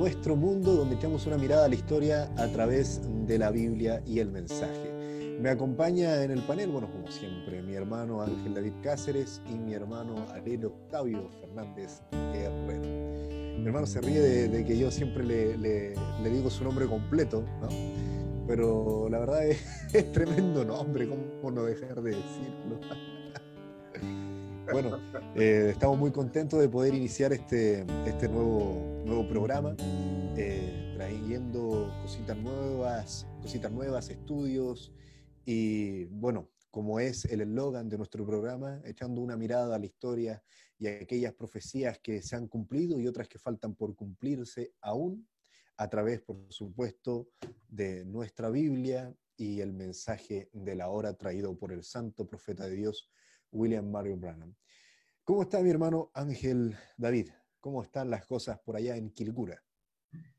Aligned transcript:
Nuestro 0.00 0.34
Mundo, 0.34 0.72
donde 0.76 0.94
echamos 0.96 1.26
una 1.26 1.36
mirada 1.36 1.66
a 1.66 1.68
la 1.68 1.74
historia 1.74 2.32
a 2.38 2.46
través 2.46 3.02
de 3.26 3.36
la 3.36 3.50
Biblia 3.50 4.02
y 4.06 4.20
el 4.20 4.30
mensaje. 4.30 5.36
Me 5.38 5.50
acompaña 5.50 6.24
en 6.24 6.30
el 6.30 6.40
panel, 6.40 6.70
bueno, 6.70 6.90
como 6.90 7.10
siempre, 7.10 7.60
mi 7.60 7.74
hermano 7.74 8.22
Ángel 8.22 8.54
David 8.54 8.72
Cáceres 8.82 9.42
y 9.46 9.58
mi 9.58 9.74
hermano 9.74 10.14
Ariel 10.32 10.64
Octavio 10.64 11.28
Fernández 11.42 12.00
Herrero. 12.32 12.88
Mi 13.58 13.66
hermano 13.66 13.86
se 13.86 14.00
ríe 14.00 14.20
de, 14.20 14.64
que 14.64 14.78
yo 14.78 14.90
siempre 14.90 15.22
le, 15.22 15.94
digo 16.30 16.48
su 16.48 16.64
nombre 16.64 16.86
completo, 16.86 17.44
¿no? 17.60 17.68
Pero 18.46 19.06
la 19.10 19.18
verdad 19.18 19.46
es, 19.46 19.62
es 19.92 20.10
tremendo 20.12 20.64
nombre, 20.64 21.10
¿cómo 21.10 21.50
no 21.50 21.64
dejar 21.64 22.00
de 22.00 22.12
decirlo? 22.12 22.80
Bueno, 24.72 24.98
eh, 25.34 25.70
estamos 25.72 25.98
muy 25.98 26.12
contentos 26.12 26.60
de 26.60 26.68
poder 26.68 26.94
iniciar 26.94 27.32
este, 27.32 27.84
este 28.06 28.28
nuevo, 28.28 28.89
nuevo 29.10 29.28
programa, 29.28 29.74
eh, 30.36 30.92
trayendo 30.94 31.92
cositas 32.00 32.38
nuevas, 32.38 33.26
cositas 33.42 33.72
nuevas, 33.72 34.08
estudios 34.08 34.92
y 35.44 36.04
bueno, 36.04 36.48
como 36.70 37.00
es 37.00 37.24
el 37.24 37.40
eslogan 37.40 37.88
de 37.88 37.98
nuestro 37.98 38.24
programa, 38.24 38.80
echando 38.84 39.20
una 39.20 39.36
mirada 39.36 39.74
a 39.74 39.78
la 39.80 39.86
historia 39.86 40.40
y 40.78 40.86
a 40.86 40.92
aquellas 40.92 41.34
profecías 41.34 41.98
que 41.98 42.22
se 42.22 42.36
han 42.36 42.46
cumplido 42.46 43.00
y 43.00 43.08
otras 43.08 43.26
que 43.26 43.40
faltan 43.40 43.74
por 43.74 43.96
cumplirse 43.96 44.74
aún, 44.80 45.28
a 45.76 45.90
través, 45.90 46.20
por 46.20 46.36
supuesto, 46.48 47.30
de 47.66 48.04
nuestra 48.04 48.48
Biblia 48.48 49.12
y 49.36 49.58
el 49.58 49.72
mensaje 49.72 50.50
de 50.52 50.76
la 50.76 50.88
hora 50.88 51.14
traído 51.14 51.58
por 51.58 51.72
el 51.72 51.82
santo 51.82 52.28
profeta 52.28 52.68
de 52.68 52.76
Dios, 52.76 53.10
William 53.50 53.90
Mario 53.90 54.16
Branham. 54.16 54.54
¿Cómo 55.24 55.42
está 55.42 55.60
mi 55.62 55.70
hermano 55.70 56.12
Ángel 56.14 56.76
David? 56.96 57.30
¿Cómo 57.60 57.82
están 57.82 58.08
las 58.08 58.24
cosas 58.24 58.58
por 58.60 58.76
allá 58.76 58.96
en 58.96 59.10
Quilcura? 59.10 59.62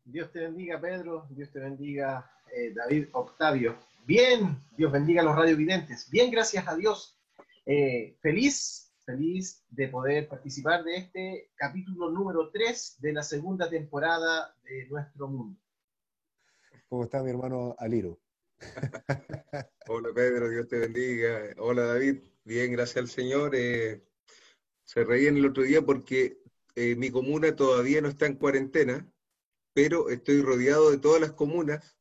Dios 0.04 0.32
te 0.32 0.40
bendiga, 0.40 0.82
Pedro. 0.82 1.28
Dios 1.30 1.52
te 1.52 1.60
bendiga, 1.60 2.32
eh, 2.52 2.74
David 2.74 3.10
Octavio. 3.14 3.78
Bien, 4.06 4.58
Dios 4.76 4.92
bendiga 4.92 5.22
a 5.22 5.26
los 5.26 5.36
radiovidentes. 5.36 6.10
Bien, 6.10 6.32
gracias 6.32 6.68
a 6.68 6.76
Dios. 6.76 7.20
Eh, 7.68 8.18
feliz, 8.22 8.92
feliz 9.06 9.64
de 9.70 9.88
poder 9.88 10.28
participar 10.28 10.84
de 10.84 10.96
este 10.96 11.52
capítulo 11.56 12.10
número 12.10 12.50
3 12.50 12.98
de 13.00 13.14
la 13.14 13.22
segunda 13.22 13.70
temporada 13.70 14.56
de 14.64 14.88
Nuestro 14.88 15.28
Mundo. 15.28 15.60
¿Cómo 16.90 17.04
está 17.04 17.22
mi 17.22 17.30
hermano 17.30 17.76
Aliro? 17.78 18.20
Hola 19.88 20.10
Pedro, 20.14 20.50
Dios 20.50 20.68
te 20.68 20.80
bendiga. 20.80 21.54
Hola 21.58 21.84
David, 21.84 22.24
bien, 22.44 22.72
gracias 22.72 22.98
al 22.98 23.08
Señor. 23.08 23.56
Eh, 23.56 24.04
se 24.84 25.04
reían 25.04 25.38
el 25.38 25.46
otro 25.46 25.64
día 25.64 25.82
porque 25.84 26.41
eh, 26.76 26.96
mi 26.96 27.12
comuna 27.12 27.56
todavía 27.56 28.02
no 28.02 28.10
está 28.10 28.26
en 28.26 28.36
cuarentena, 28.36 29.12
pero 29.74 30.10
estoy 30.10 30.42
rodeado 30.42 30.92
de 30.92 30.98
todas 30.98 31.22
las 31.22 31.34
comunas 31.34 31.98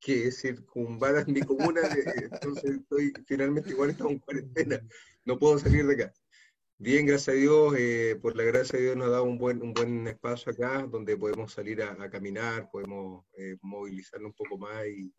que 0.00 0.30
circunvalan 0.30 1.24
mi 1.32 1.40
comuna, 1.40 1.80
eh, 1.82 2.28
entonces 2.30 2.78
estoy 2.80 3.12
finalmente 3.26 3.70
igual 3.70 3.90
estamos 3.90 4.12
en 4.12 4.18
cuarentena, 4.20 4.80
no 5.24 5.38
puedo 5.38 5.58
salir 5.58 5.86
de 5.86 5.94
acá. 5.94 6.14
Bien, 6.80 7.06
gracias 7.06 7.34
a 7.34 7.38
Dios, 7.38 7.74
por 8.22 8.36
la 8.36 8.44
gracia 8.44 8.78
de 8.78 8.84
Dios 8.84 8.96
nos 8.96 9.08
ha 9.08 9.10
dado 9.10 9.24
un 9.24 9.36
buen, 9.36 9.60
un 9.62 9.74
buen 9.74 10.06
espacio 10.06 10.52
acá 10.52 10.86
donde 10.86 11.16
podemos 11.16 11.52
salir 11.52 11.82
a, 11.82 12.08
caminar, 12.08 12.70
podemos 12.70 13.26
movilizarnos 13.62 14.28
un 14.28 14.34
poco 14.34 14.58
más 14.58 14.86
y, 14.86 15.12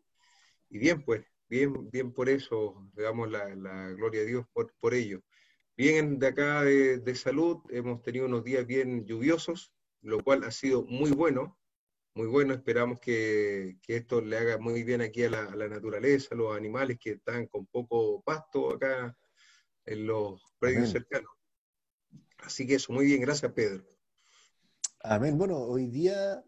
bien, 0.70 1.02
pues, 1.04 1.22
bien, 1.50 1.90
bien 1.90 2.12
por 2.14 2.30
eso, 2.30 2.90
le 2.96 3.02
damos 3.02 3.30
la, 3.30 3.46
gloria 3.90 4.22
a 4.22 4.24
Dios 4.24 4.46
por, 4.54 4.72
por 4.80 4.94
ello. 4.94 5.20
Bien 5.76 6.18
de 6.18 6.26
acá 6.26 6.62
de, 6.62 7.14
salud, 7.14 7.58
hemos 7.70 8.02
tenido 8.02 8.26
unos 8.26 8.44
días 8.44 8.66
bien 8.66 9.06
lluviosos, 9.06 9.72
lo 10.02 10.22
cual 10.22 10.44
ha 10.44 10.50
sido 10.50 10.84
muy 10.84 11.10
bueno, 11.10 11.58
muy 12.14 12.26
bueno. 12.26 12.52
Esperamos 12.52 13.00
que, 13.00 13.78
esto 13.86 14.20
le 14.20 14.36
haga 14.36 14.58
muy 14.58 14.82
bien 14.82 15.00
aquí 15.00 15.24
a 15.24 15.30
la, 15.30 15.68
naturaleza, 15.68 16.34
a 16.34 16.38
los 16.38 16.56
animales 16.56 16.98
que 17.00 17.12
están 17.12 17.46
con 17.46 17.66
poco 17.66 18.22
pasto 18.22 18.74
acá 18.74 19.16
en 19.86 20.06
los 20.06 20.42
predios 20.58 20.90
cercanos. 20.90 21.30
Así 22.38 22.66
que 22.66 22.74
eso, 22.74 22.92
muy 22.92 23.06
bien, 23.06 23.20
gracias 23.20 23.52
Pedro. 23.52 23.84
Amén. 25.02 25.38
Bueno, 25.38 25.56
hoy 25.58 25.86
día 25.86 26.44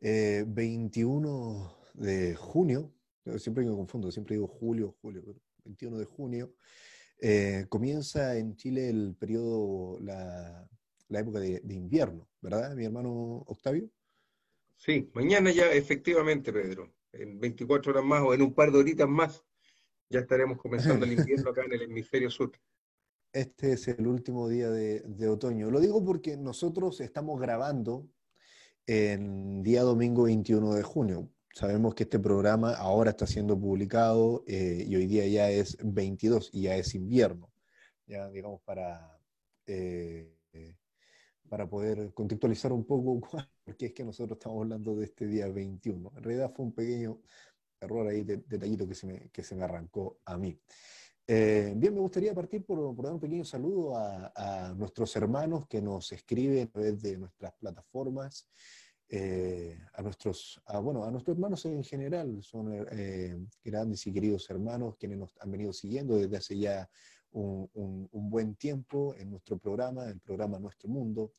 21 0.00 1.76
eh, 1.76 1.90
de 1.94 2.34
junio 2.34 2.94
siempre 3.38 3.64
me 3.64 3.70
confundo, 3.70 4.10
siempre 4.10 4.36
digo 4.36 4.48
julio, 4.48 4.96
julio, 5.00 5.22
21 5.64 5.98
de 5.98 6.04
junio, 6.04 6.54
eh, 7.20 7.66
comienza 7.68 8.36
en 8.36 8.56
Chile 8.56 8.88
el 8.88 9.14
periodo, 9.14 9.98
la, 10.00 10.66
época 11.10 11.40
de, 11.40 11.60
invierno, 11.68 12.26
¿verdad, 12.40 12.74
mi 12.74 12.84
hermano 12.84 13.44
Octavio? 13.46 13.90
Sí, 14.76 15.10
mañana 15.12 15.50
ya 15.50 15.70
efectivamente, 15.70 16.52
Pedro, 16.52 16.90
en 17.12 17.38
24 17.38 17.92
horas 17.92 18.04
más 18.04 18.22
o 18.22 18.32
en 18.32 18.40
un 18.40 18.54
par 18.54 18.72
de 18.72 18.78
horitas 18.78 19.08
más, 19.08 19.44
ya 20.08 20.20
estaremos 20.20 20.58
comenzando 20.58 21.04
el 21.04 21.12
invierno 21.12 21.50
acá 21.50 21.62
en 21.64 21.72
el 21.72 21.82
hemisferio 21.82 22.30
sur. 22.30 22.52
Este 23.32 23.74
es 23.74 23.86
el 23.86 24.08
último 24.08 24.48
día 24.48 24.70
de, 24.70 25.02
de 25.02 25.28
otoño. 25.28 25.70
Lo 25.70 25.78
digo 25.78 26.04
porque 26.04 26.36
nosotros 26.36 27.00
estamos 27.00 27.40
grabando 27.40 28.08
en 28.88 29.62
día 29.62 29.82
domingo 29.82 30.24
21 30.24 30.74
de 30.74 30.82
junio 30.82 31.30
sabemos 31.54 31.94
que 31.94 32.04
este 32.04 32.18
programa 32.18 32.74
ahora 32.74 33.10
está 33.10 33.26
siendo 33.26 33.58
publicado 33.58 34.44
eh, 34.46 34.84
y 34.86 34.96
hoy 34.96 35.06
día 35.06 35.26
ya 35.26 35.50
es 35.50 35.76
22 35.82 36.50
y 36.52 36.62
ya 36.62 36.76
es 36.76 36.94
invierno, 36.94 37.50
ya 38.06 38.28
digamos 38.30 38.60
para, 38.62 39.18
eh, 39.66 40.36
para 41.48 41.68
poder 41.68 42.14
contextualizar 42.14 42.72
un 42.72 42.84
poco 42.84 43.20
porque 43.64 43.86
es 43.86 43.92
que 43.92 44.04
nosotros 44.04 44.38
estamos 44.38 44.62
hablando 44.62 44.96
de 44.96 45.04
este 45.04 45.26
día 45.26 45.48
21. 45.48 46.12
En 46.16 46.22
realidad 46.22 46.52
fue 46.54 46.66
un 46.66 46.72
pequeño 46.72 47.20
error 47.80 48.08
ahí, 48.08 48.22
de, 48.22 48.38
detallito 48.38 48.86
que 48.86 48.94
se, 48.94 49.06
me, 49.06 49.30
que 49.30 49.42
se 49.42 49.54
me 49.54 49.64
arrancó 49.64 50.18
a 50.24 50.36
mí. 50.36 50.58
Eh, 51.26 51.72
bien, 51.76 51.94
me 51.94 52.00
gustaría 52.00 52.34
partir 52.34 52.64
por, 52.64 52.96
dar 53.02 53.12
un 53.12 53.20
pequeño 53.20 53.44
saludo 53.44 53.96
a, 53.96 54.32
a, 54.34 54.74
nuestros 54.74 55.14
hermanos 55.14 55.66
que 55.68 55.80
nos 55.80 56.10
escriben 56.12 56.66
a 56.66 56.70
través 56.70 57.00
de 57.00 57.18
nuestras 57.18 57.52
plataformas. 57.54 58.48
Eh, 59.12 59.76
a, 59.94 60.02
nuestros, 60.02 60.62
bueno, 60.84 61.02
a 61.04 61.10
nuestros 61.10 61.36
hermanos 61.36 61.64
en 61.64 61.82
general, 61.82 62.40
son 62.44 62.86
eh, 62.92 63.36
grandes 63.64 64.06
y 64.06 64.12
queridos 64.12 64.48
hermanos 64.50 64.94
quienes 64.96 65.18
nos 65.18 65.36
han 65.40 65.50
venido 65.50 65.72
siguiendo 65.72 66.16
desde 66.16 66.36
hace 66.36 66.56
ya 66.56 66.88
un, 67.32 68.08
buen 68.12 68.54
tiempo 68.54 69.16
en 69.16 69.30
nuestro 69.30 69.58
programa, 69.58 70.08
el 70.08 70.20
programa 70.20 70.60
Nuestro 70.60 70.88
Mundo. 70.88 71.32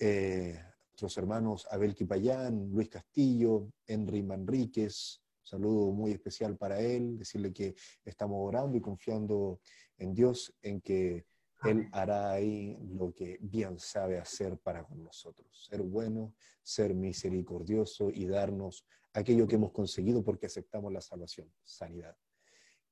Eh, 0.00 0.60
nuestros 0.90 1.16
hermanos 1.18 1.68
Abel 1.70 1.94
Quipayán, 1.94 2.70
Luis 2.72 2.88
Castillo, 2.88 3.70
Henry 3.86 4.24
Manríquez, 4.24 5.22
saludo 5.44 5.92
muy 5.92 6.10
especial 6.10 6.56
para 6.56 6.80
él, 6.80 7.18
decirle 7.18 7.52
que 7.52 7.76
estamos 8.04 8.38
orando 8.40 8.76
y 8.76 8.80
confiando 8.80 9.60
en 9.96 10.12
Dios, 10.12 10.52
en 10.60 10.80
que 10.80 11.24
él 11.64 11.88
hará 11.92 12.32
ahí 12.32 12.76
lo 12.82 13.14
que 13.14 13.38
bien 13.40 13.78
sabe 13.78 14.18
hacer 14.18 14.58
para 14.58 14.84
con 14.84 15.02
nosotros, 15.02 15.66
ser 15.68 15.82
bueno, 15.82 16.34
ser 16.62 16.94
misericordioso 16.94 18.10
y 18.10 18.26
darnos 18.26 18.86
aquello 19.12 19.46
que 19.46 19.54
hemos 19.54 19.72
conseguido 19.72 20.22
porque 20.22 20.46
aceptamos 20.46 20.92
la 20.92 21.00
salvación, 21.00 21.50
sanidad. 21.64 22.16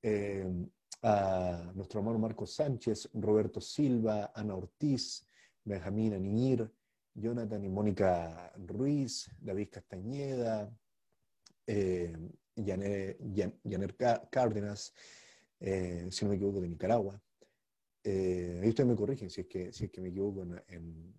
Eh, 0.03 0.47
a 1.03 1.71
nuestro 1.75 2.01
hermano 2.01 2.19
Marcos 2.19 2.55
Sánchez, 2.55 3.11
Roberto 3.13 3.61
Silva, 3.61 4.33
Ana 4.35 4.55
Ortiz, 4.55 5.27
Benjamín 5.63 6.15
Aniñir, 6.15 6.71
Jonathan 7.15 7.63
y 7.63 7.69
Mónica 7.69 8.53
Ruiz, 8.57 9.31
David 9.39 9.69
Castañeda, 9.71 10.75
eh, 11.67 12.17
Janer, 12.57 13.97
Cárdenas, 14.31 14.95
si 15.61 16.25
no 16.25 16.31
me 16.31 16.37
equivoco, 16.37 16.61
de 16.61 16.69
Nicaragua, 16.69 17.21
eh, 18.05 18.61
ahí 18.63 18.69
ustedes 18.69 18.89
me 18.89 18.97
corrigen 18.97 19.31
si 19.31 19.41
es 19.41 19.47
que, 19.47 19.73
si 19.73 19.87
es 19.87 19.91
que 19.91 20.03
me 20.03 20.11
equivoco 20.11 20.43
en, 20.43 21.15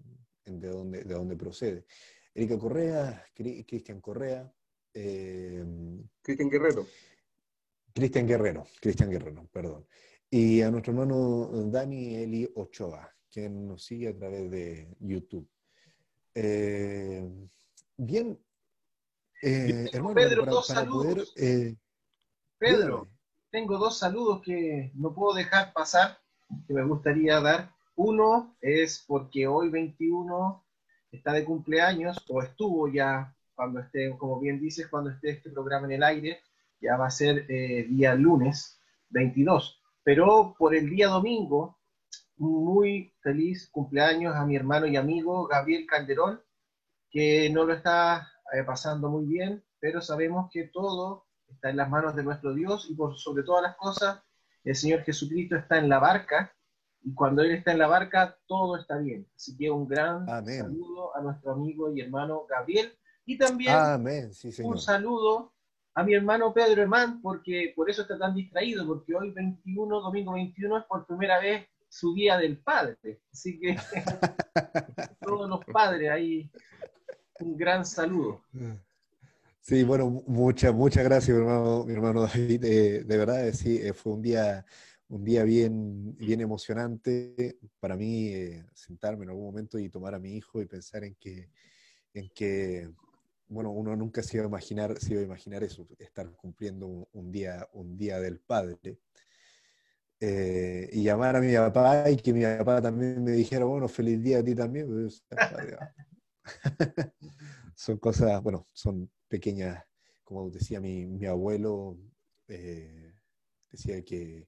de, 0.46 0.70
dónde, 0.70 1.04
de 1.04 1.14
dónde 1.16 1.36
procede. 1.36 1.86
Erika 2.34 2.60
Correa, 2.60 3.26
Cristian 3.34 4.00
Correa. 4.02 4.54
Eh, 4.94 5.66
Cristian 6.22 6.50
Guerrero. 6.50 6.86
Cristian 7.94 8.28
Guerrero, 8.28 8.68
Cristian 8.80 9.10
Guerrero, 9.10 9.48
perdón. 9.52 9.88
Y 10.30 10.62
a 10.62 10.70
nuestro 10.70 10.92
hermano 10.92 11.50
Dani 11.72 12.16
Eli 12.18 12.52
Ochoa, 12.56 13.10
quien 13.32 13.68
nos 13.68 13.84
sigue 13.84 14.10
a 14.10 14.16
través 14.16 14.52
de 14.52 14.96
YouTube. 15.00 15.50
Eh, 16.36 17.28
bien, 17.98 18.38
eh, 19.42 19.90
hermano, 19.92 20.16
Pedro, 20.16 20.46
dos 20.46 20.68
saludos. 20.68 21.34
Pedro, 22.58 23.10
tengo 23.50 23.78
dos 23.78 23.98
saludos 23.98 24.42
que 24.44 24.92
no 24.96 25.16
puedo 25.16 25.34
dejar 25.34 25.72
pasar 25.74 26.20
que 26.68 26.74
me 26.74 26.84
gustaría 26.84 27.40
dar. 27.40 27.72
Uno 27.96 28.56
es 28.62 29.04
porque 29.08 29.48
hoy 29.48 29.70
21 29.70 30.64
está 31.12 31.34
de 31.34 31.46
cumpleaños, 31.46 32.18
o 32.30 32.42
estuvo 32.42 32.88
ya 32.88 33.34
cuando 33.54 33.80
esté, 33.80 34.16
como 34.18 34.40
bien 34.40 34.60
dices, 34.60 34.88
cuando 34.88 35.12
esté 35.12 35.32
este 35.32 35.50
programa 35.50 35.88
en 35.88 35.94
el 35.94 36.04
aire, 36.04 36.42
ya 36.82 36.98
va 36.98 37.08
a 37.08 37.12
ser 37.12 37.46
eh, 37.50 37.86
día 37.90 38.16
lunes 38.16 38.80
22. 39.10 39.82
Pero 40.04 40.56
por 40.58 40.76
el 40.76 40.90
día 40.90 41.08
domingo, 41.08 41.80
muy 42.38 43.14
feliz 43.22 43.70
cumpleaños 43.72 44.36
a 44.36 44.46
mi 44.46 44.56
hermano 44.56 44.88
y 44.88 44.98
amigo 44.98 45.48
Gabriel 45.48 45.86
Calderón, 45.88 46.42
que 47.10 47.50
no 47.50 47.64
lo 47.64 47.74
está 47.74 48.30
pasando 48.66 49.10
muy 49.10 49.26
bien, 49.26 49.64
pero 49.80 50.02
sabemos 50.02 50.50
que 50.52 50.66
todo 50.66 51.26
está 51.48 51.70
en 51.70 51.78
las 51.78 51.90
manos 51.90 52.16
de 52.16 52.24
nuestro 52.24 52.54
Dios 52.54 52.88
y 52.90 52.96
por 52.96 53.18
sobre 53.18 53.44
todas 53.44 53.64
las 53.64 53.76
cosas, 53.76 54.22
el 54.66 54.76
Señor 54.76 55.04
Jesucristo 55.04 55.56
está 55.56 55.78
en 55.78 55.90
la 55.90 56.00
barca 56.00 56.54
y 57.02 57.14
cuando 57.14 57.44
Él 57.44 57.52
está 57.52 57.72
en 57.72 57.78
la 57.78 57.88
barca, 57.88 58.38
todo 58.48 58.78
está 58.78 58.98
bien. 58.98 59.28
Así 59.36 59.56
que 59.56 59.70
un 59.70 59.88
gran 59.88 60.26
saludo 60.26 61.16
a 61.16 61.22
nuestro 61.22 61.52
amigo 61.52 61.94
y 61.94 62.02
hermano 62.02 62.46
Gabriel 62.50 62.92
y 63.26 63.38
también 63.38 63.76
un 64.64 64.78
saludo 64.78 65.54
a 65.96 66.04
mi 66.04 66.14
hermano 66.14 66.54
Pedro 66.54 66.82
Hermán, 66.82 67.22
porque 67.22 67.74
por 67.76 67.90
eso 67.90 68.02
está 68.02 68.18
tan 68.18 68.36
distraído, 68.36 68.86
porque 68.86 69.16
hoy 69.16 69.32
21, 69.32 70.02
domingo 70.02 70.34
21, 70.34 70.80
es 70.80 70.84
por 70.86 71.08
primera 71.08 71.40
vez 71.40 71.68
su 71.88 72.14
día 72.14 72.38
del 72.38 72.58
padre. 72.58 73.22
Así 73.32 73.60
que 73.60 73.78
todos 75.22 75.50
los 75.50 75.64
padres 75.66 76.12
ahí, 76.12 76.52
un 77.40 77.56
gran 77.56 77.86
saludo. 77.86 78.44
Sí, 79.68 79.84
bueno, 79.84 80.24
muchas, 80.28 80.76
muchas 80.76 81.04
gracias, 81.04 81.36
mi 81.36 81.42
hermano, 81.42 81.86
mi 81.86 81.94
hermano 81.94 82.22
David. 82.22 82.64
Eh, 82.66 83.04
de 83.04 83.18
verdad, 83.18 83.52
sí, 83.52 83.80
eh, 83.82 83.94
fue 83.94 84.14
un 84.14 84.22
día 84.22 84.64
un 85.08 85.24
día 85.24 85.44
bien, 85.44 86.16
bien 86.18 86.40
emocionante 86.42 87.58
para 87.80 87.96
mí 87.96 88.28
eh, 88.28 88.64
sentarme 88.76 89.24
en 89.24 89.32
algún 89.32 89.46
momento 89.46 89.80
y 89.80 89.90
tomar 89.90 90.14
a 90.14 90.20
mi 90.20 90.36
hijo 90.38 90.62
y 90.62 90.68
pensar 90.68 91.04
en 91.04 91.16
que, 91.16 91.50
en 92.14 92.30
que 92.30 92.92
bueno, 93.48 93.72
uno 93.72 93.96
nunca 93.96 94.22
se 94.22 94.38
iba 94.38 94.46
a 94.46 94.50
imaginar, 94.50 95.00
se 95.00 95.14
iba 95.14 95.22
a 95.22 95.26
imaginar 95.26 95.64
eso, 95.64 95.88
estar 95.98 96.30
cumpliendo 96.34 97.08
un, 97.12 97.32
día, 97.32 97.68
un 97.74 97.98
día 97.98 98.20
del 98.20 98.40
padre. 98.42 99.00
Eh, 100.20 100.90
y 100.94 101.02
llamar 101.02 101.38
a 101.38 101.42
mi 101.42 101.52
papá 101.56 102.12
y 102.12 102.18
que 102.18 102.34
mi 102.34 102.44
papá 102.44 102.84
también 102.84 103.24
me 103.24 103.32
dijera, 103.32 103.66
bueno, 103.66 103.88
feliz 103.88 104.22
día 104.22 104.40
a 104.40 104.44
ti 104.44 104.54
también. 104.54 104.88
Pues, 104.88 105.24
son 107.76 107.98
cosas, 107.98 108.44
bueno, 108.44 108.68
son 108.72 109.10
pequeñas, 109.28 109.84
como 110.24 110.50
decía 110.50 110.80
mi, 110.80 111.06
mi 111.06 111.26
abuelo, 111.26 111.98
eh, 112.48 113.14
decía 113.72 114.04
que 114.04 114.48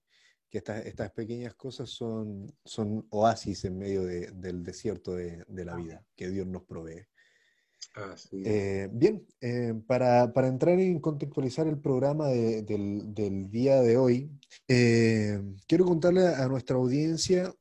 que 0.49 0.59
estas, 0.59 1.11
pequeñas 1.11 1.55
cosas 1.55 1.89
son, 1.89 2.47
son 2.63 3.05
oasis 3.09 3.65
en 3.65 3.77
medio 3.77 4.03
del 4.03 4.63
desierto 4.63 5.15
de, 5.15 5.43
la 5.49 5.75
vida 5.75 6.05
que 6.15 6.29
Dios 6.29 6.47
nos 6.47 6.63
provee. 6.63 7.05
Eh, 8.31 8.87
bien, 8.91 9.25
eh, 9.41 9.73
para, 9.87 10.31
entrar 10.47 10.79
en 10.79 10.99
contextualizar 10.99 11.67
el 11.67 11.79
programa 11.79 12.27
del, 12.27 13.49
día 13.49 13.81
de 13.81 13.97
hoy, 13.97 14.31
eh, 14.67 15.41
quiero 15.67 15.85
contarle 15.85 16.27
a 16.27 16.47
nuestra 16.47 16.77
audiencia 16.77 17.53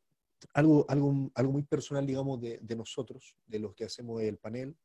algo, 0.53 0.85
algo, 0.89 1.31
algo 1.35 1.53
muy 1.53 1.63
personal, 1.63 2.07
digamos, 2.07 2.41
de, 2.41 2.59
de 2.63 2.77
nosotros, 2.77 3.35
de 3.47 3.59
los 3.59 3.75
que 3.75 3.85
hacemos 3.85 4.23
el 4.23 4.39
panel, 4.39 4.77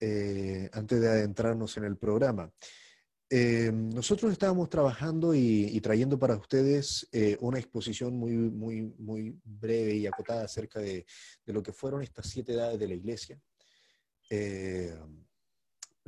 antes 0.00 1.00
de 1.00 1.08
adentrarnos 1.08 1.76
en 1.76 1.84
el 1.84 1.96
programa. 1.96 2.52
Eh, 3.30 3.70
nosotros 3.72 4.32
estábamos 4.32 4.70
trabajando 4.70 5.34
y, 5.34 5.78
trayendo 5.82 6.18
para 6.18 6.36
ustedes 6.36 7.06
eh, 7.12 7.36
una 7.40 7.58
exposición 7.58 8.16
muy, 8.16 8.32
muy, 8.32 8.82
muy 8.98 9.38
breve 9.44 9.94
y 9.96 10.06
acotada 10.06 10.44
acerca 10.44 10.80
de, 10.80 11.04
lo 11.44 11.62
que 11.62 11.72
fueron 11.72 12.02
estas 12.02 12.26
siete 12.26 12.54
edades 12.54 12.78
de 12.78 12.88
la 12.88 12.94
iglesia. 12.94 13.38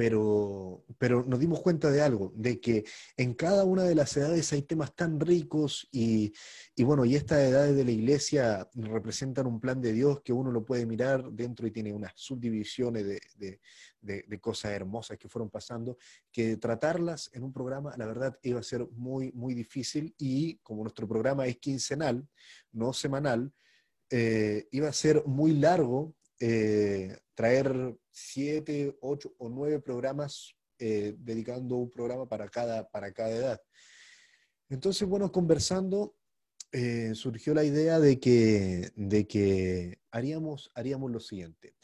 Pero, 0.00 0.82
pero 0.96 1.26
nos 1.26 1.38
dimos 1.38 1.60
cuenta 1.60 1.90
de 1.90 2.00
algo, 2.00 2.32
de 2.34 2.58
que 2.58 2.86
en 3.18 3.34
cada 3.34 3.64
una 3.64 3.82
de 3.82 3.94
las 3.94 4.16
edades 4.16 4.50
hay 4.54 4.62
temas 4.62 4.96
tan 4.96 5.20
ricos 5.20 5.86
y, 5.92 6.32
bueno, 6.78 7.04
y 7.04 7.16
estas 7.16 7.40
edades 7.40 7.76
de 7.76 7.84
la 7.84 7.90
iglesia 7.90 8.66
representan 8.72 9.46
un 9.46 9.60
plan 9.60 9.78
de 9.78 9.92
Dios 9.92 10.22
que 10.22 10.32
uno 10.32 10.50
lo 10.52 10.64
puede 10.64 10.86
mirar 10.86 11.30
dentro 11.30 11.66
y 11.66 11.70
tiene 11.70 11.92
unas 11.92 12.12
subdivisiones 12.14 13.04
de, 13.36 13.60
de, 14.00 14.40
cosas 14.40 14.72
hermosas 14.72 15.18
que 15.18 15.28
fueron 15.28 15.50
pasando, 15.50 15.98
que 16.32 16.56
tratarlas 16.56 17.28
en 17.34 17.42
un 17.44 17.52
programa, 17.52 17.94
la 17.98 18.06
verdad, 18.06 18.38
iba 18.42 18.58
a 18.58 18.62
ser 18.62 18.88
muy, 18.92 19.32
muy 19.32 19.52
difícil 19.52 20.14
y 20.16 20.56
como 20.62 20.82
nuestro 20.82 21.06
programa 21.06 21.46
es 21.46 21.58
quincenal, 21.58 22.26
no 22.72 22.94
semanal, 22.94 23.52
eh, 24.08 24.66
iba 24.70 24.88
a 24.88 24.94
ser 24.94 25.22
muy 25.26 25.52
largo 25.52 26.14
eh, 26.40 27.18
traer 27.40 27.96
siete, 28.10 28.98
ocho 29.00 29.34
o 29.38 29.48
nueve 29.48 29.80
programas 29.80 30.54
eh, 30.78 31.14
dedicando 31.16 31.76
un 31.76 31.90
programa 31.90 32.28
para 32.28 32.50
cada, 32.50 32.86
para 32.90 33.12
cada 33.12 33.30
edad. 33.30 33.60
Entonces, 34.68 35.08
bueno, 35.08 35.32
conversando, 35.32 36.14
eh, 36.70 37.14
surgió 37.14 37.54
la 37.54 37.64
idea 37.64 37.98
de 37.98 38.20
que, 38.20 38.90
de 38.94 39.26
que 39.26 40.00
haríamos, 40.10 40.70
haríamos 40.74 41.10
lo 41.10 41.18
siguiente. 41.18 41.76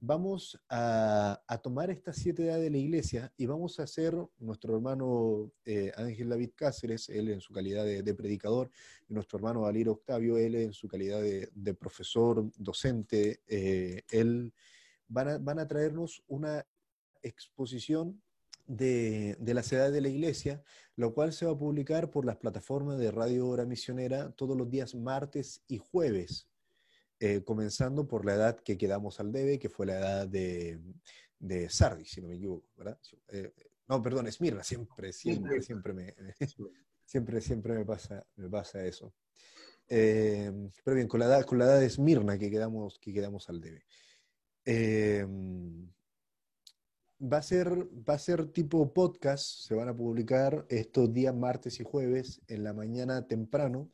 Vamos 0.00 0.58
a, 0.70 1.42
tomar 1.62 1.90
estas 1.90 2.16
siete 2.16 2.46
edades 2.46 2.62
de 2.62 2.70
la 2.70 2.78
iglesia 2.78 3.34
y 3.36 3.44
vamos 3.44 3.80
a 3.80 3.82
hacer, 3.82 4.16
nuestro 4.38 4.74
hermano 4.74 5.52
Ángel 5.96 6.30
David 6.30 6.52
Cáceres, 6.56 7.10
él 7.10 7.28
en 7.28 7.42
su 7.42 7.52
calidad 7.52 7.84
de, 7.84 8.14
predicador, 8.14 8.70
y 9.10 9.12
nuestro 9.12 9.36
hermano 9.36 9.60
Valir 9.60 9.90
Octavio, 9.90 10.38
él 10.38 10.54
en 10.54 10.72
su 10.72 10.88
calidad 10.88 11.20
de 11.20 11.74
profesor, 11.74 12.50
docente, 12.56 13.42
él 13.46 14.54
van 15.12 15.58
a, 15.58 15.68
traernos 15.68 16.22
una 16.26 16.66
exposición 17.22 18.22
de, 18.66 19.36
de, 19.38 19.54
las 19.54 19.72
edades 19.72 19.92
de 19.92 20.00
la 20.00 20.08
iglesia, 20.08 20.62
lo 20.96 21.14
cual 21.14 21.32
se 21.32 21.46
va 21.46 21.52
a 21.52 21.58
publicar 21.58 22.10
por 22.10 22.24
las 22.24 22.36
plataformas 22.36 22.98
de 22.98 23.10
Radio 23.10 23.48
Hora 23.48 23.64
Misionera 23.64 24.32
todos 24.32 24.56
los 24.56 24.70
días 24.70 24.94
martes 24.94 25.62
y 25.68 25.78
jueves, 25.78 26.48
eh, 27.20 27.42
comenzando 27.44 28.08
por 28.08 28.24
la 28.24 28.34
edad 28.34 28.60
que 28.60 28.78
quedamos 28.78 29.20
al 29.20 29.32
debe, 29.32 29.58
que 29.58 29.68
fue 29.68 29.86
la 29.86 29.98
edad 29.98 30.28
de, 30.28 30.80
de 31.38 31.68
Sardi, 31.68 32.04
si 32.04 32.20
no 32.20 32.28
me 32.28 32.36
equivoco, 32.36 32.68
¿verdad? 32.76 32.98
Eh, 33.28 33.52
no, 33.88 34.00
perdón, 34.00 34.26
Esmirna, 34.26 34.62
siempre, 34.62 35.12
siempre, 35.12 35.60
siempre 35.60 35.92
me, 35.92 36.14
siempre, 37.04 37.40
siempre 37.40 37.74
me 37.74 37.84
pasa, 37.84 38.26
me 38.36 38.48
pasa 38.48 38.84
eso. 38.84 39.12
Eh, 39.88 40.50
pero 40.84 40.94
bien, 40.94 41.08
con 41.08 41.20
la 41.20 41.26
edad, 41.26 41.44
con 41.44 41.58
la 41.58 41.66
edad 41.66 41.80
de 41.80 41.86
Esmirna 41.86 42.38
que 42.38 42.50
quedamos, 42.50 42.98
que 42.98 43.12
quedamos 43.12 43.48
al 43.48 43.60
debe. 43.60 43.84
Em, 44.64 45.90
va, 47.20 47.38
a 47.38 47.42
ser, 47.42 47.66
va 48.08 48.14
a 48.14 48.18
ser 48.18 48.46
tipo 48.52 48.92
podcast, 48.92 49.66
se 49.66 49.74
van 49.74 49.88
a 49.88 49.96
publicar 49.96 50.64
estos 50.68 51.12
días 51.12 51.34
martes 51.34 51.80
y 51.80 51.84
jueves 51.84 52.40
en 52.48 52.64
la 52.64 52.72
mañana 52.72 53.26
temprano, 53.26 53.90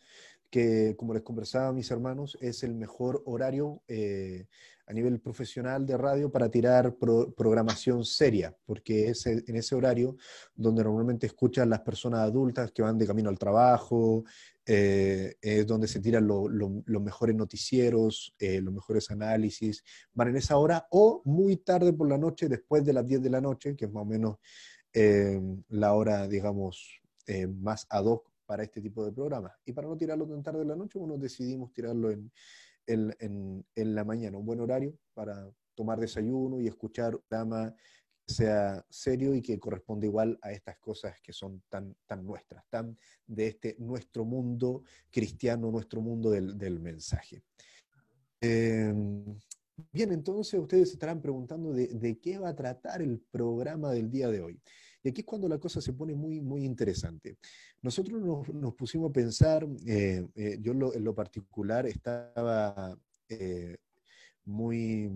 que 0.50 0.94
como 0.96 1.14
les 1.14 1.22
conversaba 1.22 1.68
a 1.68 1.72
mis 1.72 1.90
hermanos, 1.90 2.36
es 2.40 2.62
el 2.62 2.74
mejor 2.74 3.22
horario 3.26 3.82
eh, 3.88 4.46
a 4.88 4.94
nivel 4.94 5.20
profesional 5.20 5.84
de 5.84 5.98
radio 5.98 6.32
para 6.32 6.50
tirar 6.50 6.96
programación 6.96 8.06
seria, 8.06 8.56
porque 8.64 9.10
es 9.10 9.26
en 9.26 9.54
ese 9.54 9.74
horario 9.74 10.16
donde 10.54 10.82
normalmente 10.82 11.26
escuchan 11.26 11.68
las 11.68 11.80
personas 11.80 12.20
adultas 12.20 12.72
que 12.72 12.80
van 12.80 12.96
de 12.96 13.06
camino 13.06 13.28
al 13.28 13.38
trabajo, 13.38 14.24
eh, 14.64 15.36
es 15.42 15.66
donde 15.66 15.88
se 15.88 16.00
tiran 16.00 16.26
los 16.26 17.02
mejores 17.02 17.36
noticieros, 17.36 18.34
eh, 18.38 18.62
los 18.62 18.72
mejores 18.72 19.10
análisis, 19.10 19.84
van 20.14 20.28
en 20.28 20.38
esa 20.38 20.56
hora 20.56 20.86
o 20.90 21.20
muy 21.26 21.56
tarde 21.58 21.92
por 21.92 22.08
la 22.08 22.16
noche, 22.16 22.48
después 22.48 22.82
de 22.82 22.94
las 22.94 23.06
10 23.06 23.22
de 23.22 23.30
la 23.30 23.42
noche, 23.42 23.76
que 23.76 23.84
es 23.84 23.92
más 23.92 24.02
o 24.04 24.06
menos 24.06 24.38
eh, 24.94 25.38
la 25.68 25.92
hora, 25.92 26.26
digamos, 26.26 27.02
más 27.60 27.86
ad 27.90 28.06
hoc 28.06 28.32
para 28.46 28.62
este 28.62 28.80
tipo 28.80 29.04
de 29.04 29.12
programas. 29.12 29.52
Y 29.66 29.74
para 29.74 29.86
no 29.86 29.98
tirarlo 29.98 30.26
tan 30.26 30.42
tarde 30.42 30.60
de 30.60 30.64
la 30.64 30.76
noche, 30.76 30.98
uno 30.98 31.18
decidimos 31.18 31.74
tirarlo 31.74 32.10
en, 32.10 32.32
en, 32.88 33.64
la 33.74 34.04
mañana, 34.04 34.38
un 34.38 34.46
buen 34.46 34.60
horario 34.60 34.98
para 35.14 35.50
tomar 35.74 36.00
desayuno 36.00 36.60
y 36.60 36.66
escuchar 36.66 37.14
un 37.14 37.22
programa 37.28 37.74
que 38.26 38.34
sea 38.34 38.84
serio 38.88 39.34
y 39.34 39.42
que 39.42 39.58
corresponde 39.58 40.06
igual 40.06 40.38
a 40.42 40.52
estas 40.52 40.78
cosas 40.78 41.20
que 41.22 41.32
son 41.32 41.62
tan, 41.68 41.94
tan 42.06 42.24
nuestras, 42.24 42.64
tan 42.68 42.96
de 43.26 43.48
este 43.48 43.76
nuestro 43.78 44.24
mundo 44.24 44.82
cristiano, 45.10 45.70
nuestro 45.70 46.00
mundo 46.00 46.30
del, 46.30 46.58
del 46.58 46.80
mensaje. 46.80 47.42
Em, 48.40 49.24
bien, 49.92 50.12
entonces 50.12 50.58
ustedes 50.60 50.92
estarán 50.92 51.20
preguntando 51.20 51.72
de, 51.72 51.88
de, 51.88 52.18
qué 52.18 52.38
va 52.38 52.50
a 52.50 52.56
tratar 52.56 53.02
el 53.02 53.20
programa 53.30 53.92
del 53.92 54.10
día 54.10 54.28
de 54.28 54.40
hoy. 54.40 54.60
Y 55.02 55.10
aquí 55.10 55.20
es 55.20 55.26
cuando 55.26 55.48
la 55.48 55.58
cosa 55.58 55.80
se 55.80 55.92
pone 55.92 56.14
muy, 56.14 56.40
muy 56.40 56.64
interesante. 56.64 57.38
Nosotros 57.82 58.20
nos, 58.52 58.74
pusimos 58.74 59.10
a 59.10 59.12
pensar, 59.12 59.66
eh, 59.86 60.26
eh, 60.34 60.58
yo 60.60 60.72
en 60.72 61.04
lo 61.04 61.14
particular 61.14 61.86
estaba 61.86 62.98
eh, 63.28 63.76
muy 64.44 65.10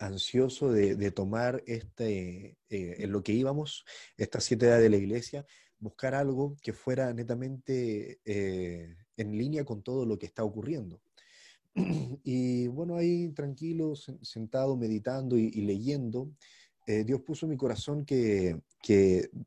ansioso 0.00 0.72
de, 0.72 1.10
tomar 1.12 1.62
este, 1.64 2.56
en 2.68 3.12
lo 3.12 3.22
que 3.22 3.32
íbamos, 3.32 3.84
estas 4.16 4.42
siete 4.42 4.66
edades 4.66 4.82
de 4.82 4.90
la 4.90 4.96
iglesia, 4.96 5.46
buscar 5.78 6.16
algo 6.16 6.56
que 6.60 6.72
fuera 6.72 7.12
netamente 7.14 8.18
en 8.24 9.38
línea 9.38 9.64
con 9.64 9.84
todo 9.84 10.06
lo 10.06 10.18
que 10.18 10.26
está 10.26 10.42
ocurriendo. 10.42 11.00
Y 12.24 12.66
bueno, 12.66 12.96
ahí 12.96 13.28
tranquilo, 13.28 13.94
sentado, 13.94 14.76
meditando 14.76 15.36
y 15.36 15.50
leyendo, 15.60 16.32
eh, 16.86 17.04
Dios 17.04 17.22
puso 17.22 17.46
en 17.46 17.50
mi 17.50 17.56
corazón 17.56 18.04
que, 18.04 18.60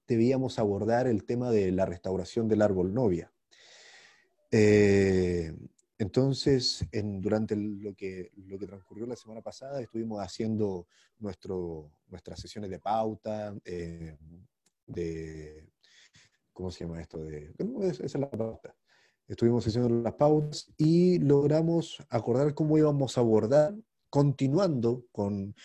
debíamos 0.08 0.58
abordar 0.58 1.08
el 1.08 1.24
tema 1.24 1.52
de 1.52 1.72
la 1.72 1.86
restauración 1.86 2.48
del 2.48 2.64
árbol 2.64 2.94
novia. 2.94 3.32
Eh, 4.52 5.54
entonces, 6.00 6.86
durante 6.92 7.56
lo 7.56 7.96
que, 7.96 8.32
lo 8.36 8.58
que 8.60 8.68
transcurrió 8.68 9.06
la 9.06 9.16
semana 9.16 9.42
pasada, 9.42 9.82
estuvimos 9.82 10.20
haciendo 10.22 10.88
nuestro, 11.20 11.92
nuestras 12.08 12.40
sesiones 12.40 12.70
de 12.70 12.80
pauta, 12.80 13.56
eh, 13.66 14.16
de, 14.86 15.68
¿cómo 16.54 16.72
se 16.72 16.86
llama 16.86 17.02
esto? 17.02 17.24
De, 17.24 17.54
esa 17.82 18.06
es 18.06 18.16
la 18.16 18.30
pauta. 18.30 18.76
Estuvimos 19.28 19.68
haciendo 19.68 19.90
las 19.90 20.14
pautas 20.14 20.72
y 20.78 21.20
logramos 21.20 21.98
acordar 22.10 22.54
cómo 22.54 22.78
íbamos 22.78 23.18
a 23.18 23.22
abordar 23.22 23.76
continuando 24.10 25.06
con, 25.12 25.56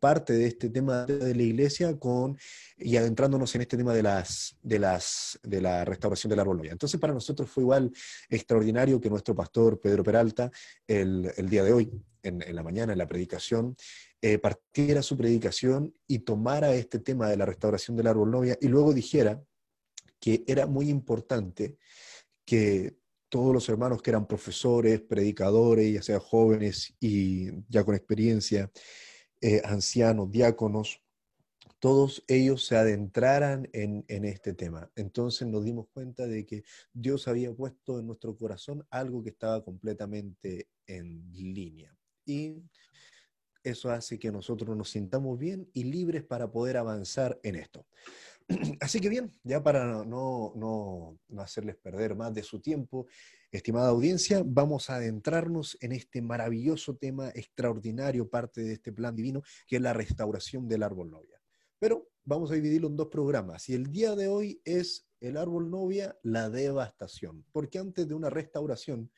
parte 0.00 0.32
de 0.32 0.46
este 0.46 0.70
tema 0.70 1.06
de 1.06 1.34
la 1.34 1.42
iglesia 1.42 1.98
con, 1.98 2.36
y 2.76 2.96
adentrándonos 2.96 3.54
en 3.54 3.60
este 3.62 3.76
tema 3.76 3.94
de, 3.94 4.02
las, 4.02 4.56
de, 4.62 4.78
las, 4.78 5.38
de 5.42 5.60
la 5.60 5.84
restauración 5.84 6.30
del 6.30 6.40
árbol 6.40 6.66
Entonces 6.66 6.98
para 7.00 7.12
nosotros 7.12 7.48
fue 7.48 7.62
igual 7.62 7.92
extraordinario 8.28 9.00
que 9.00 9.10
nuestro 9.10 9.34
pastor 9.34 9.80
Pedro 9.80 10.02
Peralta 10.02 10.50
el, 10.86 11.32
día 11.48 11.62
de 11.62 11.72
hoy, 11.72 11.92
en, 12.22 12.42
la 12.54 12.62
mañana, 12.62 12.92
en 12.92 12.98
la 12.98 13.06
predicación, 13.06 13.76
eh, 14.20 14.38
partiera 14.38 15.02
su 15.02 15.16
predicación 15.16 15.94
y 16.08 16.20
tomara 16.20 16.74
este 16.74 16.98
tema 16.98 17.28
de 17.28 17.36
la 17.36 17.46
restauración 17.46 17.96
del 17.96 18.08
árbol 18.08 18.30
novia 18.30 18.58
y 18.60 18.68
luego 18.68 18.92
dijera 18.92 19.40
que 20.18 20.42
era 20.46 20.66
muy 20.66 20.88
importante 20.88 21.76
que 22.44 22.96
todos 23.36 23.52
los 23.52 23.68
hermanos 23.68 24.00
que 24.00 24.08
eran 24.08 24.26
profesores, 24.26 25.02
predicadores, 25.02 25.92
ya 25.92 26.00
sea 26.00 26.18
jóvenes 26.18 26.94
y 26.98 27.50
ya 27.68 27.84
con 27.84 27.94
experiencia, 27.94 28.70
eh, 29.42 29.60
ancianos, 29.62 30.30
diáconos, 30.30 31.02
todos 31.78 32.24
ellos 32.28 32.64
se 32.64 32.78
adentraran 32.78 33.68
en, 33.74 34.06
este 34.08 34.54
tema. 34.54 34.90
Entonces 34.96 35.46
nos 35.46 35.66
dimos 35.66 35.86
cuenta 35.92 36.26
de 36.26 36.46
que 36.46 36.64
Dios 36.94 37.28
había 37.28 37.52
puesto 37.52 37.98
en 37.98 38.06
nuestro 38.06 38.34
corazón 38.38 38.86
algo 38.88 39.22
que 39.22 39.28
estaba 39.28 39.62
completamente 39.62 40.70
en 40.86 41.30
línea. 41.30 41.94
Y 42.24 42.62
eso 43.62 43.90
hace 43.90 44.18
que 44.18 44.32
nosotros 44.32 44.74
nos 44.74 44.88
sintamos 44.88 45.38
bien 45.38 45.68
y 45.74 45.84
libres 45.84 46.24
para 46.24 46.50
poder 46.50 46.78
avanzar 46.78 47.38
en 47.42 47.56
esto. 47.56 47.86
Así 48.80 49.00
que 49.00 49.08
bien, 49.08 49.32
ya 49.42 49.62
para 49.62 50.04
no, 50.04 50.52
no, 50.54 51.18
hacerles 51.42 51.76
perder 51.76 52.14
más 52.14 52.32
de 52.32 52.42
su 52.42 52.60
tiempo, 52.60 53.06
estimada 53.50 53.88
audiencia, 53.88 54.42
vamos 54.44 54.88
a 54.88 54.96
adentrarnos 54.96 55.76
en 55.80 55.92
este 55.92 56.22
maravilloso 56.22 56.96
tema 56.96 57.30
extraordinario, 57.30 58.28
parte 58.28 58.62
de 58.62 58.74
este 58.74 58.92
plan 58.92 59.16
divino, 59.16 59.42
que 59.66 59.76
es 59.76 59.82
la 59.82 59.92
restauración 59.92 60.68
del 60.68 60.84
árbol 60.84 61.10
novia. 61.10 61.40
Pero 61.78 62.08
vamos 62.24 62.50
a 62.50 62.54
dividirlo 62.54 62.88
en 62.88 62.96
dos 62.96 63.08
programas. 63.08 63.68
Y 63.68 63.74
el 63.74 63.90
día 63.90 64.14
de 64.14 64.28
hoy 64.28 64.60
es 64.64 65.08
el 65.20 65.36
árbol 65.36 65.70
novia, 65.70 66.16
la 66.22 66.48
devastación. 66.48 67.44
Porque 67.52 67.78
antes 67.78 68.06
de 68.06 68.14
una 68.14 68.30
restauración 68.30 69.10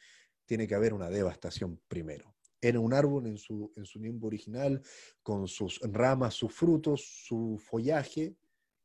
tiene 0.46 0.66
que 0.66 0.74
haber 0.74 0.94
una 0.94 1.10
devastación 1.10 1.80
primero. 1.86 2.34
Era 2.60 2.80
un 2.80 2.92
árbol 2.92 3.26
en 3.26 3.38
su, 3.38 3.70
en 3.76 3.84
su 3.84 4.00
tiempo 4.00 4.26
original, 4.26 4.82
con 5.22 5.46
sus 5.46 5.78
ramas, 5.82 6.34
sus 6.34 6.52
frutos, 6.52 7.02
su 7.26 7.60
follaje, 7.64 8.34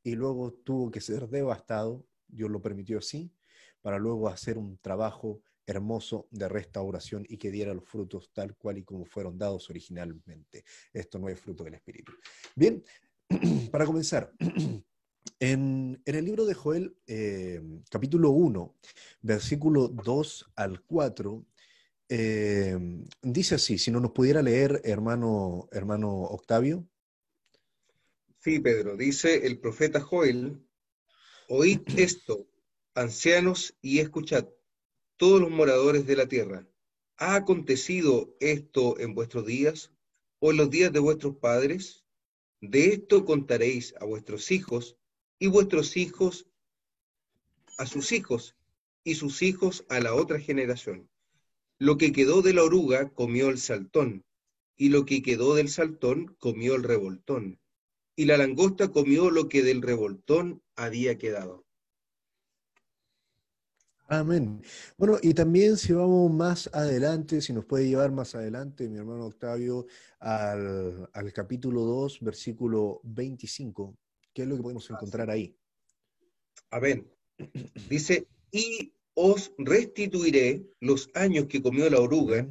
y 0.03 0.15
luego 0.15 0.53
tuvo 0.53 0.91
que 0.91 1.01
ser 1.01 1.27
devastado, 1.29 2.05
Dios 2.27 2.49
lo 2.49 2.61
permitió 2.61 2.99
así, 2.99 3.31
para 3.81 3.97
luego 3.97 4.27
hacer 4.27 4.57
un 4.57 4.77
trabajo 4.77 5.41
hermoso 5.65 6.27
de 6.31 6.49
restauración 6.49 7.25
y 7.27 7.37
que 7.37 7.51
diera 7.51 7.73
los 7.73 7.85
frutos 7.85 8.31
tal 8.33 8.55
cual 8.55 8.77
y 8.77 8.83
como 8.83 9.05
fueron 9.05 9.37
dados 9.37 9.69
originalmente. 9.69 10.65
Esto 10.91 11.19
no 11.19 11.29
es 11.29 11.39
fruto 11.39 11.63
del 11.63 11.75
Espíritu. 11.75 12.11
Bien, 12.55 12.83
para 13.71 13.85
comenzar, 13.85 14.33
en, 15.39 16.01
el 16.05 16.25
libro 16.25 16.45
de 16.45 16.53
Joel, 16.53 16.97
eh, 17.07 17.61
capítulo 17.89 18.31
1, 18.31 18.75
versículo 19.21 19.87
2 19.87 20.51
al 20.55 20.81
4, 20.81 21.45
eh, 22.09 22.77
dice 23.21 23.55
así, 23.55 23.77
si 23.77 23.89
no 23.89 23.99
nos 23.99 24.11
pudiera 24.11 24.41
leer, 24.41 24.81
hermano, 24.83 25.67
hermano 25.71 26.11
Octavio. 26.23 26.87
Sí, 28.43 28.59
Pedro, 28.59 28.97
dice 28.97 29.47
el 29.47 29.57
profeta 29.57 30.01
Joel, 30.01 30.61
oíd 31.47 31.79
esto, 31.97 32.45
ancianos, 32.93 33.73
y 33.81 33.99
escuchad, 33.99 34.49
todos 35.15 35.39
los 35.39 35.49
moradores 35.49 36.05
de 36.05 36.17
la 36.17 36.27
tierra. 36.27 36.67
¿Ha 37.15 37.35
acontecido 37.35 38.35
esto 38.41 38.99
en 38.99 39.15
vuestros 39.15 39.45
días 39.45 39.93
o 40.39 40.51
en 40.51 40.57
los 40.57 40.69
días 40.69 40.91
de 40.91 40.99
vuestros 40.99 41.37
padres? 41.37 42.03
De 42.59 42.87
esto 42.87 43.23
contaréis 43.23 43.95
a 44.01 44.03
vuestros 44.03 44.51
hijos 44.51 44.97
y 45.39 45.47
vuestros 45.47 45.95
hijos 45.95 46.45
a 47.77 47.85
sus 47.85 48.11
hijos 48.11 48.57
y 49.05 49.15
sus 49.15 49.41
hijos 49.41 49.85
a 49.87 50.01
la 50.01 50.15
otra 50.15 50.37
generación. 50.37 51.09
Lo 51.79 51.97
que 51.97 52.11
quedó 52.11 52.41
de 52.41 52.53
la 52.53 52.63
oruga 52.63 53.07
comió 53.07 53.47
el 53.47 53.57
saltón, 53.57 54.25
y 54.75 54.89
lo 54.89 55.05
que 55.05 55.21
quedó 55.23 55.55
del 55.55 55.69
saltón 55.69 56.35
comió 56.39 56.75
el 56.75 56.83
revoltón 56.83 57.62
y 58.15 58.25
la 58.25 58.37
langosta 58.37 58.89
comió 58.89 59.31
lo 59.31 59.49
que 59.49 59.63
del 59.63 59.81
revoltón 59.81 60.61
había 60.75 61.17
quedado. 61.17 61.65
Amén. 64.07 64.61
Bueno, 64.97 65.17
y 65.21 65.33
también 65.33 65.77
si 65.77 65.93
vamos 65.93 66.31
más 66.31 66.69
adelante, 66.73 67.41
si 67.41 67.53
nos 67.53 67.65
puede 67.65 67.87
llevar 67.87 68.11
más 68.11 68.35
adelante, 68.35 68.87
mi 68.87 68.97
hermano 68.97 69.25
Octavio, 69.25 69.87
al, 70.19 71.09
capítulo 71.33 71.81
2, 71.81 72.19
versículo 72.21 72.99
25, 73.03 73.97
¿qué 74.33 74.43
es 74.43 74.47
lo 74.47 74.57
que 74.57 74.61
podemos 74.61 74.89
encontrar 74.91 75.31
ahí? 75.31 75.55
Amén. 76.69 77.09
Dice, 77.89 78.27
y 78.51 78.93
os 79.15 79.51
restituiré 79.57 80.63
los 80.79 81.09
años 81.15 81.45
que 81.47 81.61
comió 81.61 81.89
la 81.89 81.99
oruga, 81.99 82.47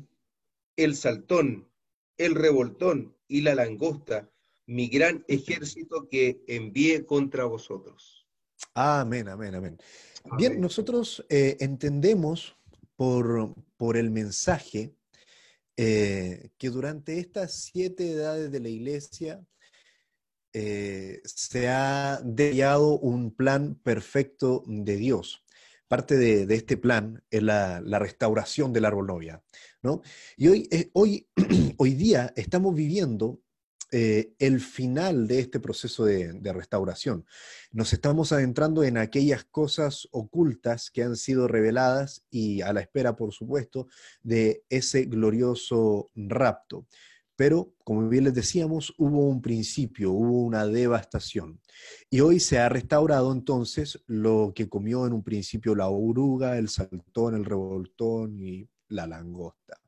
el 0.77 0.97
saltón, 0.97 1.69
el 2.17 2.35
revoltón 2.35 3.17
y 3.29 3.43
la 3.43 3.55
langosta, 3.55 4.31
mi 4.67 4.89
gran 4.89 5.25
ejército 5.29 6.09
que 6.09 6.43
envíe 6.47 7.05
contra 7.05 7.45
vosotros. 7.45 8.27
Amén, 8.75 9.29
amén, 9.29 9.55
amén. 9.55 9.79
Bien, 10.39 10.61
nosotros 10.61 11.25
eh, 11.29 11.57
entendemos 11.61 12.57
por, 12.97 13.55
por, 13.77 13.97
el 13.97 14.11
mensaje 14.11 14.95
eh, 15.77 16.51
que 16.59 16.71
durante 16.71 17.19
estas 17.19 17.55
siete 17.55 18.13
edades 18.13 18.53
de 18.53 18.61
la 18.61 18.69
iglesia 18.69 19.45
eh, 20.53 21.21
se 21.25 21.69
ha 21.69 22.21
detallado 22.23 22.99
un 22.99 23.35
plan 23.35 23.75
perfecto 23.83 24.63
de 24.67 24.97
Dios. 24.97 25.45
Parte 25.89 26.17
de, 26.17 26.55
este 26.55 26.77
plan 26.77 27.23
es 27.31 27.43
la, 27.43 27.81
restauración 27.99 28.73
del 28.73 28.85
árbol 28.85 29.09
novia. 29.09 29.43
¿no? 29.83 30.03
Y 30.37 30.49
hoy, 30.49 30.69
hoy, 30.93 31.29
hoy 31.79 31.95
día 31.95 32.33
estamos 32.37 32.75
viviendo 32.75 33.42
eh, 33.95 34.33
el 34.39 34.61
final 34.61 35.29
de 35.29 35.41
este 35.41 35.61
proceso 35.61 36.07
de, 36.07 36.33
restauración. 36.55 37.27
Nos 37.73 37.93
estamos 37.93 38.33
adentrando 38.33 38.85
en 38.85 38.97
aquellas 38.97 39.45
cosas 39.45 40.09
ocultas 40.13 40.91
que 40.91 41.03
han 41.03 41.15
sido 41.15 41.47
reveladas 41.47 42.25
y 42.31 42.63
a 42.63 42.73
la 42.73 42.81
espera, 42.81 43.17
por 43.17 43.35
supuesto, 43.35 43.89
de 44.23 44.65
ese 44.71 45.05
glorioso 45.05 46.11
rapto. 46.15 46.87
Pero, 47.37 47.75
como 47.85 48.09
bien 48.09 48.25
les 48.25 48.33
decíamos, 48.33 48.95
hubo 48.97 49.29
un 49.29 49.43
principio, 49.43 50.13
hubo 50.13 50.43
una 50.43 50.67
devastación. 50.67 51.61
Y 52.09 52.21
hoy 52.21 52.41
se 52.41 52.59
ha 52.59 52.71
restaurado 52.71 53.31
entonces 53.31 54.03
lo 54.07 54.55
que 54.55 54.71
comió 54.71 55.07
en 55.07 55.13
un 55.13 55.23
principio 55.23 55.75
la 55.75 55.89
oruga, 55.89 56.57
el 56.57 56.71
saltón, 56.71 57.35
el 57.35 57.45
revoltón 57.45 58.41
y 58.43 58.67
la 58.89 59.07
langosta. 59.07 59.82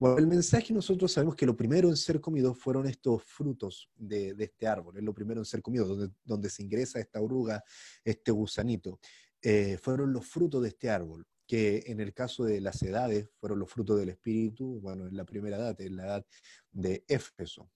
Bueno, 0.00 0.16
el 0.16 0.26
mensaje 0.26 0.72
nosotros 0.72 1.12
sabemos 1.12 1.36
que 1.36 1.44
lo 1.44 1.54
primero 1.54 1.90
en 1.90 1.96
ser 1.96 2.22
comido 2.22 2.54
fueron 2.54 2.86
estos 2.86 3.22
frutos 3.22 3.90
de, 3.94 4.34
este 4.38 4.66
árbol, 4.66 4.96
es 4.96 5.02
lo 5.02 5.12
primero 5.12 5.42
en 5.42 5.44
ser 5.44 5.60
comido, 5.60 5.84
donde, 5.84 6.14
donde 6.24 6.48
se 6.48 6.62
ingresa 6.62 6.98
esta 6.98 7.20
oruga, 7.20 7.62
este 8.02 8.32
gusanito. 8.32 8.98
Eh, 9.42 9.76
fueron 9.76 10.10
los 10.14 10.26
frutos 10.26 10.62
de 10.62 10.68
este 10.68 10.88
árbol, 10.88 11.26
que 11.46 11.84
en 11.86 12.00
el 12.00 12.14
caso 12.14 12.44
de 12.44 12.62
las 12.62 12.82
edades 12.82 13.28
fueron 13.36 13.58
los 13.58 13.70
frutos 13.70 14.00
del 14.00 14.08
espíritu, 14.08 14.80
bueno, 14.80 15.06
en 15.06 15.14
la 15.14 15.26
primera 15.26 15.58
edad, 15.58 15.78
en 15.82 15.96
la 15.96 16.06
edad 16.06 16.26
de 16.70 17.04
Éfeso. 17.06 17.70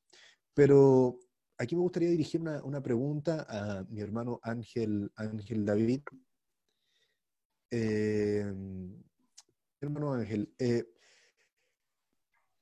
Pero 0.55 1.19
aquí 1.59 1.77
me 1.77 1.83
gustaría 1.83 2.09
dirigir 2.09 2.41
una, 2.41 2.83
pregunta 2.83 3.45
a 3.47 3.85
mi 3.91 4.01
hermano 4.01 4.41
Ángel, 4.43 5.13
Ángel 5.17 5.67
David. 5.67 6.01
Eh, 7.71 8.51
hermano 9.79 10.15
Ángel, 10.15 10.55
eh, 10.59 10.94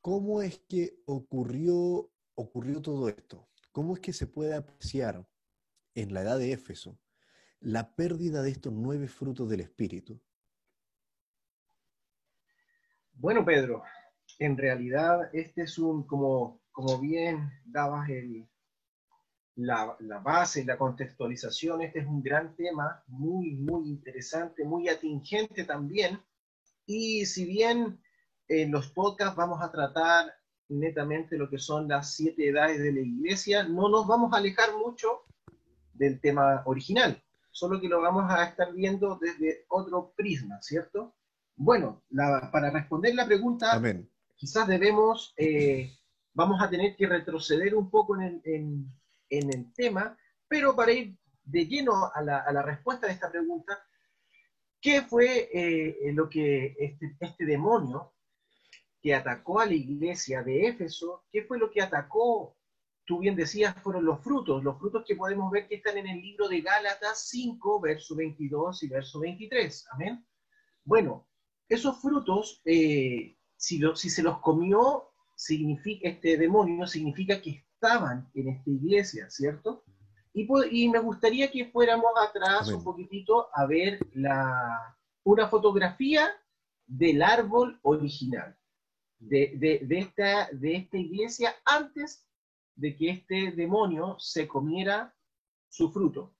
¿Cómo 0.03 0.43
es 0.43 0.59
que 0.69 1.01
ocurrió, 1.07 2.11
ocurrió 2.35 2.83
todo 2.83 3.09
esto? 3.09 3.49
¿Cómo 3.71 3.95
es 3.95 4.01
que 4.01 4.13
se 4.13 4.27
puede 4.27 4.53
apreciar 4.53 5.25
en 5.95 6.13
la 6.13 6.23
edad 6.23 6.39
de 6.39 6.53
Éfeso 6.53 6.99
la 7.61 7.95
pérdida 7.95 8.43
de 8.43 8.51
estos 8.51 8.73
nueve 8.73 9.07
frutos 9.07 9.49
del 9.49 9.61
Espíritu? 9.61 10.21
Bueno, 13.13 13.45
Pedro, 13.45 13.85
en 14.41 14.59
realidad 14.59 15.31
este 15.33 15.63
es 15.63 15.79
un, 15.79 16.05
como, 16.05 16.61
como 16.73 16.99
bien 16.99 17.53
dabas 17.65 18.09
el, 18.11 18.45
la, 19.55 19.97
la, 20.01 20.19
base 20.19 20.65
la 20.65 20.77
contextualización, 20.79 21.81
este 21.83 22.01
es 22.01 22.07
un 22.09 22.25
gran 22.25 22.57
tema, 22.57 23.05
muy, 23.07 23.53
muy 23.53 23.89
interesante, 23.89 24.65
muy 24.65 24.89
atingente 24.89 25.63
también 25.63 26.21
Y 26.87 27.25
si 27.27 27.45
bien 27.45 28.01
en 28.49 28.71
los 28.71 28.89
podcasts 28.89 29.37
vamos 29.37 29.63
a 29.63 29.71
tratar 29.71 30.33
netamente 30.69 31.37
lo 31.37 31.49
que 31.49 31.59
son 31.59 31.89
las 31.89 32.15
siete 32.15 32.49
edades 32.49 32.81
de 32.81 32.93
la 32.93 33.01
iglesia, 33.01 33.65
no 33.65 33.89
nos 33.89 34.07
vamos 34.07 34.33
a 34.33 34.39
alejar 34.39 34.77
mucho 34.77 35.23
del 35.93 36.21
tema 36.21 36.63
original, 36.65 37.23
solo 37.51 37.81
que 37.81 37.89
lo 37.89 38.01
vamos 38.01 38.31
a 38.31 38.45
estar 38.45 38.73
viendo 38.73 39.19
desde 39.21 39.65
otro 39.69 40.13
prisma, 40.17 40.61
¿cierto? 40.63 41.15
Bueno, 41.55 42.03
para 42.51 42.71
responder 42.71 43.15
la 43.15 43.27
pregunta, 43.27 43.81
quizás 44.37 44.67
debemos, 44.67 45.35
eh, 45.37 45.93
vamos 46.33 46.61
a 46.63 46.71
tener 46.71 46.97
que 46.97 47.07
retroceder 47.07 47.75
un 47.75 47.91
poco 47.91 48.17
en 48.21 48.43
el, 49.29 49.73
tema, 49.75 50.17
pero 50.49 50.75
para 50.75 50.93
ir 50.93 51.17
de 51.45 51.67
lleno 51.67 52.11
a 52.13 52.23
la, 52.23 52.63
respuesta 52.63 53.07
de 53.07 53.13
esta 53.13 53.31
pregunta, 53.31 53.79
¿qué 54.81 55.03
fue 55.03 55.51
eh, 55.53 56.13
lo 56.15 56.29
que 56.29 56.75
este, 56.79 57.17
este 57.21 57.45
demonio 57.45 58.13
que 59.03 59.15
atacó 59.15 59.59
a 59.59 59.67
la 59.67 59.75
iglesia 59.75 60.43
de 60.43 60.69
Éfeso, 60.69 61.25
¿qué 61.33 61.43
fue 61.43 61.59
lo 61.59 61.71
que 61.71 61.83
atacó? 61.83 62.57
Tú 63.05 63.19
bien 63.19 63.35
decías, 63.35 63.75
fueron 63.83 64.05
los 64.05 64.23
frutos, 64.23 64.63
los 64.63 64.79
frutos 64.79 65.05
que 65.05 65.17
podemos 65.17 65.51
ver 65.51 65.67
que 65.67 65.75
están 65.75 65.99
en 65.99 66.07
el 66.07 66.21
libro 66.23 66.49
de 66.49 66.61
Gálatas 66.61 67.29
5, 67.29 67.81
verso 67.81 68.15
22 68.15 68.85
y 68.85 68.89
verso 68.89 69.19
23. 69.19 69.87
Amén. 69.91 70.25
Bueno, 70.85 71.29
esos 71.69 72.01
frutos, 72.01 72.63
eh, 72.65 73.37
si, 73.57 73.81
si 73.97 74.09
se 74.09 74.23
los 74.23 74.39
comió 74.39 75.11
significa, 75.35 76.09
este 76.09 76.37
demonio, 76.37 76.87
significa 76.87 77.43
que 77.43 77.65
estaban 77.75 78.31
en 78.35 78.51
esta 78.51 78.71
iglesia, 78.71 79.29
¿cierto? 79.31 79.83
Y, 80.33 80.47
y 80.71 80.89
me 80.89 81.01
gustaría 81.01 81.51
que 81.51 81.67
fuéramos 81.67 82.13
atrás 82.29 82.69
un 82.69 82.85
poquitito 82.85 83.49
a 83.53 83.67
ver 83.67 83.99
la, 84.15 84.97
una 85.25 85.49
fotografía 85.49 86.31
del 86.87 87.21
árbol 87.23 87.81
original 87.83 88.57
de, 89.29 89.87
esta, 89.91 90.49
de 90.53 90.77
esta 90.77 90.99
iglesia 90.99 91.55
antes 91.65 92.27
de 92.75 92.97
que 92.97 93.11
este 93.11 93.53
demonio 93.53 94.17
se 94.19 94.49
comiera 94.49 95.15
su 95.69 95.91
fruto. 95.91 96.35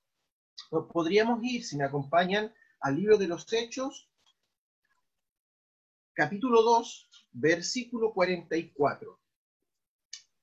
Podríamos 0.91 1.43
ir, 1.43 1.63
si 1.63 1.77
me 1.77 1.85
acompañan, 1.85 2.53
al 2.81 2.95
libro 2.95 3.17
de 3.17 3.27
los 3.27 3.51
Hechos, 3.51 4.09
capítulo 6.13 6.61
2, 6.61 7.09
versículo 7.31 8.13
44. 8.13 9.19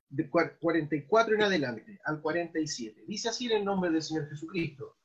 De 0.08 0.28
44 0.28 1.34
en 1.34 1.42
adelante, 1.42 2.00
al 2.04 2.20
47. 2.20 3.04
Dice 3.06 3.28
así 3.28 3.46
en 3.46 3.58
el 3.58 3.64
nombre 3.64 3.90
del 3.90 4.02
Señor 4.02 4.28
Jesucristo. 4.28 4.96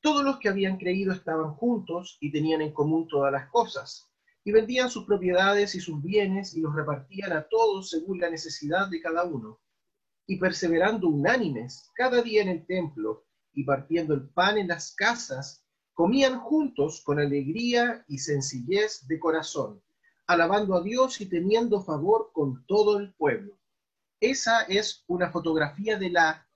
Todos 0.00 0.22
los 0.22 0.38
que 0.38 0.50
habían 0.50 0.76
creído 0.76 1.14
estaban 1.14 1.54
juntos 1.54 2.18
y 2.20 2.30
tenían 2.30 2.60
en 2.60 2.72
común 2.72 3.08
todas 3.08 3.32
las 3.32 3.48
cosas 3.48 4.13
y 4.44 4.52
vendían 4.52 4.90
sus 4.90 5.06
propiedades 5.06 5.74
y 5.74 5.80
sus 5.80 6.02
bienes 6.02 6.54
y 6.54 6.60
los 6.60 6.74
repartían 6.74 7.32
a 7.32 7.48
todos 7.48 7.90
según 7.90 8.20
la 8.20 8.30
necesidad 8.30 8.88
de 8.88 9.00
cada 9.00 9.24
uno. 9.24 9.58
Y 10.26 10.38
perseverando 10.38 11.08
unánimes 11.08 11.90
cada 11.94 12.22
día 12.22 12.42
en 12.42 12.48
el 12.48 12.66
templo 12.66 13.24
y 13.54 13.64
partiendo 13.64 14.14
el 14.14 14.28
pan 14.28 14.58
en 14.58 14.68
las 14.68 14.94
casas, 14.94 15.64
comían 15.94 16.38
juntos 16.40 17.02
con 17.02 17.18
alegría 17.18 18.04
y 18.06 18.18
sencillez 18.18 19.06
de 19.06 19.18
corazón, 19.18 19.82
alabando 20.26 20.74
a 20.74 20.82
Dios 20.82 21.20
y 21.20 21.26
teniendo 21.26 21.82
favor 21.82 22.30
con 22.32 22.66
todo 22.66 22.98
el 22.98 23.14
pueblo. 23.14 23.58
Esa 24.20 24.62
es 24.62 25.04
una 25.06 25.30
fotografía 25.30 25.98
de 25.98 26.10
la, 26.10 26.46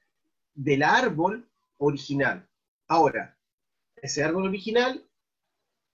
del 0.55 0.83
árbol 0.83 1.49
original. 1.79 2.49
Ahora, 2.87 3.39
ese 3.97 4.25
árbol 4.25 4.47
original 4.47 5.08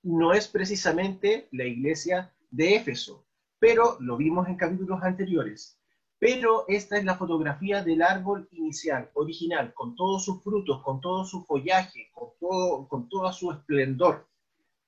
no 0.05 0.35
es 0.35 0.47
precisamente 0.47 1.49
la 1.51 1.65
iglesia 1.65 2.33
de 2.51 2.77
Éfeso, 2.77 3.27
pero 3.59 3.97
lo 4.01 4.17
vimos 4.17 4.47
en 4.49 4.57
capítulos 4.57 5.03
anteriores. 5.03 5.79
Pero 6.19 6.65
esta 6.69 6.99
es 6.99 7.05
la 7.05 7.17
fotografía 7.17 7.83
del 7.83 8.03
árbol 8.03 8.47
inicial, 8.53 9.11
original, 9.15 9.73
con 9.75 9.97
todos 9.97 10.25
sus 10.25 10.43
frutos, 10.43 10.83
con 10.83 11.01
todo 11.01 11.25
su 11.25 11.45
follaje, 11.45 12.11
con 12.13 12.29
todo, 12.39 12.87
con 12.87 13.09
todo 13.09 13.33
su 13.33 13.51
esplendor. 13.51 14.29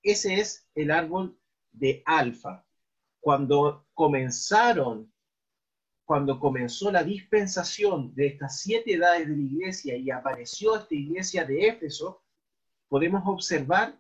Ese 0.03 0.35
es 0.41 0.69
el 0.75 0.91
árbol 0.91 1.39
de 1.73 2.03
Alfa. 2.05 2.65
Cuando 3.19 3.87
comenzaron, 3.95 5.13
cuando 6.05 6.39
comenzó 6.39 6.93
la 6.93 7.03
dispensación 7.03 8.15
de 8.15 8.29
estas 8.29 8.61
siete 8.61 8.95
edades 8.95 9.29
de 9.29 9.37
la 9.37 9.43
iglesia 9.43 9.97
y 9.97 10.11
apareció 10.11 10.77
esta 10.77 10.95
iglesia 10.95 11.45
de 11.45 11.69
Éfeso, 11.69 12.23
podemos 12.89 13.23
observar 13.27 13.99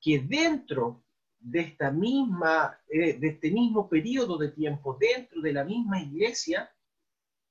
que 0.00 0.20
dentro 0.20 1.02
de 1.40 1.60
esta 1.60 1.90
misma, 1.90 2.78
eh, 2.88 3.18
de 3.18 3.28
este 3.28 3.50
mismo 3.50 3.88
periodo 3.88 4.38
de 4.38 4.50
tiempo, 4.50 4.96
dentro 4.98 5.40
de 5.40 5.52
la 5.52 5.64
misma 5.64 6.00
iglesia, 6.00 6.70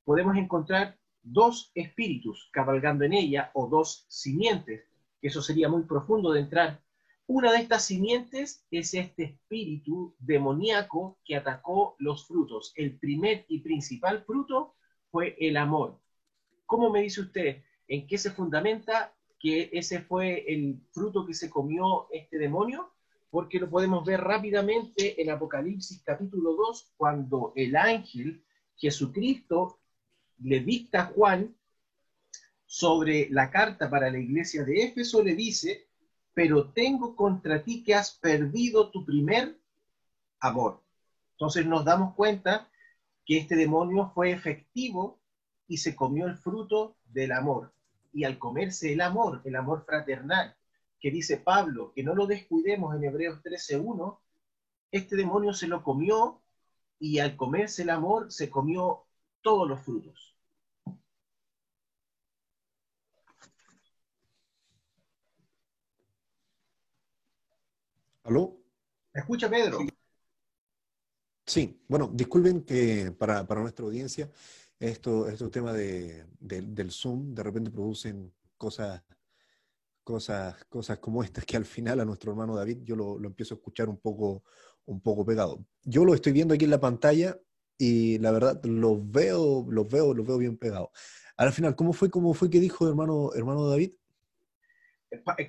podemos 0.03 0.37
encontrar 0.37 0.97
dos 1.21 1.71
espíritus 1.75 2.49
cabalgando 2.51 3.03
en 3.03 3.13
ella 3.13 3.51
o 3.53 3.67
dos 3.67 4.05
simientes, 4.07 4.85
que 5.19 5.27
eso 5.27 5.41
sería 5.41 5.69
muy 5.69 5.83
profundo 5.83 6.31
de 6.31 6.41
entrar. 6.41 6.81
Una 7.25 7.51
de 7.51 7.59
estas 7.59 7.83
simientes 7.83 8.65
es 8.71 8.93
este 8.93 9.23
espíritu 9.23 10.15
demoníaco 10.19 11.19
que 11.25 11.35
atacó 11.35 11.95
los 11.99 12.25
frutos. 12.25 12.71
El 12.75 12.97
primer 12.97 13.45
y 13.49 13.59
principal 13.59 14.23
fruto 14.23 14.75
fue 15.11 15.35
el 15.39 15.57
amor. 15.57 15.99
¿Cómo 16.65 16.89
me 16.89 17.01
dice 17.01 17.21
usted? 17.21 17.63
¿En 17.89 18.07
qué 18.07 18.17
se 18.17 18.31
fundamenta 18.31 19.13
que 19.39 19.69
ese 19.73 20.01
fue 20.01 20.43
el 20.47 20.79
fruto 20.91 21.25
que 21.25 21.33
se 21.33 21.49
comió 21.49 22.07
este 22.11 22.37
demonio, 22.37 22.91
porque 23.29 23.59
lo 23.59 23.69
podemos 23.69 24.05
ver 24.05 24.21
rápidamente 24.21 25.21
en 25.21 25.29
Apocalipsis 25.29 26.01
capítulo 26.03 26.53
2, 26.55 26.93
cuando 26.97 27.53
el 27.55 27.75
ángel 27.75 28.43
Jesucristo 28.75 29.79
le 30.39 30.61
dicta 30.61 31.01
a 31.01 31.05
Juan 31.05 31.55
sobre 32.65 33.29
la 33.29 33.51
carta 33.51 33.89
para 33.89 34.09
la 34.09 34.19
iglesia 34.19 34.63
de 34.63 34.83
Éfeso, 34.83 35.23
le 35.23 35.35
dice, 35.35 35.87
pero 36.33 36.69
tengo 36.69 37.15
contra 37.15 37.63
ti 37.63 37.83
que 37.83 37.95
has 37.95 38.11
perdido 38.11 38.89
tu 38.91 39.05
primer 39.05 39.57
amor. 40.39 40.81
Entonces 41.33 41.65
nos 41.65 41.85
damos 41.85 42.15
cuenta 42.15 42.69
que 43.25 43.37
este 43.37 43.55
demonio 43.55 44.11
fue 44.13 44.31
efectivo 44.31 45.19
y 45.67 45.77
se 45.77 45.95
comió 45.95 46.25
el 46.27 46.37
fruto 46.37 46.95
del 47.05 47.31
amor 47.33 47.71
y 48.13 48.23
al 48.23 48.37
comerse 48.39 48.93
el 48.93 49.01
amor, 49.01 49.41
el 49.43 49.55
amor 49.55 49.85
fraternal, 49.85 50.55
que 50.99 51.11
dice 51.11 51.37
Pablo, 51.37 51.91
que 51.93 52.03
no 52.03 52.15
lo 52.15 52.25
descuidemos 52.25 52.95
en 52.95 53.03
Hebreos 53.03 53.41
13.1, 53.43 54.19
este 54.91 55.15
demonio 55.15 55.53
se 55.53 55.67
lo 55.67 55.83
comió 55.83 56.41
y 56.99 57.19
al 57.19 57.35
comerse 57.35 57.83
el 57.83 57.89
amor 57.89 58.31
se 58.31 58.49
comió 58.49 59.05
todos 59.41 59.67
los 59.67 59.81
frutos. 59.81 60.35
¿Aló? 68.23 68.57
escucha, 69.13 69.49
Pedro? 69.49 69.79
Sí, 71.45 71.81
bueno, 71.87 72.09
disculpen 72.13 72.65
que 72.65 73.11
para, 73.17 73.47
para 73.47 73.61
nuestra 73.61 73.85
audiencia 73.85 74.29
esto, 74.79 75.27
estos 75.27 75.51
temas 75.51 75.75
de, 75.75 76.25
del 76.39 76.91
Zoom 76.91 77.33
de 77.33 77.43
repente 77.43 77.71
producen 77.71 78.33
cosas, 78.57 79.03
cosas, 80.03 80.63
cosas 80.65 80.99
como 80.99 81.23
estas 81.23 81.45
que 81.45 81.57
al 81.57 81.65
final 81.65 81.99
a 81.99 82.05
nuestro 82.05 82.31
hermano 82.31 82.55
David 82.55 82.79
yo 82.83 82.95
lo, 82.95 83.17
empiezo 83.25 83.55
a 83.55 83.57
escuchar 83.57 83.89
un 83.89 83.97
poco, 83.97 84.43
un 84.85 85.01
poco 85.01 85.25
pegado. 85.25 85.65
Yo 85.83 86.05
lo 86.05 86.13
estoy 86.13 86.33
viendo 86.33 86.53
aquí 86.53 86.65
en 86.65 86.71
la 86.71 86.79
pantalla 86.79 87.39
y 87.77 88.19
la 88.19 88.31
verdad 88.31 88.63
los 88.65 89.09
veo, 89.09 89.65
los 89.69 89.87
veo, 89.89 90.13
los 90.13 90.25
veo 90.25 90.37
bien 90.37 90.57
pegados. 90.57 90.89
Al 91.37 91.51
final, 91.53 91.75
¿cómo 91.75 91.93
fue, 91.93 92.09
cómo 92.09 92.33
fue 92.33 92.49
que 92.49 92.59
dijo 92.59 92.87
hermano, 92.87 93.31
hermano 93.35 93.67
David? 93.67 93.91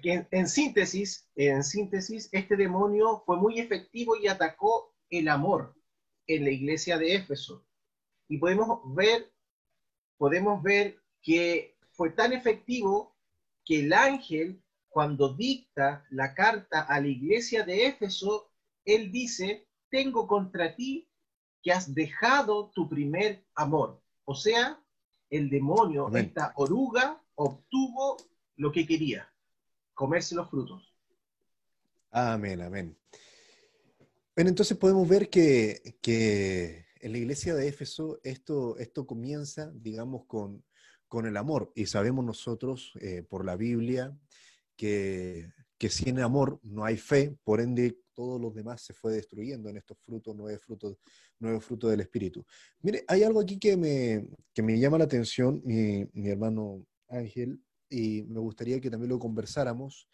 Que 0.03 0.27
en, 0.31 0.47
síntesis, 0.47 1.29
en 1.35 1.65
síntesis, 1.65 2.29
este 2.31 2.57
demonio 2.57 3.25
fue 3.27 3.37
muy 3.39 3.59
efectivo 3.59 4.15
y 4.17 4.29
atacó 4.29 4.95
el 5.11 5.29
amor 5.29 5.75
en 6.27 6.45
la 6.45 6.51
iglesia 6.51 6.97
de 6.97 7.17
Éfeso 7.17 7.68
y 8.29 8.39
podemos 8.39 8.81
ver, 8.95 9.33
podemos 10.17 10.63
ver 10.63 11.01
que 11.23 11.77
fue 11.93 12.11
tan 12.11 12.33
efectivo 12.33 13.17
que 13.65 13.81
el 13.81 13.93
ángel, 13.93 14.63
cuando 14.89 15.35
dicta 15.35 16.07
la 16.11 16.35
carta 16.35 16.83
a 16.83 17.01
la 17.01 17.09
iglesia 17.09 17.65
de 17.65 17.87
Éfeso, 17.87 18.51
él 18.85 19.11
dice, 19.11 19.67
tengo 19.91 20.27
contra 20.27 20.75
ti 20.75 21.09
que 21.63 21.73
has 21.73 21.95
dejado 21.95 22.71
tu 22.75 22.89
primer 22.89 23.45
amor. 23.55 24.01
O 24.25 24.35
sea, 24.35 24.81
el 25.31 25.51
demonio, 25.51 26.09
esta 26.15 26.53
oruga, 26.57 27.23
obtuvo 27.35 28.17
lo 28.57 28.73
que 28.73 28.87
quería, 28.87 29.31
comerse 29.95 30.35
los 30.35 30.49
frutos. 30.49 30.95
Amén, 32.11 32.61
amén. 32.63 32.97
Bueno, 34.35 34.51
entonces 34.51 34.77
podemos 34.77 35.07
ver 35.09 35.29
que, 35.29 35.99
que 36.01 36.88
en 37.01 37.13
la 37.13 37.19
iglesia 37.19 37.55
de 37.55 37.69
Éfeso 37.69 38.21
esto, 38.23 38.77
esto 38.79 39.07
comienza, 39.07 39.71
digamos, 39.75 40.27
con, 40.27 40.65
con 41.07 41.27
el 41.27 41.37
amor. 41.37 41.73
Y 41.75 41.87
sabemos 41.87 42.25
nosotros 42.25 42.93
eh, 43.01 43.23
por 43.23 43.45
la 43.45 43.57
Biblia 43.57 44.17
que, 44.77 45.51
que 45.79 45.89
sin 45.89 46.19
amor 46.21 46.61
no 46.63 46.85
hay 46.85 46.97
fe, 46.97 47.37
por 47.45 47.61
ende 47.61 47.99
todo 48.15 48.39
lo 48.39 48.51
demás 48.51 48.83
se 48.83 48.95
fue 48.95 49.13
destruyendo 49.13 49.69
en 49.69 49.77
estos 49.77 49.97
frutos, 50.01 50.35
nueve 50.37 50.59
frutos, 50.59 50.97
nueve 51.39 51.61
frutos 51.61 51.91
del 51.91 52.01
Espíritu. 52.01 52.45
Mire, 52.83 53.05
hay 53.07 53.23
algo 53.23 53.41
aquí 53.41 53.59
que 53.59 53.77
me, 53.77 54.29
que 54.53 54.63
me 54.63 54.79
llama 54.79 54.99
la 54.99 55.05
atención, 55.05 55.63
mi, 55.65 56.05
mi 56.13 56.29
hermano 56.29 56.85
Ángel, 57.09 57.63
y 57.89 58.25
me 58.25 58.41
gustaría 58.41 58.81
que 58.81 58.91
también 58.91 59.11
lo 59.11 59.19
conversáramos, 59.21 60.09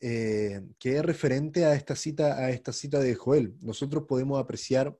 eh, 0.00 0.60
que 0.78 0.96
es 0.96 1.02
referente 1.02 1.64
a 1.64 1.74
esta, 1.74 1.96
cita, 1.96 2.36
a 2.38 2.50
esta 2.50 2.72
cita 2.72 3.00
de 3.00 3.14
Joel. 3.14 3.56
Nosotros 3.60 4.04
podemos 4.06 4.38
apreciar 4.38 4.96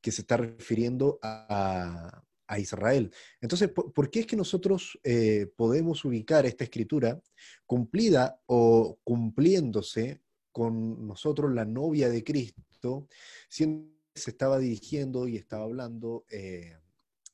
que 0.00 0.12
se 0.12 0.22
está 0.22 0.36
refiriendo 0.36 1.18
a, 1.22 2.22
a 2.48 2.58
Israel. 2.58 3.12
Entonces, 3.40 3.70
¿por, 3.70 4.10
qué 4.10 4.20
es 4.20 4.26
que 4.26 4.36
nosotros 4.36 4.98
eh, 5.04 5.52
podemos 5.54 6.04
ubicar 6.04 6.46
esta 6.46 6.64
escritura 6.64 7.20
cumplida 7.66 8.40
o 8.46 8.98
cumpliéndose 9.04 10.22
con 10.50 11.06
nosotros, 11.06 11.52
la 11.52 11.64
novia 11.64 12.08
de 12.08 12.24
Cristo, 12.24 13.06
siendo 13.48 13.98
se 14.18 14.30
estaba 14.30 14.58
dirigiendo 14.58 15.28
y 15.28 15.36
estaba 15.36 15.64
hablando 15.64 16.24
eh, 16.30 16.76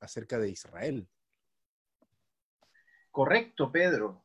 acerca 0.01 0.39
de 0.39 0.51
Israel? 0.51 1.09
Correcto, 3.11 3.73
Pedro. 3.73 4.23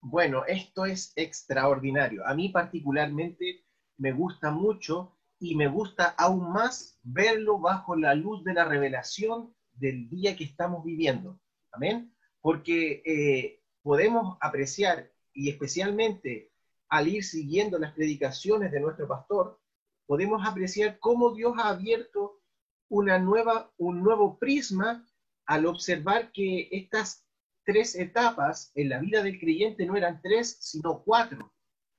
Bueno, 0.00 0.44
esto 0.46 0.84
es 0.84 1.12
extraordinario. 1.14 2.26
A 2.26 2.34
mí 2.34 2.48
particularmente 2.48 3.64
me 3.98 4.12
gusta 4.12 4.50
mucho 4.50 5.16
y 5.42 5.56
me 5.56 5.66
gusta 5.66 6.14
aún 6.16 6.52
más 6.52 7.00
verlo 7.02 7.58
bajo 7.58 7.96
la 7.96 8.14
luz 8.14 8.44
de 8.44 8.54
la 8.54 8.64
revelación 8.64 9.52
del 9.72 10.08
día 10.08 10.36
que 10.36 10.44
estamos 10.44 10.84
viviendo. 10.84 11.40
Amén. 11.72 12.14
Porque 12.40 13.02
eh, 13.04 13.60
podemos 13.82 14.38
apreciar, 14.40 15.10
y 15.32 15.50
especialmente 15.50 16.52
al 16.88 17.08
ir 17.08 17.24
siguiendo 17.24 17.76
las 17.80 17.92
predicaciones 17.92 18.70
de 18.70 18.78
nuestro 18.78 19.08
pastor, 19.08 19.58
podemos 20.06 20.46
apreciar 20.46 21.00
cómo 21.00 21.34
Dios 21.34 21.54
ha 21.58 21.70
abierto 21.70 22.40
una 22.88 23.18
nueva, 23.18 23.72
un 23.78 24.00
nuevo 24.00 24.38
prisma 24.38 25.04
al 25.46 25.66
observar 25.66 26.30
que 26.30 26.68
estas 26.70 27.26
tres 27.64 27.96
etapas 27.96 28.70
en 28.76 28.90
la 28.90 29.00
vida 29.00 29.24
del 29.24 29.40
creyente 29.40 29.86
no 29.86 29.96
eran 29.96 30.20
tres, 30.22 30.56
sino 30.60 31.02
cuatro. 31.02 31.52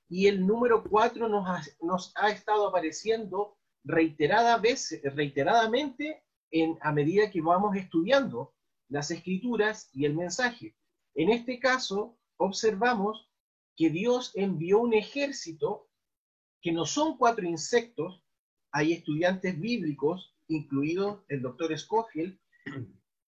Y 0.10 0.28
el 0.28 0.46
número 0.46 0.84
cuatro 0.84 1.28
nos 1.28 1.48
ha, 1.48 1.62
nos 1.82 2.12
ha 2.16 2.30
estado 2.30 2.68
apareciendo 2.68 3.58
reiterada 3.84 4.58
vez, 4.58 5.00
reiteradamente 5.04 6.24
a 6.82 6.92
medida 6.92 7.32
que 7.32 7.42
vamos 7.42 7.76
estudiando 7.76 8.54
las 8.90 9.10
escrituras 9.12 9.90
y 9.94 10.06
el 10.06 10.14
mensaje. 10.16 10.76
En 11.16 11.30
este 11.30 11.60
caso, 11.60 12.18
observamos 12.38 13.30
que 13.76 13.90
Dios 13.90 14.32
envió 14.36 14.80
un 14.80 14.94
ejército 14.94 15.90
que 16.62 16.72
no 16.72 16.86
son 16.86 17.18
cuatro 17.18 17.46
insectos, 17.46 18.24
hay 18.72 18.94
estudiantes 18.94 19.60
bíblicos, 19.60 20.36
incluido 20.48 21.26
el 21.28 21.42
doctor 21.42 21.78
Scofield, 21.78 22.40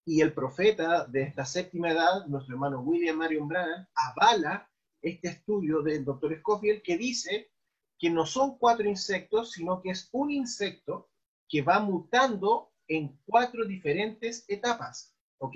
y 0.05 0.21
el 0.21 0.33
profeta 0.33 1.05
de 1.05 1.23
esta 1.23 1.45
séptima 1.45 1.91
edad, 1.91 2.27
nuestro 2.27 2.53
hermano 2.53 2.81
William 2.81 3.17
Marion 3.17 3.47
Brannan, 3.47 3.87
avala 3.95 4.69
este 5.05 5.27
estudio 5.27 5.81
del 5.81 6.03
doctor 6.03 6.35
Scofield 6.39 6.81
que 6.81 6.97
dice 6.97 7.51
que 7.97 8.09
no 8.09 8.25
son 8.25 8.57
cuatro 8.57 8.89
insectos, 8.89 9.51
sino 9.51 9.81
que 9.81 9.91
es 9.91 10.09
un 10.11 10.31
insecto 10.31 11.09
que 11.47 11.61
va 11.61 11.79
mutando 11.79 12.71
en 12.87 13.19
cuatro 13.25 13.65
diferentes 13.65 14.45
etapas, 14.47 15.15
¿ok? 15.37 15.55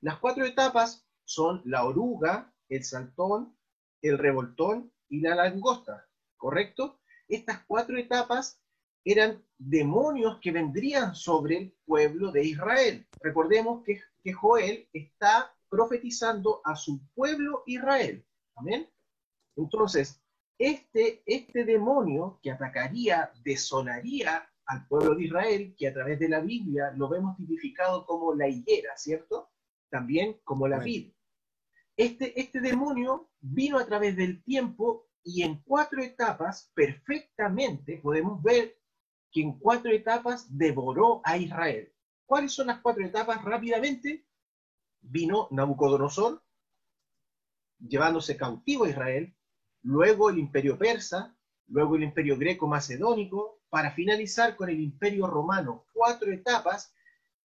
Las 0.00 0.18
cuatro 0.18 0.44
etapas 0.44 1.04
son 1.24 1.62
la 1.64 1.84
oruga, 1.84 2.54
el 2.68 2.84
saltón, 2.84 3.56
el 4.02 4.18
revoltón 4.18 4.92
y 5.08 5.20
la 5.20 5.34
langosta, 5.34 6.06
¿correcto? 6.36 7.00
Estas 7.28 7.64
cuatro 7.66 7.98
etapas 7.98 8.60
eran 9.04 9.44
demonios 9.58 10.38
que 10.40 10.52
vendrían 10.52 11.14
sobre 11.14 11.58
el 11.58 11.72
pueblo 11.84 12.30
de 12.30 12.44
Israel. 12.44 13.06
Recordemos 13.20 13.84
que, 13.84 14.00
que 14.22 14.32
Joel 14.32 14.88
está 14.92 15.52
profetizando 15.68 16.60
a 16.64 16.76
su 16.76 17.00
pueblo 17.14 17.62
Israel. 17.66 18.25
Amén. 18.56 18.88
Entonces, 19.56 20.22
este, 20.58 21.22
este 21.26 21.64
demonio 21.64 22.40
que 22.42 22.50
atacaría, 22.50 23.30
desolaría 23.44 24.50
al 24.66 24.86
pueblo 24.88 25.14
de 25.14 25.24
Israel, 25.24 25.74
que 25.78 25.88
a 25.88 25.94
través 25.94 26.18
de 26.18 26.28
la 26.28 26.40
Biblia 26.40 26.92
lo 26.96 27.08
vemos 27.08 27.36
tipificado 27.36 28.04
como 28.06 28.34
la 28.34 28.48
higuera, 28.48 28.96
¿cierto? 28.96 29.50
También 29.90 30.40
como 30.44 30.66
la 30.66 30.78
vid. 30.78 31.12
Este, 31.96 32.38
este 32.38 32.60
demonio 32.60 33.30
vino 33.40 33.78
a 33.78 33.86
través 33.86 34.16
del 34.16 34.42
tiempo 34.42 35.08
y 35.22 35.42
en 35.42 35.62
cuatro 35.62 36.02
etapas, 36.02 36.70
perfectamente, 36.74 37.98
podemos 37.98 38.42
ver 38.42 38.78
que 39.32 39.42
en 39.42 39.58
cuatro 39.58 39.90
etapas 39.90 40.46
devoró 40.56 41.20
a 41.24 41.36
Israel. 41.36 41.92
¿Cuáles 42.26 42.52
son 42.52 42.68
las 42.68 42.80
cuatro 42.80 43.04
etapas? 43.04 43.44
Rápidamente, 43.44 44.26
vino 45.00 45.48
Nabucodonosor, 45.50 46.42
llevándose 47.78 48.36
cautivo 48.36 48.84
a 48.84 48.90
Israel, 48.90 49.34
luego 49.82 50.30
el 50.30 50.38
imperio 50.38 50.78
persa, 50.78 51.36
luego 51.68 51.96
el 51.96 52.04
imperio 52.04 52.36
greco-macedónico, 52.36 53.60
para 53.68 53.92
finalizar 53.92 54.56
con 54.56 54.70
el 54.70 54.80
Imperio 54.80 55.26
Romano, 55.26 55.84
cuatro 55.92 56.32
etapas 56.32 56.94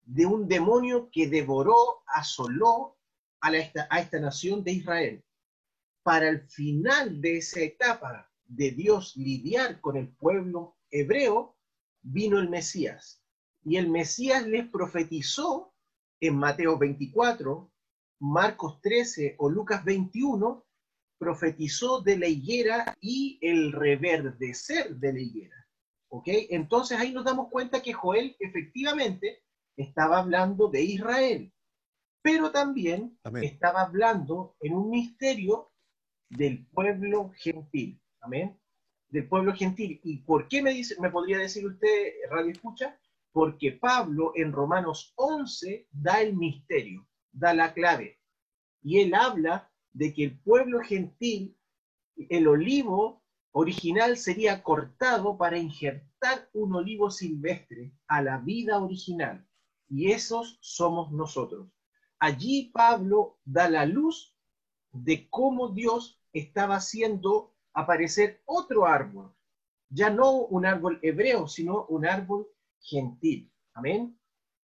de 0.04 0.26
un 0.26 0.48
demonio 0.48 1.10
que 1.10 1.28
devoró, 1.28 2.02
asoló 2.06 2.96
a, 3.40 3.52
esta, 3.56 4.20
nación 4.20 4.62
de 4.62 4.72
Israel. 4.72 5.24
Para 6.02 6.28
el 6.28 6.48
final 6.48 7.20
de 7.20 7.38
esa 7.38 7.60
etapa 7.60 8.30
de 8.44 8.70
Dios 8.72 9.16
lidiar 9.16 9.80
con 9.80 9.96
el 9.96 10.08
pueblo 10.08 10.76
hebreo, 10.90 11.56
vino 12.02 12.38
el 12.38 12.48
Mesías. 12.48 13.22
Y 13.64 13.76
el 13.76 13.88
Mesías 13.88 14.46
les 14.46 14.68
profetizó 14.68 15.72
en 16.20 16.36
Mateo 16.36 16.78
24, 16.78 17.71
Marcos 18.22 18.80
13 18.82 19.34
o 19.38 19.50
Lucas 19.50 19.84
21, 19.84 20.64
profetizó 21.18 22.00
de 22.00 22.18
la 22.18 22.28
higuera 22.28 22.96
y 23.00 23.36
el 23.42 23.72
reverdecer 23.72 24.94
de 24.96 25.12
la 25.12 25.20
higuera. 25.20 25.66
¿Ok? 26.08 26.28
Entonces 26.50 26.98
ahí 27.00 27.12
nos 27.12 27.24
damos 27.24 27.48
cuenta 27.50 27.82
que 27.82 27.92
Joel 27.92 28.36
efectivamente 28.38 29.42
estaba 29.76 30.18
hablando 30.18 30.68
de 30.68 30.82
Israel, 30.82 31.52
pero 32.22 32.52
también 32.52 33.18
estaba 33.42 33.82
hablando 33.82 34.54
en 34.60 34.74
un 34.74 34.90
misterio 34.90 35.72
del 36.28 36.64
pueblo 36.66 37.32
gentil. 37.36 38.00
Amén. 38.20 38.56
Del 39.08 39.28
pueblo 39.28 39.52
gentil. 39.52 40.00
¿Y 40.04 40.18
por 40.18 40.46
qué 40.46 40.62
me, 40.62 40.72
dice, 40.72 40.94
me 41.00 41.10
podría 41.10 41.38
decir 41.38 41.66
usted, 41.66 42.12
Radio 42.30 42.52
Escucha? 42.52 42.96
Porque 43.32 43.72
Pablo 43.72 44.32
en 44.36 44.52
Romanos 44.52 45.12
11 45.16 45.88
da 45.90 46.20
el 46.20 46.36
misterio, 46.36 47.08
da 47.32 47.54
la 47.54 47.72
clave. 47.74 48.20
Y 48.82 49.00
él 49.00 49.14
habla 49.14 49.70
de 49.92 50.12
que 50.14 50.24
el 50.24 50.38
pueblo 50.40 50.80
gentil, 50.80 51.56
el 52.16 52.46
olivo 52.48 53.22
original 53.52 54.16
sería 54.16 54.62
cortado 54.62 55.36
para 55.36 55.58
injertar 55.58 56.48
un 56.52 56.74
olivo 56.74 57.10
silvestre 57.10 57.92
a 58.06 58.22
la 58.22 58.38
vida 58.38 58.78
original. 58.80 59.46
Y 59.88 60.12
esos 60.12 60.58
somos 60.60 61.12
nosotros. 61.12 61.68
Allí 62.18 62.70
Pablo 62.72 63.38
da 63.44 63.68
la 63.68 63.84
luz 63.84 64.36
de 64.92 65.28
cómo 65.28 65.68
Dios 65.68 66.20
estaba 66.32 66.76
haciendo 66.76 67.54
aparecer 67.74 68.42
otro 68.46 68.86
árbol. 68.86 69.34
Ya 69.90 70.08
no 70.08 70.32
un 70.32 70.64
árbol 70.64 70.98
hebreo, 71.02 71.46
sino 71.46 71.84
un 71.86 72.06
árbol 72.06 72.48
gentil. 72.80 73.52
Amén. 73.74 74.18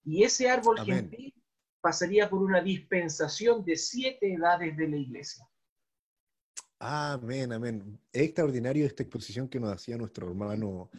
Y 0.05 0.23
ese 0.23 0.49
árbol 0.49 0.81
gentil 0.85 1.35
pasaría 1.81 2.29
por 2.29 2.43
una 2.43 2.61
dispensación 2.61 3.65
de 3.65 3.77
siete 3.77 4.35
edades 4.35 4.77
de 4.77 4.89
la 4.89 4.97
iglesia. 4.97 5.49
Amén, 6.81 7.53
amén. 7.53 8.01
Extraordinario 8.13 8.87
esta 8.87 9.03
exposición 9.03 9.49
que 9.49 9.59
nos 9.59 9.73
hacía 9.73 9.97
nuestro 9.97 10.29
hermano 10.29 10.91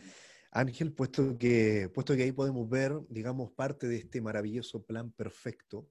Ángel, 0.51 0.91
puesto 0.91 1.37
que, 1.37 1.89
puesto 1.93 2.15
que 2.15 2.23
ahí 2.23 2.31
podemos 2.31 2.67
ver, 2.69 2.99
digamos, 3.07 3.51
parte 3.51 3.87
de 3.87 3.97
este 3.97 4.19
maravilloso 4.19 4.83
plan 4.83 5.11
perfecto 5.11 5.87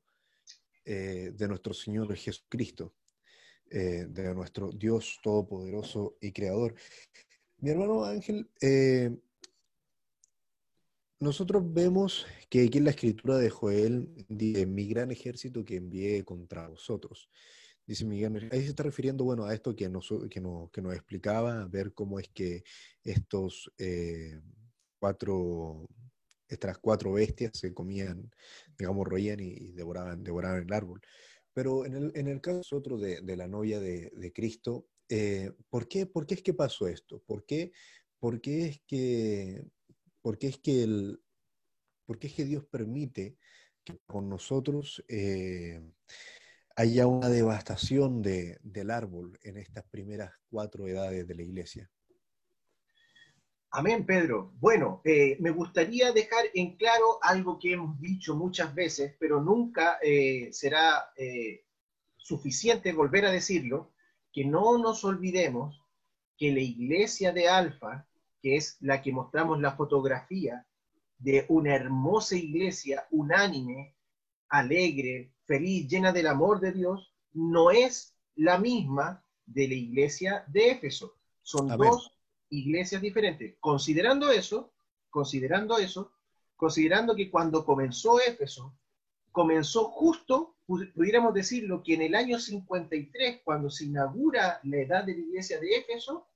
eh, 0.84 1.32
de 1.34 1.48
nuestro 1.48 1.72
Señor 1.72 2.14
Jesucristo, 2.16 2.94
eh, 3.70 4.06
de 4.08 4.34
nuestro 4.34 4.72
Dios 4.72 5.20
Todopoderoso 5.22 6.16
y 6.20 6.32
Creador. 6.32 6.74
Mi 7.58 7.70
hermano 7.70 8.04
Ángel, 8.04 8.50
eh, 8.60 9.16
nosotros 11.20 11.62
vemos 11.72 12.26
que 12.48 12.64
aquí 12.64 12.78
en 12.78 12.84
la 12.84 12.90
escritura 12.90 13.38
de 13.38 13.50
Joel 13.50 14.08
dice, 14.28 14.66
mi 14.66 14.86
gran 14.86 15.10
ejército 15.10 15.64
que 15.64 15.76
envié 15.76 16.24
contra 16.24 16.68
vosotros. 16.68 17.28
Dice 17.88 18.04
Miguel, 18.04 18.50
ahí 18.52 18.62
se 18.62 18.68
está 18.68 18.82
refiriendo, 18.82 19.24
bueno, 19.24 19.46
a 19.46 19.54
esto 19.54 19.74
que 19.74 19.88
nos, 19.88 20.12
que 20.30 20.42
nos, 20.42 20.70
que 20.70 20.82
nos 20.82 20.94
explicaba, 20.94 21.62
a 21.62 21.66
ver 21.66 21.94
cómo 21.94 22.18
es 22.20 22.28
que 22.28 22.62
estos 23.02 23.72
eh, 23.78 24.38
cuatro, 24.98 25.86
estas 26.48 26.76
cuatro 26.78 27.14
bestias 27.14 27.52
se 27.54 27.72
comían, 27.72 28.30
digamos, 28.78 29.06
roían 29.06 29.40
y, 29.40 29.72
devoraban, 29.72 30.22
devoraban 30.22 30.64
el 30.64 30.72
árbol. 30.72 31.00
Pero 31.54 31.86
en 31.86 31.94
el, 31.94 32.12
en 32.14 32.28
el 32.28 32.42
caso 32.42 32.76
otro 32.76 32.98
de, 32.98 33.22
de 33.22 33.36
la 33.36 33.48
novia 33.48 33.80
de, 33.80 34.12
de, 34.14 34.32
Cristo, 34.34 34.86
eh, 35.08 35.52
¿por, 35.70 35.88
qué, 35.88 36.04
¿por 36.04 36.26
qué 36.26 36.34
es 36.34 36.42
que 36.42 36.52
pasó 36.52 36.88
esto? 36.88 37.22
¿Por 37.26 37.46
qué, 37.46 37.72
por 38.18 38.42
qué 38.42 38.66
es 38.66 38.82
que, 38.86 39.64
por 40.28 40.36
qué 40.36 40.48
es 40.48 40.58
que 40.58 40.82
el, 40.82 41.22
es 42.20 42.34
que 42.34 42.44
Dios 42.44 42.62
permite 42.66 43.38
que 43.82 43.98
con 44.04 44.28
nosotros 44.28 45.02
eh, 45.08 45.80
haya 46.76 47.06
una 47.06 47.30
devastación 47.30 48.20
de, 48.20 48.58
del 48.60 48.90
árbol 48.90 49.38
en 49.42 49.56
estas 49.56 49.84
primeras 49.86 50.30
cuatro 50.50 50.86
edades 50.86 51.26
de 51.26 51.34
la 51.34 51.42
iglesia? 51.42 51.90
Amén, 53.70 54.04
Pedro. 54.04 54.52
Bueno, 54.60 55.00
eh, 55.02 55.38
me 55.40 55.48
gustaría 55.48 56.12
dejar 56.12 56.44
en 56.52 56.76
claro 56.76 57.18
algo 57.22 57.58
que 57.58 57.72
hemos 57.72 57.98
dicho 57.98 58.36
muchas 58.36 58.74
veces, 58.74 59.16
pero 59.18 59.40
nunca 59.40 59.98
eh, 60.02 60.50
será 60.52 61.10
suficiente 62.18 62.92
volver 62.92 63.24
a 63.24 63.32
decirlo, 63.32 63.94
que 64.30 64.44
no 64.44 64.76
nos 64.76 65.06
olvidemos 65.06 65.82
que 66.36 66.52
la 66.52 66.60
iglesia 66.60 67.32
de 67.32 67.48
Alfa, 67.48 68.07
que 68.48 68.56
es 68.56 68.78
la 68.80 69.02
que 69.02 69.12
mostramos 69.12 69.60
la 69.60 69.76
fotografía 69.76 70.66
de 71.18 71.44
una 71.50 71.74
hermosa 71.74 72.34
iglesia 72.34 73.06
unánime, 73.10 73.94
alegre, 74.48 75.34
feliz, 75.44 75.86
llena 75.86 76.12
del 76.12 76.28
amor 76.28 76.58
de 76.58 76.72
Dios, 76.72 77.12
no 77.34 77.70
es 77.70 78.14
la 78.36 78.56
misma 78.56 79.22
de 79.44 79.68
la 79.68 79.74
iglesia 79.74 80.44
de 80.46 80.70
Éfeso. 80.70 81.18
Son 81.42 81.68
dos 81.76 82.10
iglesias 82.48 83.02
diferentes. 83.02 83.56
Considerando 83.60 84.30
eso, 84.30 84.72
considerando 85.10 85.76
eso, 85.76 86.10
considerando 86.56 87.14
que 87.14 87.30
cuando 87.30 87.66
comenzó 87.66 88.18
Éfeso, 88.18 88.74
comenzó 89.30 89.90
justo, 89.90 90.56
pudiéramos 90.66 91.34
decirlo, 91.34 91.82
que 91.82 91.96
en 91.96 92.00
el 92.00 92.14
año 92.14 92.38
53, 92.38 93.42
cuando 93.44 93.68
se 93.68 93.84
inaugura 93.84 94.58
la 94.62 94.78
edad 94.78 95.04
de 95.04 95.12
la 95.12 95.20
iglesia 95.20 95.60
de 95.60 95.76
Éfeso, 95.76 96.27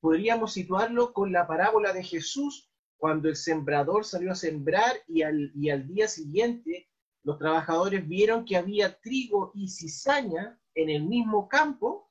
podríamos 0.00 0.52
situarlo 0.52 1.12
con 1.12 1.32
la 1.32 1.46
parábola 1.46 1.92
de 1.92 2.04
Jesús, 2.04 2.70
cuando 2.96 3.28
el 3.28 3.36
sembrador 3.36 4.04
salió 4.04 4.32
a 4.32 4.34
sembrar 4.34 4.96
y 5.06 5.22
al, 5.22 5.52
día 5.86 6.08
siguiente 6.08 6.88
los 7.22 7.38
trabajadores 7.38 8.06
vieron 8.06 8.44
que 8.44 8.56
había 8.56 8.98
trigo 9.00 9.52
y 9.54 9.68
cizaña 9.68 10.58
en 10.74 10.90
el 10.90 11.04
mismo 11.04 11.48
campo. 11.48 12.10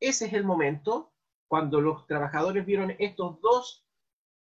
Ese 0.00 0.26
es 0.26 0.32
el 0.32 0.44
momento 0.44 1.12
cuando 1.46 1.80
los 1.80 2.06
trabajadores 2.06 2.66
vieron 2.66 2.94
estos 2.98 3.40
dos, 3.40 3.86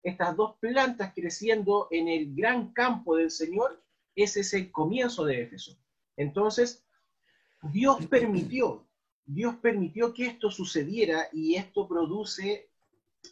estas 0.03 0.35
dos 0.35 0.55
plantas 0.59 1.13
creciendo 1.13 1.87
en 1.91 2.07
el 2.07 2.33
gran 2.33 2.71
campo 2.73 3.17
del 3.17 3.31
Señor, 3.31 3.83
ese 4.15 4.41
es 4.41 4.53
el 4.53 4.71
comienzo 4.71 5.25
de 5.25 5.41
Éfeso. 5.41 5.77
Entonces, 6.15 6.85
Dios 7.63 8.05
permitió, 8.07 8.87
Dios 9.25 9.55
permitió 9.62 10.13
que 10.13 10.25
esto 10.25 10.51
sucediera 10.51 11.27
y 11.31 11.55
esto 11.55 11.88
produce, 11.88 12.69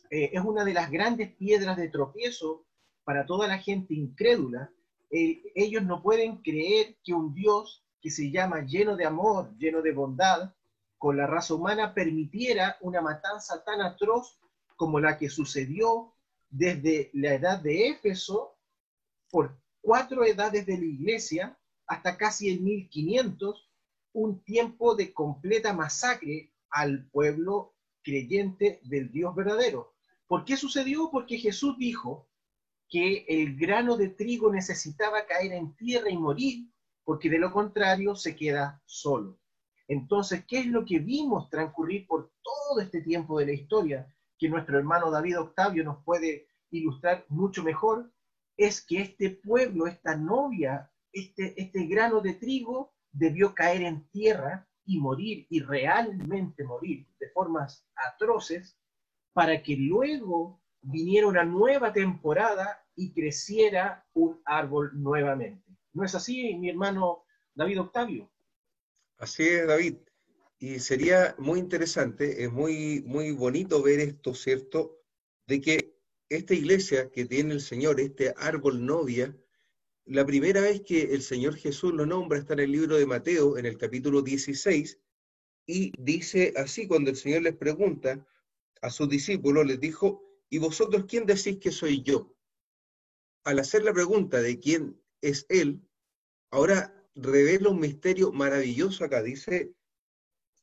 eh, 0.09 0.29
es 0.33 0.41
una 0.41 0.63
de 0.63 0.73
las 0.73 0.89
grandes 0.89 1.33
piedras 1.35 1.77
de 1.77 1.89
tropiezo 1.89 2.65
para 3.03 3.25
toda 3.25 3.47
la 3.47 3.57
gente 3.57 3.93
incrédula. 3.93 4.71
Eh, 5.11 5.41
ellos 5.55 5.83
no 5.83 6.01
pueden 6.01 6.37
creer 6.37 6.95
que 7.03 7.13
un 7.13 7.33
Dios 7.33 7.83
que 8.01 8.11
se 8.11 8.31
llama 8.31 8.61
lleno 8.61 8.95
de 8.95 9.05
amor, 9.05 9.55
lleno 9.57 9.81
de 9.81 9.91
bondad, 9.91 10.53
con 10.97 11.17
la 11.17 11.27
raza 11.27 11.53
humana 11.53 11.93
permitiera 11.93 12.77
una 12.81 13.01
matanza 13.01 13.63
tan 13.63 13.81
atroz 13.81 14.37
como 14.75 14.99
la 14.99 15.17
que 15.17 15.29
sucedió 15.29 16.13
desde 16.49 17.09
la 17.13 17.33
edad 17.33 17.59
de 17.59 17.89
Éfeso 17.89 18.57
por 19.29 19.57
cuatro 19.81 20.25
edades 20.25 20.65
de 20.65 20.77
la 20.77 20.85
iglesia 20.85 21.57
hasta 21.87 22.17
casi 22.17 22.49
el 22.49 22.61
1500, 22.61 23.68
un 24.13 24.43
tiempo 24.43 24.95
de 24.95 25.13
completa 25.13 25.73
masacre 25.73 26.53
al 26.69 27.07
pueblo 27.09 27.75
creyente 28.03 28.79
del 28.83 29.11
Dios 29.11 29.35
verdadero. 29.35 29.93
¿Por 30.27 30.45
qué 30.45 30.57
sucedió? 30.57 31.09
Porque 31.11 31.37
Jesús 31.37 31.77
dijo 31.77 32.27
que 32.87 33.25
el 33.27 33.55
grano 33.55 33.97
de 33.97 34.09
trigo 34.09 34.51
necesitaba 34.51 35.25
caer 35.25 35.53
en 35.53 35.75
tierra 35.75 36.09
y 36.09 36.17
morir, 36.17 36.69
porque 37.03 37.29
de 37.29 37.39
lo 37.39 37.51
contrario 37.51 38.15
se 38.15 38.35
queda 38.35 38.81
solo. 38.85 39.39
Entonces, 39.87 40.45
¿qué 40.47 40.59
es 40.59 40.67
lo 40.67 40.85
que 40.85 40.99
vimos 40.99 41.49
transcurrir 41.49 42.05
por 42.07 42.31
todo 42.43 42.79
este 42.79 43.01
tiempo 43.01 43.39
de 43.39 43.47
la 43.47 43.53
historia 43.53 44.15
que 44.37 44.49
nuestro 44.49 44.77
hermano 44.77 45.09
David 45.09 45.39
Octavio 45.39 45.83
nos 45.83 46.03
puede 46.03 46.47
ilustrar 46.71 47.25
mucho 47.29 47.63
mejor? 47.63 48.11
Es 48.55 48.85
que 48.85 49.01
este 49.01 49.31
pueblo, 49.31 49.87
esta 49.87 50.15
novia, 50.15 50.91
este, 51.11 51.59
este 51.59 51.85
grano 51.85 52.21
de 52.21 52.33
trigo 52.33 52.93
debió 53.11 53.53
caer 53.53 53.83
en 53.83 54.07
tierra 54.09 54.67
y 54.85 54.99
morir, 54.99 55.45
y 55.49 55.61
realmente 55.61 56.63
morir 56.63 57.07
de 57.19 57.29
formas 57.29 57.85
atroces, 57.95 58.77
para 59.33 59.61
que 59.61 59.75
luego 59.75 60.61
viniera 60.81 61.27
una 61.27 61.43
nueva 61.43 61.93
temporada 61.93 62.83
y 62.95 63.13
creciera 63.13 64.05
un 64.13 64.41
árbol 64.45 64.91
nuevamente. 64.93 65.63
¿No 65.93 66.03
es 66.03 66.15
así, 66.15 66.55
mi 66.55 66.69
hermano 66.69 67.23
David 67.53 67.81
Octavio? 67.81 68.31
Así 69.17 69.43
es, 69.43 69.67
David. 69.67 69.97
Y 70.59 70.79
sería 70.79 71.35
muy 71.37 71.59
interesante, 71.59 72.43
es 72.43 72.51
muy, 72.51 73.03
muy 73.05 73.31
bonito 73.31 73.81
ver 73.81 73.99
esto, 73.99 74.33
¿cierto? 74.33 74.99
De 75.47 75.61
que 75.61 75.97
esta 76.27 76.53
iglesia 76.53 77.09
que 77.11 77.25
tiene 77.25 77.53
el 77.53 77.61
Señor, 77.61 77.99
este 77.99 78.33
árbol 78.37 78.85
novia, 78.85 79.35
la 80.09 80.25
primera 80.25 80.61
vez 80.61 80.81
que 80.81 81.13
el 81.13 81.21
Señor 81.21 81.55
Jesús 81.55 81.93
lo 81.93 82.03
nombra 82.03 82.39
está 82.39 82.53
en 82.53 82.61
el 82.61 82.71
libro 82.71 82.97
de 82.97 83.05
Mateo, 83.05 83.59
en 83.59 83.67
el 83.67 83.77
capítulo 83.77 84.23
16, 84.23 84.97
y 85.67 85.91
dice 86.01 86.51
así, 86.57 86.87
cuando 86.87 87.11
el 87.11 87.15
Señor 87.15 87.43
les 87.43 87.55
pregunta 87.55 88.25
a 88.81 88.89
sus 88.89 89.07
discípulos, 89.07 89.67
les 89.67 89.79
dijo, 89.79 90.23
¿y 90.49 90.57
vosotros 90.57 91.05
quién 91.07 91.27
decís 91.27 91.59
que 91.59 91.71
soy 91.71 92.01
yo? 92.01 92.35
Al 93.43 93.59
hacer 93.59 93.83
la 93.83 93.93
pregunta 93.93 94.41
de 94.41 94.59
quién 94.59 94.99
es 95.21 95.45
Él, 95.47 95.79
ahora 96.49 96.91
revela 97.13 97.69
un 97.69 97.79
misterio 97.79 98.31
maravilloso 98.31 99.03
acá. 99.03 99.21
Dice, 99.21 99.75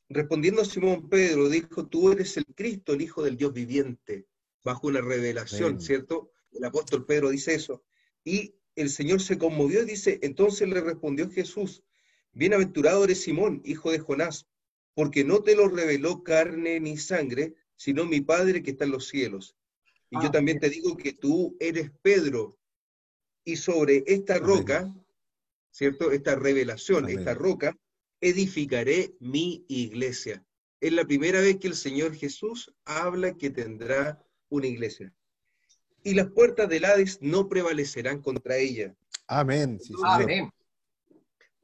respondiendo 0.09 0.61
a 0.61 0.65
Simón 0.65 1.07
Pedro, 1.07 1.47
dijo, 1.47 1.87
tú 1.87 2.11
eres 2.11 2.35
el 2.35 2.45
Cristo, 2.53 2.91
el 2.91 3.01
Hijo 3.01 3.23
del 3.23 3.37
Dios 3.37 3.53
viviente, 3.53 4.27
bajo 4.61 4.87
una 4.87 4.99
revelación, 4.99 5.79
¿cierto? 5.79 6.31
El 6.51 6.65
apóstol 6.65 7.05
Pedro 7.05 7.29
dice 7.29 7.55
eso. 7.55 7.85
Y 8.25 8.53
el 8.77 8.89
Señor 8.89 9.21
se 9.21 9.37
conmovió 9.37 9.83
y 9.83 9.85
dice, 9.85 10.19
entonces 10.21 10.69
le 10.69 10.79
respondió 10.79 11.29
Jesús, 11.29 11.83
bienaventurado 12.31 13.03
eres 13.03 13.21
Simón, 13.21 13.61
hijo 13.65 13.91
de 13.91 13.99
Jonás, 13.99 14.47
porque 14.93 15.23
no 15.23 15.43
te 15.43 15.55
lo 15.55 15.67
reveló 15.67 16.23
carne 16.23 16.79
ni 16.79 16.97
sangre, 16.97 17.55
sino 17.75 18.05
mi 18.05 18.21
Padre 18.21 18.63
que 18.63 18.71
está 18.71 18.85
en 18.85 18.91
los 18.91 19.07
cielos. 19.07 19.55
Y 20.09 20.15
yo 20.21 20.27
ah, 20.27 20.31
también 20.31 20.59
te 20.59 20.69
digo 20.69 20.95
que 20.95 21.11
tú 21.11 21.57
eres 21.59 21.91
Pedro, 22.01 22.57
y 23.43 23.57
sobre 23.57 24.03
esta 24.07 24.39
roca 24.39 24.93
¿cierto? 25.77 26.11
Esta 26.11 26.33
revelación, 26.33 27.07
esta 27.07 27.35
roca, 27.35 27.77
edificaré 28.19 29.15
mi 29.19 29.63
iglesia. 29.67 30.43
Es 30.79 30.91
la 30.91 31.05
primera 31.05 31.39
vez 31.39 31.57
que 31.57 31.67
el 31.67 31.75
Señor 31.75 32.15
Jesús 32.15 32.73
habla 32.83 33.37
que 33.37 33.51
tendrá 33.51 34.19
una 34.49 34.65
iglesia. 34.65 35.13
Y 36.07 36.13
las 36.13 36.31
puertas 36.31 36.69
del 36.69 36.85
Hades 36.85 37.17
no 37.21 37.49
prevalecerán 37.49 38.21
contra 38.21 38.55
ella. 38.55 38.95
Amén. 39.27 39.77
Amén. 40.05 40.49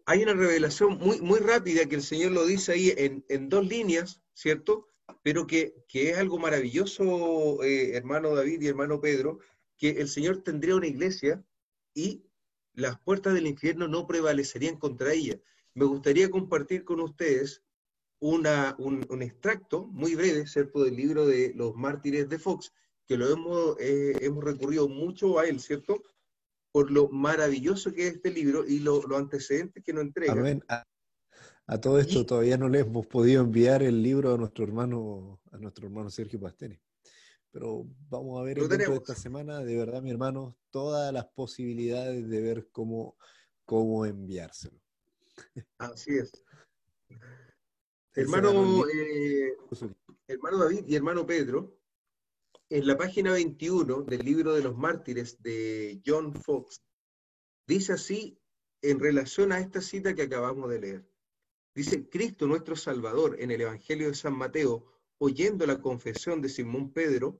Hay 0.05 0.21
una 0.21 0.33
revelación 0.33 0.97
muy, 0.97 1.21
muy 1.21 1.39
rápida 1.39 1.85
que 1.85 1.95
el 1.95 2.03
Señor 2.03 2.33
lo 2.33 2.45
dice 2.45 2.73
ahí 2.73 2.93
en, 2.97 3.47
dos 3.47 3.65
líneas, 3.65 4.21
¿cierto? 4.33 4.89
Pero 5.21 5.47
que, 5.47 5.73
es 5.93 6.17
algo 6.17 6.39
maravilloso, 6.39 7.63
eh, 7.63 7.95
hermano 7.95 8.35
David 8.35 8.61
y 8.61 8.67
hermano 8.67 8.99
Pedro, 8.99 9.39
que 9.77 9.91
el 9.91 10.09
Señor 10.09 10.43
tendría 10.43 10.75
una 10.75 10.87
iglesia 10.87 11.41
y 11.93 12.25
las 12.73 12.99
puertas 12.99 13.33
del 13.35 13.47
infierno 13.47 13.87
no 13.87 14.07
prevalecerían 14.07 14.75
contra 14.75 15.13
ella. 15.13 15.39
Me 15.73 15.85
gustaría 15.85 16.29
compartir 16.29 16.83
con 16.83 16.99
ustedes 16.99 17.63
una, 18.19 18.75
un, 18.77 19.21
extracto 19.21 19.85
muy 19.87 20.15
breve, 20.15 20.47
¿cierto?, 20.47 20.83
del 20.83 20.97
libro 20.97 21.25
de 21.25 21.53
los 21.55 21.75
mártires 21.75 22.27
de 22.27 22.39
Fox, 22.39 22.73
que 23.07 23.17
lo 23.17 23.29
hemos, 23.29 23.79
eh, 23.79 24.13
hemos 24.21 24.43
recurrido 24.43 24.87
mucho 24.87 25.39
a 25.39 25.47
él, 25.47 25.59
¿cierto?, 25.59 26.01
por 26.71 26.89
lo 26.89 27.07
maravilloso 27.09 27.93
que 27.93 28.07
es 28.07 28.15
este 28.15 28.31
libro 28.31 28.65
y 28.65 28.79
los 28.79 29.05
antecedentes 29.11 29.83
que 29.83 29.93
nos 29.93 30.05
entrega. 30.05 30.61
A, 30.67 30.83
a, 31.67 31.79
todo 31.79 31.99
esto 31.99 32.25
todavía 32.25 32.57
no 32.57 32.67
le 32.67 32.79
hemos 32.79 33.05
podido 33.05 33.43
enviar 33.43 33.83
el 33.83 34.01
libro 34.01 34.33
a 34.33 34.37
nuestro 34.37 34.63
hermano, 34.63 35.39
a 35.51 35.57
nuestro 35.57 35.85
hermano 35.85 36.09
Sergio 36.09 36.39
Pastene. 36.39 36.81
Pero 37.51 37.85
vamos 38.09 38.41
a 38.41 38.43
ver 38.43 38.57
en 38.57 38.67
de 38.67 38.95
esta 38.95 39.13
semana, 39.13 39.59
de 39.59 39.77
verdad, 39.77 40.01
mi 40.01 40.09
hermano, 40.09 40.57
todas 40.71 41.13
las 41.13 41.25
posibilidades 41.27 42.27
de 42.27 42.41
ver 42.41 42.67
cómo, 42.71 43.15
cómo 43.63 44.07
enviárselo. 44.07 44.81
Así 45.77 46.17
es. 46.17 46.43
Hermano, 48.15 48.85
eh, 48.87 49.57
hermano 50.27 50.57
David 50.59 50.83
y 50.87 50.95
hermano 50.95 51.25
Pedro, 51.25 51.79
en 52.73 52.87
la 52.87 52.97
página 52.97 53.33
21 53.33 54.01
del 54.01 54.25
libro 54.25 54.55
de 54.55 54.63
los 54.63 54.75
mártires 54.75 55.39
de 55.43 56.01
John 56.03 56.33
Fox, 56.33 56.81
dice 57.67 57.93
así 57.93 58.39
en 58.81 58.99
relación 58.99 59.51
a 59.51 59.59
esta 59.59 59.79
cita 59.79 60.15
que 60.15 60.23
acabamos 60.23 60.71
de 60.71 60.79
leer. 60.79 61.07
Dice, 61.75 62.09
Cristo 62.09 62.47
nuestro 62.47 62.75
Salvador 62.75 63.35
en 63.39 63.51
el 63.51 63.61
Evangelio 63.61 64.07
de 64.07 64.15
San 64.15 64.35
Mateo 64.35 64.91
oyendo 65.19 65.67
la 65.67 65.81
confesión 65.83 66.41
de 66.41 66.49
Simón 66.49 66.91
Pedro, 66.91 67.39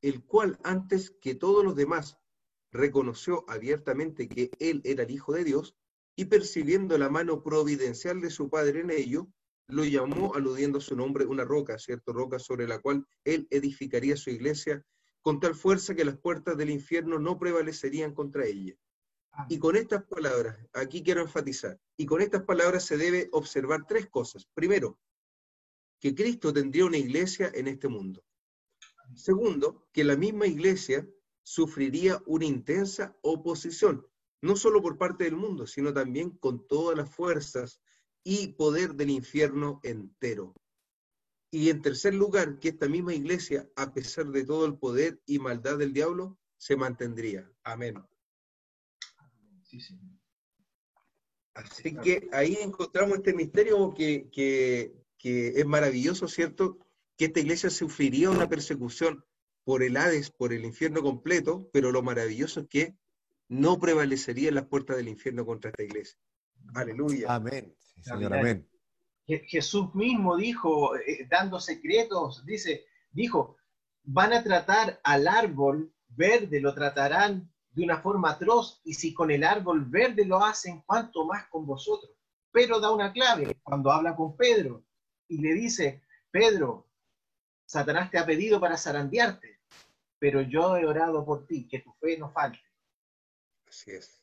el 0.00 0.24
cual 0.24 0.58
antes 0.64 1.10
que 1.10 1.34
todos 1.34 1.62
los 1.62 1.76
demás 1.76 2.16
reconoció 2.70 3.44
abiertamente 3.48 4.26
que 4.26 4.50
él 4.58 4.80
era 4.84 5.02
el 5.02 5.10
Hijo 5.10 5.34
de 5.34 5.44
Dios, 5.44 5.76
y 6.16 6.24
percibiendo 6.24 6.96
la 6.96 7.10
mano 7.10 7.42
providencial 7.42 8.22
de 8.22 8.30
su 8.30 8.48
Padre 8.48 8.80
en 8.80 8.90
ello, 8.90 9.28
lo 9.68 9.84
llamó 9.84 10.34
aludiendo 10.34 10.78
a 10.78 10.82
su 10.82 10.96
nombre 10.96 11.24
una 11.24 11.44
roca, 11.44 11.78
¿cierto? 11.78 12.12
Roca 12.12 12.38
sobre 12.38 12.66
la 12.66 12.78
cual 12.80 13.06
él 13.24 13.46
edificaría 13.50 14.16
su 14.16 14.30
iglesia 14.30 14.84
con 15.22 15.40
tal 15.40 15.54
fuerza 15.54 15.94
que 15.94 16.04
las 16.04 16.18
puertas 16.18 16.56
del 16.56 16.70
infierno 16.70 17.18
no 17.18 17.38
prevalecerían 17.38 18.12
contra 18.12 18.44
ella. 18.44 18.74
Y 19.48 19.58
con 19.58 19.76
estas 19.76 20.04
palabras, 20.04 20.58
aquí 20.74 21.02
quiero 21.02 21.22
enfatizar, 21.22 21.80
y 21.96 22.04
con 22.04 22.20
estas 22.20 22.42
palabras 22.42 22.84
se 22.84 22.98
debe 22.98 23.28
observar 23.32 23.86
tres 23.86 24.08
cosas. 24.10 24.46
Primero, 24.52 24.98
que 26.00 26.14
Cristo 26.14 26.52
tendría 26.52 26.84
una 26.84 26.98
iglesia 26.98 27.50
en 27.54 27.68
este 27.68 27.88
mundo. 27.88 28.22
Segundo, 29.14 29.86
que 29.92 30.04
la 30.04 30.16
misma 30.16 30.46
iglesia 30.46 31.08
sufriría 31.42 32.22
una 32.26 32.44
intensa 32.44 33.16
oposición, 33.22 34.06
no 34.42 34.56
solo 34.56 34.82
por 34.82 34.98
parte 34.98 35.24
del 35.24 35.36
mundo, 35.36 35.66
sino 35.66 35.92
también 35.92 36.30
con 36.30 36.66
todas 36.66 36.96
las 36.96 37.14
fuerzas 37.14 37.80
y 38.24 38.48
poder 38.48 38.94
del 38.94 39.10
infierno 39.10 39.80
entero. 39.82 40.54
Y 41.50 41.68
en 41.68 41.82
tercer 41.82 42.14
lugar, 42.14 42.58
que 42.58 42.70
esta 42.70 42.88
misma 42.88 43.14
iglesia, 43.14 43.68
a 43.76 43.92
pesar 43.92 44.26
de 44.26 44.44
todo 44.44 44.64
el 44.64 44.78
poder 44.78 45.20
y 45.26 45.38
maldad 45.38 45.76
del 45.78 45.92
diablo, 45.92 46.38
se 46.56 46.76
mantendría. 46.76 47.50
Amén. 47.62 48.02
Así 51.54 51.94
que 51.96 52.28
ahí 52.32 52.56
encontramos 52.60 53.18
este 53.18 53.34
misterio 53.34 53.92
que, 53.94 54.30
que, 54.30 54.94
es 55.60 55.66
maravilloso, 55.66 56.26
¿cierto? 56.26 56.78
Que 57.16 57.26
esta 57.26 57.40
iglesia 57.40 57.68
sufriría 57.68 58.30
una 58.30 58.48
persecución 58.48 59.24
por 59.64 59.82
el 59.82 59.96
Hades, 59.96 60.30
por 60.30 60.52
el 60.52 60.64
infierno 60.64 61.02
completo, 61.02 61.68
pero 61.72 61.92
lo 61.92 62.02
maravilloso 62.02 62.60
es 62.60 62.68
que 62.68 62.96
no 63.48 63.78
prevalecería 63.78 64.48
en 64.48 64.54
las 64.54 64.66
puertas 64.66 64.96
del 64.96 65.08
infierno 65.08 65.44
contra 65.44 65.70
esta 65.70 65.82
iglesia. 65.82 66.18
Aleluya. 66.74 67.34
Amén. 67.34 67.74
señor, 68.00 68.34
amén. 68.34 68.68
Jesús 69.26 69.94
mismo 69.94 70.36
dijo, 70.36 70.96
eh, 70.96 71.26
dando 71.30 71.60
secretos, 71.60 72.44
dice, 72.44 72.84
dijo, 73.10 73.56
van 74.02 74.32
a 74.32 74.42
tratar 74.42 75.00
al 75.04 75.28
árbol 75.28 75.92
verde, 76.08 76.60
lo 76.60 76.74
tratarán 76.74 77.50
de 77.70 77.84
una 77.84 77.98
forma 77.98 78.32
atroz, 78.32 78.80
y 78.84 78.94
si 78.94 79.14
con 79.14 79.30
el 79.30 79.44
árbol 79.44 79.84
verde 79.86 80.24
lo 80.24 80.44
hacen, 80.44 80.82
¿cuánto 80.84 81.24
más 81.24 81.46
con 81.48 81.64
vosotros? 81.66 82.12
Pero 82.50 82.80
da 82.80 82.90
una 82.90 83.12
clave 83.12 83.56
cuando 83.62 83.90
habla 83.90 84.14
con 84.14 84.36
Pedro 84.36 84.84
y 85.28 85.38
le 85.38 85.54
dice, 85.54 86.02
Pedro, 86.30 86.88
Satanás 87.64 88.10
te 88.10 88.18
ha 88.18 88.26
pedido 88.26 88.60
para 88.60 88.76
zarandearte, 88.76 89.60
pero 90.18 90.42
yo 90.42 90.76
he 90.76 90.84
orado 90.84 91.24
por 91.24 91.46
ti, 91.46 91.66
que 91.66 91.78
tu 91.78 91.92
fe 91.94 92.18
no 92.18 92.30
falte. 92.30 92.60
Así 93.66 93.92
es. 93.92 94.21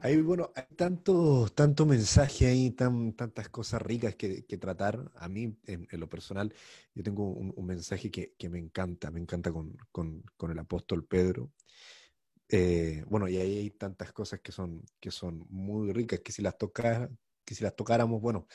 Hay, 0.00 0.20
bueno, 0.22 0.52
hay 0.54 0.64
tanto, 0.76 1.48
tanto 1.54 1.84
mensaje 1.84 2.46
ahí, 2.46 2.70
tan, 2.70 3.14
tantas 3.14 3.48
cosas 3.48 3.82
ricas 3.82 4.14
que, 4.14 4.42
tratar. 4.60 5.10
A 5.16 5.28
mí, 5.28 5.56
en, 5.66 5.86
lo 5.92 6.08
personal, 6.08 6.54
yo 6.94 7.02
tengo 7.02 7.24
un, 7.30 7.66
mensaje 7.66 8.10
que, 8.10 8.48
me 8.48 8.58
encanta, 8.58 9.10
me 9.10 9.20
encanta 9.20 9.52
con, 9.52 10.24
el 10.50 10.58
apóstol 10.58 11.04
Pedro. 11.04 11.50
Eh, 12.48 13.04
bueno, 13.08 13.28
y 13.28 13.38
ahí 13.38 13.58
hay 13.58 13.70
tantas 13.70 14.12
cosas 14.12 14.40
que 14.40 14.52
son, 14.52 14.82
que 15.00 15.10
son 15.10 15.44
muy 15.50 15.92
ricas, 15.92 16.20
que 16.20 16.32
si 16.32 16.42
las, 16.42 16.56
toca, 16.56 17.10
que 17.44 17.54
si 17.54 17.64
las 17.64 17.74
tocáramos, 17.74 18.22
bueno, 18.22 18.46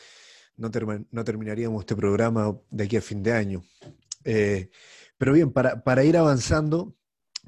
no, 0.56 0.72
no 1.12 1.24
terminaríamos 1.24 1.82
este 1.82 1.96
programa 1.96 2.58
de 2.70 2.84
aquí 2.86 2.96
a 2.96 3.02
fin 3.02 3.22
de 3.22 3.34
año. 3.34 3.64
Eh, 4.24 4.70
pero 5.18 5.34
bien, 5.34 5.52
para, 5.52 5.84
para 5.84 6.06
ir 6.06 6.16
avanzando, 6.16 6.96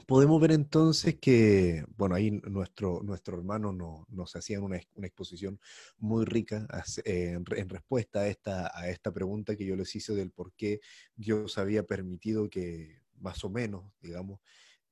podemos 0.07 0.39
ver 0.41 0.51
entonces 0.51 1.15
que, 1.19 1.83
bueno, 1.97 2.15
ahí 2.15 2.31
nuestro, 2.31 3.01
nuestro 3.03 3.37
hermano 3.37 3.71
no, 3.71 4.05
nos 4.09 4.35
hacían 4.35 4.63
una, 4.63 4.79
una, 4.93 5.07
exposición 5.07 5.59
muy 5.97 6.25
rica 6.25 6.67
en, 7.05 7.45
respuesta 7.45 8.21
a 8.21 8.27
esta, 8.27 8.71
a 8.77 8.89
esta 8.89 9.11
pregunta 9.11 9.55
que 9.55 9.65
yo 9.65 9.75
les 9.75 9.95
hice 9.95 10.13
del 10.13 10.31
por 10.31 10.53
qué 10.53 10.81
Dios 11.15 11.57
había 11.57 11.83
permitido 11.83 12.49
que, 12.49 13.01
más 13.19 13.43
o 13.43 13.49
menos, 13.49 13.85
digamos, 14.01 14.39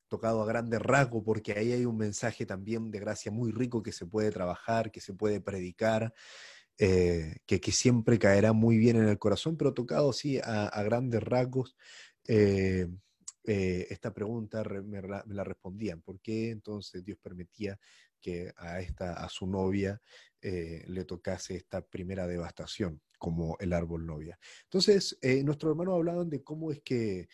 tocado 0.07 0.41
a 0.41 0.45
grandes 0.45 0.81
rasgos, 0.81 1.23
porque 1.25 1.53
ahí 1.53 1.71
hay 1.73 1.85
un 1.85 1.97
mensaje 1.97 2.45
también 2.45 2.91
de 2.91 2.99
gracia 2.99 3.31
muy 3.31 3.51
rico 3.51 3.83
que 3.83 3.91
se 3.91 4.05
puede 4.05 4.31
trabajar, 4.31 4.91
que 4.91 5.01
se 5.01 5.13
puede 5.13 5.41
predicar. 5.41 6.13
Eh, 6.79 7.35
que, 7.45 7.61
que, 7.61 7.71
siempre 7.71 8.17
caerá 8.17 8.51
muy 8.51 8.79
bien 8.79 8.95
en 8.95 9.07
el 9.07 9.19
corazón, 9.19 9.57
pero 9.57 9.75
tocado 9.75 10.11
sí 10.11 10.39
a, 10.39 10.65
a 10.65 10.81
grandes 10.81 11.21
rasgos, 11.21 11.77
eh, 12.27 12.87
eh, 13.43 13.87
esta 13.89 14.13
pregunta 14.13 14.63
me, 14.63 15.01
la 15.01 15.43
respondían. 15.43 16.01
¿Por 16.01 16.19
qué 16.21 16.49
entonces 16.49 17.03
Dios 17.03 17.17
permitía 17.21 17.77
que 18.21 18.53
a, 18.55 18.79
esta, 18.79 19.13
a 19.13 19.29
su 19.29 19.47
novia 19.47 20.01
eh, 20.41 20.83
le 20.87 21.03
tocase 21.05 21.55
esta 21.55 21.81
primera 21.85 22.25
devastación 22.27 23.01
como 23.17 23.57
el 23.59 23.73
árbol 23.73 24.05
novia? 24.05 24.39
Entonces, 24.63 25.17
eh, 25.21 25.43
nuestros 25.43 25.71
hermanos 25.71 25.95
hablaban 25.95 26.29
de 26.29 26.43
cómo 26.43 26.71
es 26.71 26.81
que 26.81 27.27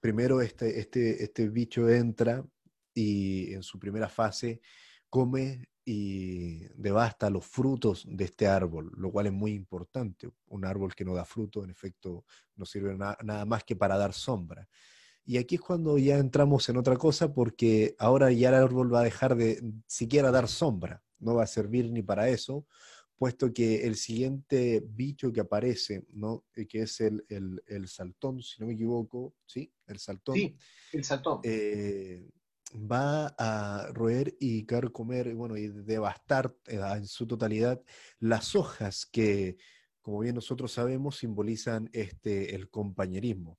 primero 0.00 0.40
este, 0.40 0.80
este, 0.80 1.22
este 1.22 1.48
bicho 1.48 1.88
entra 1.88 2.44
y 2.92 3.52
en 3.52 3.62
su 3.62 3.78
primera 3.78 4.08
fase 4.08 4.60
come 5.08 5.68
y 5.84 6.60
devasta 6.76 7.28
los 7.30 7.44
frutos 7.44 8.04
de 8.08 8.24
este 8.24 8.46
árbol, 8.46 8.90
lo 8.96 9.10
cual 9.10 9.26
es 9.26 9.32
muy 9.32 9.52
importante. 9.52 10.30
Un 10.48 10.64
árbol 10.64 10.94
que 10.94 11.04
no 11.04 11.14
da 11.14 11.24
fruto, 11.24 11.62
en 11.62 11.70
efecto, 11.70 12.24
no 12.56 12.64
sirve 12.64 12.96
nada 12.96 13.44
más 13.44 13.64
que 13.64 13.76
para 13.76 13.98
dar 13.98 14.12
sombra. 14.12 14.68
Y 15.26 15.38
aquí 15.38 15.54
es 15.56 15.60
cuando 15.60 15.96
ya 15.98 16.18
entramos 16.18 16.68
en 16.68 16.76
otra 16.76 16.96
cosa, 16.96 17.32
porque 17.32 17.94
ahora 17.98 18.30
ya 18.30 18.50
el 18.50 18.56
árbol 18.56 18.92
va 18.92 19.00
a 19.00 19.04
dejar 19.04 19.36
de 19.36 19.62
siquiera 19.86 20.30
dar 20.30 20.48
sombra, 20.48 21.02
no 21.18 21.34
va 21.34 21.44
a 21.44 21.46
servir 21.46 21.90
ni 21.90 22.02
para 22.02 22.28
eso, 22.28 22.66
puesto 23.16 23.52
que 23.52 23.86
el 23.86 23.96
siguiente 23.96 24.82
bicho 24.86 25.32
que 25.32 25.40
aparece, 25.40 26.04
¿no? 26.12 26.44
Eh, 26.54 26.66
que 26.66 26.82
es 26.82 27.00
el, 27.00 27.22
saltón, 27.86 28.42
si 28.42 28.60
no 28.60 28.66
me 28.66 28.74
equivoco, 28.74 29.34
¿sí? 29.46 29.72
El 29.86 29.98
saltón. 29.98 30.34
Sí, 30.34 30.56
el 30.92 31.04
saltón. 31.04 31.40
Eh, 31.42 32.28
va 32.74 33.34
a 33.38 33.88
roer 33.92 34.36
y 34.40 34.66
carcomer, 34.66 35.34
bueno, 35.34 35.56
y 35.56 35.68
devastar 35.68 36.54
eh, 36.66 36.80
en 36.96 37.06
su 37.06 37.26
totalidad 37.26 37.80
las 38.18 38.54
hojas 38.54 39.06
que, 39.06 39.56
como 40.02 40.20
bien 40.20 40.34
nosotros 40.34 40.72
sabemos, 40.72 41.18
simbolizan 41.18 41.88
este, 41.92 42.54
el 42.54 42.68
compañerismo. 42.68 43.58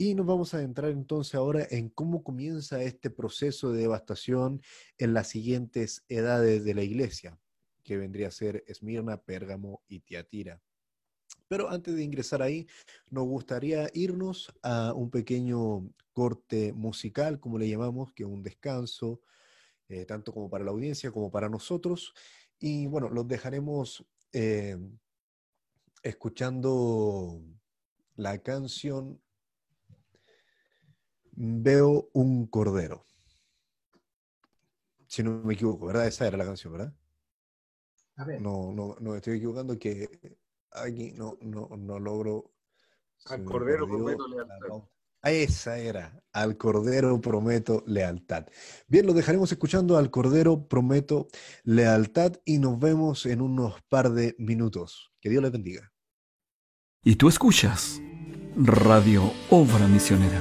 Y 0.00 0.14
nos 0.14 0.26
vamos 0.26 0.54
a 0.54 0.62
entrar 0.62 0.92
entonces 0.92 1.34
ahora 1.34 1.66
en 1.70 1.88
cómo 1.90 2.22
comienza 2.22 2.82
este 2.82 3.10
proceso 3.10 3.72
de 3.72 3.80
devastación 3.80 4.62
en 4.96 5.12
las 5.12 5.28
siguientes 5.28 6.04
edades 6.08 6.64
de 6.64 6.74
la 6.74 6.84
iglesia, 6.84 7.38
que 7.82 7.96
vendría 7.96 8.28
a 8.28 8.32
ser 8.32 8.62
Esmirna, 8.68 9.20
Pérgamo 9.20 9.82
y 9.88 10.00
Tiatira. 10.00 10.62
Pero 11.48 11.70
antes 11.70 11.94
de 11.94 12.04
ingresar 12.04 12.42
ahí, 12.42 12.66
nos 13.10 13.24
gustaría 13.26 13.88
irnos 13.94 14.52
a 14.62 14.92
un 14.94 15.10
pequeño 15.10 15.90
corte 16.12 16.72
musical, 16.72 17.40
como 17.40 17.58
le 17.58 17.68
llamamos, 17.68 18.12
que 18.12 18.24
es 18.24 18.28
un 18.28 18.42
descanso, 18.42 19.20
eh, 19.88 20.04
tanto 20.04 20.32
como 20.32 20.50
para 20.50 20.64
la 20.64 20.70
audiencia 20.70 21.10
como 21.10 21.30
para 21.30 21.48
nosotros. 21.48 22.12
Y 22.58 22.86
bueno, 22.86 23.08
los 23.08 23.26
dejaremos 23.26 24.04
eh, 24.32 24.76
escuchando 26.02 27.40
la 28.16 28.38
canción 28.42 29.20
Veo 31.40 32.10
un 32.14 32.48
cordero. 32.48 33.06
Si 35.06 35.22
no 35.22 35.40
me 35.44 35.54
equivoco, 35.54 35.86
¿verdad? 35.86 36.08
Esa 36.08 36.26
era 36.26 36.36
la 36.36 36.44
canción, 36.44 36.72
¿verdad? 36.72 36.92
No, 38.40 38.72
no, 38.72 38.96
no 38.98 39.14
estoy 39.14 39.36
equivocando 39.36 39.78
que 39.78 40.36
aquí 40.72 41.12
no, 41.12 41.38
no, 41.42 41.68
no 41.76 41.98
logro. 41.98 42.52
Al 43.26 43.44
Cordero 43.44 43.86
prometo 43.86 44.28
lealtad. 44.28 44.88
Esa 45.22 45.78
era, 45.78 46.22
al 46.32 46.56
Cordero 46.56 47.20
prometo 47.20 47.82
lealtad. 47.86 48.46
Bien, 48.86 49.04
lo 49.06 49.12
dejaremos 49.12 49.50
escuchando 49.50 49.98
al 49.98 50.10
Cordero 50.10 50.68
prometo 50.68 51.28
lealtad 51.64 52.34
y 52.44 52.58
nos 52.58 52.78
vemos 52.78 53.26
en 53.26 53.40
unos 53.40 53.82
par 53.88 54.12
de 54.12 54.36
minutos. 54.38 55.12
Que 55.20 55.28
Dios 55.28 55.42
les 55.42 55.52
bendiga. 55.52 55.92
Y 57.02 57.16
tú 57.16 57.28
escuchas 57.28 58.00
Radio 58.56 59.32
Obra 59.50 59.88
Misionera. 59.88 60.40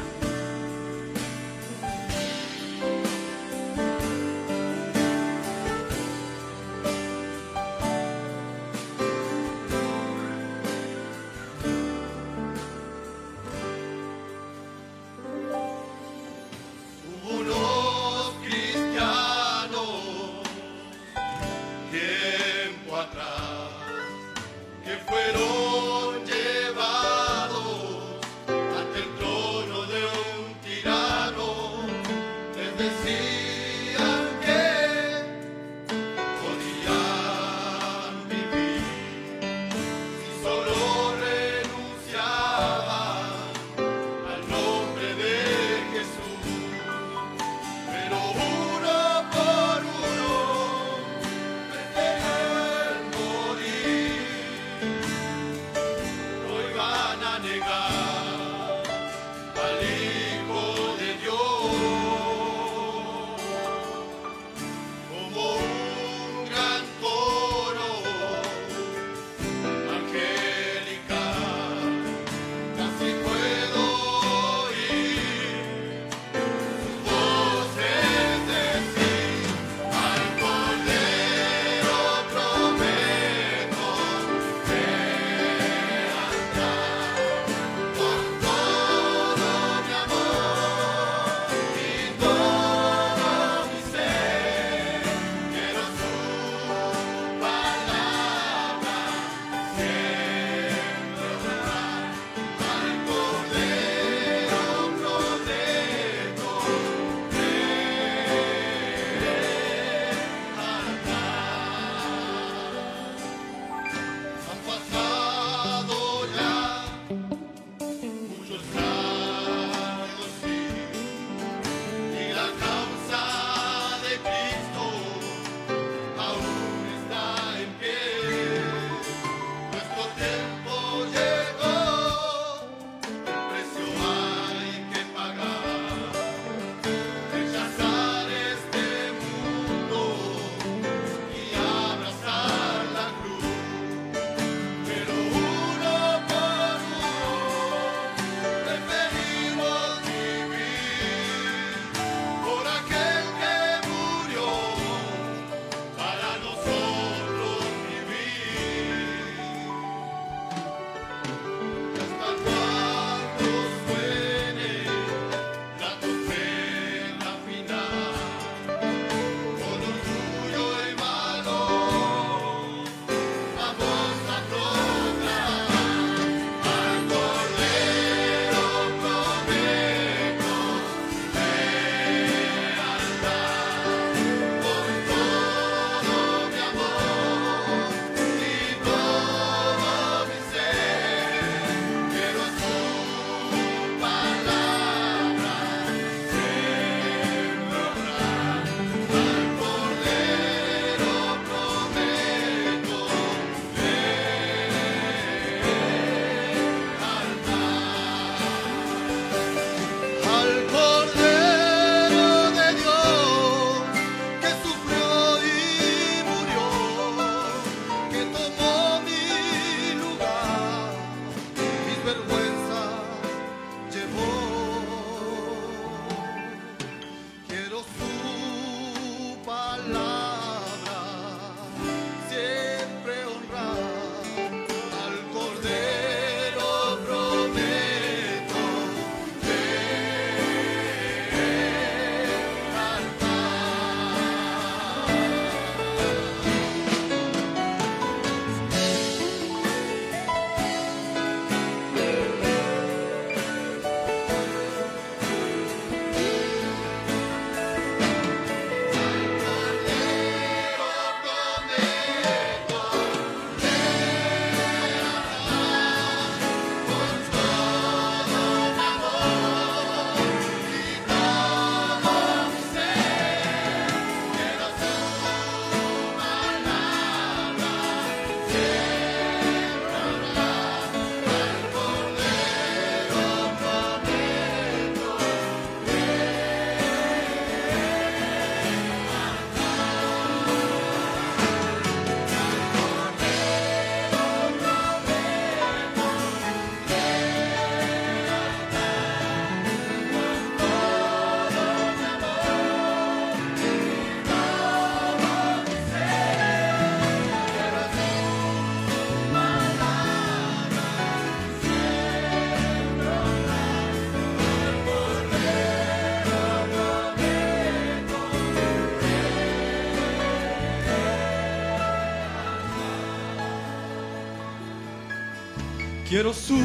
Quiero 326.09 326.33
su 326.33 326.57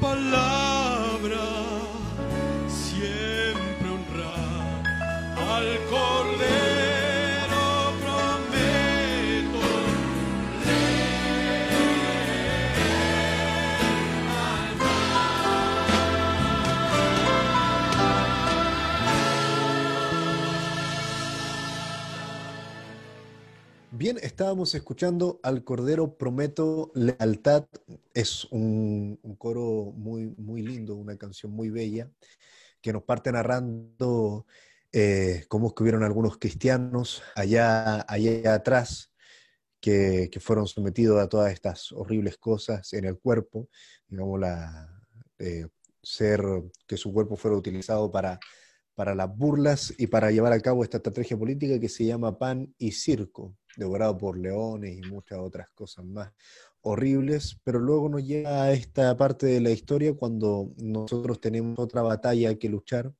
palabra 0.00 1.44
siempre 2.66 3.90
honrar 3.90 4.82
al 5.36 5.78
Cordero 5.90 6.72
Bien, 24.02 24.18
estábamos 24.20 24.74
escuchando 24.74 25.38
al 25.44 25.62
Cordero 25.62 26.14
Prometo 26.14 26.90
Lealtad 26.92 27.66
es 28.14 28.46
un, 28.50 29.18
coro 29.38 29.92
muy, 29.96 30.34
muy 30.36 30.62
lindo, 30.62 30.96
una 30.96 31.16
canción 31.16 31.52
muy 31.52 31.70
bella, 31.70 32.10
que 32.80 32.92
nos 32.92 33.02
parte 33.04 33.32
narrando 33.32 34.46
eh, 34.92 35.44
cómo 35.48 35.68
es 35.68 35.74
que 35.74 35.82
hubieron 35.82 36.04
algunos 36.04 36.38
cristianos 36.38 37.22
allá, 37.34 38.04
allá 38.08 38.54
atrás 38.54 39.12
que, 39.80 40.30
fueron 40.40 40.66
sometidos 40.66 41.20
a 41.20 41.28
todas 41.28 41.52
estas 41.52 41.92
horribles 41.92 42.38
cosas 42.38 42.92
en 42.92 43.04
el 43.04 43.18
cuerpo, 43.18 43.68
digamos, 44.08 44.40
la, 44.40 45.02
eh, 45.38 45.66
ser 46.02 46.42
que 46.86 46.96
su 46.96 47.12
cuerpo 47.12 47.36
fuera 47.36 47.56
utilizado 47.56 48.10
para, 48.10 48.38
para 48.94 49.14
las 49.14 49.34
burlas 49.36 49.94
y 49.98 50.06
para 50.06 50.30
llevar 50.30 50.52
a 50.52 50.60
cabo 50.60 50.82
esta 50.82 50.98
estrategia 50.98 51.38
política 51.38 51.78
que 51.78 51.88
se 51.88 52.04
llama 52.04 52.38
pan 52.38 52.74
y 52.78 52.92
circo, 52.92 53.56
devorado 53.76 54.16
por 54.18 54.38
leones 54.38 54.96
y 54.96 55.00
muchas 55.08 55.38
otras 55.38 55.68
cosas 55.70 56.04
más 56.04 56.32
horribles, 56.82 57.58
pero 57.64 57.78
luego 57.78 58.08
nos 58.08 58.24
llega 58.24 58.64
a 58.64 58.72
esta 58.72 59.16
parte 59.16 59.46
de 59.46 59.60
la 59.60 59.70
historia 59.70 60.14
cuando 60.14 60.72
nosotros 60.76 61.40
tenemos 61.40 61.78
otra 61.78 62.02
batalla 62.02 62.54
que 62.56 62.68
luchar, 62.68 63.12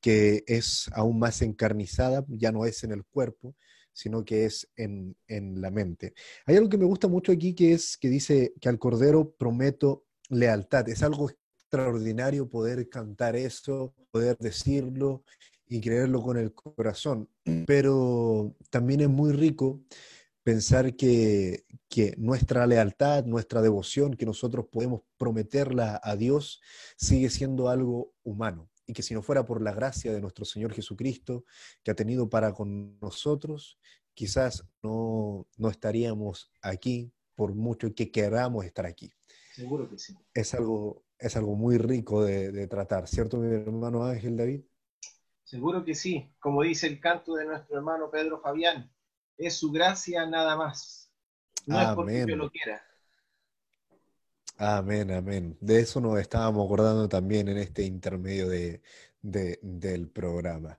que 0.00 0.44
es 0.46 0.88
aún 0.94 1.18
más 1.18 1.42
encarnizada, 1.42 2.24
ya 2.28 2.52
no 2.52 2.64
es 2.64 2.82
en 2.84 2.92
el 2.92 3.04
cuerpo, 3.04 3.54
sino 3.92 4.24
que 4.24 4.44
es 4.44 4.68
en, 4.76 5.14
la 5.28 5.70
mente. 5.70 6.14
Hay 6.46 6.56
algo 6.56 6.70
que 6.70 6.78
me 6.78 6.86
gusta 6.86 7.08
mucho 7.08 7.32
aquí 7.32 7.54
que 7.54 7.72
es 7.72 7.98
que 7.98 8.08
dice 8.08 8.54
que 8.60 8.68
al 8.68 8.78
Cordero 8.78 9.32
prometo 9.32 10.04
lealtad. 10.28 10.88
Es 10.88 11.02
algo 11.02 11.30
extraordinario 11.30 12.48
poder 12.48 12.88
cantar 12.88 13.36
eso, 13.36 13.94
poder 14.10 14.36
decirlo 14.38 15.24
y 15.66 15.80
creerlo 15.80 16.22
con 16.22 16.36
el 16.36 16.54
corazón. 16.54 17.28
Pero 17.66 18.56
también 18.70 19.00
es 19.00 19.08
muy 19.08 19.32
rico 19.32 19.82
pensar 20.50 20.96
que, 20.96 21.64
que, 21.88 22.14
nuestra 22.18 22.66
lealtad, 22.66 23.24
nuestra 23.24 23.62
devoción, 23.62 24.14
que 24.14 24.26
nosotros 24.26 24.66
podemos 24.66 25.02
prometerla 25.16 26.00
a 26.02 26.16
Dios, 26.16 26.60
sigue 26.96 27.30
siendo 27.30 27.68
algo 27.68 28.12
humano 28.24 28.68
y 28.84 28.92
que 28.92 29.04
si 29.04 29.14
no 29.14 29.22
fuera 29.22 29.44
por 29.44 29.62
la 29.62 29.72
gracia 29.72 30.12
de 30.12 30.20
nuestro 30.20 30.44
Señor 30.44 30.72
Jesucristo 30.72 31.44
que 31.84 31.92
ha 31.92 31.94
tenido 31.94 32.28
para 32.28 32.52
con 32.52 32.98
nosotros, 32.98 33.78
quizás 34.12 34.66
no, 34.82 35.46
estaríamos 35.70 36.50
aquí 36.62 37.12
por 37.36 37.54
mucho 37.54 37.94
que 37.94 38.10
queramos 38.10 38.64
estar 38.64 38.86
aquí. 38.86 39.12
Seguro 39.54 39.88
que 39.88 39.98
sí. 39.98 40.16
Es 40.34 40.52
algo, 40.54 41.04
es 41.16 41.36
algo 41.36 41.54
muy 41.54 41.78
rico 41.78 42.24
de, 42.24 42.66
tratar, 42.66 43.06
¿cierto, 43.06 43.36
mi 43.36 43.54
hermano 43.54 44.04
Ángel 44.04 44.36
David? 44.36 44.62
Seguro 45.44 45.84
que 45.84 45.94
sí. 45.94 46.28
Como 46.40 46.64
dice 46.64 46.88
el 46.88 46.98
canto 46.98 47.36
de 47.36 47.44
nuestro 47.44 47.76
hermano 47.76 48.10
Pedro 48.10 48.40
Fabián, 48.40 48.90
es 49.40 49.54
su 49.54 49.72
gracia 49.72 50.26
nada 50.26 50.56
más. 50.56 51.10
No 51.66 51.80
es 51.80 51.88
porque 51.94 52.26
yo 52.28 52.36
lo 52.36 52.50
quiera. 52.50 52.82
Amén, 54.58 55.10
amén. 55.10 55.56
De 55.60 55.80
eso 55.80 56.00
nos 56.00 56.20
estábamos 56.20 56.66
acordando 56.66 57.08
también 57.08 57.48
en 57.48 57.56
este 57.56 57.82
intermedio 57.82 58.48
de, 58.48 58.82
del 59.22 60.10
programa. 60.10 60.78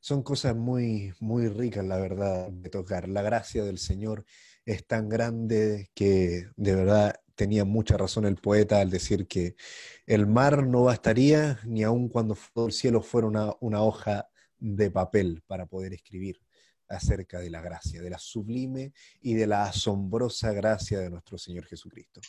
Son 0.00 0.22
cosas 0.22 0.56
muy, 0.56 1.12
muy 1.20 1.48
ricas, 1.48 1.84
la 1.84 1.98
verdad, 1.98 2.48
de 2.48 2.70
tocar. 2.70 3.08
La 3.08 3.20
gracia 3.20 3.64
del 3.64 3.78
Señor 3.78 4.24
es 4.64 4.86
tan 4.86 5.10
grande 5.10 5.90
que 5.94 6.46
de 6.56 6.74
verdad 6.74 7.20
tenía 7.34 7.66
mucha 7.66 7.98
razón 7.98 8.24
el 8.24 8.36
poeta 8.36 8.80
al 8.80 8.90
decir 8.90 9.26
que 9.28 9.56
el 10.06 10.26
mar 10.26 10.66
no 10.66 10.84
bastaría 10.84 11.58
ni 11.64 11.82
aun 11.82 12.08
cuando 12.08 12.36
el 12.56 12.72
cielo 12.72 13.02
fuera 13.02 13.26
una, 13.26 13.52
una 13.60 13.82
hoja 13.82 14.30
de 14.58 14.90
papel 14.90 15.42
para 15.46 15.66
poder 15.66 15.92
escribir 15.92 16.40
acerca 16.88 17.38
de 17.40 17.50
la 17.50 17.60
gracia, 17.60 18.00
de 18.00 18.10
la 18.10 18.18
sublime 18.18 18.92
y 19.20 19.34
de 19.34 19.46
la 19.46 19.64
asombrosa 19.64 20.52
gracia 20.52 20.98
de 20.98 21.10
nuestro 21.10 21.38
Señor 21.38 21.64
Jesucristo. 21.66 22.20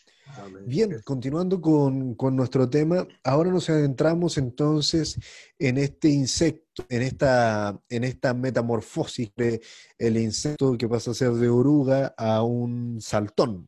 Bien, 0.66 1.02
continuando 1.04 1.62
con, 1.62 2.16
nuestro 2.36 2.70
tema, 2.70 3.08
ahora 3.24 3.52
nos 3.52 3.70
adentramos 3.70 4.38
entonces 4.38 5.18
en 5.58 5.78
este 5.78 6.10
insecto, 6.10 6.86
en 6.90 7.02
esta, 7.02 7.80
en 7.90 8.04
esta 8.04 8.34
metamorfosis 8.34 9.32
de 9.36 9.62
el 9.98 10.18
insecto 10.18 10.78
que 10.78 10.88
pasa 10.88 11.12
a 11.12 11.16
ser 11.16 11.32
de 11.32 11.50
oruga 11.50 12.14
a 12.18 12.44
un 12.44 13.00
saltón. 13.02 13.68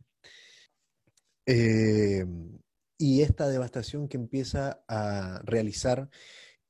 Eh, 1.45 2.25
y 2.97 3.21
esta 3.21 3.47
devastación 3.47 4.07
que 4.07 4.17
empieza 4.17 4.83
a 4.87 5.41
realizar 5.43 6.09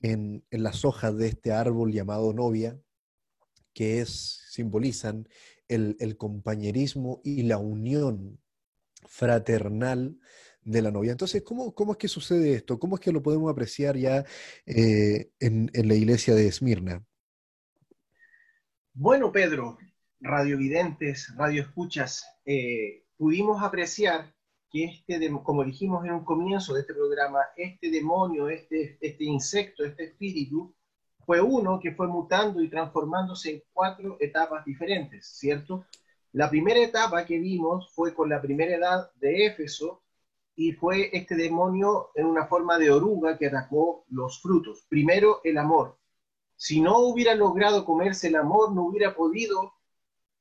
en, 0.01 0.45
en 0.49 0.63
las 0.63 0.85
hojas 0.85 1.15
de 1.17 1.27
este 1.27 1.51
árbol 1.51 1.91
llamado 1.91 2.31
novia, 2.33 2.79
que 3.73 4.01
es, 4.01 4.43
simbolizan 4.49 5.27
el, 5.67 6.17
compañerismo 6.17 7.21
y 7.23 7.43
la 7.43 7.57
unión 7.57 8.39
fraternal 9.07 10.17
de 10.63 10.81
la 10.81 10.91
novia. 10.91 11.11
Entonces, 11.11 11.43
¿cómo, 11.43 11.73
¿cómo, 11.73 11.93
es 11.93 11.97
que 11.97 12.07
sucede 12.07 12.53
esto? 12.53 12.77
¿Cómo 12.79 12.95
es 12.95 13.01
que 13.01 13.11
lo 13.11 13.23
podemos 13.23 13.51
apreciar 13.51 13.97
ya 13.97 14.25
eh, 14.65 15.31
en, 15.39 15.71
la 15.73 15.95
iglesia 15.95 16.35
de 16.35 16.47
Esmirna? 16.47 17.03
Bueno, 18.93 19.31
Pedro, 19.31 19.77
radiovidentes, 20.19 21.33
radioescuchas, 21.35 22.25
eh, 22.45 23.05
pudimos 23.17 23.63
apreciar 23.63 24.33
que 24.71 24.85
este, 24.85 25.29
como 25.43 25.63
dijimos 25.63 26.05
en 26.05 26.11
un 26.11 26.25
comienzo 26.25 26.73
de 26.73 26.81
este 26.81 26.93
programa, 26.93 27.39
este 27.57 27.89
demonio, 27.89 28.49
este, 28.49 28.97
este 29.01 29.23
insecto, 29.23 29.83
este 29.83 30.05
espíritu, 30.05 30.73
fue 31.25 31.41
uno 31.41 31.79
que 31.79 31.93
fue 31.93 32.07
mutando 32.07 32.61
y 32.61 32.69
transformándose 32.69 33.51
en 33.51 33.63
cuatro 33.73 34.17
etapas 34.19 34.65
diferentes, 34.65 35.27
¿cierto? 35.27 35.85
La 36.33 36.49
primera 36.49 36.79
etapa 36.79 37.25
que 37.25 37.39
vimos 37.39 37.91
fue 37.93 38.13
con 38.13 38.29
la 38.29 38.41
primera 38.41 38.75
edad 38.75 39.11
de 39.15 39.47
Éfeso 39.47 40.01
y 40.55 40.73
fue 40.73 41.09
este 41.13 41.35
demonio 41.35 42.09
en 42.15 42.25
una 42.25 42.45
forma 42.45 42.77
de 42.77 42.91
oruga 42.91 43.37
que 43.37 43.47
atacó 43.47 44.05
los 44.09 44.41
frutos. 44.41 44.85
Primero, 44.87 45.41
el 45.43 45.57
amor. 45.57 45.97
Si 46.55 46.79
no 46.79 46.99
hubiera 46.99 47.35
logrado 47.35 47.83
comerse 47.83 48.27
el 48.27 48.35
amor, 48.35 48.73
no 48.73 48.83
hubiera 48.83 49.15
podido 49.15 49.73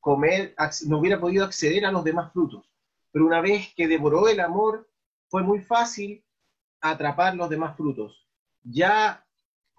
comer, 0.00 0.54
no 0.86 0.98
hubiera 0.98 1.20
podido 1.20 1.44
acceder 1.44 1.86
a 1.86 1.92
los 1.92 2.04
demás 2.04 2.32
frutos. 2.32 2.70
Pero 3.10 3.26
una 3.26 3.40
vez 3.40 3.72
que 3.74 3.88
devoró 3.88 4.28
el 4.28 4.40
amor, 4.40 4.88
fue 5.28 5.42
muy 5.42 5.60
fácil 5.60 6.24
atrapar 6.80 7.34
los 7.34 7.48
demás 7.48 7.76
frutos. 7.76 8.26
Ya 8.62 9.24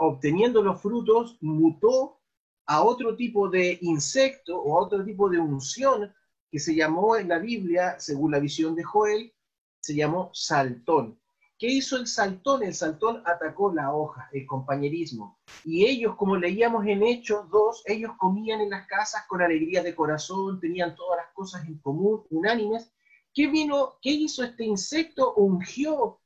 obteniendo 0.04 0.64
los 0.64 0.82
frutos, 0.82 1.38
mutó 1.42 2.20
a 2.66 2.82
otro 2.82 3.16
tipo 3.16 3.50
de 3.50 3.78
insecto 3.82 4.60
o 4.60 4.76
a 4.76 4.84
otro 4.84 5.06
tipo 5.06 5.30
de 5.30 5.38
unción 5.38 6.12
que 6.50 6.58
se 6.58 6.74
llamó 6.74 7.18
en 7.18 7.30
la 7.30 7.38
Biblia, 7.38 8.00
según 8.00 8.32
la 8.32 8.40
visión 8.40 8.74
de 8.74 8.84
Joel, 8.84 9.32
se 9.80 9.94
llamó 9.94 10.32
saltón. 10.34 11.20
¿Qué 11.60 11.68
hizo 11.68 11.98
el 11.98 12.08
saltón? 12.08 12.64
El 12.64 12.74
saltón 12.74 13.22
atacó 13.28 13.72
la 13.72 13.94
hoja, 13.94 14.28
el 14.34 14.48
compañerismo. 14.48 15.38
Y 15.64 15.86
ellos, 15.86 16.16
como 16.16 16.36
leíamos 16.36 16.88
en 16.88 17.04
Hechos 17.04 17.48
2, 17.52 17.84
ellos 17.86 18.12
comían 18.18 18.62
en 18.62 18.72
las 18.72 18.88
casas 18.88 19.28
con 19.28 19.44
alegría 19.44 19.84
de 19.84 19.94
corazón, 19.94 20.60
tenían 20.60 20.96
todas 20.96 21.18
las 21.18 21.32
cosas 21.34 21.68
en 21.68 21.78
común, 21.78 22.24
unánimes. 22.32 22.92
¿Qué 23.36 23.46
vino? 23.46 24.00
¿Qué 24.02 24.10
hizo 24.10 24.44
este 24.44 24.64
insecto? 24.66 25.36
Ungió 25.36 26.21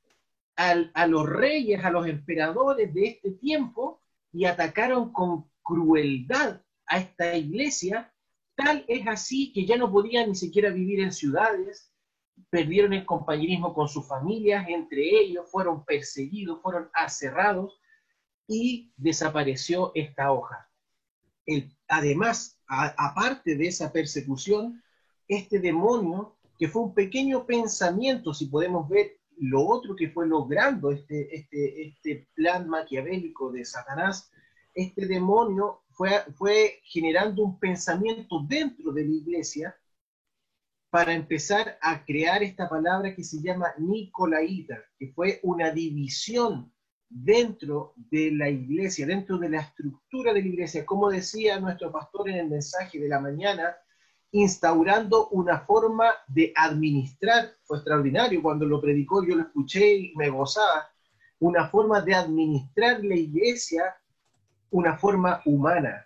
a 0.55 1.07
los 1.07 1.27
reyes, 1.27 1.83
a 1.83 1.91
los 1.91 2.07
emperadores 2.07 2.93
de 2.93 3.07
este 3.07 3.31
tiempo 3.31 4.01
y 4.31 4.45
atacaron 4.45 5.11
con 5.11 5.49
crueldad 5.61 6.61
a 6.85 6.99
esta 6.99 7.35
iglesia, 7.35 8.13
tal 8.55 8.85
es 8.87 9.05
así 9.07 9.51
que 9.51 9.65
ya 9.65 9.77
no 9.77 9.91
podían 9.91 10.29
ni 10.29 10.35
siquiera 10.35 10.69
vivir 10.69 11.01
en 11.01 11.11
ciudades, 11.11 11.91
perdieron 12.49 12.93
el 12.93 13.05
compañerismo 13.05 13.73
con 13.73 13.87
sus 13.87 14.07
familias, 14.07 14.65
entre 14.69 15.01
ellos 15.01 15.49
fueron 15.49 15.83
perseguidos, 15.83 16.61
fueron 16.61 16.89
aserrados 16.93 17.79
y 18.47 18.93
desapareció 18.97 19.91
esta 19.95 20.31
hoja. 20.31 20.69
además, 21.87 22.59
aparte 22.67 23.55
de 23.55 23.67
esa 23.67 23.91
persecución, 23.91 24.81
este 25.27 25.59
demonio, 25.59 26.37
que 26.57 26.67
fue 26.67 26.83
un 26.83 26.93
pequeño 26.93 27.45
pensamiento, 27.45 28.33
si 28.33 28.45
podemos 28.47 28.87
ver 28.87 29.19
lo 29.37 29.65
otro 29.65 29.95
que 29.95 30.09
fue 30.09 30.27
logrando 30.27 30.91
este, 30.91 31.35
este, 31.35 31.87
este 31.87 32.27
plan 32.33 32.67
maquiavélico 32.67 33.51
de 33.51 33.65
Satanás, 33.65 34.31
este 34.73 35.05
demonio 35.05 35.83
fue, 35.91 36.09
fue 36.35 36.79
generando 36.83 37.43
un 37.43 37.59
pensamiento 37.59 38.45
dentro 38.47 38.91
de 38.91 39.05
la 39.05 39.11
iglesia 39.11 39.75
para 40.89 41.13
empezar 41.13 41.77
a 41.81 42.05
crear 42.05 42.43
esta 42.43 42.69
palabra 42.69 43.13
que 43.15 43.23
se 43.23 43.41
llama 43.41 43.73
Nicolaíta, 43.77 44.81
que 44.97 45.09
fue 45.09 45.39
una 45.43 45.71
división 45.71 46.71
dentro 47.09 47.93
de 47.95 48.31
la 48.31 48.49
iglesia, 48.49 49.05
dentro 49.05 49.37
de 49.37 49.49
la 49.49 49.61
estructura 49.61 50.33
de 50.33 50.41
la 50.41 50.47
iglesia. 50.47 50.85
Como 50.85 51.09
decía 51.09 51.59
nuestro 51.59 51.91
pastor 51.91 52.29
en 52.29 52.37
el 52.37 52.49
mensaje 52.49 52.99
de 52.99 53.09
la 53.09 53.19
mañana, 53.19 53.75
instaurando 54.35 55.29
una 55.29 55.61
forma 55.61 56.11
de 56.27 56.51
administrar, 56.57 57.55
fue 57.63 57.77
extraordinario, 57.77 58.41
cuando 58.41 58.65
lo 58.65 58.81
predicó 58.81 59.23
yo 59.23 59.35
lo 59.35 59.43
escuché 59.43 59.95
y 59.95 60.13
me 60.17 60.29
gozaba, 60.29 60.89
una 61.39 61.69
forma 61.69 62.01
de 62.01 62.15
administrar 62.15 63.01
la 63.01 63.15
iglesia, 63.15 63.95
una 64.71 64.97
forma 64.97 65.41
humana. 65.45 66.05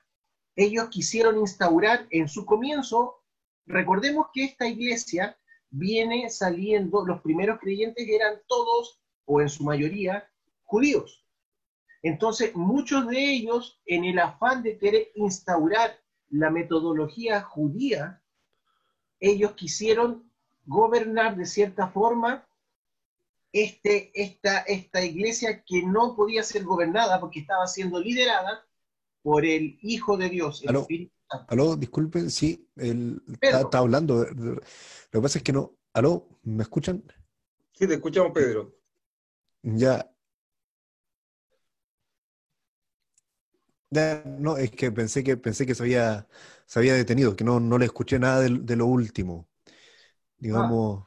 Ellos 0.56 0.90
quisieron 0.90 1.40
instaurar 1.40 2.06
en 2.12 2.28
su 2.28 2.46
comienzo, 2.46 3.16
recordemos 3.66 4.28
que 4.32 4.44
esta 4.44 4.68
iglesia 4.68 5.36
viene 5.72 6.30
saliendo, 6.30 7.04
los 7.08 7.22
primeros 7.22 7.60
creyentes 7.60 8.08
eran 8.08 8.36
todos, 8.48 9.02
o 9.26 9.42
en 9.42 9.50
su 9.50 9.64
mayoría, 9.64 10.30
judíos. 10.66 11.26
Entonces, 12.04 12.54
muchos 12.54 13.08
de 13.08 13.18
ellos, 13.18 13.82
en 13.88 14.06
el 14.06 14.20
afán 14.20 14.62
de 14.62 14.78
querer 14.78 15.08
instaurar 15.16 16.00
la 16.30 16.50
metodología 16.50 17.42
judía, 17.42 18.22
ellos 19.20 19.54
quisieron 19.54 20.32
gobernar 20.66 21.36
de 21.36 21.46
cierta 21.46 21.88
forma 21.88 22.48
este, 23.52 24.12
esta, 24.14 24.60
esta 24.60 25.04
iglesia 25.04 25.64
que 25.64 25.84
no 25.84 26.16
podía 26.16 26.44
ser 26.44 26.64
gobernada 26.64 27.20
porque 27.20 27.40
estaba 27.40 27.66
siendo 27.68 28.00
liderada 28.00 28.66
por 29.24 29.46
el 29.46 29.78
Hijo 29.82 30.18
de 30.18 30.30
Dios, 30.30 30.62
el 30.64 30.70
Aló. 30.70 30.82
Espíritu 30.82 31.14
Santo. 31.28 31.46
Aló, 31.50 31.76
disculpen, 31.76 32.30
sí, 32.30 32.68
él 32.76 33.22
está, 33.42 33.62
está 33.62 33.80
hablando. 33.80 34.26
Lo 34.26 34.62
que 35.12 35.22
pasa 35.22 35.40
es 35.40 35.44
que 35.44 35.54
no. 35.54 35.76
Aló, 35.94 36.28
¿me 36.44 36.64
escuchan? 36.64 37.04
Sí, 37.74 37.88
te 37.88 37.96
escuchamos, 37.96 38.32
Pedro. 38.34 38.76
Ya. 39.64 40.10
No, 44.26 44.58
es 44.58 44.72
que 44.72 44.92
pensé 44.92 45.24
que 45.24 45.38
pensé 45.38 45.66
que 45.66 45.76
se 45.76 45.84
había, 45.84 46.28
se 46.66 46.80
había 46.80 46.94
detenido, 46.94 47.36
que 47.36 47.44
no, 47.44 47.60
no 47.60 47.78
le 47.78 47.86
escuché 47.86 48.20
nada 48.20 48.42
de, 48.42 48.50
de 48.62 48.76
lo 48.76 48.86
último. 48.86 49.48
Digamos, 50.40 51.06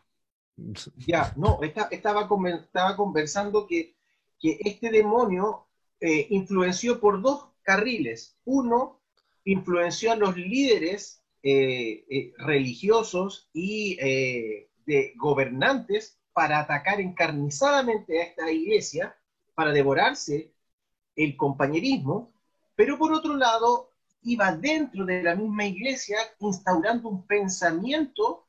Ya, 1.05 1.33
no, 1.37 1.63
esta- 1.63 1.89
estaba, 1.91 2.29
estaba 2.55 2.97
conversando 2.97 3.67
que, 3.67 3.97
que 4.39 4.59
este 4.65 4.91
demonio 4.91 5.67
eh, 6.01 6.27
influenció 6.31 7.01
por 7.01 7.21
dos 7.23 7.49
carriles. 7.63 8.37
Uno, 8.45 9.01
influenció 9.45 10.13
a 10.13 10.17
los 10.17 10.37
líderes 10.37 11.23
eh, 11.43 12.05
eh, 12.09 12.33
religiosos 12.39 13.51
y 13.53 13.99
eh, 14.01 14.71
de 14.87 15.13
gobernantes 15.17 16.19
para 16.33 16.61
atacar 16.61 17.01
encarnizadamente 17.01 18.21
a 18.21 18.25
esta 18.25 18.51
iglesia, 18.51 19.17
para 19.55 19.73
devorarse 19.73 20.53
el 21.17 21.37
compañerismo, 21.37 22.33
pero 22.75 22.99
por 22.99 23.13
otro 23.13 23.37
lado 23.37 23.91
iba 24.23 24.55
dentro 24.57 25.05
de 25.05 25.23
la 25.23 25.35
misma 25.35 25.67
iglesia 25.67 26.19
instaurando 26.39 27.09
un 27.09 27.27
pensamiento 27.27 28.47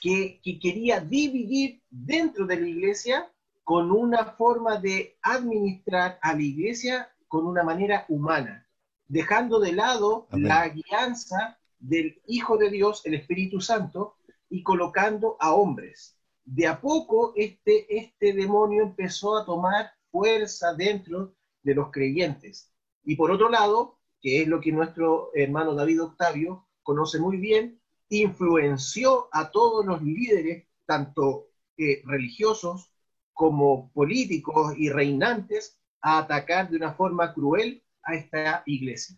que, 0.00 0.40
que 0.42 0.58
quería 0.58 1.00
dividir 1.00 1.82
dentro 1.90 2.46
de 2.46 2.60
la 2.60 2.68
iglesia 2.68 3.30
con 3.62 3.90
una 3.90 4.32
forma 4.32 4.78
de 4.78 5.16
administrar 5.22 6.18
a 6.20 6.34
la 6.34 6.42
iglesia 6.42 7.08
con 7.28 7.46
una 7.46 7.62
manera 7.62 8.04
humana, 8.08 8.66
dejando 9.08 9.58
de 9.58 9.72
lado 9.72 10.26
Amén. 10.30 10.48
la 10.48 10.68
guianza 10.68 11.58
del 11.78 12.20
Hijo 12.26 12.56
de 12.56 12.70
Dios, 12.70 13.02
el 13.04 13.14
Espíritu 13.14 13.60
Santo, 13.60 14.16
y 14.48 14.62
colocando 14.62 15.36
a 15.40 15.54
hombres. 15.54 16.16
De 16.44 16.66
a 16.66 16.80
poco 16.80 17.32
este, 17.34 17.86
este 17.88 18.34
demonio 18.34 18.82
empezó 18.82 19.36
a 19.36 19.44
tomar 19.44 19.90
fuerza 20.10 20.74
dentro 20.74 21.34
de 21.62 21.74
los 21.74 21.90
creyentes. 21.90 22.70
Y 23.04 23.16
por 23.16 23.30
otro 23.30 23.48
lado, 23.48 23.98
que 24.20 24.42
es 24.42 24.48
lo 24.48 24.60
que 24.60 24.72
nuestro 24.72 25.30
hermano 25.34 25.74
David 25.74 26.02
Octavio 26.02 26.66
conoce 26.82 27.18
muy 27.18 27.36
bien, 27.36 27.80
influenció 28.08 29.28
a 29.32 29.50
todos 29.50 29.84
los 29.84 30.02
líderes, 30.02 30.66
tanto 30.86 31.48
eh, 31.76 32.02
religiosos 32.04 32.90
como 33.32 33.90
políticos 33.92 34.74
y 34.76 34.90
reinantes, 34.90 35.78
a 36.00 36.18
atacar 36.18 36.70
de 36.70 36.76
una 36.76 36.94
forma 36.94 37.32
cruel 37.32 37.82
a 38.02 38.14
esta 38.14 38.62
iglesia. 38.66 39.16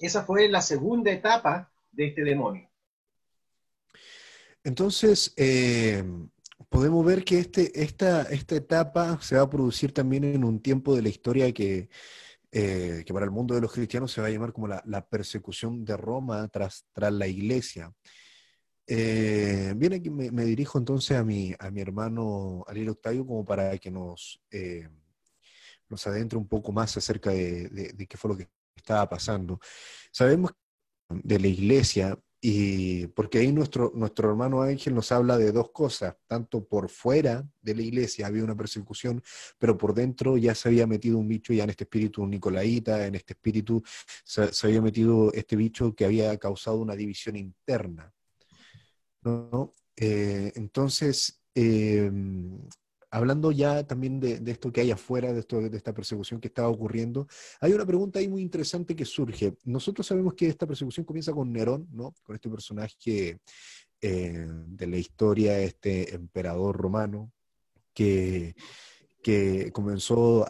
Esa 0.00 0.24
fue 0.24 0.48
la 0.48 0.60
segunda 0.60 1.12
etapa 1.12 1.72
de 1.90 2.06
este 2.08 2.24
demonio. 2.24 2.68
entonces 4.64 5.32
eh, 5.36 6.02
podemos 6.68 7.04
ver 7.04 7.24
que 7.24 7.38
este, 7.38 7.82
esta, 7.82 8.22
esta 8.22 8.56
etapa 8.56 9.20
se 9.20 9.36
va 9.36 9.42
a 9.42 9.50
producir 9.50 9.92
también 9.92 10.24
en 10.24 10.44
un 10.44 10.60
tiempo 10.60 10.94
de 10.94 11.02
la 11.02 11.08
historia 11.08 11.52
que, 11.52 11.88
eh, 12.52 13.02
que 13.06 13.12
para 13.14 13.24
el 13.24 13.30
mundo 13.30 13.54
de 13.54 13.60
los 13.62 13.72
cristianos 13.72 14.12
se 14.12 14.20
va 14.20 14.26
a 14.28 14.30
llamar 14.30 14.52
como 14.52 14.68
la, 14.68 15.06
persecución 15.08 15.84
de 15.84 15.96
Roma 15.96 16.46
tras, 16.48 16.86
tras 16.92 17.12
la 17.12 17.26
iglesia. 17.26 17.92
Eh, 18.86 19.74
aquí 19.94 20.10
me, 20.10 20.30
me 20.30 20.44
dirijo 20.44 20.78
entonces 20.78 21.16
a 21.16 21.24
mi, 21.24 21.54
a 21.58 21.70
mi 21.70 21.80
hermano 21.80 22.64
Ariel 22.66 22.90
Octavio 22.90 23.26
como 23.26 23.44
para 23.44 23.78
que 23.78 23.90
nos, 23.90 24.40
eh, 24.50 24.88
nos 25.88 26.06
adentre 26.06 26.38
un 26.38 26.48
poco 26.48 26.72
más 26.72 26.96
acerca 26.96 27.30
de, 27.30 27.68
de- 27.68 27.92
de 27.92 28.06
qué 28.06 28.16
fue 28.16 28.30
lo 28.30 28.36
que 28.36 28.48
estaba 28.76 29.08
pasando. 29.08 29.58
Sabemos 30.12 30.52
de 31.08 31.38
la 31.38 31.46
iglesia, 31.46 32.18
y 32.44 33.06
porque 33.06 33.38
ahí 33.38 33.52
nuestro, 33.52 33.92
nuestro 33.94 34.28
hermano 34.28 34.62
Ángel 34.62 34.96
nos 34.96 35.12
habla 35.12 35.38
de 35.38 35.52
dos 35.52 35.70
cosas, 35.70 36.16
tanto 36.26 36.64
por 36.64 36.88
fuera 36.88 37.48
de 37.60 37.76
la 37.76 37.82
iglesia 37.82 38.26
había 38.26 38.42
una 38.42 38.56
persecución, 38.56 39.22
pero 39.60 39.78
por 39.78 39.94
dentro 39.94 40.36
ya 40.36 40.52
se 40.56 40.68
había 40.68 40.88
metido 40.88 41.18
un 41.18 41.28
bicho, 41.28 41.52
ya 41.52 41.62
en 41.62 41.70
este 41.70 41.84
espíritu 41.84 42.26
nicolaíta, 42.26 43.06
en 43.06 43.14
este 43.14 43.34
espíritu 43.34 43.80
se, 44.24 44.50
había 44.64 44.82
metido 44.82 45.32
este 45.32 45.54
bicho 45.54 45.94
que 45.94 46.04
había 46.04 46.36
causado 46.36 46.78
una 46.78 46.96
división 46.96 47.36
interna. 47.36 48.12
¿no? 49.22 49.72
Eh, 49.94 50.50
entonces, 50.56 51.40
eh, 51.54 52.10
hablando 53.12 53.52
ya 53.52 53.86
también 53.86 54.18
de, 54.18 54.40
esto 54.46 54.72
que 54.72 54.80
hay 54.80 54.90
afuera, 54.90 55.32
de, 55.34 55.40
esto, 55.40 55.60
de 55.60 55.76
esta 55.76 55.92
persecución 55.92 56.40
que 56.40 56.48
estaba 56.48 56.68
ocurriendo, 56.68 57.28
hay 57.60 57.74
una 57.74 57.84
pregunta 57.84 58.18
ahí 58.18 58.26
muy 58.26 58.40
interesante 58.40 58.96
que 58.96 59.04
surge. 59.04 59.54
Nosotros 59.64 60.06
sabemos 60.06 60.32
que 60.32 60.48
esta 60.48 60.66
persecución 60.66 61.04
comienza 61.04 61.32
con 61.32 61.52
Nerón, 61.52 61.86
¿no? 61.92 62.14
Con 62.22 62.34
este 62.34 62.48
personaje 62.48 63.38
eh, 64.00 64.46
de 64.48 64.86
la 64.86 64.96
historia, 64.96 65.60
este 65.60 66.14
emperador 66.14 66.74
romano, 66.74 67.30
que, 67.92 68.54
que 69.22 69.70
comenzó 69.72 70.46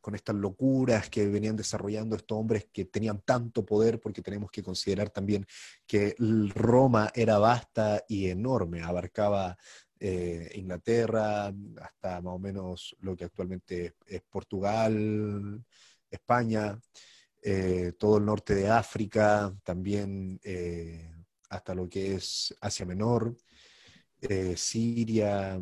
con 0.00 0.16
estas 0.16 0.34
locuras 0.34 1.08
que 1.08 1.28
venían 1.28 1.54
desarrollando 1.54 2.16
estos 2.16 2.36
hombres 2.36 2.66
que 2.72 2.86
tenían 2.86 3.20
tanto 3.24 3.64
poder, 3.64 4.00
porque 4.00 4.20
tenemos 4.20 4.50
que 4.50 4.64
considerar 4.64 5.10
también 5.10 5.46
que 5.86 6.16
Roma 6.54 7.12
era 7.14 7.38
vasta 7.38 8.02
y 8.08 8.26
enorme, 8.26 8.82
abarcaba 8.82 9.56
eh, 10.00 10.50
Inglaterra, 10.54 11.52
hasta 11.80 12.20
más 12.22 12.34
o 12.34 12.38
menos 12.38 12.96
lo 13.00 13.14
que 13.14 13.24
actualmente 13.24 13.94
es 14.06 14.22
Portugal, 14.22 15.62
España, 16.10 16.80
eh, 17.42 17.92
todo 17.98 18.16
el 18.18 18.24
norte 18.24 18.54
de 18.54 18.70
África, 18.70 19.54
también 19.62 20.40
eh, 20.42 21.12
hasta 21.50 21.74
lo 21.74 21.88
que 21.88 22.14
es 22.14 22.54
Asia 22.60 22.86
Menor, 22.86 23.36
Siria, 24.56 25.60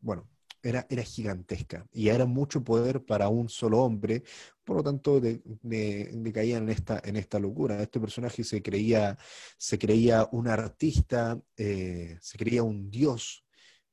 bueno, 0.00 0.28
era, 0.62 0.86
era 0.90 1.02
gigantesca 1.02 1.86
y 1.92 2.08
era 2.08 2.26
mucho 2.26 2.62
poder 2.64 3.04
para 3.04 3.28
un 3.28 3.48
solo 3.48 3.78
hombre, 3.82 4.22
por 4.64 4.76
lo 4.78 4.82
tanto 4.82 5.20
de, 5.20 5.40
de- 5.44 6.10
en 6.58 6.68
esta, 6.68 7.00
en 7.04 7.16
esta 7.16 7.38
locura. 7.38 7.82
Este 7.82 8.00
personaje 8.00 8.44
se 8.44 8.62
creía, 8.62 9.16
se 9.56 9.78
creía 9.78 10.28
un 10.32 10.48
artista, 10.48 11.40
eh, 11.56 12.18
se 12.20 12.38
creía 12.38 12.62
un 12.62 12.90
dios, 12.90 13.44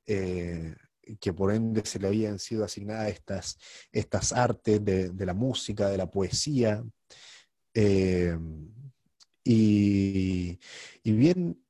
eh, 0.06 0.74
que 1.20 1.32
por 1.32 1.52
ende 1.52 1.82
se 1.86 1.98
le 2.00 2.08
habían 2.08 2.38
sido 2.38 2.64
asignadas 2.64 3.08
estas, 3.10 3.58
estas 3.92 4.32
artes 4.32 4.84
de, 4.84 5.10
de 5.10 5.26
la 5.26 5.34
música, 5.34 5.88
de 5.88 5.98
la 5.98 6.10
poesía. 6.10 6.84
eh, 7.74 8.36
y, 9.44 10.58
y 11.02 11.12
bien, 11.12 11.62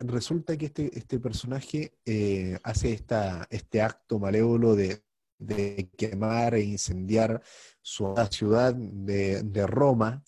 resulta 0.00 0.56
que 0.56 0.66
este, 0.66 0.98
este 0.98 1.18
personaje 1.20 1.92
eh, 2.04 2.58
hace 2.62 2.92
esta, 2.92 3.46
este 3.50 3.80
acto 3.80 4.18
malévolo 4.18 4.74
de, 4.74 5.02
de 5.38 5.90
quemar 5.96 6.54
e 6.54 6.62
incendiar 6.62 7.42
su 7.80 8.14
ciudad 8.30 8.74
de, 8.74 9.42
de 9.42 9.66
Roma 9.66 10.22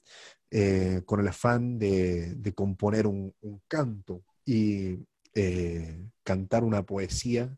eh, 0.51 1.03
con 1.05 1.20
el 1.20 1.28
afán 1.28 1.78
de, 1.78 2.35
de 2.37 2.53
componer 2.53 3.07
un, 3.07 3.35
canto 3.66 4.22
y 4.45 4.99
eh, 5.35 6.09
cantar 6.22 6.62
una 6.62 6.85
poesía 6.85 7.57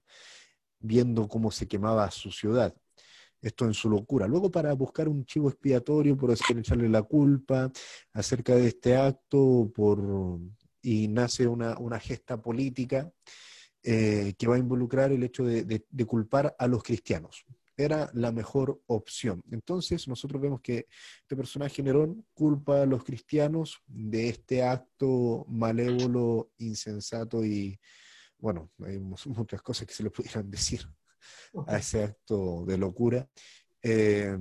viendo 0.79 1.29
cómo 1.29 1.51
se 1.51 1.69
quemaba 1.69 2.11
su 2.11 2.31
ciudad. 2.31 2.75
Esto 3.43 3.67
en 3.67 3.75
su 3.75 3.91
locura. 3.91 4.27
Luego 4.27 4.51
para 4.51 4.73
buscar 4.73 5.09
un 5.09 5.27
chivo 5.27 5.51
expiatorio, 5.51 6.17
por 6.17 6.31
así 6.31 6.43
echarle 6.57 6.89
la 6.89 7.03
culpa 7.03 7.71
acerca 8.13 8.55
de 8.55 8.69
este 8.69 8.97
acto, 8.97 9.71
por, 9.75 10.41
y 10.83 11.09
nace 11.09 11.47
una, 11.47 11.79
una 11.79 11.99
gesta 12.01 12.41
política 12.41 13.11
eh, 13.83 14.35
que 14.39 14.47
va 14.49 14.57
a 14.57 14.59
involucrar 14.59 15.13
el 15.13 15.23
hecho 15.23 15.45
de, 15.45 15.65
de- 15.65 15.85
de 15.89 16.05
culpar 16.05 16.55
a 16.59 16.67
los 16.67 16.83
cristianos. 16.83 17.45
Era 17.77 18.11
la 18.15 18.33
mejor 18.33 18.81
opción. 18.87 19.43
Entonces 19.51 20.09
nosotros 20.09 20.41
vemos 20.41 20.61
que 20.63 20.87
este 21.21 21.37
personaje 21.37 21.83
Nerón 21.83 22.27
culpa 22.35 22.83
a 22.83 22.87
los 22.87 23.05
cristianos 23.05 23.83
de 23.87 24.31
este 24.31 24.63
acto 24.63 25.45
malévolo, 25.49 26.51
insensato 26.59 27.45
y, 27.45 27.79
bueno, 28.39 28.71
hay 28.83 28.99
mu- 28.99 29.17
muchas 29.27 29.61
cosas 29.63 29.87
que 29.87 29.95
se 29.95 30.03
le 30.03 30.11
pudieran 30.11 30.51
decir 30.51 30.89
a 31.67 31.77
ese 31.79 32.05
acto 32.05 32.65
de 32.67 32.79
locura. 32.79 33.29
Eh, 33.83 34.37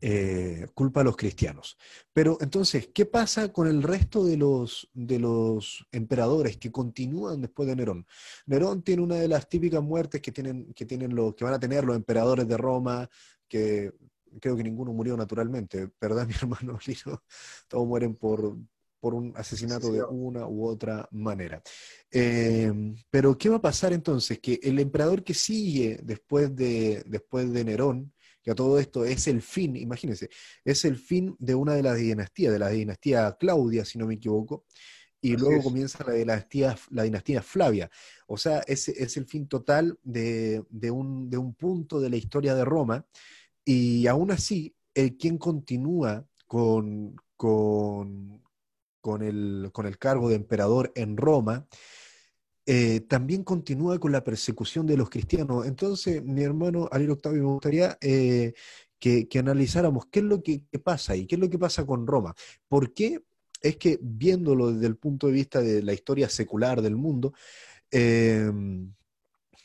eh, 0.00 0.66
culpa 0.74 1.00
a 1.00 1.04
los 1.04 1.16
cristianos. 1.16 1.76
Pero 2.12 2.38
entonces, 2.40 2.90
¿qué 2.94 3.06
pasa 3.06 3.52
con 3.52 3.66
el 3.66 3.82
resto 3.82 4.24
de 4.24 4.36
los, 4.36 4.88
de 4.94 5.18
los 5.18 5.86
emperadores 5.90 6.56
que 6.56 6.70
continúan 6.70 7.40
después 7.40 7.68
de 7.68 7.76
Nerón? 7.76 8.06
Nerón 8.46 8.82
tiene 8.82 9.02
una 9.02 9.16
de 9.16 9.28
las 9.28 9.48
típicas 9.48 9.82
muertes 9.82 10.20
que, 10.20 10.32
tienen, 10.32 10.72
que, 10.74 10.86
tienen 10.86 11.14
los, 11.14 11.34
que 11.34 11.44
van 11.44 11.54
a 11.54 11.60
tener 11.60 11.84
los 11.84 11.96
emperadores 11.96 12.46
de 12.46 12.56
Roma, 12.56 13.08
que 13.48 13.92
creo 14.40 14.56
que 14.56 14.62
ninguno 14.62 14.92
murió 14.92 15.16
naturalmente, 15.16 15.90
¿verdad, 16.00 16.26
mi 16.28 16.34
hermano 16.34 16.78
Lino? 16.86 17.22
Todos 17.66 17.86
mueren 17.86 18.14
por, 18.14 18.56
por 19.00 19.14
un 19.14 19.32
asesinato 19.36 19.92
de 19.92 20.02
una 20.02 20.46
u 20.46 20.66
otra 20.66 21.08
manera. 21.12 21.62
Eh, 22.10 22.72
pero, 23.10 23.36
¿qué 23.36 23.48
va 23.48 23.56
a 23.56 23.62
pasar 23.62 23.92
entonces? 23.92 24.38
Que 24.40 24.60
el 24.62 24.78
emperador 24.78 25.22
que 25.22 25.34
sigue 25.34 26.00
después 26.02 26.54
de, 26.54 27.02
después 27.06 27.52
de 27.52 27.64
Nerón, 27.64 28.12
que 28.42 28.50
a 28.50 28.54
todo 28.54 28.78
esto 28.78 29.04
es 29.04 29.26
el 29.28 29.42
fin, 29.42 29.76
imagínense, 29.76 30.30
es 30.64 30.84
el 30.84 30.96
fin 30.96 31.36
de 31.38 31.54
una 31.54 31.74
de 31.74 31.82
las 31.82 31.96
dinastías, 31.96 32.52
de 32.52 32.58
la 32.58 32.68
dinastía 32.68 33.36
Claudia, 33.38 33.84
si 33.84 33.98
no 33.98 34.06
me 34.06 34.14
equivoco, 34.14 34.64
y 35.20 35.36
luego 35.36 35.62
comienza 35.64 36.04
la 36.04 36.12
dinastía, 36.12 36.78
la 36.90 37.02
dinastía 37.02 37.42
Flavia. 37.42 37.90
O 38.28 38.36
sea, 38.36 38.60
es, 38.60 38.88
es 38.88 39.16
el 39.16 39.26
fin 39.26 39.48
total 39.48 39.98
de, 40.02 40.62
un, 40.90 41.28
de, 41.28 41.38
un, 41.38 41.54
punto 41.54 42.00
de 42.00 42.10
la 42.10 42.16
historia 42.16 42.54
de 42.54 42.64
Roma, 42.64 43.04
y 43.64 44.06
aún 44.06 44.30
así, 44.30 44.74
el 44.94 45.16
quien 45.16 45.38
continúa 45.38 46.26
con, 46.46 47.16
con, 47.36 48.42
con, 49.00 49.22
el, 49.22 49.70
con 49.72 49.86
el 49.86 49.98
cargo 49.98 50.28
de 50.28 50.36
emperador 50.36 50.92
en 50.94 51.16
Roma, 51.16 51.66
eh, 52.70 53.00
también 53.00 53.44
continúa 53.44 53.98
con 53.98 54.12
la 54.12 54.22
persecución 54.22 54.86
de 54.86 54.98
los 54.98 55.08
cristianos. 55.08 55.66
Entonces, 55.66 56.22
mi 56.22 56.42
hermano 56.42 56.86
Alir 56.92 57.10
Octavio, 57.10 57.40
me 57.40 57.48
gustaría 57.48 57.96
eh, 58.02 58.52
que, 58.98 59.26
analizáramos 59.38 60.04
qué 60.10 60.18
es 60.18 60.26
lo 60.26 60.42
que, 60.42 60.60
pasa 60.84 61.16
y 61.16 61.26
qué 61.26 61.36
es 61.36 61.40
lo 61.40 61.48
que 61.48 61.58
pasa 61.58 61.86
con 61.86 62.06
Roma. 62.06 62.34
¿Por 62.68 62.92
qué 62.92 63.22
es 63.62 63.78
que 63.78 63.98
viéndolo 64.02 64.70
desde 64.70 64.86
el 64.86 64.98
punto 64.98 65.28
de 65.28 65.32
vista 65.32 65.62
de 65.62 65.82
la 65.82 65.94
historia 65.94 66.28
secular 66.28 66.82
del 66.82 66.94
mundo, 66.94 67.32
em, 67.90 68.92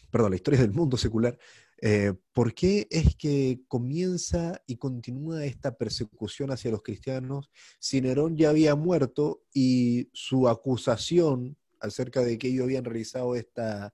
perdón, 0.10 0.32
la 0.32 0.38
historia 0.38 0.62
del 0.62 0.72
mundo 0.72 0.95
secular, 0.95 1.38
eh, 1.82 2.14
¿por 2.32 2.54
qué 2.54 2.88
es 2.89 3.18
que 3.18 3.64
comienza 3.68 4.62
y 4.66 4.78
continúa 4.78 5.43
esta 5.43 5.76
persecución 5.76 6.51
hacia 6.51 6.72
los 6.72 6.82
cristianos 6.82 7.49
si 7.80 7.99
Nerón 7.99 8.38
ya 8.38 8.49
había 8.49 8.76
muerto 8.76 9.41
y 9.54 10.08
su 10.14 10.47
acusación 10.47 11.58
acerca 11.84 12.22
de 12.22 12.38
que 12.38 12.48
ellos 12.48 12.64
habían 12.64 12.86
realizado 12.86 13.36
esta, 13.36 13.94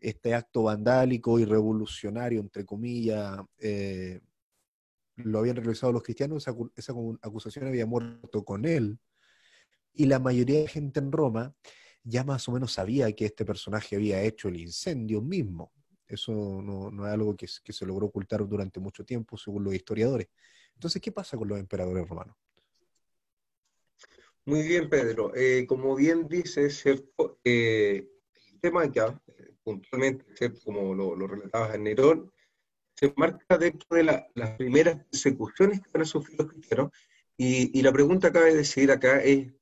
este 0.00 0.34
acto 0.34 0.64
vandálico 0.64 1.38
y 1.38 1.44
revolucionario, 1.44 2.40
entre 2.40 2.64
comillas, 2.64 3.38
eh, 3.58 4.20
lo 5.16 5.38
habían 5.38 5.56
realizado 5.56 5.92
los 5.92 6.02
cristianos, 6.02 6.46
esa, 6.76 6.92
acusación 7.22 7.66
había 7.66 7.86
muerto 7.86 8.44
con 8.44 8.64
él. 8.64 8.98
Y 9.92 10.06
la 10.06 10.18
mayoría 10.18 10.60
de 10.60 10.68
gente 10.68 11.00
en 11.00 11.12
Roma 11.12 11.54
ya 12.02 12.22
más 12.22 12.48
o 12.48 12.52
menos 12.52 12.72
sabía 12.72 13.12
que 13.12 13.26
este 13.26 13.44
personaje 13.44 13.96
había 13.96 14.22
hecho 14.22 14.48
el 14.48 14.60
incendio 14.60 15.20
mismo. 15.22 15.72
Eso 16.06 16.32
no, 16.62 17.06
es 17.06 17.12
algo 17.12 17.34
que, 17.34 17.48
se 17.48 17.86
logró 17.86 18.06
ocultar 18.06 18.46
durante 18.46 18.78
mucho 18.78 19.04
tiempo, 19.04 19.36
según 19.36 19.64
los 19.64 19.74
historiadores. 19.74 20.28
Entonces, 20.74 21.02
¿qué 21.02 21.10
pasa 21.10 21.36
con 21.36 21.48
los 21.48 21.58
emperadores 21.58 22.08
romanos? 22.08 22.36
Muy 24.46 24.62
bien, 24.62 24.88
Pedro. 24.88 25.32
Eh, 25.34 25.66
como 25.66 25.96
bien 25.96 26.28
dice, 26.28 26.70
¿cierto? 26.70 27.40
Eh, 27.42 28.08
el 28.52 28.60
tema 28.60 28.84
acá, 28.84 29.20
puntualmente, 29.64 30.24
¿cierto? 30.36 30.60
como 30.64 30.94
lo, 30.94 31.16
lo 31.16 31.26
relatabas 31.26 31.74
en 31.74 31.82
Nerón, 31.82 32.32
se 32.94 33.12
marca 33.16 33.58
dentro 33.58 33.96
de 33.96 34.04
las 34.04 34.50
primeras 34.56 35.04
persecuciones 35.06 35.80
que 35.80 35.90
van 35.92 36.02
a 36.02 36.04
sufrir 36.04 36.38
los 36.38 36.48
cristianos. 36.48 36.92
Y, 37.36 37.76
y, 37.76 37.82
la 37.82 37.92
pregunta 37.92 38.32
cabe 38.32 38.54
decir 38.54 38.92
acá 38.92 39.18
es, 39.20 39.52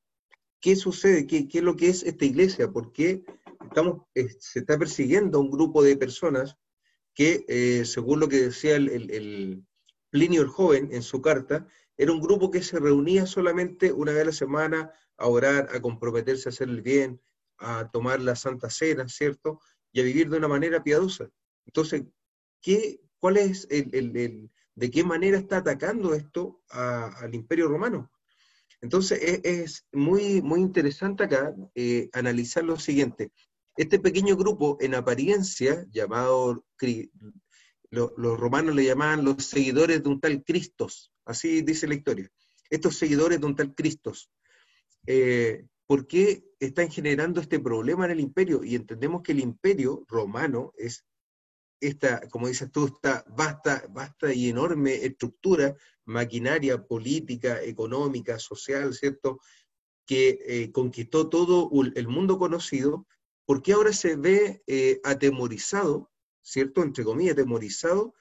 ¿qué 0.61 0.75
sucede? 0.75 1.25
¿Qué, 1.25 1.47
¿Qué, 1.47 1.57
es 1.57 1.63
lo 1.63 1.75
que 1.75 1.89
es 1.89 2.03
esta 2.03 2.25
iglesia? 2.25 2.71
¿Por 2.71 2.93
qué 2.93 3.25
estamos, 3.63 4.03
eh, 4.13 4.29
se 4.39 4.59
está 4.59 4.77
persiguiendo 4.77 5.39
a 5.39 5.41
un 5.41 5.49
grupo 5.49 5.81
de 5.81 5.97
personas 5.97 6.57
que, 7.15 7.83
según 7.85 8.19
lo 8.19 8.29
que 8.29 8.37
decía 8.37 8.75
el, 8.75 8.89
el, 8.89 9.11
el 9.11 9.65
Plinio 10.11 10.43
el 10.43 10.47
Joven 10.47 10.89
en 10.91 11.01
su 11.01 11.21
carta, 11.21 11.67
era 11.97 12.11
un 12.11 12.21
grupo 12.21 12.51
que 12.51 12.61
se 12.61 12.79
reunía 12.79 13.25
solamente 13.25 13.91
una 13.91 14.11
vez 14.11 14.21
a 14.21 14.25
la 14.25 14.31
semana 14.31 14.91
a 15.17 15.27
orar, 15.27 15.69
a 15.73 15.81
comprometerse 15.81 16.49
a 16.49 16.51
hacer 16.51 16.69
el 16.69 16.81
bien, 16.81 17.21
a 17.57 17.89
tomar 17.89 18.19
la 18.21 18.35
Santa 18.35 18.69
Cena, 18.69 19.07
¿cierto? 19.07 19.61
Y 19.91 20.01
a 20.01 20.03
vivir 20.03 20.29
de 20.29 20.37
una 20.37 20.47
manera 20.47 20.83
piadosa. 20.83 21.29
Entonces, 21.65 22.03
¿qué, 22.61 22.99
¿cuál 23.19 23.37
es 23.37 23.67
el, 23.69 24.49
de 24.75 24.91
qué 24.91 25.03
manera 25.03 25.37
está 25.37 25.57
atacando 25.57 26.13
esto 26.13 26.61
al 26.69 27.33
Imperio 27.33 27.67
Romano? 27.67 28.11
Entonces, 28.81 29.41
es, 29.43 29.85
muy, 29.93 30.41
muy 30.41 30.59
interesante 30.59 31.23
acá 31.23 31.55
eh, 31.73 32.09
analizar 32.13 32.63
lo 32.63 32.77
siguiente. 32.77 33.31
Este 33.77 33.99
pequeño 33.99 34.35
grupo, 34.35 34.77
en 34.79 34.95
apariencia, 34.95 35.85
llamado, 35.91 36.65
los 37.95 38.39
romanos 38.39 38.75
le 38.75 38.85
llamaban 38.85 39.25
los 39.25 39.45
seguidores 39.45 40.03
de 40.03 40.09
un 40.09 40.19
tal 40.19 40.43
Cristos, 40.43 41.11
Así 41.25 41.63
dice 41.63 41.87
la 41.87 41.95
historia. 41.95 42.31
Estos 42.69 42.97
seguidores 42.97 43.39
de 43.39 43.45
un 43.45 43.55
tal 43.55 43.73
Cristo, 43.73 44.13
eh, 45.07 45.65
¿por 45.87 46.07
qué 46.07 46.45
están 46.59 46.89
generando 46.89 47.41
este 47.41 47.59
problema 47.59 48.05
en 48.05 48.11
el 48.11 48.19
imperio? 48.19 48.63
Y 48.63 48.75
entendemos 48.75 49.21
que 49.23 49.31
el 49.31 49.39
imperio 49.39 50.05
romano 50.07 50.71
es 50.77 51.03
esta, 51.79 52.27
como 52.29 52.47
dices 52.47 52.71
tú, 52.71 52.85
esta 52.85 53.25
vasta, 53.27 53.85
vasta 53.89 54.33
y 54.33 54.49
enorme 54.49 55.05
estructura, 55.05 55.75
maquinaria 56.05 56.83
política, 56.83 57.61
económica, 57.61 58.39
social, 58.39 58.93
¿cierto? 58.93 59.39
Que 60.05 60.39
eh, 60.45 60.71
conquistó 60.71 61.27
todo 61.29 61.69
el 61.95 62.07
mundo 62.07 62.37
conocido, 62.37 63.07
¿por 63.45 63.61
qué 63.61 63.73
ahora 63.73 63.93
se 63.93 64.15
ve 64.15 64.63
eh, 64.67 64.99
atemorizado, 65.03 66.11
¿cierto? 66.45 66.83
Entre 66.83 67.03
comillas, 67.03 67.33
atemorizado, 67.33 68.13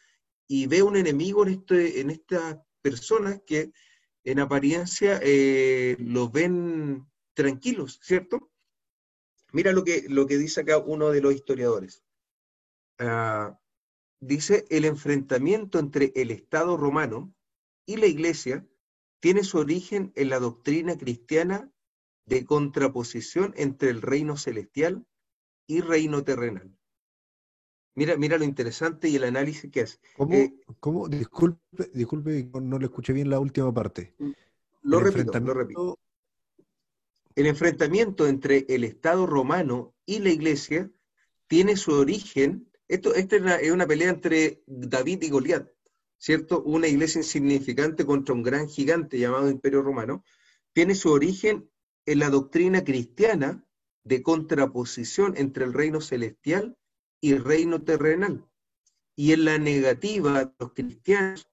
y 0.48 0.66
ve 0.66 0.82
un 0.82 0.96
enemigo 0.96 1.46
en, 1.46 1.52
este, 1.52 2.00
en 2.00 2.10
esta 2.10 2.64
personas 2.82 3.40
que 3.46 3.72
en 4.24 4.40
apariencia 4.40 5.20
eh, 5.22 5.96
los 5.98 6.32
ven 6.32 7.06
tranquilos, 7.34 8.00
¿cierto? 8.02 8.50
Mira 9.52 9.72
lo 9.72 9.84
que, 9.84 10.06
lo 10.08 10.26
que 10.26 10.38
dice 10.38 10.62
acá 10.62 10.78
uno 10.78 11.10
de 11.10 11.20
los 11.20 11.34
historiadores. 11.34 12.02
Ah, 12.98 13.58
dice, 14.20 14.64
el 14.70 14.84
enfrentamiento 14.84 15.78
entre 15.78 16.12
el 16.14 16.30
Estado 16.30 16.76
romano 16.76 17.34
y 17.86 17.96
la 17.96 18.06
Iglesia 18.06 18.66
tiene 19.20 19.44
su 19.44 19.58
origen 19.58 20.12
en 20.16 20.30
la 20.30 20.38
doctrina 20.38 20.96
cristiana 20.96 21.70
de 22.26 22.44
contraposición 22.44 23.52
entre 23.56 23.90
el 23.90 24.02
reino 24.02 24.36
celestial 24.36 25.06
y 25.66 25.80
reino 25.80 26.24
terrenal. 26.24 26.76
Mira, 27.96 28.16
mira 28.16 28.38
lo 28.38 28.44
interesante 28.44 29.08
y 29.08 29.16
el 29.16 29.24
análisis 29.24 29.70
que 29.70 29.82
hace. 29.82 29.98
¿Cómo? 30.16 30.34
Eh, 30.34 30.54
¿Cómo? 30.80 31.08
Disculpe, 31.08 31.90
disculpe, 31.92 32.48
no 32.60 32.78
le 32.78 32.86
escuché 32.86 33.12
bien 33.12 33.30
la 33.30 33.38
última 33.38 33.72
parte. 33.72 34.14
Mm, 34.18 34.30
lo 34.82 35.00
repito, 35.00 35.38
lo 35.38 35.54
repito. 35.54 35.98
El 37.36 37.46
enfrentamiento 37.46 38.26
entre 38.26 38.64
el 38.68 38.84
Estado 38.84 39.26
romano 39.26 39.94
y 40.06 40.20
la 40.20 40.30
Iglesia 40.30 40.90
tiene 41.46 41.76
su 41.76 41.92
origen, 41.92 42.68
esto, 42.88 43.14
esta 43.14 43.36
es 43.36 43.70
una, 43.70 43.86
pelea 43.86 44.10
entre 44.10 44.62
David 44.66 45.22
y 45.22 45.30
Goliat, 45.30 45.68
¿cierto? 46.18 46.62
Una 46.62 46.88
iglesia 46.88 47.20
insignificante 47.20 48.04
contra 48.04 48.34
un 48.34 48.42
gran 48.42 48.68
gigante 48.68 49.18
llamado 49.18 49.50
Imperio 49.50 49.82
Romano, 49.82 50.24
tiene 50.72 50.94
su 50.94 51.10
origen 51.10 51.70
en 52.06 52.18
la 52.18 52.30
doctrina 52.30 52.82
cristiana 52.82 53.64
de 54.04 54.22
contraposición 54.22 55.34
entre 55.36 55.64
el 55.64 55.72
reino 55.72 56.00
celestial 56.00 56.76
y 57.20 57.34
reino 57.34 57.82
terrenal, 57.82 58.46
y 59.16 59.32
en 59.32 59.44
la 59.44 59.58
negativa 59.58 60.44
de 60.44 60.52
los 60.58 60.72
cristianos 60.72 61.48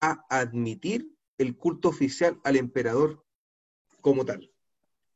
a 0.00 0.24
admitir 0.28 1.16
el 1.38 1.56
culto 1.56 1.88
oficial 1.88 2.40
al 2.44 2.56
emperador 2.56 3.24
como 4.00 4.24
tal. 4.24 4.52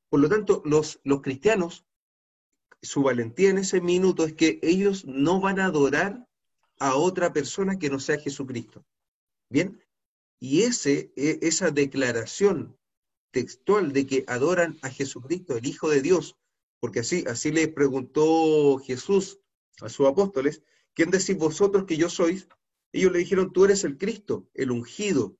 Por 0.09 0.21
lo 0.21 0.29
tanto, 0.29 0.63
los, 0.65 1.01
los 1.05 1.23
cristianos, 1.23 1.85
su 2.83 3.03
valentía 3.03 3.51
en 3.51 3.59
ese 3.59 3.81
minuto 3.81 4.25
es 4.25 4.35
que 4.35 4.61
ellos 4.63 5.05
no 5.05 5.41
van 5.41 5.61
a 5.61 5.67
adorar 5.67 6.27
a 6.79 6.95
otra 6.95 7.33
persona 7.33 7.79
que 7.79 7.91
no 7.91 7.99
sea 7.99 8.19
Jesucristo. 8.19 8.85
Bien, 9.49 9.81
y 10.39 10.63
ese, 10.63 11.13
e, 11.17 11.39
esa 11.43 11.71
declaración 11.71 12.77
textual 13.31 13.93
de 13.93 14.07
que 14.07 14.25
adoran 14.29 14.79
a 14.83 14.91
Jesucristo, 14.91 15.57
el 15.57 15.67
Hijo 15.67 15.89
de 15.89 16.03
Dios, 16.03 16.37
porque 16.81 17.01
así, 17.01 17.25
así 17.27 17.51
les 17.53 17.69
preguntó 17.69 18.79
Jesús 18.79 19.41
a 19.81 19.89
sus 19.89 20.07
apóstoles, 20.07 20.63
¿quién 20.95 21.11
decís 21.11 21.37
vosotros 21.37 21.85
que 21.85 21.97
yo 21.97 22.09
sois? 22.09 22.49
Ellos 22.93 23.13
le 23.13 23.19
dijeron, 23.19 23.53
tú 23.53 23.65
eres 23.65 23.85
el 23.85 23.99
Cristo, 23.99 24.49
el 24.55 24.71
ungido, 24.71 25.37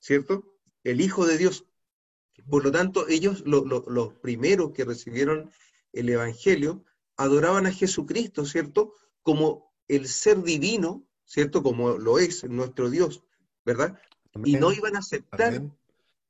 ¿cierto? 0.00 0.56
El 0.82 1.00
Hijo 1.00 1.26
de 1.26 1.38
Dios. 1.38 1.66
Por 2.48 2.64
lo 2.64 2.72
tanto, 2.72 3.06
ellos, 3.08 3.44
los 3.46 4.14
primeros 4.14 4.72
que 4.72 4.84
recibieron 4.84 5.50
el 5.92 6.08
Evangelio, 6.08 6.84
adoraban 7.16 7.66
a 7.66 7.72
Jesucristo, 7.72 8.44
¿cierto? 8.44 8.94
Como 9.22 9.72
el 9.86 10.08
ser 10.08 10.42
divino, 10.42 11.06
¿cierto? 11.24 11.62
Como 11.62 11.98
lo 11.98 12.18
es 12.18 12.44
nuestro 12.44 12.90
Dios, 12.90 13.22
¿verdad? 13.64 13.98
y 14.44 14.56
no 14.56 14.72
iban 14.72 14.96
a 14.96 14.98
aceptar 14.98 15.62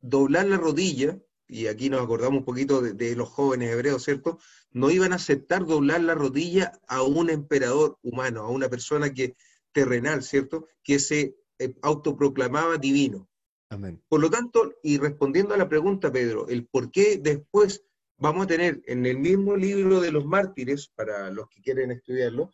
doblar 0.00 0.46
la 0.46 0.58
rodilla, 0.58 1.18
y 1.46 1.66
aquí 1.66 1.90
nos 1.90 2.02
acordamos 2.02 2.40
un 2.40 2.44
poquito 2.44 2.80
de, 2.80 3.16
los 3.16 3.28
jóvenes 3.28 3.72
hebreos, 3.72 4.04
¿cierto? 4.04 4.38
No 4.70 4.90
iban 4.90 5.12
a 5.12 5.16
aceptar 5.16 5.66
doblar 5.66 6.00
la 6.02 6.14
rodilla 6.14 6.72
a 6.88 7.02
un 7.02 7.30
emperador 7.30 7.98
humano, 8.02 8.42
a 8.42 8.48
una 8.48 8.68
persona 8.68 9.12
que 9.12 9.36
terrenal, 9.72 10.22
¿cierto? 10.22 10.68
Que 10.82 10.98
se 10.98 11.36
eh, 11.58 11.74
autoproclamaba 11.82 12.78
divino. 12.78 13.28
Amén. 13.68 14.02
Por 14.08 14.20
lo 14.20 14.30
tanto, 14.30 14.74
y 14.82 14.98
respondiendo 14.98 15.54
a 15.54 15.58
la 15.58 15.68
pregunta, 15.68 16.12
Pedro, 16.12 16.48
el 16.48 16.66
por 16.66 16.90
qué 16.90 17.18
después 17.18 17.84
vamos 18.16 18.44
a 18.44 18.48
tener 18.48 18.82
en 18.86 19.04
el 19.06 19.18
mismo 19.18 19.56
libro 19.56 20.00
de 20.00 20.12
los 20.12 20.24
mártires, 20.24 20.88
para 20.94 21.30
los 21.30 21.48
que 21.48 21.60
quieren 21.60 21.90
estudiarlo, 21.90 22.50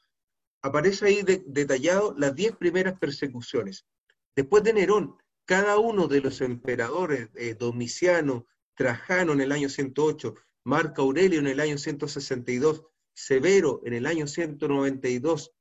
aparece 0.63 1.07
ahí 1.07 1.23
detallado 1.47 2.15
las 2.19 2.35
diez 2.35 2.57
primeras 2.57 2.99
persecuciones. 2.99 3.87
Después 4.35 4.63
de 4.63 4.73
Nerón, 4.73 5.17
cada 5.45 5.79
uno 5.79 6.07
de 6.07 6.21
los 6.21 6.41
emperadores, 6.41 7.29
eh, 7.35 7.55
Domiciano, 7.55 8.47
Trajano 8.81 9.35
en 9.35 9.43
el 9.43 9.53
año 9.53 9.69
108, 9.69 10.37
Marco 10.65 11.03
Aurelio 11.03 11.39
en 11.39 11.49
el 11.49 11.61
año 11.61 11.77
162, 11.77 12.83
Severo 13.13 13.83
en 13.85 13.93
el 13.93 14.07
año 14.07 14.27
192, 14.27 15.53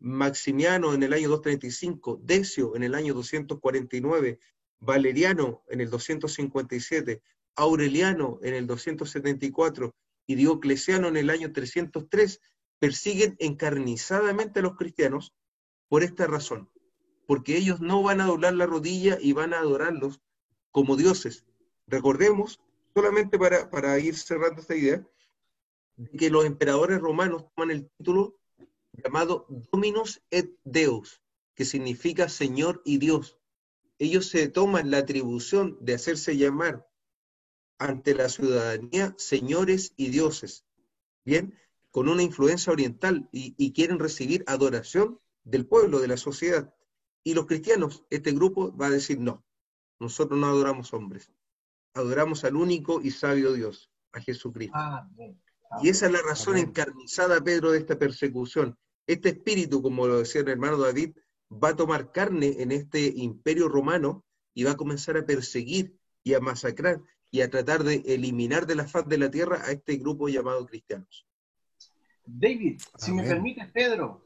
Maximiano 0.00 0.92
en 0.92 1.04
el 1.04 1.12
año 1.12 1.28
235, 1.28 2.18
Decio 2.24 2.74
en 2.74 2.82
el 2.82 2.96
año 2.96 3.14
249, 3.14 4.40
Valeriano 4.80 5.62
en 5.68 5.80
el 5.80 5.90
257, 5.90 7.22
Aureliano 7.54 8.40
en 8.42 8.54
el 8.54 8.66
274 8.66 9.94
y 10.26 10.34
Diocleciano 10.34 11.06
en 11.06 11.18
el 11.18 11.30
año 11.30 11.52
303, 11.52 12.40
persiguen 12.80 13.36
encarnizadamente 13.38 14.58
a 14.58 14.62
los 14.64 14.74
cristianos 14.74 15.32
por 15.86 16.02
esta 16.02 16.26
razón, 16.26 16.68
porque 17.28 17.56
ellos 17.56 17.80
no 17.80 18.02
van 18.02 18.20
a 18.20 18.26
doblar 18.26 18.54
la 18.54 18.66
rodilla 18.66 19.18
y 19.20 19.34
van 19.34 19.54
a 19.54 19.60
adorarlos 19.60 20.20
como 20.72 20.96
dioses. 20.96 21.45
Recordemos, 21.86 22.60
solamente 22.94 23.38
para, 23.38 23.70
para 23.70 23.98
ir 23.98 24.16
cerrando 24.16 24.60
esta 24.60 24.74
idea, 24.74 25.06
que 26.18 26.30
los 26.30 26.44
emperadores 26.44 27.00
romanos 27.00 27.46
toman 27.54 27.70
el 27.70 27.88
título 27.96 28.38
llamado 28.92 29.46
Dominus 29.48 30.22
et 30.30 30.50
Deus, 30.64 31.22
que 31.54 31.64
significa 31.64 32.28
Señor 32.28 32.82
y 32.84 32.98
Dios. 32.98 33.38
Ellos 33.98 34.26
se 34.28 34.48
toman 34.48 34.90
la 34.90 34.98
atribución 34.98 35.78
de 35.80 35.94
hacerse 35.94 36.36
llamar 36.36 36.86
ante 37.78 38.14
la 38.14 38.28
ciudadanía 38.28 39.14
señores 39.16 39.92
y 39.96 40.08
dioses, 40.08 40.66
¿bien? 41.24 41.58
Con 41.90 42.08
una 42.08 42.22
influencia 42.22 42.72
oriental 42.72 43.28
y, 43.32 43.54
y 43.56 43.72
quieren 43.72 43.98
recibir 43.98 44.44
adoración 44.46 45.20
del 45.44 45.66
pueblo, 45.66 46.00
de 46.00 46.08
la 46.08 46.16
sociedad. 46.16 46.74
Y 47.22 47.34
los 47.34 47.46
cristianos, 47.46 48.04
este 48.10 48.32
grupo 48.32 48.76
va 48.76 48.86
a 48.86 48.90
decir, 48.90 49.18
no, 49.18 49.44
nosotros 49.98 50.38
no 50.38 50.46
adoramos 50.46 50.92
hombres, 50.92 51.30
adoramos 51.96 52.44
al 52.44 52.56
único 52.56 53.00
y 53.02 53.10
sabio 53.10 53.52
Dios, 53.52 53.90
a 54.12 54.20
Jesucristo. 54.20 54.78
Y 55.82 55.88
esa 55.88 56.06
es 56.06 56.12
la 56.12 56.22
razón 56.22 56.58
encarnizada, 56.58 57.42
Pedro, 57.42 57.72
de 57.72 57.78
esta 57.78 57.98
persecución. 57.98 58.76
Este 59.06 59.30
espíritu, 59.30 59.82
como 59.82 60.06
lo 60.06 60.18
decía 60.18 60.42
el 60.42 60.48
hermano 60.48 60.78
David, 60.78 61.16
va 61.50 61.70
a 61.70 61.76
tomar 61.76 62.12
carne 62.12 62.56
en 62.58 62.72
este 62.72 63.06
imperio 63.16 63.68
romano 63.68 64.24
y 64.54 64.64
va 64.64 64.72
a 64.72 64.76
comenzar 64.76 65.16
a 65.16 65.26
perseguir 65.26 65.96
y 66.22 66.34
a 66.34 66.40
masacrar 66.40 67.00
y 67.30 67.40
a 67.40 67.50
tratar 67.50 67.82
de 67.82 68.02
eliminar 68.06 68.66
de 68.66 68.74
la 68.74 68.86
faz 68.86 69.08
de 69.08 69.18
la 69.18 69.30
tierra 69.30 69.62
a 69.64 69.72
este 69.72 69.96
grupo 69.96 70.28
llamado 70.28 70.66
cristianos. 70.66 71.26
David, 72.24 72.80
si 72.96 73.12
me 73.12 73.22
permites, 73.22 73.70
Pedro, 73.72 74.24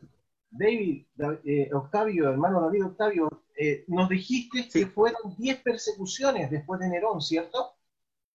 David, 0.51 1.07
eh, 1.45 1.71
Octavio, 1.73 2.29
hermano 2.29 2.61
David 2.61 2.87
Octavio, 2.87 3.45
eh, 3.57 3.85
nos 3.87 4.09
dijiste 4.09 4.69
que 4.69 4.87
fueron 4.87 5.37
10 5.37 5.63
persecuciones 5.63 6.51
después 6.51 6.81
de 6.81 6.89
Nerón, 6.89 7.21
¿cierto? 7.21 7.75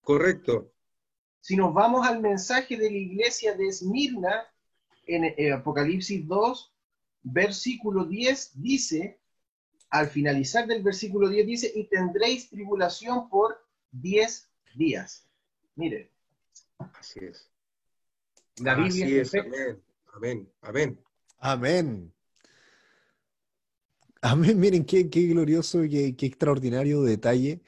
Correcto. 0.02 0.72
Si 1.42 1.56
nos 1.56 1.74
vamos 1.74 2.08
al 2.08 2.22
mensaje 2.22 2.78
de 2.78 2.90
la 2.90 2.98
iglesia 2.98 3.56
de 3.56 3.68
Esmirna, 3.68 4.46
en 5.08 5.26
eh, 5.26 5.52
Apocalipsis 5.52 6.28
2, 6.28 6.74
versículo 7.24 8.06
10, 8.06 8.62
dice, 8.62 9.20
al 9.90 10.08
finalizar 10.08 10.68
del 10.68 10.84
versículo 10.84 11.30
10 11.30 11.48
dice, 11.48 11.72
y 11.76 11.86
tendréis 11.86 12.50
tribulación 12.50 13.30
por 13.30 13.64
10 13.92 14.50
días. 14.76 15.28
Mire. 15.76 16.12
Así 16.78 17.20
es. 17.22 17.50
La 18.58 18.76
Biblia 18.76 19.22
es, 19.22 19.34
amén, 19.36 19.82
amén, 20.14 20.50
amén. 20.62 21.06
Amén. 21.40 22.14
Amén, 24.22 24.60
miren 24.60 24.86
qué, 24.86 25.10
qué 25.10 25.28
glorioso, 25.28 25.82
qué, 25.82 26.16
qué, 26.16 26.26
extraordinario 26.26 27.04
detalle 27.04 27.62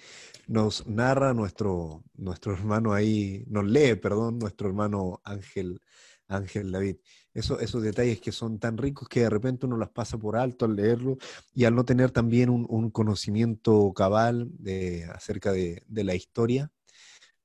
nos 0.47 0.87
narra 0.87 1.33
nuestro, 1.33 2.03
nuestro 2.15 2.53
hermano 2.53 2.93
ahí, 2.93 3.43
nos 3.47 3.65
lee, 3.65 3.95
perdón, 3.95 4.39
nuestro 4.39 4.67
hermano 4.69 5.21
Ángel, 5.23 5.81
Ángel 6.27 6.71
David. 6.71 6.97
Eso, 7.33 7.59
esos 7.59 7.83
detalles 7.83 8.19
que 8.21 8.31
son 8.31 8.57
tan 8.59 8.77
ricos 8.77 9.07
que 9.09 9.21
de 9.21 9.29
repente 9.29 9.65
uno 9.67 9.77
las 9.77 9.89
pasa 9.89 10.17
por 10.17 10.37
alto 10.37 10.65
al 10.65 10.75
leerlo 10.75 11.17
y 11.53 11.65
al 11.65 11.75
no 11.75 11.85
tener 11.85 12.11
también 12.11 12.49
un, 12.49 12.65
un 12.69 12.89
conocimiento 12.89 13.93
cabal 13.93 14.49
de, 14.57 15.05
acerca 15.05 15.51
de, 15.51 15.83
de 15.87 16.03
la 16.03 16.15
historia, 16.15 16.71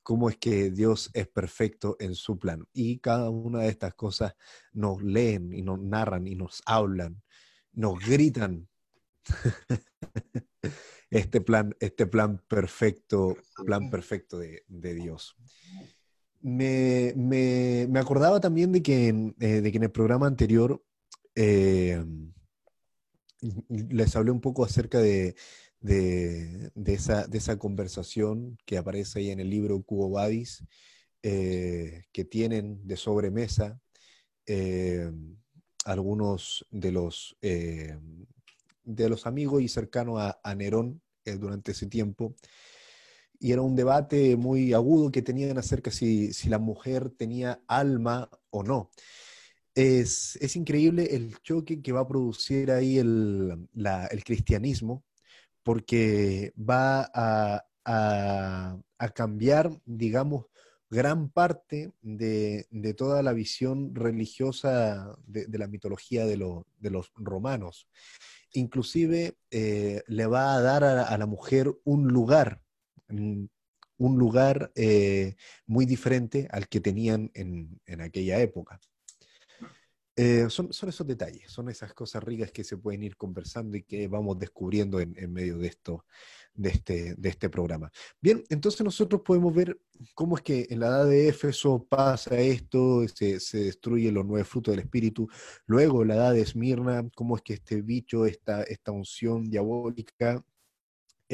cómo 0.02 0.28
es 0.28 0.36
que 0.36 0.70
Dios 0.70 1.10
es 1.14 1.28
perfecto 1.28 1.96
en 2.00 2.14
su 2.14 2.38
plan. 2.38 2.66
Y 2.72 2.98
cada 2.98 3.30
una 3.30 3.60
de 3.60 3.68
estas 3.68 3.94
cosas 3.94 4.34
nos 4.72 5.02
leen 5.02 5.52
y 5.52 5.62
nos 5.62 5.80
narran 5.80 6.26
y 6.26 6.34
nos 6.34 6.62
hablan, 6.66 7.22
nos 7.72 7.98
gritan 8.04 8.68
este 11.10 11.40
plan, 11.40 11.74
este 11.80 12.06
plan 12.06 12.42
perfecto, 12.48 13.36
plan 13.64 13.90
perfecto 13.90 14.38
de, 14.38 14.64
Dios. 14.68 15.36
Me, 16.40 17.88
acordaba 17.94 18.40
también 18.40 18.72
de 18.72 18.82
que, 18.82 19.08
en, 19.08 19.36
eh, 19.38 19.60
de 19.60 19.70
que 19.70 19.78
en 19.78 19.84
el 19.84 19.92
programa 19.92 20.26
anterior 20.26 20.82
eh, 21.34 22.04
les 23.68 24.16
hablé 24.16 24.30
un 24.30 24.40
poco 24.40 24.64
acerca 24.64 24.98
de, 24.98 25.34
de, 25.82 26.70
esa, 26.86 27.26
de 27.26 27.38
esa 27.38 27.58
conversación 27.58 28.56
que 28.64 28.78
aparece 28.78 29.18
ahí 29.18 29.30
en 29.30 29.40
el 29.40 29.50
libro 29.50 29.82
Cubo 29.82 30.10
Badis, 30.10 30.64
eh, 31.22 32.04
que 32.12 32.24
tienen 32.24 32.86
de 32.86 32.96
sobremesa 32.96 33.80
eh, 34.46 35.10
algunos 35.84 36.66
de 36.70 36.92
los, 36.92 37.36
eh, 37.42 37.98
de 38.84 39.08
los 39.08 39.26
amigos 39.26 39.62
y 39.62 39.68
cercanos 39.68 40.18
a, 40.20 40.54
Nerón 40.54 41.02
durante 41.38 41.72
ese 41.72 41.86
tiempo. 41.86 42.34
Y 43.38 43.50
era 43.50 43.62
un 43.62 43.74
debate 43.74 44.36
muy 44.36 44.72
agudo 44.72 45.10
que 45.10 45.22
tenían 45.22 45.58
acerca 45.58 45.90
si, 45.90 46.32
si 46.32 46.48
la 46.48 46.58
mujer 46.58 47.10
tenía 47.10 47.60
alma 47.66 48.30
o 48.50 48.62
no. 48.62 48.90
Es, 49.74 50.36
es, 50.36 50.54
increíble 50.54 51.16
el 51.16 51.40
choque 51.42 51.82
que 51.82 51.92
va 51.92 52.00
a 52.00 52.08
producir 52.08 52.70
ahí 52.70 52.98
el, 52.98 53.68
el 54.10 54.24
cristianismo 54.24 55.02
porque 55.62 56.52
va 56.56 57.10
a, 57.14 57.64
cambiar, 59.14 59.70
digamos, 59.84 60.46
gran 60.88 61.28
parte 61.28 61.92
de, 62.02 62.66
toda 62.96 63.22
la 63.22 63.32
visión 63.32 63.94
religiosa 63.94 65.16
de, 65.26 65.58
la 65.58 65.66
mitología 65.66 66.26
de, 66.26 66.36
los 66.36 67.12
romanos. 67.16 67.88
Inclusive 68.52 69.36
eh, 69.50 70.02
le 70.06 70.26
va 70.26 70.54
a 70.54 70.60
dar 70.60 70.84
a, 70.84 71.16
la 71.16 71.26
mujer 71.26 71.72
un 71.84 72.08
lugar, 72.08 72.62
un 73.08 73.48
lugar 73.98 74.72
eh, 74.74 75.36
muy 75.66 75.86
diferente 75.86 76.48
al 76.50 76.68
que 76.68 76.80
tenían 76.80 77.30
en 77.34 78.00
aquella 78.00 78.40
época. 78.40 78.78
Eh, 80.24 80.48
son, 80.50 80.68
esos 80.70 81.04
detalles, 81.04 81.50
son 81.50 81.68
esas 81.68 81.92
cosas 81.94 82.22
ricas 82.22 82.52
que 82.52 82.62
se 82.62 82.76
pueden 82.76 83.02
ir 83.02 83.16
conversando 83.16 83.76
y 83.76 83.82
que 83.82 84.06
vamos 84.06 84.38
descubriendo 84.38 85.00
en, 85.00 85.32
medio 85.32 85.58
de 85.58 85.66
esto, 85.66 86.06
de 86.54 86.68
este, 86.68 87.14
de 87.16 87.28
este 87.28 87.50
programa. 87.50 87.90
Bien, 88.20 88.44
entonces 88.48 88.82
nosotros 88.82 89.22
podemos 89.24 89.52
ver 89.52 89.80
cómo 90.14 90.36
es 90.36 90.42
que 90.42 90.68
en 90.70 90.78
la 90.78 90.86
edad 90.86 91.06
de 91.06 91.26
Éfeso 91.26 91.84
pasa 91.88 92.38
esto, 92.38 93.04
se, 93.08 93.40
se 93.40 93.64
destruyen 93.64 94.14
los 94.14 94.24
nueve 94.24 94.44
frutos 94.44 94.72
del 94.72 94.84
Espíritu, 94.84 95.28
luego 95.66 96.04
la 96.04 96.14
edad 96.14 96.34
de 96.34 96.42
Esmirna, 96.42 97.08
cómo 97.16 97.34
es 97.34 97.42
que 97.42 97.54
este 97.54 97.82
bicho, 97.82 98.24
esta, 98.24 98.62
esta 98.62 98.92
unción 98.92 99.50
diabólica, 99.50 100.44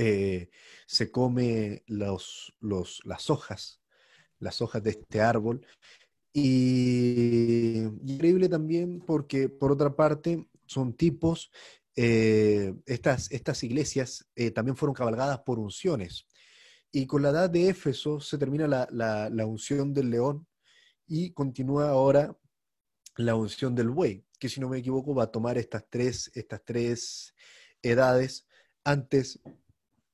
eh, 0.01 0.49
se 0.87 1.11
come 1.11 1.83
los, 1.89 2.55
los, 2.61 3.03
las 3.05 3.29
hojas, 3.29 3.83
las 4.39 4.63
hojas 4.63 4.83
de 4.83 4.91
este 4.91 5.21
árbol, 5.21 5.67
y, 6.33 7.79
increíble 8.07 8.49
también 8.49 9.01
porque, 9.01 9.49
por 9.49 9.73
otra 9.73 9.95
parte, 9.95 10.47
son 10.67 10.95
tipos, 10.95 11.51
eh, 11.97 12.75
estas, 12.87 13.31
estas 13.33 13.65
iglesias 13.65 14.29
eh, 14.37 14.51
también 14.51 14.77
fueron 14.77 14.95
cabalgadas 14.95 15.41
por 15.41 15.59
unciones. 15.59 16.27
Y 16.93 17.07
con 17.07 17.23
la 17.23 17.31
edad 17.31 17.51
de 17.51 17.69
Éfeso 17.69 18.21
se 18.21 18.39
termina 18.39 18.67
la, 18.67 18.89
la, 19.31 19.47
unción 19.47 19.93
del 19.93 20.11
león 20.11 20.47
y 21.07 21.33
continúa 21.33 21.91
ahora 21.91 22.37
la 23.17 23.35
unción 23.35 23.75
del 23.75 23.91
buey, 23.91 24.25
que 24.39 24.49
si 24.49 24.61
no 24.61 24.69
me 24.69 24.79
equivoco 24.79 25.15
va 25.15 25.25
a 25.25 25.31
tomar 25.33 25.59
estas 25.59 25.85
tres, 25.91 26.31
estas 26.35 26.65
tres 26.65 27.35
edades 27.83 28.47
antes 28.85 29.41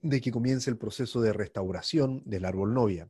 de 0.01 0.21
que 0.21 0.31
comience 0.31 0.71
el 0.71 0.79
proceso 0.79 1.21
de 1.21 1.33
restauración 1.33 2.23
del 2.25 2.45
árbol 2.45 2.75
novia. 2.75 3.09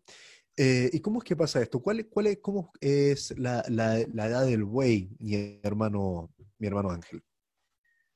Eh, 0.56 0.88
¿Y 0.92 1.00
cómo 1.00 1.18
es 1.18 1.24
que 1.24 1.34
pasa 1.34 1.60
esto? 1.60 1.80
¿Cuál, 1.80 2.06
cuál 2.06 2.28
es, 2.28 2.38
¿Cómo 2.38 2.72
es 2.80 3.36
la, 3.38 3.64
la, 3.68 3.98
edad 4.00 4.46
del 4.46 4.64
buey, 4.64 5.10
mi 5.18 5.60
hermano, 5.62 6.32
mi 6.58 6.66
hermano 6.68 6.90
Ángel? 6.90 7.22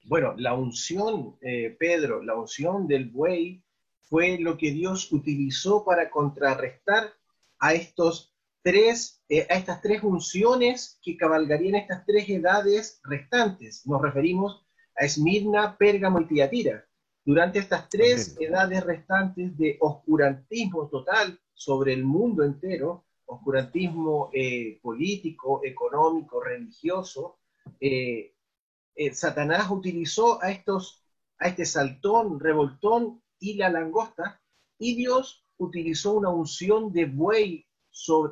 Bueno, 0.05 0.35
la 0.37 0.55
unción, 0.55 1.37
eh, 1.41 1.77
Pedro, 1.79 2.23
la 2.23 2.37
unción 2.37 2.87
del 2.87 3.11
buey 3.11 3.65
fue 4.03 4.39
lo 4.39 4.57
que 4.57 4.71
Dios 4.71 5.13
utilizó 5.13 5.85
para 5.85 6.11
contrarrestar 6.11 7.13
a 7.59 7.75
estos 7.75 8.35
tres, 8.63 9.21
eh, 9.29 9.47
a 9.51 9.55
estas 9.55 9.83
tres 9.83 10.03
unciones 10.05 11.01
que 11.03 11.17
cabalgarían 11.17 11.75
estas 11.75 12.07
tres 12.07 12.29
edades 12.29 13.01
restantes. 13.03 13.85
Nos 13.85 14.01
referimos 14.01 14.65
a 14.97 15.05
Esmirna, 15.05 15.77
Pérgamo 15.77 16.21
y 16.21 16.27
Tiatira. 16.27 16.85
Durante 17.25 17.59
estas 17.59 17.89
tres 17.89 18.37
edades 18.41 18.85
restantes 18.85 19.59
de 19.59 19.77
oscurantismo 19.81 20.89
total 20.89 21.39
sobre 21.59 21.93
el 21.93 22.05
mundo 22.05 22.45
entero, 22.45 23.05
oscurantismo 23.27 24.31
eh, 24.33 24.79
político, 24.81 25.61
económico, 25.65 26.41
religioso, 26.41 27.41
eh, 27.81 28.33
Satanás 29.13 29.71
utilizó 29.71 30.43
a, 30.43 30.51
estos, 30.51 31.05
a 31.39 31.49
este 31.49 31.67
saltón, 31.67 32.39
revoltón 32.39 33.23
y 33.41 33.55
la 33.55 33.71
langosta, 33.71 34.41
y 34.79 34.95
Dios 34.95 35.45
utilizó 35.57 36.15
una 36.15 36.31
unción 36.31 36.93
de 36.93 37.07
buey, 37.07 37.67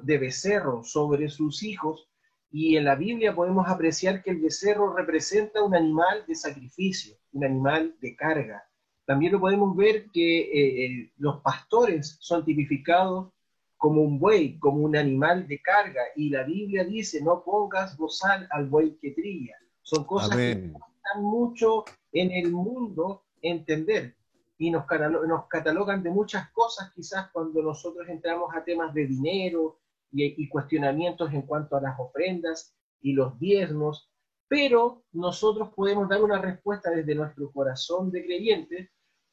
de 0.03 0.18
becerro 0.18 0.85
sobre 0.85 1.29
sus 1.29 1.64
hijos, 1.64 2.09
y 2.53 2.77
en 2.77 2.85
la 2.85 2.95
Biblia 2.95 3.35
podemos 3.35 3.66
apreciar 3.68 4.22
que 4.22 4.31
el 4.31 4.41
becerro 4.41 4.95
representa 4.95 5.62
un 5.62 5.74
animal 5.74 6.24
de 6.29 6.37
sacrificio, 6.37 7.16
un 7.33 7.45
animal 7.45 7.97
de 8.01 8.14
carga. 8.14 8.65
También 9.07 9.32
lo 9.32 9.40
podemos 9.40 9.76
ver 9.76 10.11
que 10.12 10.40
eh, 10.40 10.84
eh, 10.84 11.12
los 11.18 11.40
pastores 11.40 12.18
son 12.20 12.44
tipificados 12.44 13.28
como 13.76 14.02
un 14.02 14.18
buey, 14.18 14.59
como 14.59 14.78
un 14.78 14.96
animal 14.96 15.46
de 15.46 15.61
carga, 15.61 16.02
y 16.16 16.30
la 16.30 16.42
Biblia 16.42 16.84
dice, 16.84 17.22
no 17.22 17.44
pongas 17.44 17.96
bozal 17.96 18.48
al 18.50 18.68
buey 18.68 18.96
que 19.00 19.12
trilla. 19.12 19.54
Son 19.82 20.04
cosas 20.04 20.36
que 20.36 20.50
están 20.50 21.22
mucho 21.22 21.84
en 22.12 22.32
el 22.32 22.50
mundo 22.50 23.22
entender 23.42 24.16
y 24.59 24.70
nos, 24.70 24.84
nos 25.26 25.46
catalogan 25.48 26.02
de 26.02 26.11
muchas 26.11 26.50
cosas 26.50 26.92
quizás 26.94 27.30
cuando 27.32 27.62
nosotros 27.62 28.09
entramos 28.09 28.54
a 28.54 28.64
temas 28.64 28.94
de 28.94 29.07
dinero 29.07 29.78
y, 30.12 30.48
cuestionamientos 30.48 31.32
en 31.32 31.42
cuanto 31.42 31.76
a 31.76 31.80
las 31.80 31.98
ofrendas 31.98 32.74
y 33.02 33.12
los 33.12 33.38
diezmos, 33.38 34.11
pero 34.48 35.04
nosotros 35.12 35.70
podemos 35.74 36.09
dar 36.09 36.22
una 36.22 36.40
respuesta 36.40 36.90
desde 36.90 37.14
nuestro 37.14 37.52
corazón 37.52 38.11
de 38.11 38.24
creyentes 38.24 38.90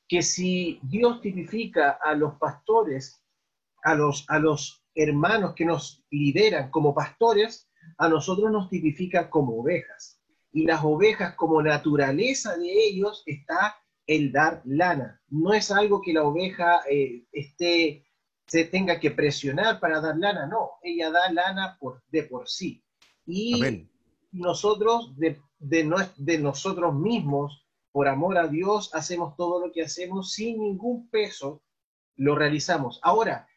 que 0.08 0.22
si 0.22 0.80
Dios 0.84 1.22
tipifica 1.22 1.98
a 2.02 2.14
los 2.16 2.36
pastores, 2.36 3.24
a 3.84 3.96
los, 3.96 4.26
a 4.30 4.40
los 4.40 4.84
hermanos 4.96 5.54
que 5.56 5.66
nos 5.66 6.04
lideran 6.10 6.70
como 6.70 6.94
pastores, 6.94 7.70
a 7.98 8.08
nosotros 8.08 8.52
nos 8.52 8.70
tipifica 8.70 9.30
como 9.30 9.60
ovejas. 9.60 10.22
Y 10.52 10.66
las 10.66 10.84
ovejas 10.84 11.36
como 11.36 11.62
naturaleza 11.62 12.58
de 12.58 12.72
ellos 12.72 13.24
está 13.26 13.76
el 14.06 14.32
dar 14.32 14.62
lana. 14.66 15.22
No 15.30 15.54
es 15.54 15.72
algo 15.72 16.02
que 16.02 16.14
la 16.14 16.24
oveja 16.24 16.82
eh, 16.90 17.26
esté, 17.32 18.06
se 18.46 18.66
tenga 18.66 19.00
que 19.00 19.12
presionar 19.12 19.80
para 19.80 20.02
dar 20.02 20.18
lana, 20.18 20.46
no, 20.46 20.72
ella 20.82 21.10
da 21.10 21.32
lana 21.32 21.78
por, 21.80 22.04
de 22.10 22.24
por 22.24 22.48
sí. 22.48 22.84
Y 23.26 23.88
nosotros, 24.32 25.16
de, 25.18 25.40
de, 25.60 26.38
nosotros 26.40 26.94
mismos, 26.94 27.63
por 27.94 28.10
amor 28.10 28.38
a 28.38 28.48
Dios, 28.48 28.94
hacemos 28.94 29.38
todo 29.38 29.66
lo 29.66 29.72
que 29.72 29.84
hacemos 29.84 30.34
sin 30.34 30.60
ningún 30.60 31.08
peso, 31.10 31.64
lo 32.18 32.36
realizamos. 32.36 33.00
Ahora, 33.04 33.48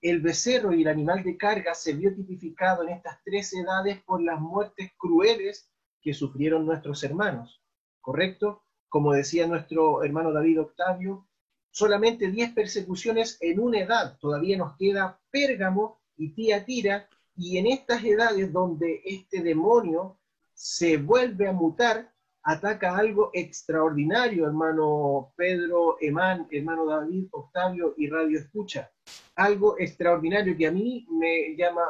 el 0.00 0.20
becerro 0.20 0.72
y 0.72 0.82
el 0.82 0.88
animal 0.88 1.24
de 1.24 1.36
carga 1.36 1.74
se 1.74 1.94
vio 1.94 2.14
tipificado 2.14 2.84
en 2.84 2.90
estas 2.90 3.18
tres 3.24 3.52
edades 3.52 4.00
por 4.04 4.22
las 4.22 4.40
muertes 4.40 4.92
crueles 4.96 5.68
que 6.00 6.14
sufrieron 6.14 6.64
nuestros 6.64 7.02
hermanos, 7.02 7.64
¿correcto? 8.00 8.62
como 8.88 9.12
decía 9.12 9.46
nuestro 9.46 10.02
hermano 10.02 10.32
David 10.32 10.60
Octavio, 10.60 11.26
solamente 11.70 12.30
10 12.30 12.52
persecuciones 12.54 13.36
en 13.40 13.60
una 13.60 13.80
edad. 13.80 14.18
Todavía 14.18 14.56
nos 14.56 14.76
queda 14.76 15.20
Pérgamo 15.30 16.00
y 16.16 16.32
Tira, 16.32 17.08
y 17.36 17.58
en 17.58 17.66
estas 17.66 18.02
edades 18.02 18.52
donde 18.52 19.02
este 19.04 19.42
demonio 19.42 20.18
se 20.54 20.96
vuelve 20.96 21.48
a 21.48 21.52
mutar, 21.52 22.12
ataca 22.48 22.96
algo 22.96 23.30
extraordinario, 23.34 24.46
hermano 24.46 25.34
Pedro, 25.36 25.98
Emán, 26.00 26.48
hermano 26.50 26.86
David, 26.86 27.26
Octavio 27.30 27.92
y 27.98 28.08
Radio 28.08 28.38
Escucha. 28.38 28.90
Algo 29.36 29.78
extraordinario 29.78 30.56
que 30.56 30.66
a 30.66 30.72
mí 30.72 31.06
me 31.10 31.54
llama 31.56 31.82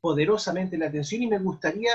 poderosamente 0.00 0.78
la 0.78 0.86
atención 0.86 1.22
y 1.22 1.26
me 1.26 1.38
gustaría 1.38 1.90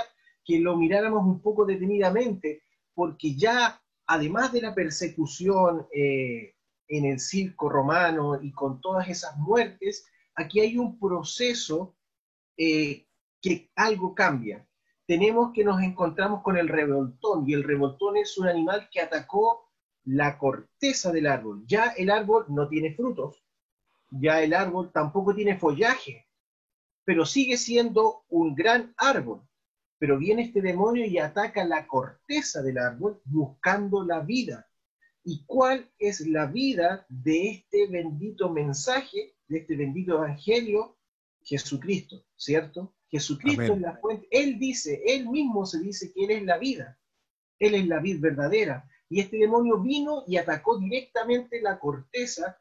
que 0.46 0.60
lo 0.60 0.78
miráramos 0.78 1.26
un 1.26 1.42
poco 1.42 1.66
detenidamente, 1.66 2.62
porque 2.94 3.34
ya 3.36 3.82
además 4.06 4.54
de 4.54 4.62
la 4.62 4.76
persecución 4.76 5.88
eh, 5.92 6.54
en 6.88 7.06
el 7.06 7.20
circo 7.20 7.68
romano 7.68 8.40
y 8.40 8.52
con 8.52 8.80
todas 8.80 9.10
esas 9.10 9.36
muertes, 9.38 10.06
aquí 10.36 10.60
hay 10.60 10.78
un 10.78 11.00
proceso 11.00 11.96
eh, 12.56 13.08
que 13.42 13.72
algo 13.76 14.14
cambia. 14.14 14.68
Tenemos 15.12 15.52
que 15.52 15.66
nos 15.66 15.82
encontramos 15.82 16.42
con 16.42 16.56
el 16.56 16.70
revoltón 16.70 17.44
y 17.46 17.54
el 17.54 17.66
revoltón 17.66 18.16
es 18.16 18.38
un 18.38 18.48
animal 18.48 18.88
que 18.90 19.02
atacó 19.02 19.70
la 20.06 20.38
corteza 20.38 21.12
del 21.12 21.28
árbol. 21.28 21.66
Ya 21.68 21.88
el 21.98 22.10
árbol 22.10 22.46
no 22.48 22.70
tiene 22.70 22.96
frutos, 22.96 23.44
ya 24.10 24.42
el 24.42 24.54
árbol 24.54 24.90
tampoco 24.94 25.36
tiene 25.36 25.60
follaje, 25.60 26.30
pero 27.04 27.26
sigue 27.26 27.58
siendo 27.58 28.24
un 28.30 28.56
gran 28.56 28.94
árbol 28.96 29.42
pero 30.00 30.18
viene 30.18 30.44
este 30.44 30.62
demonio 30.62 31.06
y 31.06 31.18
ataca 31.18 31.66
la 31.66 31.86
corteza 31.86 32.62
del 32.62 32.78
árbol 32.78 33.22
buscando 33.26 34.06
la 34.06 34.22
vida. 34.22 34.68
¿Y 35.26 35.44
cuál 35.46 35.92
es 36.00 36.26
la 36.26 36.46
vida 36.46 37.06
de 37.10 37.50
este 37.50 37.88
bendito 37.88 38.50
mensaje, 38.50 39.36
de 39.48 39.58
este 39.60 39.76
bendito 39.76 40.16
evangelio? 40.16 40.98
Jesucristo, 41.44 42.24
¿cierto? 42.38 42.96
Jesucristo 43.12 43.74
es 43.74 43.82
la 43.82 43.98
fuente. 43.98 44.28
Él 44.32 44.58
dice, 44.58 45.02
él 45.06 45.30
mismo 45.30 45.66
se 45.66 45.80
dice 45.80 46.12
que 46.14 46.24
Él 46.26 46.32
es 46.32 46.44
la 46.44 46.58
vida. 46.58 46.98
Él 47.60 47.76
es 47.76 47.88
la 47.88 48.00
vida 48.00 48.20
verdadera. 48.22 48.90
Y 49.10 49.20
este 49.20 49.38
demonio 49.38 49.78
vino 49.80 50.24
y 50.26 50.38
atacó 50.38 50.80
directamente 50.80 51.62
la 51.62 51.78
corteza. 51.78 52.60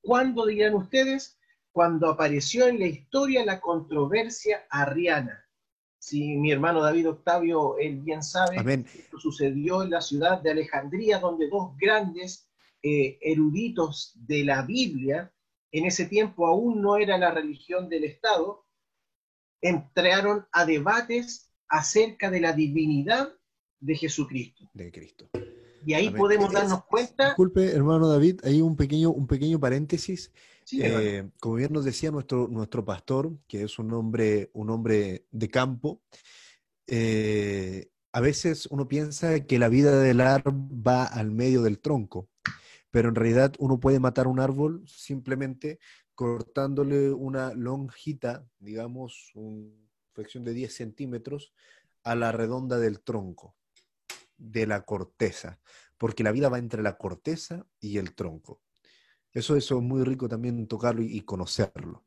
¿Cuándo 0.00 0.46
dirán 0.46 0.74
ustedes? 0.74 1.38
Cuando 1.72 2.08
apareció 2.08 2.68
en 2.68 2.78
la 2.78 2.86
historia 2.86 3.44
la 3.44 3.60
controversia 3.60 4.64
arriana 4.70 5.46
si 6.06 6.36
mi 6.36 6.52
hermano 6.52 6.82
David 6.82 7.08
Octavio, 7.08 7.78
él 7.78 7.96
bien 8.00 8.22
sabe, 8.22 8.58
esto 8.94 9.18
sucedió 9.18 9.82
en 9.82 9.90
la 9.90 10.00
ciudad 10.00 10.40
de 10.40 10.52
Alejandría, 10.52 11.18
donde 11.18 11.48
dos 11.48 11.76
grandes 11.76 12.48
eh, 12.80 13.18
eruditos 13.20 14.12
de 14.14 14.44
la 14.44 14.62
Biblia, 14.62 15.32
en 15.72 15.84
ese 15.84 16.06
tiempo 16.06 16.46
aún 16.46 16.80
no 16.80 16.96
era 16.96 17.18
la 17.18 17.32
religión 17.32 17.88
del 17.88 18.04
Estado, 18.04 18.65
entraron 19.60 20.46
a 20.52 20.64
debates 20.64 21.50
acerca 21.68 22.30
de 22.30 22.40
la 22.40 22.52
divinidad 22.52 23.32
de 23.80 23.94
Jesucristo. 23.96 24.70
De 24.74 24.90
Cristo. 24.90 25.28
Y 25.84 25.94
ahí 25.94 26.10
podemos 26.10 26.52
darnos 26.52 26.84
cuenta. 26.84 27.28
Disculpe, 27.28 27.70
hermano 27.70 28.08
David, 28.08 28.40
hay 28.44 28.60
un 28.60 28.76
pequeño, 28.76 29.10
un 29.10 29.26
pequeño 29.26 29.60
paréntesis. 29.60 30.32
Eh, 30.72 31.28
como 31.38 31.54
bien 31.54 31.72
nos 31.72 31.84
decía 31.84 32.10
nuestro, 32.10 32.48
nuestro 32.48 32.84
pastor, 32.84 33.32
que 33.46 33.62
es 33.62 33.78
un 33.78 33.92
hombre, 33.92 34.50
un 34.52 34.70
hombre 34.70 35.26
de 35.30 35.48
campo, 35.48 36.02
eh, 36.88 37.88
a 38.12 38.20
veces 38.20 38.66
uno 38.70 38.88
piensa 38.88 39.40
que 39.40 39.58
la 39.58 39.68
vida 39.68 40.00
del 40.00 40.20
árbol 40.20 40.54
va 40.86 41.04
al 41.04 41.30
medio 41.30 41.62
del 41.62 41.78
tronco, 41.78 42.28
pero 42.90 43.08
en 43.08 43.14
realidad 43.14 43.54
uno 43.58 43.78
puede 43.78 44.00
matar 44.00 44.26
un 44.26 44.40
árbol 44.40 44.82
simplemente 44.88 45.78
cortándole 46.16 47.12
una 47.12 47.54
lonjita, 47.54 48.48
digamos, 48.58 49.30
una 49.34 49.70
fracción 50.12 50.42
de 50.44 50.54
10 50.54 50.74
centímetros, 50.74 51.52
a 52.02 52.14
la 52.14 52.32
redonda 52.32 52.78
del 52.78 53.00
tronco 53.00 53.54
de 54.38 54.66
la 54.66 54.84
corteza, 54.84 55.60
porque 55.98 56.24
la 56.24 56.32
vida 56.32 56.48
va 56.48 56.58
entre 56.58 56.82
la 56.82 56.96
corteza 56.96 57.66
y 57.80 57.98
el 57.98 58.14
tronco. 58.14 58.60
Eso, 59.32 59.56
eso 59.56 59.76
es 59.76 59.82
muy 59.82 60.04
rico 60.04 60.28
también 60.28 60.66
tocarlo 60.66 61.02
y, 61.02 61.20
conocerlo. 61.20 62.04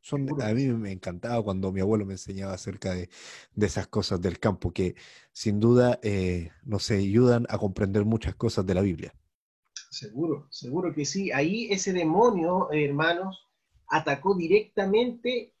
Son, 0.00 0.26
a 0.42 0.52
mí 0.52 0.66
me 0.66 0.90
encantaba 0.90 1.40
cuando 1.44 1.70
mi 1.70 1.80
abuelo 1.80 2.04
me 2.04 2.14
enseñaba 2.14 2.54
acerca 2.54 2.92
de, 2.92 3.08
esas 3.56 3.86
cosas 3.86 4.20
del 4.20 4.40
campo, 4.40 4.72
que 4.72 4.96
sin 5.32 5.60
duda 5.60 6.00
eh, 6.02 6.50
nos 6.64 6.90
ayudan 6.90 7.46
a 7.48 7.58
comprender 7.58 8.04
muchas 8.04 8.34
cosas 8.34 8.66
de 8.66 8.74
la 8.74 8.80
Biblia. 8.80 9.14
Seguro, 9.90 10.48
seguro 10.50 10.92
que 10.92 11.04
sí. 11.04 11.30
Ahí 11.30 11.68
ese 11.70 11.92
demonio, 11.92 12.68
hermanos, 12.72 13.51
atacó 13.92 14.34
directamente 14.34 15.52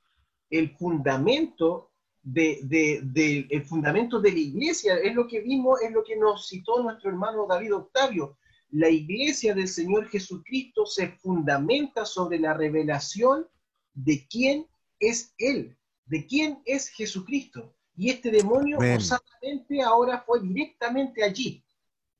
el 0.48 0.74
fundamento 0.76 1.90
de, 2.22 3.46
el 3.50 3.64
fundamento 3.64 4.20
de 4.20 4.32
la 4.32 4.38
iglesia, 4.38 4.96
es 4.96 5.14
lo 5.14 5.26
que 5.28 5.40
vimos, 5.40 5.82
es 5.82 5.92
lo 5.92 6.02
que 6.02 6.16
nos 6.16 6.48
citó 6.48 6.82
nuestro 6.82 7.10
hermano 7.10 7.46
David 7.46 7.74
Octavio. 7.74 8.38
la 8.70 8.88
iglesia 8.88 9.54
del 9.54 9.68
Señor 9.68 10.08
Jesucristo 10.08 10.86
se 10.86 11.08
fundamenta 11.08 12.06
sobre 12.06 12.38
la 12.38 12.54
revelación 12.54 13.46
de 13.92 14.26
quién 14.30 14.66
es 14.98 15.34
Él, 15.36 15.76
de 16.06 16.26
quién 16.26 16.62
es 16.64 16.88
Jesucristo. 16.88 17.74
Y 17.94 18.08
este 18.08 18.30
demonio 18.30 18.78
osadamente 18.78 19.82
ahora 19.82 20.22
fue 20.26 20.40
directamente 20.40 21.22
allí. 21.22 21.62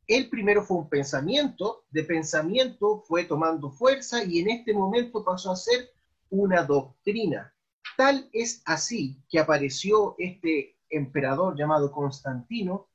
El 0.06 0.28
primero 0.28 0.62
fue 0.62 0.76
un 0.76 0.90
pensamiento, 0.90 1.86
de 1.90 2.04
pensamiento 2.04 3.02
fue 3.08 3.24
tomando 3.24 3.70
fuerza 3.70 4.22
y 4.22 4.40
en 4.40 4.50
este 4.50 4.74
momento 4.74 5.24
pasó 5.24 5.52
a 5.52 5.56
ser 5.56 5.91
una 6.32 6.64
doctrina. 6.64 7.54
Tal 7.96 8.28
es 8.32 8.62
así 8.64 9.22
que 9.28 9.38
apareció 9.38 10.14
este 10.18 10.78
emperador 10.88 11.56
llamado 11.56 11.92
Constantino, 11.92 12.88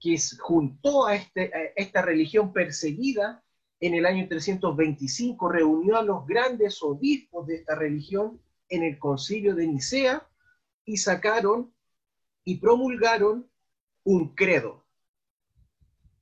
que 0.00 0.16
juntó 0.38 1.06
a, 1.06 1.16
este, 1.16 1.50
a 1.54 1.72
esta 1.76 2.02
religión 2.02 2.52
perseguida 2.52 3.42
en 3.80 3.94
el 3.94 4.06
año 4.06 4.26
325, 4.28 5.48
reunió 5.48 5.96
a 5.96 6.02
los 6.02 6.24
grandes 6.26 6.82
obispos 6.82 7.46
de 7.46 7.56
esta 7.56 7.74
religión 7.74 8.40
en 8.68 8.84
el 8.84 8.98
concilio 8.98 9.54
de 9.54 9.66
Nicea 9.66 10.26
y 10.84 10.96
sacaron 10.96 11.74
y 12.44 12.58
promulgaron 12.58 13.50
un 14.04 14.34
credo. 14.34 14.84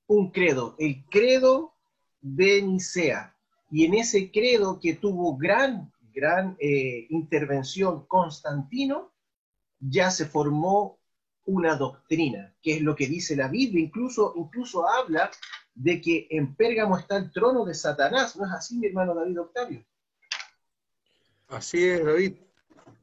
Un 0.06 0.30
credo, 0.30 0.74
el 0.78 1.04
credo 1.10 1.74
de 2.20 2.62
Nicea. 2.62 3.36
Y 3.70 3.84
en 3.84 3.94
ese 3.94 4.30
credo 4.30 4.80
que 4.80 4.94
tuvo 4.94 5.36
gran, 5.36 5.91
gran 6.12 6.56
eh, 6.58 7.06
intervención 7.10 8.06
Constantino, 8.06 9.12
ya 9.80 10.10
se 10.10 10.26
formó 10.26 11.00
una 11.44 11.76
doctrina, 11.76 12.54
que 12.62 12.74
es 12.74 12.82
lo 12.82 12.94
que 12.94 13.06
dice 13.06 13.36
la 13.36 13.48
Biblia. 13.48 13.84
Incluso, 13.84 14.32
incluso 14.36 14.88
habla 14.88 15.30
de 15.74 16.00
que 16.00 16.26
en 16.30 16.54
Pérgamo 16.54 16.96
está 16.96 17.16
el 17.16 17.32
trono 17.32 17.64
de 17.64 17.74
Satanás. 17.74 18.36
¿No 18.36 18.46
es 18.46 18.52
así, 18.52 18.78
mi 18.78 18.86
hermano 18.86 19.14
David 19.14 19.40
Octavio? 19.40 19.84
Así 21.48 21.84
es, 21.84 22.04
David. 22.04 22.36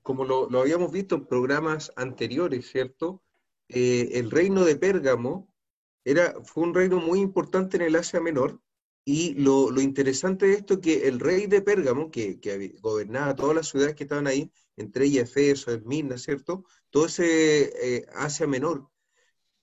Como 0.01 0.23
lo, 0.23 0.47
habíamos 0.59 0.91
visto 0.91 1.15
en 1.15 1.25
programas 1.25 1.91
anteriores, 1.95 2.69
¿cierto? 2.71 3.21
Eh, 3.67 4.09
el 4.13 4.31
reino 4.31 4.63
de 4.63 4.75
Pérgamo 4.75 5.53
era, 6.03 6.33
fue 6.43 6.63
un 6.63 6.73
reino 6.73 6.99
muy 6.99 7.19
importante 7.19 7.77
en 7.77 7.83
el 7.83 7.95
Asia 7.95 8.19
Menor, 8.19 8.59
y 9.11 9.33
lo, 9.35 9.69
interesante 9.81 10.47
de 10.47 10.53
esto 10.53 10.75
es 10.75 10.79
que 10.81 11.07
el 11.07 11.19
rey 11.19 11.47
de 11.47 11.61
Pérgamo, 11.61 12.11
que, 12.11 12.39
gobernaba 12.81 13.35
todas 13.35 13.55
las 13.55 13.67
ciudades 13.69 13.95
que 13.95 14.03
estaban 14.03 14.27
ahí, 14.27 14.51
entre 14.77 15.05
ellas 15.05 15.29
Efeso, 15.29 15.71
Esmirna, 15.71 16.17
¿cierto? 16.17 16.65
Todo 16.89 17.07
ese 17.07 17.97
eh, 17.97 18.05
Asia 18.15 18.47
Menor, 18.47 18.89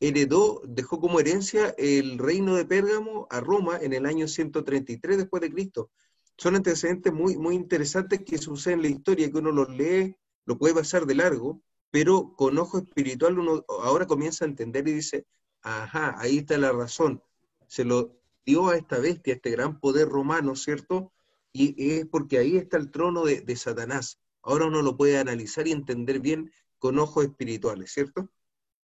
heredó, 0.00 0.62
dejó 0.66 1.00
como 1.00 1.20
herencia 1.20 1.74
el 1.78 2.18
reino 2.18 2.56
de 2.56 2.64
Pérgamo 2.64 3.26
a 3.30 3.40
Roma 3.40 3.78
en 3.80 3.92
el 3.92 4.06
año 4.06 4.28
133 4.28 5.16
después 5.16 5.40
de 5.40 5.52
Cristo 5.52 5.90
son 6.38 6.56
antecedentes 6.56 7.12
muy, 7.12 7.36
muy 7.36 7.54
interesantes 7.54 8.22
que 8.24 8.38
suceden 8.38 8.80
en 8.80 8.82
la 8.82 8.88
historia, 8.88 9.30
que 9.30 9.38
uno 9.38 9.52
los 9.52 9.70
lee, 9.70 10.16
lo 10.44 10.58
puede 10.58 10.74
pasar 10.74 11.06
de 11.06 11.14
largo, 11.14 11.62
pero 11.90 12.34
con 12.36 12.58
ojo 12.58 12.78
espiritual 12.78 13.38
uno 13.38 13.64
ahora 13.68 14.06
comienza 14.06 14.44
a 14.44 14.48
entender 14.48 14.86
y 14.88 14.92
dice, 14.92 15.26
ajá, 15.62 16.14
ahí 16.18 16.38
está 16.38 16.58
la 16.58 16.72
razón. 16.72 17.22
Se 17.66 17.84
lo 17.84 18.18
dio 18.46 18.68
a 18.68 18.76
esta 18.76 18.98
bestia, 18.98 19.34
a 19.34 19.36
este 19.36 19.50
gran 19.50 19.80
poder 19.80 20.08
romano, 20.08 20.56
¿cierto? 20.56 21.12
Y 21.52 21.92
es 21.92 22.06
porque 22.06 22.38
ahí 22.38 22.56
está 22.56 22.76
el 22.76 22.90
trono 22.90 23.24
de, 23.24 23.56
Satanás. 23.56 24.20
Ahora 24.42 24.66
uno 24.66 24.82
lo 24.82 24.96
puede 24.96 25.18
analizar 25.18 25.66
y 25.66 25.72
entender 25.72 26.20
bien 26.20 26.52
con 26.78 26.98
ojos 26.98 27.24
espirituales, 27.24 27.92
¿cierto? 27.92 28.30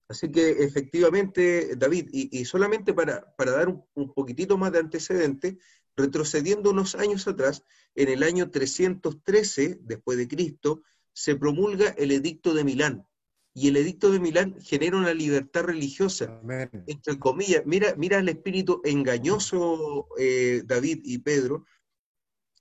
Así 0.08 0.32
que 0.32 0.64
efectivamente, 0.64 1.76
David, 1.78 2.10
y, 2.12 2.44
solamente 2.46 2.94
para, 2.94 3.34
para 3.36 3.52
dar 3.52 3.70
un, 3.70 3.86
un, 3.94 4.14
poquitito 4.14 4.58
más 4.58 4.72
de 4.72 4.80
antecedente, 4.80 5.58
Retrocediendo 5.96 6.70
unos 6.70 6.96
años 6.96 7.28
atrás, 7.28 7.64
en 7.96 8.10
el 8.10 8.24
año 8.24 8.50
313 8.50 9.80
después 9.82 10.18
de 10.18 10.28
Cristo, 10.28 10.84
se 11.14 11.36
promulga 11.36 11.90
el 11.90 12.12
Edicto 12.12 12.54
de 12.54 12.64
Milán. 12.64 13.08
Y 13.54 13.68
el 13.68 13.78
Edicto 13.78 14.12
de 14.12 14.20
Milán 14.20 14.56
genera 14.62 14.98
una 14.98 15.14
libertad 15.14 15.64
religiosa, 15.64 16.42
entre 16.88 17.20
comillas. 17.20 17.64
Mira, 17.66 17.94
mira 17.98 18.20
el 18.20 18.30
espíritu 18.30 18.82
engañoso, 18.86 20.08
eh, 20.18 20.62
David 20.66 21.02
y 21.04 21.18
Pedro, 21.18 21.66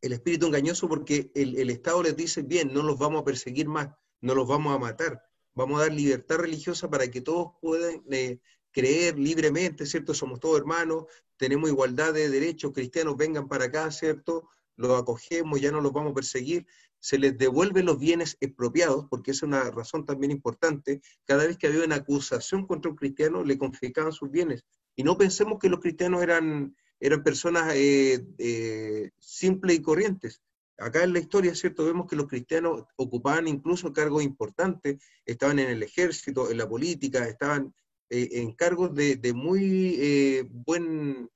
el 0.00 0.12
espíritu 0.12 0.46
engañoso 0.46 0.88
porque 0.88 1.30
el, 1.34 1.70
Estado 1.70 2.02
les 2.02 2.16
dice, 2.16 2.42
bien, 2.42 2.72
no 2.72 2.82
los 2.82 2.98
vamos 2.98 3.22
a 3.22 3.24
perseguir 3.24 3.68
más, 3.68 3.90
no 4.20 4.34
los 4.34 4.48
vamos 4.48 4.74
a 4.74 4.78
matar, 4.78 5.22
vamos 5.54 5.78
a 5.80 5.84
dar 5.84 5.92
libertad 5.92 6.38
religiosa 6.38 6.88
para 6.88 7.08
que 7.10 7.20
todos 7.20 7.52
puedan 7.60 8.02
eh, 8.10 8.40
creer 8.72 9.18
libremente, 9.18 9.86
¿cierto? 9.86 10.14
Somos 10.14 10.40
todos 10.40 10.58
hermanos, 10.58 11.04
tenemos 11.36 11.70
igualdad 11.70 12.14
de 12.14 12.30
derechos, 12.30 12.72
cristianos 12.72 13.16
vengan 13.16 13.48
para 13.48 13.66
acá, 13.66 13.90
¿cierto? 13.90 14.48
Los 14.76 15.00
acogemos, 15.00 15.60
ya 15.60 15.70
no 15.70 15.80
los 15.80 15.92
vamos 15.92 16.12
a 16.12 16.14
perseguir, 16.14 16.66
se 17.00 17.18
les 17.18 17.36
devuelven 17.36 17.86
los 17.86 17.98
bienes 17.98 18.36
expropiados, 18.40 19.06
porque 19.10 19.32
es 19.32 19.42
una 19.42 19.70
razón 19.70 20.04
también 20.04 20.30
importante, 20.30 21.00
cada 21.24 21.46
vez 21.46 21.56
que 21.56 21.66
había 21.66 21.84
una 21.84 21.96
acusación 21.96 22.66
contra 22.66 22.90
un 22.90 22.96
cristiano, 22.96 23.42
le 23.42 23.58
confiscaban 23.58 24.12
sus 24.12 24.30
bienes. 24.30 24.64
Y 24.94 25.02
no 25.02 25.16
pensemos 25.16 25.58
que 25.58 25.68
los 25.68 25.80
cristianos 25.80 26.22
eran, 26.22 26.76
eran 27.00 27.22
personas 27.22 27.74
eh, 27.74 28.24
eh, 28.38 29.10
simples 29.18 29.76
y 29.76 29.82
corrientes. 29.82 30.42
Acá 30.78 31.04
en 31.04 31.12
la 31.12 31.18
historia, 31.18 31.54
¿cierto? 31.54 31.84
Vemos 31.84 32.06
que 32.06 32.16
los 32.16 32.26
cristianos 32.26 32.84
ocupaban 32.96 33.48
incluso 33.48 33.92
cargos 33.92 34.22
importantes, 34.22 35.02
estaban 35.26 35.58
en 35.58 35.68
el 35.68 35.82
ejército, 35.82 36.50
en 36.50 36.56
la 36.56 36.68
política, 36.68 37.26
estaban 37.26 37.74
eh, 38.08 38.28
en 38.40 38.52
cargos 38.52 38.92
de, 38.94 39.32
muy 39.34 39.96
eh, 40.00 40.44
buen, 40.50 41.30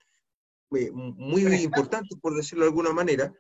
muy 0.71 1.45
importantes, 1.63 2.19
por 2.21 2.35
decirlo 2.35 2.65
de 2.65 2.71
alguna 2.71 2.93
manera, 2.93 3.33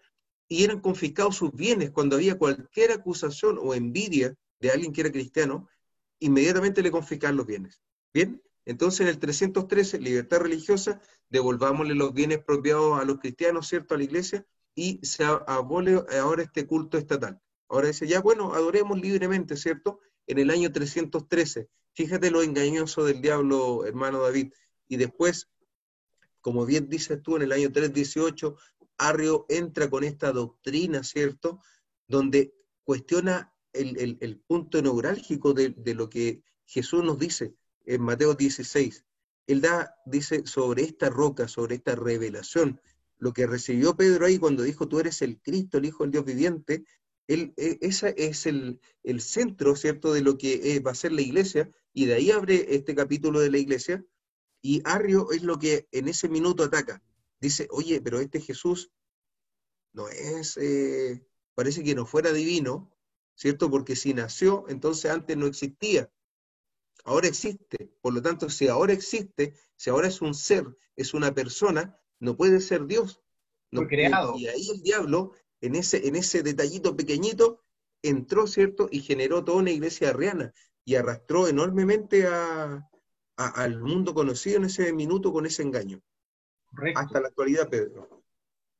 y 0.48 0.64
eran 0.64 0.80
confiscados 0.80 1.36
sus 1.36 1.52
bienes 1.52 1.90
cuando 1.90 2.16
había 2.16 2.38
cualquier 2.38 2.92
acusación 2.92 3.58
o 3.60 3.74
envidia 3.74 4.34
de 4.60 4.70
alguien 4.70 4.92
que 4.92 5.00
era 5.02 5.12
cristiano, 5.12 5.68
inmediatamente 6.18 6.82
le 6.82 6.90
confiscaban 6.90 7.36
los 7.36 7.46
bienes. 7.46 7.80
Bien, 8.12 8.42
entonces 8.64 9.00
en 9.00 9.08
el 9.08 9.18
313, 9.18 10.00
libertad 10.00 10.38
religiosa, 10.38 11.00
devolvámosle 11.28 11.94
los 11.94 12.12
bienes 12.12 12.38
propiados 12.38 13.00
a 13.00 13.04
los 13.04 13.18
cristianos, 13.18 13.68
¿cierto?, 13.68 13.94
a 13.94 13.98
la 13.98 14.04
iglesia, 14.04 14.46
y 14.74 15.00
se 15.02 15.24
abole 15.24 16.02
ahora 16.20 16.42
este 16.42 16.66
culto 16.66 16.98
estatal. 16.98 17.40
Ahora 17.68 17.88
dice, 17.88 18.06
ya 18.06 18.20
bueno, 18.20 18.54
adoremos 18.54 19.00
libremente, 19.00 19.56
¿cierto? 19.56 20.00
En 20.26 20.38
el 20.38 20.50
año 20.50 20.72
313, 20.72 21.68
Fíjate 21.94 22.32
lo 22.32 22.42
engañoso 22.42 23.04
del 23.04 23.20
diablo, 23.20 23.86
hermano 23.86 24.20
David. 24.20 24.52
Y 24.88 24.96
después, 24.96 25.48
como 26.40 26.66
bien 26.66 26.88
dices 26.88 27.22
tú, 27.22 27.36
en 27.36 27.42
el 27.42 27.52
año 27.52 27.70
318, 27.70 28.56
Arrio 28.98 29.46
entra 29.48 29.90
con 29.90 30.04
esta 30.04 30.32
doctrina, 30.32 31.02
¿cierto? 31.02 31.60
Donde 32.06 32.54
cuestiona 32.84 33.52
el, 33.72 34.42
punto 34.46 34.80
neurálgico 34.80 35.52
de, 35.52 35.74
lo 35.94 36.08
que 36.08 36.42
Jesús 36.66 37.02
nos 37.04 37.18
dice 37.18 37.54
en 37.86 38.02
Mateo 38.02 38.34
16. 38.34 39.04
Él 39.46 39.60
da, 39.60 39.94
dice, 40.06 40.46
sobre 40.46 40.84
esta 40.84 41.10
roca, 41.10 41.48
sobre 41.48 41.76
esta 41.76 41.94
revelación, 41.94 42.80
lo 43.18 43.32
que 43.32 43.46
recibió 43.46 43.96
Pedro 43.96 44.26
ahí 44.26 44.38
cuando 44.38 44.62
dijo, 44.62 44.88
tú 44.88 45.00
eres 45.00 45.22
el 45.22 45.40
Cristo, 45.40 45.78
el 45.78 45.86
Hijo 45.86 46.04
del 46.04 46.12
Dios 46.12 46.24
viviente, 46.24 46.84
él, 47.26 47.52
e, 47.56 47.78
ese 47.80 48.14
es 48.16 48.46
el, 48.46 48.80
el, 49.02 49.20
centro, 49.20 49.76
¿cierto?, 49.76 50.12
de 50.12 50.22
lo 50.22 50.38
que 50.38 50.80
va 50.80 50.92
a 50.92 50.94
ser 50.94 51.12
la 51.12 51.22
iglesia, 51.22 51.68
y 51.92 52.06
de 52.06 52.14
ahí 52.14 52.30
abre 52.30 52.74
este 52.74 52.94
capítulo 52.94 53.40
de 53.40 53.50
la 53.50 53.58
iglesia, 53.58 54.04
y 54.62 54.80
Arrio 54.84 55.30
es 55.30 55.42
lo 55.42 55.58
que 55.58 55.88
en 55.92 56.08
ese 56.08 56.28
minuto 56.28 56.64
ataca. 56.64 57.02
Dice, 57.44 57.68
oye, 57.72 58.00
pero 58.00 58.20
este 58.20 58.40
Jesús 58.40 58.90
no 59.92 60.08
es, 60.08 60.56
eh, 60.56 61.26
parece 61.54 61.84
que 61.84 61.94
no 61.94 62.06
fuera 62.06 62.32
divino, 62.32 62.90
¿cierto? 63.34 63.70
Porque 63.70 63.96
si 63.96 64.14
nació, 64.14 64.64
entonces 64.68 65.10
antes 65.10 65.36
no 65.36 65.44
existía. 65.44 66.10
Ahora 67.04 67.28
existe. 67.28 67.92
Por 68.00 68.14
lo 68.14 68.22
tanto, 68.22 68.48
si 68.48 68.68
ahora 68.68 68.94
existe, 68.94 69.52
si 69.76 69.90
ahora 69.90 70.08
es 70.08 70.22
un 70.22 70.32
ser, 70.32 70.64
es 70.96 71.12
una 71.12 71.34
persona, 71.34 72.00
no 72.18 72.34
puede 72.34 72.60
ser 72.60 72.86
Dios. 72.86 73.20
No, 73.70 73.86
creado. 73.86 74.38
Y 74.38 74.46
ahí 74.46 74.70
el 74.70 74.80
diablo, 74.80 75.32
en 75.60 75.74
ese, 75.74 76.08
en 76.08 76.16
ese 76.16 76.42
detallito 76.42 76.96
pequeñito, 76.96 77.62
entró, 78.00 78.46
¿cierto? 78.46 78.88
Y 78.90 79.00
generó 79.00 79.44
toda 79.44 79.58
una 79.58 79.70
iglesia 79.70 80.08
arriana 80.08 80.54
y 80.82 80.94
arrastró 80.94 81.46
enormemente 81.46 82.26
al 83.36 83.80
mundo 83.82 84.14
conocido 84.14 84.56
en 84.56 84.64
ese 84.64 84.94
minuto 84.94 85.30
con 85.30 85.44
ese 85.44 85.62
engaño. 85.62 86.02
Correcto. 86.74 87.00
Hasta 87.00 87.20
la 87.20 87.28
actualidad, 87.28 87.68
Pedro. 87.68 88.22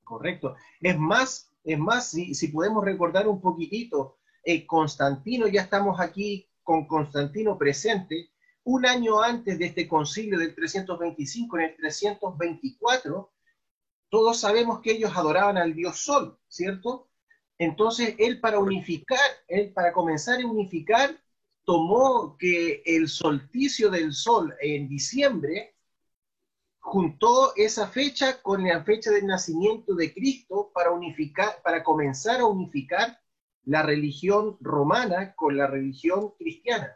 Correcto. 0.03 0.57
Es 0.81 0.99
más, 0.99 1.53
es 1.65 1.79
más, 1.79 2.11
si, 2.11 2.35
si 2.35 2.49
podemos 2.49 2.85
recordar 2.85 3.27
un 3.29 3.41
poquitito, 3.41 4.19
eh, 4.45 4.67
Constantino, 4.67 5.47
ya 5.49 5.63
estamos 5.63 6.01
aquí 6.01 6.49
con 6.63 6.87
Constantino 6.87 7.57
presente, 7.57 8.31
un 8.65 8.87
año 8.87 9.23
antes 9.23 9.59
de 9.59 9.67
este 9.67 9.87
concilio 9.87 10.39
del 10.39 10.55
325, 10.55 11.59
en 11.59 11.65
el 11.65 11.77
324, 11.77 13.33
todos 14.09 14.41
sabemos 14.41 14.81
que 14.81 14.93
ellos 14.93 15.13
adoraban 15.15 15.59
al 15.59 15.75
dios 15.75 15.99
Sol, 15.99 16.39
¿cierto? 16.49 17.09
Entonces, 17.59 18.15
él 18.19 18.41
para 18.41 18.59
unificar, 18.59 19.19
él 19.49 19.73
para 19.73 19.93
comenzar 19.93 20.41
a 20.41 20.47
unificar, 20.47 21.19
tomó 21.65 22.37
que 22.39 22.83
el 22.85 23.09
solsticio 23.09 23.91
del 23.91 24.13
sol 24.13 24.55
en 24.61 24.89
diciembre 24.89 25.74
juntó 26.85 27.55
esa 27.57 27.89
fecha 27.89 28.43
con 28.43 28.63
la 28.63 28.85
fecha 28.85 29.11
del 29.11 29.27
nacimiento 29.27 29.95
de 29.95 30.13
Cristo 30.13 30.71
para 30.75 30.91
unificar, 30.91 31.63
para 31.63 31.83
comenzar 31.83 32.41
a 32.41 32.47
unificar 32.47 33.19
la 33.65 33.83
religión 33.83 34.59
romana 34.61 35.35
con 35.35 35.57
la 35.57 35.67
religión 35.67 36.35
cristiana. 36.39 36.95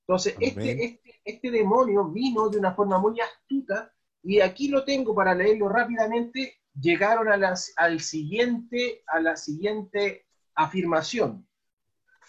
Entonces, 0.00 0.36
este, 0.40 0.84
este, 0.84 1.20
este, 1.22 1.50
demonio 1.50 2.08
vino 2.08 2.48
de 2.48 2.58
una 2.58 2.74
forma 2.74 2.98
muy 2.98 3.20
astuta 3.20 3.92
y 4.22 4.40
aquí 4.40 4.68
lo 4.68 4.84
tengo 4.84 5.14
para 5.14 5.34
leerlo 5.34 5.68
rápidamente. 5.68 6.54
Llegaron 6.80 7.28
a, 7.28 7.36
las, 7.36 7.74
al 7.76 8.00
siguiente, 8.00 9.04
a 9.06 9.20
la 9.20 9.36
siguiente 9.36 10.24
afirmación. 10.54 11.46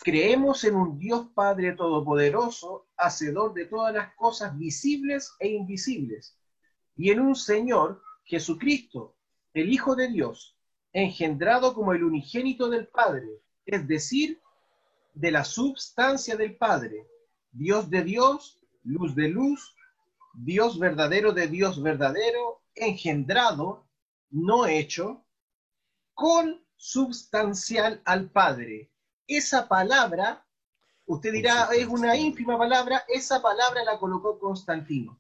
Creemos 0.04 0.66
en 0.66 0.76
un 0.76 1.00
Dios 1.00 1.28
Padre 1.34 1.72
Todopoderoso, 1.72 2.90
hacedor 2.98 3.54
de 3.54 3.66
todas 3.66 3.94
las 3.94 4.14
cosas 4.16 4.58
visibles 4.58 5.32
e 5.40 5.48
invisibles, 5.48 6.37
y 6.98 7.12
en 7.12 7.20
un 7.20 7.36
Señor, 7.36 8.02
Jesucristo, 8.26 9.16
el 9.54 9.72
Hijo 9.72 9.96
de 9.96 10.08
Dios, 10.08 10.58
engendrado 10.92 11.74
como 11.74 11.94
el 11.94 12.04
unigénito 12.04 12.70
del 12.70 12.88
Padre, 12.88 13.28
es 13.66 13.88
decir, 13.88 14.42
de 15.14 15.32
la 15.32 15.44
substancia 15.44 16.36
del 16.36 16.56
Padre, 16.58 17.08
Dios 17.52 17.90
de 17.90 18.04
Dios, 18.04 18.60
luz 18.84 19.16
de 19.16 19.30
luz, 19.30 19.76
Dios 20.34 20.80
verdadero 20.80 21.32
de 21.34 21.48
Dios 21.48 21.82
verdadero, 21.82 22.62
engendrado, 22.76 23.86
no 24.30 24.66
hecho, 24.66 25.24
con 26.14 26.64
substancial 26.76 28.02
al 28.06 28.30
Padre. 28.30 28.92
Esa 29.28 29.68
palabra, 29.68 30.46
usted 31.06 31.32
dirá, 31.32 31.70
es 31.76 31.88
una 31.88 32.16
ínfima 32.16 32.58
palabra, 32.58 33.04
esa 33.08 33.42
palabra 33.42 33.84
la 33.84 34.00
colocó 34.00 34.40
Constantino. 34.40 35.20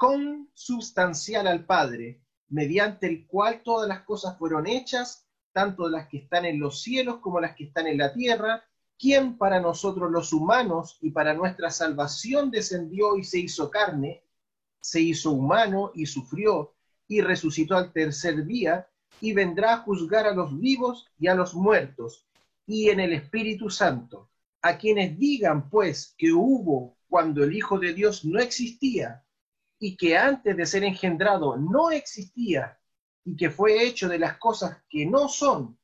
Con 0.00 0.48
substancial 0.54 1.46
al 1.46 1.66
Padre, 1.66 2.22
mediante 2.48 3.06
el 3.06 3.26
cual 3.26 3.60
todas 3.62 3.86
las 3.86 4.00
cosas 4.00 4.38
fueron 4.38 4.66
hechas, 4.66 5.26
tanto 5.52 5.90
las 5.90 6.08
que 6.08 6.16
están 6.16 6.46
en 6.46 6.58
los 6.58 6.80
cielos 6.80 7.18
como 7.18 7.38
las 7.38 7.54
que 7.54 7.64
están 7.64 7.86
en 7.86 7.98
la 7.98 8.14
tierra, 8.14 8.64
quien 8.98 9.36
para 9.36 9.60
nosotros 9.60 10.10
los 10.10 10.32
humanos 10.32 10.96
y 11.02 11.10
para 11.10 11.34
nuestra 11.34 11.70
salvación 11.70 12.50
descendió 12.50 13.18
y 13.18 13.24
se 13.24 13.40
hizo 13.40 13.68
carne, 13.68 14.24
se 14.80 15.02
hizo 15.02 15.32
humano 15.32 15.92
y 15.94 16.06
sufrió 16.06 16.72
y 17.06 17.20
resucitó 17.20 17.76
al 17.76 17.92
tercer 17.92 18.46
día 18.46 18.88
y 19.20 19.34
vendrá 19.34 19.74
a 19.74 19.78
juzgar 19.82 20.26
a 20.26 20.32
los 20.34 20.58
vivos 20.58 21.08
y 21.18 21.26
a 21.26 21.34
los 21.34 21.52
muertos 21.52 22.26
y 22.66 22.88
en 22.88 23.00
el 23.00 23.12
Espíritu 23.12 23.68
Santo. 23.68 24.30
A 24.62 24.78
quienes 24.78 25.18
digan 25.18 25.68
pues 25.68 26.14
que 26.16 26.32
hubo 26.32 26.96
cuando 27.10 27.44
el 27.44 27.54
Hijo 27.54 27.78
de 27.78 27.92
Dios 27.92 28.24
no 28.24 28.40
existía 28.40 29.22
y 29.80 29.96
que 29.96 30.16
antes 30.16 30.56
de 30.56 30.66
ser 30.66 30.84
engendrado 30.84 31.56
no 31.56 31.90
existía 31.90 32.78
y 33.24 33.34
que 33.34 33.50
fue 33.50 33.82
hecho 33.82 34.08
de 34.08 34.18
las 34.18 34.36
cosas 34.36 34.76
que 34.88 35.06
no 35.06 35.28
son 35.28 35.78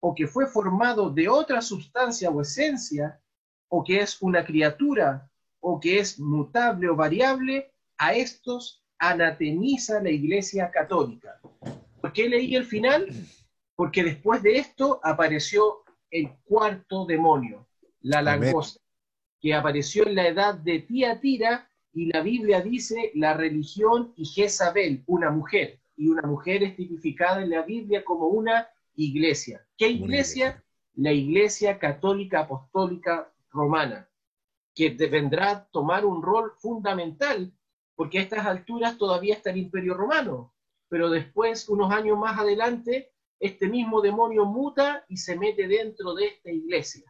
o 0.00 0.14
que 0.14 0.28
fue 0.28 0.46
formado 0.46 1.10
de 1.10 1.28
otra 1.28 1.60
sustancia 1.60 2.30
o 2.30 2.42
esencia, 2.42 3.20
o 3.68 3.82
que 3.82 4.00
es 4.00 4.22
una 4.22 4.44
criatura, 4.44 5.28
o 5.60 5.80
que 5.80 5.98
es 5.98 6.20
mutable 6.20 6.88
o 6.88 6.94
variable, 6.94 7.72
a 7.96 8.14
estos 8.14 8.84
anatemiza 8.98 10.00
la 10.00 10.10
Iglesia 10.10 10.70
Católica. 10.70 11.40
¿Por 12.00 12.12
qué 12.12 12.28
leí 12.28 12.54
el 12.54 12.64
final? 12.64 13.08
Porque 13.74 14.04
después 14.04 14.42
de 14.42 14.58
esto 14.58 15.00
apareció 15.02 15.84
el 16.10 16.30
cuarto 16.44 17.04
demonio, 17.06 17.66
la 18.00 18.22
langosta, 18.22 18.80
que 19.40 19.54
apareció 19.54 20.06
en 20.06 20.14
la 20.14 20.28
edad 20.28 20.54
de 20.54 20.80
Tiatira 20.80 21.68
y 21.92 22.06
la 22.06 22.20
Biblia 22.20 22.60
dice 22.60 23.10
la 23.14 23.34
religión 23.34 24.12
y 24.16 24.24
Jezabel, 24.24 25.02
una 25.06 25.30
mujer, 25.30 25.80
y 25.96 26.08
una 26.08 26.22
mujer 26.22 26.62
es 26.62 26.76
tipificada 26.76 27.42
en 27.42 27.50
la 27.50 27.62
Biblia 27.62 28.04
como 28.04 28.26
una 28.28 28.68
iglesia. 28.94 29.66
¿Qué 29.76 29.88
iglesia? 29.88 30.62
La 30.94 31.12
Iglesia 31.12 31.78
Católica 31.78 32.40
Apostólica 32.40 33.32
Romana, 33.50 34.08
que 34.74 34.90
vendrá 34.90 35.50
a 35.50 35.64
tomar 35.66 36.04
un 36.04 36.22
rol 36.22 36.52
fundamental, 36.58 37.52
porque 37.94 38.18
a 38.18 38.22
estas 38.22 38.46
alturas 38.46 38.98
todavía 38.98 39.34
está 39.34 39.50
el 39.50 39.58
Imperio 39.58 39.94
Romano, 39.94 40.52
pero 40.88 41.10
después, 41.10 41.68
unos 41.68 41.92
años 41.92 42.18
más 42.18 42.38
adelante, 42.38 43.12
este 43.38 43.68
mismo 43.68 44.00
demonio 44.00 44.44
muta 44.44 45.04
y 45.08 45.16
se 45.18 45.36
mete 45.36 45.68
dentro 45.68 46.14
de 46.14 46.26
esta 46.26 46.50
iglesia. 46.50 47.04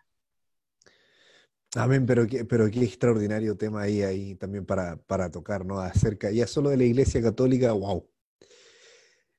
Amén, 1.75 2.07
pero 2.07 2.27
qué, 2.27 2.45
pero 2.47 2.71
qué 2.71 2.83
extraordinario 2.83 3.57
tema 3.57 3.83
ahí, 3.83 4.03
ahí 4.03 4.35
también 4.37 4.65
para, 4.65 4.97
para 4.97 5.31
tocar, 5.31 5.67
¿no? 5.67 5.81
Acerca 5.81 6.31
ya 6.31 6.47
solo 6.47 6.71
de 6.71 6.79
la 6.79 6.85
Iglesia 6.85 7.21
Católica, 7.21 7.73
wow. 7.73 8.09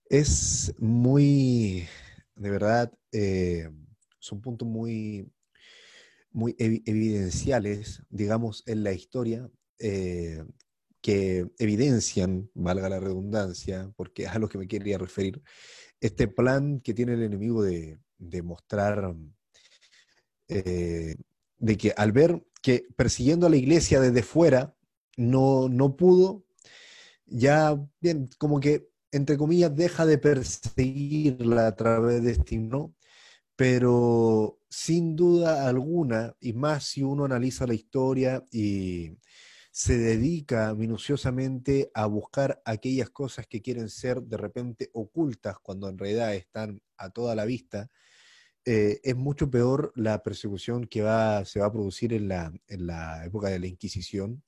Es 0.05 0.73
muy, 0.77 1.87
de 2.35 2.49
verdad, 2.49 2.93
eh, 3.11 3.69
son 4.19 4.41
puntos 4.41 4.67
muy, 4.67 5.31
muy 6.31 6.55
evidenciales, 6.59 8.03
digamos, 8.09 8.63
en 8.67 8.83
la 8.83 8.93
historia, 8.93 9.49
eh, 9.79 10.43
que 11.01 11.47
evidencian, 11.57 12.49
valga 12.53 12.89
la 12.89 12.99
redundancia, 12.99 13.91
porque 13.95 14.23
es 14.23 14.29
a 14.29 14.39
lo 14.39 14.49
que 14.49 14.57
me 14.57 14.67
quería 14.67 14.97
referir, 14.97 15.41
este 15.99 16.27
plan 16.27 16.79
que 16.81 16.93
tiene 16.93 17.13
el 17.13 17.23
enemigo 17.23 17.63
de, 17.63 17.99
mostrar, 18.43 19.15
eh, 20.47 21.15
de 21.59 21.77
que 21.77 21.93
al 21.95 22.11
ver 22.11 22.43
que 22.61 22.85
persiguiendo 22.95 23.47
a 23.47 23.49
la 23.49 23.57
iglesia 23.57 23.99
desde 23.99 24.23
fuera 24.23 24.75
no, 25.17 25.69
no 25.69 25.95
pudo, 25.95 26.45
ya, 27.25 27.77
bien, 28.01 28.29
como 28.37 28.59
que 28.59 28.89
entre 29.11 29.37
comillas, 29.37 29.75
deja 29.75 30.05
de 30.05 30.17
perseguirla 30.17 31.67
a 31.67 31.75
través 31.75 32.23
de 32.23 32.31
este 32.31 32.55
himno, 32.55 32.93
pero 33.55 34.59
sin 34.69 35.15
duda 35.15 35.67
alguna, 35.67 36.35
y 36.39 36.53
más 36.53 36.85
si 36.85 37.03
uno 37.03 37.25
analiza 37.25 37.67
la 37.67 37.73
historia 37.73 38.45
y 38.51 39.17
se 39.71 39.97
dedica 39.97 40.73
minuciosamente 40.75 41.91
a 41.93 42.05
buscar 42.05 42.61
aquellas 42.65 43.09
cosas 43.09 43.47
que 43.47 43.61
quieren 43.61 43.89
ser 43.89 44.21
de 44.21 44.37
repente 44.37 44.89
ocultas 44.93 45.57
cuando 45.61 45.89
en 45.89 45.97
realidad 45.97 46.35
están 46.35 46.81
a 46.97 47.09
toda 47.09 47.35
la 47.35 47.45
vista, 47.45 47.89
eh, 48.65 48.99
es 49.03 49.15
mucho 49.15 49.49
peor 49.49 49.91
la 49.95 50.21
persecución 50.21 50.85
que 50.85 51.01
va, 51.01 51.45
se 51.45 51.59
va 51.59 51.67
a 51.67 51.71
producir 51.71 52.13
en 52.13 52.27
la, 52.27 52.53
en 52.67 52.87
la 52.87 53.25
época 53.25 53.49
de 53.49 53.59
la 53.59 53.67
Inquisición 53.67 54.43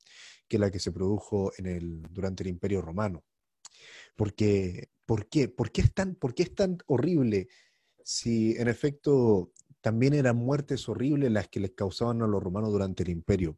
que 0.47 0.59
la 0.59 0.69
que 0.69 0.79
se 0.79 0.91
produjo 0.91 1.53
en 1.57 1.65
el, 1.65 2.01
durante 2.09 2.43
el 2.43 2.49
Imperio 2.49 2.81
Romano. 2.81 3.23
Porque, 4.15 4.89
¿por 5.05 5.29
qué? 5.29 5.47
¿Por 5.47 5.71
qué, 5.71 5.81
es 5.81 5.93
tan, 5.93 6.15
¿Por 6.15 6.35
qué 6.35 6.43
es 6.43 6.53
tan 6.53 6.77
horrible 6.87 7.47
si 8.03 8.55
en 8.57 8.67
efecto 8.67 9.53
también 9.79 10.13
eran 10.13 10.35
muertes 10.35 10.89
horribles 10.89 11.31
las 11.31 11.47
que 11.47 11.61
les 11.61 11.71
causaban 11.71 12.21
a 12.21 12.27
los 12.27 12.43
romanos 12.43 12.71
durante 12.71 13.03
el 13.03 13.09
imperio? 13.09 13.57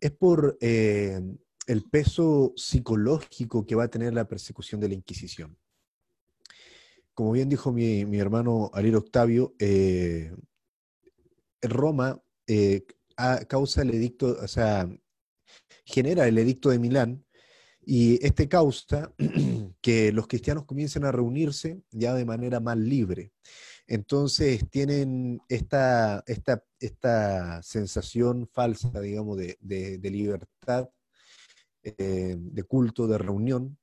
Es 0.00 0.12
por 0.12 0.56
eh, 0.60 1.20
el 1.66 1.82
peso 1.90 2.52
psicológico 2.56 3.66
que 3.66 3.74
va 3.74 3.84
a 3.84 3.90
tener 3.90 4.14
la 4.14 4.28
persecución 4.28 4.80
de 4.80 4.88
la 4.88 4.94
Inquisición. 4.94 5.56
Como 7.14 7.32
bien 7.32 7.48
dijo 7.48 7.72
mi, 7.72 8.00
hermano 8.18 8.70
Alir 8.74 8.96
Octavio, 8.96 9.54
eh, 9.58 10.34
Roma 11.62 12.20
eh, 12.46 12.84
causa 13.48 13.82
el 13.82 13.90
edicto, 13.90 14.36
o 14.42 14.48
sea, 14.48 14.88
genera 15.84 16.26
el 16.26 16.38
edicto 16.38 16.70
de 16.70 16.78
Milán, 16.78 17.24
y 17.86 18.24
este 18.24 18.48
causa 18.48 19.14
que 19.80 20.12
los 20.12 20.26
cristianos 20.26 20.64
comiencen 20.64 21.04
a 21.04 21.12
reunirse 21.12 21.82
ya 21.90 22.14
de 22.14 22.24
manera 22.24 22.60
más 22.60 22.76
libre. 22.78 23.32
Entonces 23.86 24.68
tienen 24.70 25.40
esta, 25.48 26.24
esta, 26.26 26.64
esta 26.80 27.62
sensación 27.62 28.48
falsa, 28.50 28.98
digamos, 29.00 29.36
de, 29.36 29.58
de, 29.60 30.10
libertad, 30.10 30.88
eh, 31.82 32.36
de 32.38 32.62
culto, 32.62 33.06
de 33.06 33.18
reunión, 33.18 33.78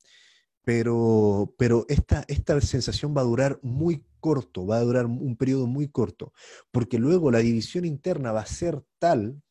pero, 0.63 1.53
pero 1.57 1.85
esta, 1.89 2.23
esta 2.27 2.59
sensación 2.61 3.15
va 3.15 3.21
a 3.21 3.25
durar 3.25 3.59
muy 3.61 4.03
corto, 4.19 4.65
va 4.65 4.77
a 4.77 4.81
durar 4.83 5.05
un 5.05 5.35
periodo 5.35 5.67
muy 5.67 5.87
corto, 5.87 6.33
porque 6.71 6.99
luego 6.99 7.31
la 7.31 7.39
división 7.39 7.85
interna 7.85 8.31
va 8.31 8.41
a 8.41 8.45
ser 8.45 8.83
tal 8.99 9.41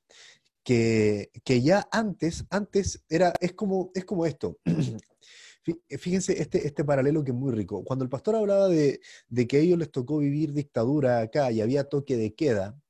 que, 0.64 1.60
ya 1.62 1.88
antes, 1.90 2.44
antes 2.50 3.04
era, 3.08 3.32
es 3.40 3.52
como, 3.52 3.90
es 3.94 4.04
como 4.04 4.26
esto. 4.26 4.58
Fíjense 5.98 6.40
este, 6.40 6.66
este 6.66 6.84
paralelo 6.84 7.22
que 7.22 7.32
es 7.32 7.36
muy 7.36 7.52
rico. 7.52 7.84
Cuando 7.84 8.04
el 8.04 8.08
pastor 8.08 8.36
hablaba 8.36 8.68
de, 8.68 9.00
que 9.48 9.56
a 9.56 9.60
ellos 9.60 9.78
les 9.78 9.90
tocó 9.90 10.18
vivir 10.18 10.52
dictadura 10.52 11.20
acá 11.20 11.50
y 11.52 11.60
había 11.60 11.84
toque 11.84 12.16
de 12.16 12.34
queda, 12.34 12.80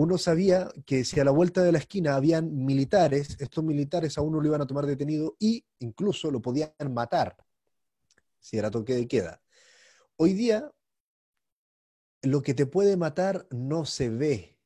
uno 0.00 0.18
sabía 0.18 0.70
que 0.86 1.04
si 1.04 1.20
a 1.20 1.24
la 1.24 1.30
vuelta 1.30 1.62
de 1.62 1.72
la 1.72 1.78
esquina 1.78 2.16
habían 2.16 2.64
militares, 2.64 3.36
estos 3.40 3.64
militares 3.64 4.18
a 4.18 4.22
uno 4.22 4.40
lo 4.40 4.48
iban 4.48 4.62
a 4.62 4.66
tomar 4.66 4.86
detenido 4.86 5.36
y 5.38 5.64
incluso 5.78 6.30
lo 6.30 6.40
podían 6.40 6.72
matar 6.90 7.36
si 8.38 8.58
era 8.58 8.70
toque 8.70 8.94
de 8.94 9.06
queda. 9.08 9.42
Hoy 10.16 10.32
día, 10.34 10.72
lo 12.22 12.42
que 12.42 12.54
te 12.54 12.66
puede 12.66 12.96
matar 12.96 13.46
no 13.50 13.84
se 13.84 14.08
ve, 14.10 14.60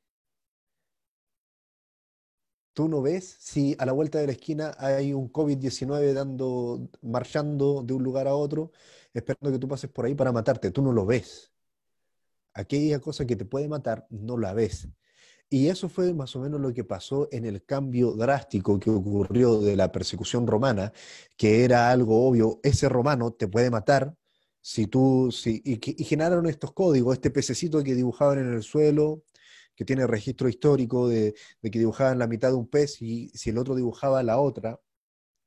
Tú 2.74 2.88
no 2.88 3.02
ves 3.02 3.36
si 3.38 3.76
a 3.78 3.86
la 3.86 3.92
vuelta 3.92 4.18
de 4.18 4.26
la 4.26 4.32
esquina 4.32 4.74
hay 4.78 5.12
un 5.12 5.32
COVID-19 5.32 6.12
dando, 6.12 6.88
marchando 7.02 7.84
de 7.84 7.94
un 7.94 8.02
lugar 8.02 8.26
a 8.26 8.34
otro, 8.34 8.72
esperando 9.12 9.52
que 9.52 9.60
tú 9.60 9.68
pases 9.68 9.90
por 9.90 10.06
ahí 10.06 10.14
para 10.16 10.32
matarte. 10.32 10.72
Tú 10.72 10.82
no 10.82 10.92
lo 10.92 11.06
ves. 11.06 11.52
Aquella 12.52 13.00
cosa 13.00 13.26
que 13.26 13.36
te 13.36 13.44
puede 13.44 13.68
matar, 13.68 14.06
no 14.10 14.36
la 14.38 14.52
ves. 14.54 14.88
Y 15.50 15.68
eso 15.68 15.88
fue 15.88 16.12
más 16.14 16.34
o 16.36 16.40
menos 16.40 16.60
lo 16.60 16.72
que 16.72 16.84
pasó 16.84 17.28
en 17.30 17.44
el 17.44 17.64
cambio 17.64 18.12
drástico 18.12 18.78
que 18.80 18.90
ocurrió 18.90 19.60
de 19.60 19.76
la 19.76 19.92
persecución 19.92 20.46
romana, 20.46 20.92
que 21.36 21.64
era 21.64 21.90
algo 21.90 22.26
obvio, 22.26 22.60
ese 22.62 22.88
romano 22.88 23.32
te 23.32 23.46
puede 23.48 23.70
matar 23.70 24.16
si 24.60 24.86
tú, 24.86 25.30
si, 25.30 25.62
y, 25.64 26.02
y 26.02 26.04
generaron 26.04 26.46
estos 26.46 26.72
códigos, 26.72 27.14
este 27.14 27.30
pececito 27.30 27.82
que 27.84 27.94
dibujaban 27.94 28.38
en 28.38 28.54
el 28.54 28.62
suelo, 28.62 29.22
que 29.74 29.84
tiene 29.84 30.06
registro 30.06 30.48
histórico 30.48 31.08
de, 31.08 31.34
que 31.62 31.78
dibujaban 31.78 32.18
la 32.18 32.26
mitad 32.26 32.48
de 32.50 32.54
un 32.56 32.68
pez 32.68 33.00
y 33.02 33.28
si 33.30 33.50
el 33.50 33.58
otro 33.58 33.74
dibujaba 33.74 34.22
la 34.22 34.38
otra, 34.38 34.80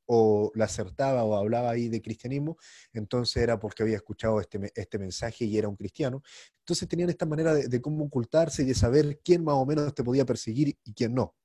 o 0.08 0.52
la 0.56 0.66
acertaba 0.66 1.24
o 1.24 1.36
hablaba 1.36 1.72
ahí 1.72 1.90
de 1.90 2.02
cristianismo, 2.02 2.58
entonces 2.94 3.44
era 3.44 3.60
porque 3.60 3.84
había 3.84 3.98
escuchado 3.98 4.40
este, 4.42 4.72
este 4.76 4.98
mensaje 4.98 5.46
y 5.46 5.58
era 5.58 5.68
un 5.68 5.76
cristiano. 5.76 6.24
Entonces 6.60 6.88
tenían 6.88 7.10
esta 7.10 7.26
manera 7.26 7.54
de, 7.54 7.82
cómo 7.82 8.06
ocultarse 8.06 8.64
y 8.64 8.66
de 8.66 8.74
saber 8.74 9.20
quién 9.24 9.44
más 9.44 9.56
o 9.56 9.66
menos 9.66 9.94
te 9.94 10.04
podía 10.04 10.26
perseguir 10.26 10.78
y 10.84 10.94
quién 10.94 11.14
no. 11.14 11.36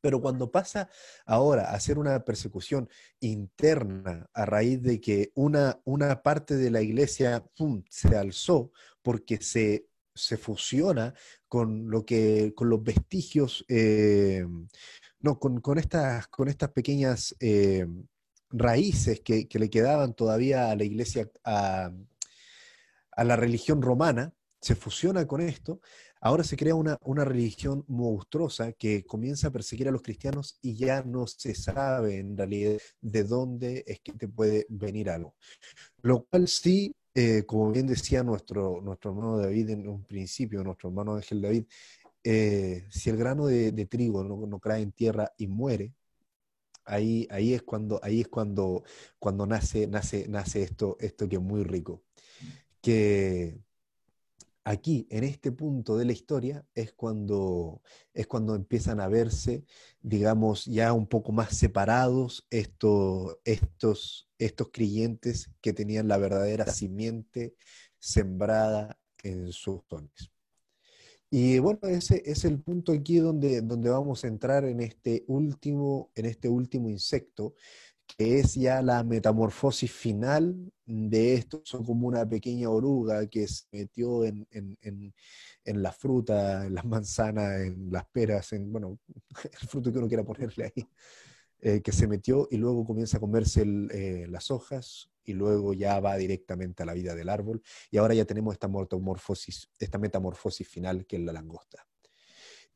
Pero 0.00 0.20
cuando 0.20 0.50
pasa 0.50 0.90
ahora 1.24 1.70
a 1.70 1.74
hacer 1.74 1.98
una 1.98 2.24
persecución 2.24 2.88
interna 3.20 4.28
a 4.32 4.44
raíz 4.44 4.82
de 4.82 5.00
que 5.00 5.30
una, 5.34 5.80
una 5.84 6.22
parte 6.22 6.56
de 6.56 6.70
la 6.70 6.82
iglesia 6.82 7.44
se 7.88 8.16
alzó 8.16 8.72
porque 9.02 9.40
se 9.40 9.86
se 10.14 10.36
fusiona 10.36 11.14
con 11.48 11.90
lo 11.90 12.04
que, 12.04 12.52
con 12.54 12.68
los 12.68 12.82
vestigios, 12.82 13.64
eh, 13.68 14.44
no, 15.22 15.38
con, 15.38 15.78
estas, 15.78 16.26
con 16.28 16.48
estas 16.48 16.70
pequeñas 16.70 17.34
eh, 17.40 17.86
raíces 18.50 19.20
que, 19.20 19.48
le 19.50 19.70
quedaban 19.70 20.14
todavía 20.14 20.70
a 20.70 20.76
la 20.76 20.84
iglesia, 20.84 21.30
a, 21.44 21.92
la 23.16 23.36
religión 23.36 23.82
romana, 23.82 24.32
se 24.60 24.74
fusiona 24.74 25.26
con 25.26 25.40
esto, 25.40 25.80
ahora 26.20 26.44
se 26.44 26.56
crea 26.56 26.74
una, 26.74 26.98
una, 27.04 27.24
religión 27.24 27.84
monstruosa 27.88 28.72
que 28.72 29.04
comienza 29.04 29.48
a 29.48 29.52
perseguir 29.52 29.88
a 29.88 29.92
los 29.92 30.02
cristianos 30.02 30.58
y 30.62 30.76
ya 30.76 31.02
no 31.02 31.26
se 31.26 31.54
sabe 31.54 32.18
en 32.18 32.36
realidad 32.36 32.78
de 33.00 33.24
dónde 33.24 33.84
es 33.86 34.00
que 34.00 34.12
te 34.12 34.28
puede 34.28 34.66
venir 34.68 35.10
algo. 35.10 35.34
Lo 36.02 36.24
cual 36.24 36.46
sí 36.46 36.94
eh, 37.14 37.44
como 37.44 37.70
bien 37.70 37.86
decía 37.86 38.22
nuestro, 38.22 38.80
nuestro 38.80 39.10
hermano 39.10 39.36
David 39.36 39.70
en 39.70 39.86
un 39.86 40.02
principio, 40.02 40.64
nuestro 40.64 40.88
hermano 40.88 41.14
Ángel 41.14 41.42
David, 41.42 41.64
eh, 42.24 42.86
si 42.90 43.10
el 43.10 43.16
grano 43.16 43.46
de, 43.46 43.72
trigo 43.86 44.24
no, 44.24 44.60
cae 44.60 44.82
en 44.82 44.92
tierra 44.92 45.32
y 45.36 45.46
muere, 45.48 45.94
ahí, 46.84 47.26
ahí 47.30 47.54
es 47.54 47.62
cuando, 47.62 48.00
ahí 48.02 48.20
es 48.22 48.28
cuando, 48.28 48.84
cuando 49.18 49.46
nace, 49.46 49.86
nace, 49.86 50.26
nace 50.28 50.62
esto, 50.62 50.96
esto 51.00 51.28
que 51.28 51.36
es 51.36 51.42
muy 51.42 51.64
rico. 51.64 52.02
Que 52.80 53.60
aquí, 54.64 55.06
en 55.10 55.24
este 55.24 55.52
punto 55.52 55.96
de 55.96 56.04
la 56.04 56.12
historia, 56.12 56.64
es 56.74 56.92
cuando, 56.92 57.82
es 58.14 58.26
cuando 58.26 58.54
empiezan 58.54 59.00
a 59.00 59.08
verse, 59.08 59.64
digamos, 60.00 60.66
ya 60.66 60.92
un 60.92 61.06
poco 61.06 61.32
más 61.32 61.56
separados 61.56 62.46
estos, 62.50 63.38
estos, 63.44 64.28
estos 64.38 64.70
creyentes 64.72 65.50
que 65.60 65.72
tenían 65.72 66.08
la 66.08 66.18
verdadera 66.18 66.66
simiente 66.66 67.54
sembrada 67.98 68.98
en 69.22 69.52
sus 69.52 69.82
dones. 69.88 70.31
Y 71.34 71.58
bueno, 71.60 71.80
ese 71.84 72.22
es 72.26 72.44
el 72.44 72.60
punto 72.60 72.92
aquí 72.92 73.16
donde, 73.18 73.62
donde 73.62 73.88
vamos 73.88 74.22
a 74.22 74.28
entrar 74.28 74.66
en 74.66 74.80
este 74.80 75.24
último, 75.28 76.10
en 76.14 76.26
este 76.26 76.50
último 76.50 76.90
insecto, 76.90 77.54
que 78.06 78.40
es 78.40 78.54
ya 78.54 78.82
la 78.82 79.02
metamorfosis 79.02 79.90
final 79.90 80.54
de 80.84 81.34
esto. 81.34 81.62
Son 81.64 81.84
como 81.86 82.06
una 82.06 82.28
pequeña 82.28 82.68
oruga 82.68 83.26
que 83.28 83.48
se 83.48 83.64
metió 83.72 84.26
en, 84.26 84.46
la 85.64 85.92
fruta, 85.92 86.66
en 86.66 86.74
las 86.74 86.84
manzanas, 86.84 87.62
en 87.62 87.90
las 87.90 88.04
peras, 88.08 88.52
en, 88.52 88.70
bueno, 88.70 88.98
el 89.62 89.68
fruto 89.68 89.90
que 89.90 89.98
uno 90.00 90.08
quiera 90.08 90.24
ponerle 90.24 90.64
ahí, 90.76 90.86
eh, 91.60 91.80
que 91.80 91.92
se 91.92 92.06
metió 92.06 92.46
y 92.50 92.58
luego 92.58 92.84
comienza 92.84 93.16
a 93.16 93.20
comerse 93.20 93.62
eh, 93.62 94.26
las 94.28 94.50
hojas 94.50 95.11
y 95.24 95.32
luego 95.32 95.72
ya 95.74 96.00
va 96.00 96.16
directamente 96.16 96.82
a 96.82 96.86
la 96.86 96.94
vida 96.94 97.14
del 97.14 97.28
árbol. 97.28 97.62
Y 97.90 97.98
ahora 97.98 98.14
ya 98.14 98.24
tenemos 98.24 98.54
esta 98.54 98.68
metamorfosis, 98.68 99.68
esta 99.78 99.98
metamorfosis 99.98 100.68
final 100.68 101.06
que 101.06 101.16
es 101.16 101.22
la 101.22 101.32
langosta. 101.32 101.86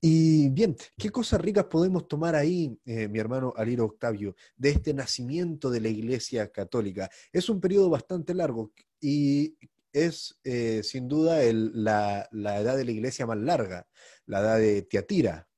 Y 0.01 0.51
bien, 0.51 0.77
¿qué 0.98 1.10
cosas 1.10 1.40
ricas 1.40 1.64
podemos 1.64 2.06
tomar 2.06 2.35
ahí, 2.35 2.78
eh, 2.85 3.09
mi 3.09 3.18
hermano 3.18 3.55
Aliro 3.56 3.86
Octavio, 3.86 4.36
de 4.56 4.70
este 4.70 4.93
nacimiento 4.93 5.70
de 5.70 5.81
la 5.81 5.89
Iglesia 5.89 6.52
Católica? 6.52 7.10
Es 7.32 7.48
un 7.48 7.60
periodo 7.60 7.89
bastante 7.89 8.35
largo 8.35 8.73
y 9.01 9.56
es 9.93 10.39
eh, 10.44 10.82
sin 10.82 11.09
duda 11.09 11.40
la, 11.51 12.28
edad 12.32 12.77
de 12.77 12.85
la 12.85 12.90
Iglesia 12.90 13.27
más 13.27 13.39
larga, 13.39 13.89
la 14.27 14.40
edad 14.40 14.59
de 14.59 14.82
Tiatira. 14.82 15.48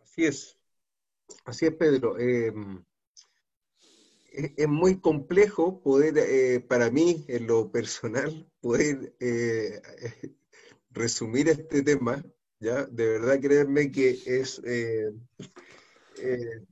Así 0.00 0.24
es, 0.24 0.58
así 1.44 1.66
es, 1.66 1.74
Pedro. 1.74 2.18
Em, 2.18 2.82
es, 4.56 4.68
muy 4.68 5.00
complejo 5.00 5.80
poder, 5.82 6.18
eh, 6.18 6.60
para 6.60 6.90
mí, 6.90 7.24
en 7.28 7.46
lo 7.46 7.70
personal, 7.70 8.48
poder 8.60 9.14
resumir 10.90 11.48
este 11.48 11.82
tema 11.82 12.22
¿ya? 12.64 12.86
De 12.86 13.06
verdad, 13.06 13.40
créanme 13.40 13.92
que 13.92 14.18
es... 14.26 14.60
Eh, 14.64 15.12
eh, 16.18 16.62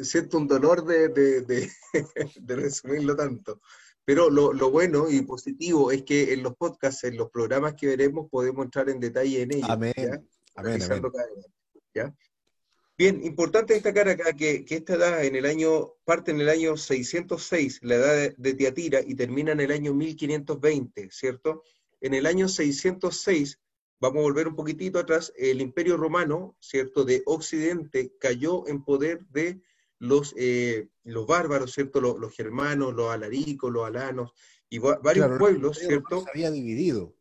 siento 0.00 0.38
un 0.38 0.46
dolor 0.46 0.84
de, 0.84 1.08
de, 1.08 1.70
resumirlo 2.46 3.16
tanto. 3.16 3.60
Pero 4.04 4.30
lo, 4.30 4.70
bueno 4.70 5.08
y 5.08 5.22
positivo 5.22 5.92
es 5.92 6.02
que 6.02 6.32
en 6.32 6.42
los 6.42 6.56
podcasts, 6.56 7.04
en 7.04 7.16
los 7.16 7.30
programas 7.30 7.74
que 7.74 7.86
veremos, 7.86 8.28
podemos 8.30 8.64
entrar 8.64 8.88
en 8.88 8.98
detalle 8.98 9.42
en 9.42 9.52
ellos. 9.52 9.70
Amén. 9.70 9.92
Amén, 10.54 10.80
¿ya? 11.94 12.14
Bien, 13.02 13.20
importante 13.24 13.74
destacar 13.74 14.08
acá 14.08 14.32
que, 14.36 14.64
que, 14.64 14.76
esta 14.76 14.94
edad 14.94 15.24
en 15.24 15.34
el 15.34 15.44
año, 15.44 15.94
parte 16.04 16.30
en 16.30 16.40
el 16.40 16.48
año 16.48 16.76
606, 16.76 17.80
la 17.82 17.96
edad 17.96 18.14
de, 18.14 18.34
de 18.38 18.54
Tiatira, 18.54 19.00
y 19.04 19.16
termina 19.16 19.50
en 19.50 19.58
el 19.58 19.72
año 19.72 19.92
1520, 19.92 21.10
¿cierto? 21.10 21.64
En 22.00 22.14
el 22.14 22.26
año 22.26 22.46
606 22.46 23.58
vamos 23.98 24.20
a 24.20 24.22
volver 24.22 24.46
un 24.46 24.54
poquitito 24.54 25.00
atrás, 25.00 25.32
el 25.36 25.60
imperio 25.60 25.96
romano, 25.96 26.56
¿cierto?, 26.60 27.02
de 27.04 27.24
Occidente 27.26 28.14
cayó 28.20 28.68
en 28.68 28.84
poder 28.84 29.26
de 29.30 29.60
los, 29.98 30.32
eh, 30.36 30.86
los 31.02 31.26
bárbaros, 31.26 31.72
¿cierto?, 31.72 32.00
los, 32.00 32.36
germanos, 32.36 32.94
los 32.94 33.10
alaricos, 33.10 33.72
los 33.72 33.84
alanos, 33.84 34.32
y 34.70 34.78
varios 34.78 35.38
pueblos, 35.40 35.76
¿cierto? 35.76 36.22
Se 36.22 36.30
había 36.30 36.52
dividido. 36.52 37.16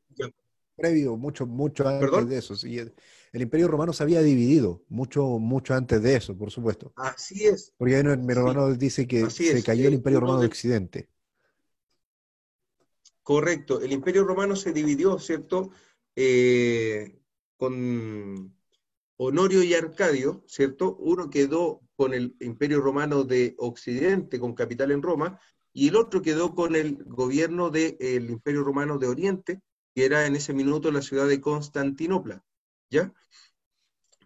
Previo, 0.81 1.15
mucho, 1.15 1.45
mucho 1.45 1.87
antes 1.87 2.27
de 2.27 2.37
eso. 2.37 2.55
Sí, 2.55 2.77
el 2.77 3.41
imperio 3.41 3.67
romano 3.67 3.93
se 3.93 4.03
había 4.03 4.21
dividido, 4.21 4.83
mucho, 4.89 5.23
mucho 5.39 5.73
antes 5.73 6.01
de 6.01 6.15
eso, 6.15 6.37
por 6.37 6.51
supuesto. 6.51 6.91
Así 6.95 7.45
es. 7.45 7.73
Porque 7.77 7.95
ahí 7.95 8.03
mi 8.03 8.33
hermano 8.33 8.73
dice 8.73 9.07
que 9.07 9.29
se 9.29 9.63
cayó 9.63 9.87
el 9.87 9.93
imperio 9.93 10.19
romano 10.19 10.41
de 10.41 10.47
Occidente. 10.47 11.09
Correcto, 13.23 13.79
el 13.81 13.91
imperio 13.91 14.23
romano 14.23 14.55
se 14.55 14.73
dividió, 14.73 15.19
¿cierto?, 15.19 15.69
eh, 16.15 17.19
con 17.55 18.53
Honorio 19.17 19.61
y 19.61 19.75
Arcadio, 19.75 20.43
¿cierto? 20.47 20.97
Uno 20.97 21.29
quedó 21.29 21.81
con 21.95 22.15
el 22.15 22.35
Imperio 22.39 22.81
Romano 22.81 23.23
de 23.23 23.53
Occidente, 23.59 24.39
con 24.39 24.55
capital 24.55 24.91
en 24.91 25.03
Roma, 25.03 25.39
y 25.71 25.89
el 25.89 25.95
otro 25.95 26.23
quedó 26.23 26.55
con 26.55 26.75
el 26.75 27.03
gobierno 27.05 27.69
del 27.69 28.29
Imperio 28.31 28.63
Romano 28.63 28.97
de 28.97 29.07
Oriente, 29.07 29.61
que 29.93 30.05
era 30.05 30.26
en 30.26 30.35
ese 30.35 30.53
minuto 30.53 30.91
la 30.91 31.01
ciudad 31.01 31.27
de 31.27 31.41
Constantinopla, 31.41 32.43
¿ya? 32.89 33.13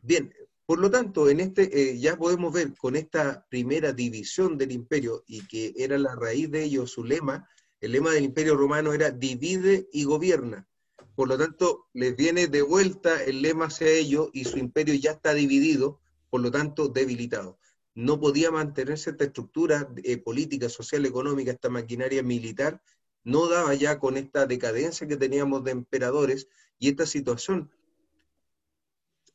Bien, 0.02 0.34
por 0.66 0.80
lo 0.80 0.90
tanto, 0.90 1.30
en 1.30 1.40
este 1.40 1.92
eh, 1.92 2.00
ya 2.00 2.18
podemos 2.18 2.52
ver 2.52 2.76
con 2.76 2.96
esta 2.96 3.46
primera 3.50 3.94
división 3.94 4.58
del 4.58 4.72
imperio 4.72 5.24
y 5.28 5.46
que 5.48 5.74
era 5.78 5.98
la 6.00 6.16
raíz 6.16 6.50
de 6.50 6.64
ello 6.64 6.88
su 6.88 7.04
lema, 7.04 7.48
el 7.82 7.92
lema 7.92 8.12
del 8.12 8.24
imperio 8.24 8.56
romano 8.56 8.94
era 8.94 9.12
divide 9.12 9.88
y 9.92 10.06
gobierna. 10.06 10.68
Por 11.14 11.28
lo 11.28 11.38
tanto, 11.38 11.88
les 11.94 12.16
viene 12.16 12.48
de 12.48 12.64
vuelta 12.64 13.24
el 13.24 13.42
lema 13.42 13.66
hacia 13.66 13.88
ellos 13.88 14.30
y 14.34 14.46
su 14.46 14.58
imperio 14.58 14.96
ya 14.96 15.12
está 15.12 15.34
dividido, 15.34 16.02
por 16.30 16.42
lo 16.42 16.50
tanto, 16.52 16.88
debilitado. 16.88 17.60
No 17.94 18.20
podía 18.20 18.52
mantenerse 18.52 19.12
esta 19.12 19.26
estructura 19.26 19.88
eh, 20.04 20.18
política, 20.18 20.68
social, 20.68 21.06
económica, 21.06 21.52
esta 21.52 21.70
maquinaria 21.70 22.24
militar, 22.24 22.82
no 23.26 23.48
daba 23.50 23.74
ya 23.74 24.00
con 24.00 24.16
esta 24.16 24.46
decadencia 24.46 25.08
que 25.08 25.18
teníamos 25.18 25.66
de 25.66 25.72
emperadores 25.72 26.48
y 26.80 26.90
esta 26.90 27.06
situación. 27.06 27.70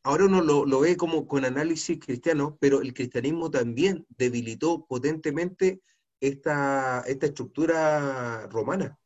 Ahora 0.03 0.25
uno 0.25 0.41
lo, 0.41 0.65
lo 0.65 0.81
ve 0.81 0.97
como 0.97 1.27
con 1.27 1.45
análisis 1.45 1.99
cristiano, 2.01 2.57
pero 2.59 2.81
el 2.81 2.95
cristianismo 2.95 3.51
también 3.51 4.07
debilitó 4.17 4.87
potentemente 4.87 5.83
esta, 6.21 7.03
esta 7.07 7.27
estructura 7.27 8.47
romana 8.47 8.99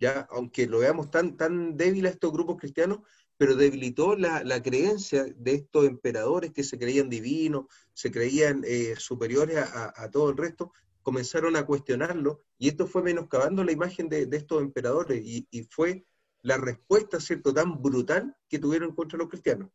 ya, 0.00 0.26
aunque 0.30 0.66
lo 0.66 0.78
veamos 0.78 1.10
tan, 1.10 1.36
tan 1.36 1.76
débil 1.76 2.06
a 2.06 2.10
estos 2.10 2.32
grupos 2.32 2.56
cristianos, 2.56 3.00
pero 3.36 3.54
debilitó 3.54 4.16
la, 4.16 4.62
creencia 4.62 5.24
de 5.24 5.54
estos 5.54 5.86
emperadores 5.86 6.52
que 6.52 6.64
se 6.64 6.78
creían 6.78 7.08
divinos, 7.08 7.66
se 7.94 8.10
creían 8.10 8.62
eh, 8.66 8.94
superiores 8.96 9.58
a, 9.58 10.10
todo 10.10 10.30
el 10.30 10.36
resto, 10.36 10.72
comenzaron 11.08 11.56
a 11.56 11.64
cuestionarlo 11.64 12.44
y 12.58 12.68
esto 12.68 12.86
fue 12.86 13.02
menoscabando 13.02 13.64
la 13.64 13.72
imagen 13.72 14.10
de, 14.10 14.28
estos 14.30 14.60
emperadores 14.60 15.22
y, 15.24 15.66
fue 15.70 16.04
la 16.42 16.58
respuesta, 16.58 17.18
¿cierto?, 17.18 17.54
tan 17.54 17.80
brutal 17.80 18.36
que 18.46 18.58
tuvieron 18.58 18.94
contra 18.94 19.16
los 19.16 19.30
cristianos. 19.30 19.70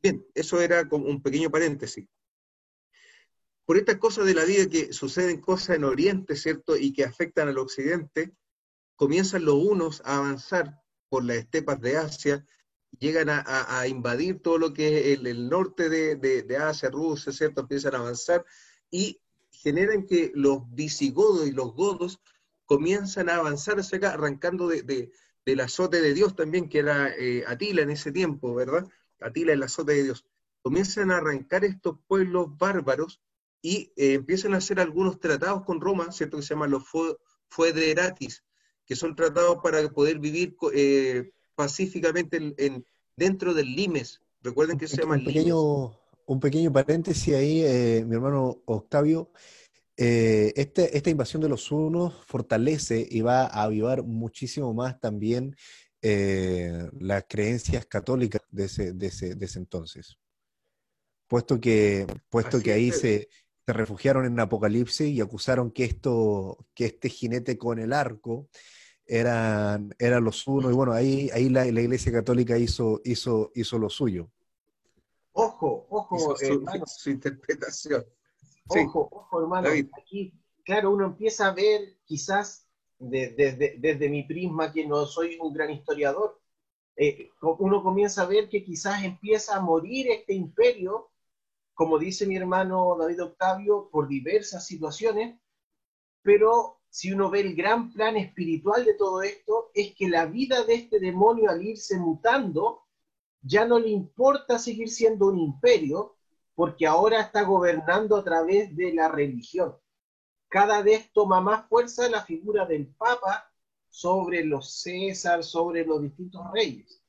Bien, 0.00 0.24
eso 0.32 0.60
era 0.60 0.88
como 0.88 1.06
un 1.06 1.20
pequeño 1.20 1.50
paréntesis. 1.50 2.06
Por 3.64 3.78
estas 3.78 3.96
cosas 3.96 4.26
de 4.26 4.34
la 4.34 4.44
vida 4.44 4.68
que 4.68 4.92
suceden 4.92 5.40
cosas 5.40 5.74
en 5.74 5.82
Oriente, 5.82 6.36
¿cierto?, 6.36 6.76
y 6.76 6.92
que 6.92 7.02
afectan 7.02 7.48
al 7.48 7.58
Occidente, 7.58 8.36
comienzan 8.94 9.44
los 9.44 9.56
unos 9.56 10.02
a 10.04 10.18
avanzar 10.18 10.80
por 11.08 11.24
las 11.24 11.38
estepas 11.38 11.80
de 11.80 11.96
Asia, 11.96 12.46
llegan 13.00 13.26
a, 13.28 13.88
invadir 13.88 14.40
todo 14.40 14.58
lo 14.58 14.72
que 14.72 15.12
es 15.12 15.18
el, 15.18 15.48
norte 15.48 15.88
de, 15.88 16.56
Asia, 16.58 16.90
Rusia, 16.90 17.32
¿cierto? 17.32 17.62
Empiezan 17.62 17.96
a 17.96 17.98
avanzar 17.98 18.44
y 18.88 19.20
generan 19.62 20.06
que 20.06 20.32
los 20.34 20.62
visigodos 20.74 21.46
y 21.46 21.52
los 21.52 21.74
godos 21.74 22.20
comienzan 22.64 23.28
a 23.28 23.36
avanzar 23.36 23.78
hacia 23.78 23.98
acá, 23.98 24.12
arrancando 24.12 24.68
de, 24.68 25.10
del 25.44 25.60
azote 25.60 26.00
de 26.00 26.14
Dios 26.14 26.34
también, 26.34 26.68
que 26.68 26.80
era 26.80 27.14
eh, 27.16 27.44
Atila 27.46 27.82
en 27.82 27.90
ese 27.90 28.12
tiempo, 28.12 28.54
¿verdad? 28.54 28.86
Atila 29.20 29.52
el 29.52 29.62
azote 29.62 29.92
de 29.92 30.02
Dios. 30.04 30.26
Comienzan 30.62 31.10
a 31.10 31.18
arrancar 31.18 31.64
estos 31.64 31.98
pueblos 32.08 32.56
bárbaros 32.58 33.20
y 33.62 33.92
eh, 33.96 34.14
empiezan 34.14 34.54
a 34.54 34.58
hacer 34.58 34.80
algunos 34.80 35.20
tratados 35.20 35.62
con 35.64 35.80
Roma, 35.80 36.10
¿cierto? 36.12 36.36
Que 36.36 36.42
se 36.42 36.54
llaman 36.54 36.72
los 36.72 36.84
Foederatis, 37.48 38.42
que 38.84 38.96
son 38.96 39.14
tratados 39.14 39.58
para 39.62 39.88
poder 39.88 40.18
vivir 40.18 40.56
eh, 40.74 41.30
pacíficamente 41.54 42.54
en, 42.58 42.84
dentro 43.16 43.54
del 43.54 43.74
Limes. 43.74 44.20
Recuerden 44.42 44.78
que 44.78 44.88
se 44.88 44.98
llama 44.98 45.14
un 45.14 45.24
pequeño, 45.24 45.90
Un 46.26 46.40
pequeño 46.40 46.72
paréntesis 46.72 47.34
ahí, 47.34 47.62
eh, 47.62 48.04
mi 48.06 48.16
hermano 48.16 48.62
Octavio. 48.66 49.30
Eh, 49.96 50.52
este, 50.56 50.96
esta 50.96 51.10
invasión 51.10 51.40
de 51.40 51.48
los 51.48 51.70
hunos 51.70 52.14
fortalece 52.26 53.06
y 53.08 53.22
va 53.22 53.46
a 53.46 53.62
avivar 53.62 54.02
muchísimo 54.02 54.74
más 54.74 55.00
también 55.00 55.56
las 57.00 57.24
creencias 57.28 57.84
católicas 57.86 58.40
de 58.52 58.66
ese, 58.66 58.92
de 58.92 59.06
ese, 59.08 59.58
entonces. 59.58 60.16
Puesto 61.26 61.60
que, 61.60 62.06
puesto 62.28 62.60
que 62.60 62.72
ahí 62.72 62.92
se, 62.92 63.28
se 63.66 63.72
refugiaron 63.72 64.24
en 64.24 64.38
Apocalipsis 64.38 65.08
y 65.08 65.20
acusaron 65.20 65.72
que, 65.72 65.84
esto, 65.84 66.66
que 66.74 66.86
este 66.86 67.08
jinete 67.08 67.58
con 67.58 67.80
el 67.80 67.92
arco 67.92 68.48
eran, 69.06 69.94
eran 69.98 70.24
los 70.24 70.46
unos, 70.46 70.70
y 70.70 70.74
bueno, 70.74 70.92
ahí, 70.92 71.30
ahí 71.32 71.48
la, 71.48 71.66
Iglesia 71.66 72.12
Católica 72.12 72.56
hizo, 72.58 73.00
hizo, 73.04 73.50
hizo 73.54 73.78
lo 73.78 73.90
suyo. 73.90 74.30
Ojo, 75.38 75.86
ojo, 75.90 76.34
hermano. 76.40 76.84
Su, 76.86 77.10
interpretación. 77.10 78.06
Ojo, 78.68 79.08
ojo, 79.12 79.40
hermano. 79.42 79.68
Aquí, 80.00 80.32
claro, 80.64 80.90
uno 80.90 81.04
empieza 81.04 81.48
a 81.48 81.52
ver, 81.52 81.98
quizás 82.06 82.66
desde, 82.98 84.08
mi 84.08 84.22
prisma, 84.22 84.72
que 84.72 84.86
no 84.86 85.04
soy 85.04 85.36
un 85.38 85.52
gran 85.52 85.70
historiador, 85.70 86.40
eh, 86.96 87.28
uno 87.42 87.82
comienza 87.82 88.22
a 88.22 88.26
ver 88.26 88.48
que 88.48 88.64
quizás 88.64 89.04
empieza 89.04 89.56
a 89.56 89.60
morir 89.60 90.10
este 90.10 90.32
imperio, 90.32 91.10
como 91.74 91.98
dice 91.98 92.26
mi 92.26 92.36
hermano 92.36 92.96
David 92.98 93.22
Octavio, 93.22 93.90
por 93.92 94.08
diversas 94.08 94.66
situaciones, 94.66 95.38
pero 96.22 96.80
si 96.88 97.12
uno 97.12 97.28
ve 97.28 97.40
el 97.40 97.54
gran 97.54 97.92
plan 97.92 98.16
espiritual 98.16 98.86
de 98.86 98.94
todo 98.94 99.20
esto, 99.20 99.70
es 99.74 99.94
que 99.94 100.08
la 100.08 100.24
vida 100.24 100.64
de 100.64 100.76
este 100.76 100.98
demonio 100.98 101.50
al 101.50 101.62
irse 101.62 101.98
mutando, 101.98 102.85
ya 103.42 103.64
no 103.64 103.78
le 103.78 103.88
importa 103.88 104.58
seguir 104.58 104.88
siendo 104.88 105.26
un 105.26 105.38
imperio, 105.38 106.16
porque 106.54 106.86
ahora 106.86 107.20
está 107.20 107.42
gobernando 107.42 108.16
a 108.16 108.24
través 108.24 108.74
de 108.76 108.94
la 108.94 109.08
religión. 109.08 109.76
Cada 110.48 110.82
vez 110.82 111.10
toma 111.12 111.40
más 111.40 111.68
fuerza 111.68 112.08
la 112.08 112.24
figura 112.24 112.64
del 112.64 112.86
Papa 112.86 113.52
sobre 113.88 114.44
los 114.44 114.80
César, 114.80 115.44
sobre 115.44 115.84
los 115.84 116.02
distintos 116.02 116.42
reyes. 116.52 117.02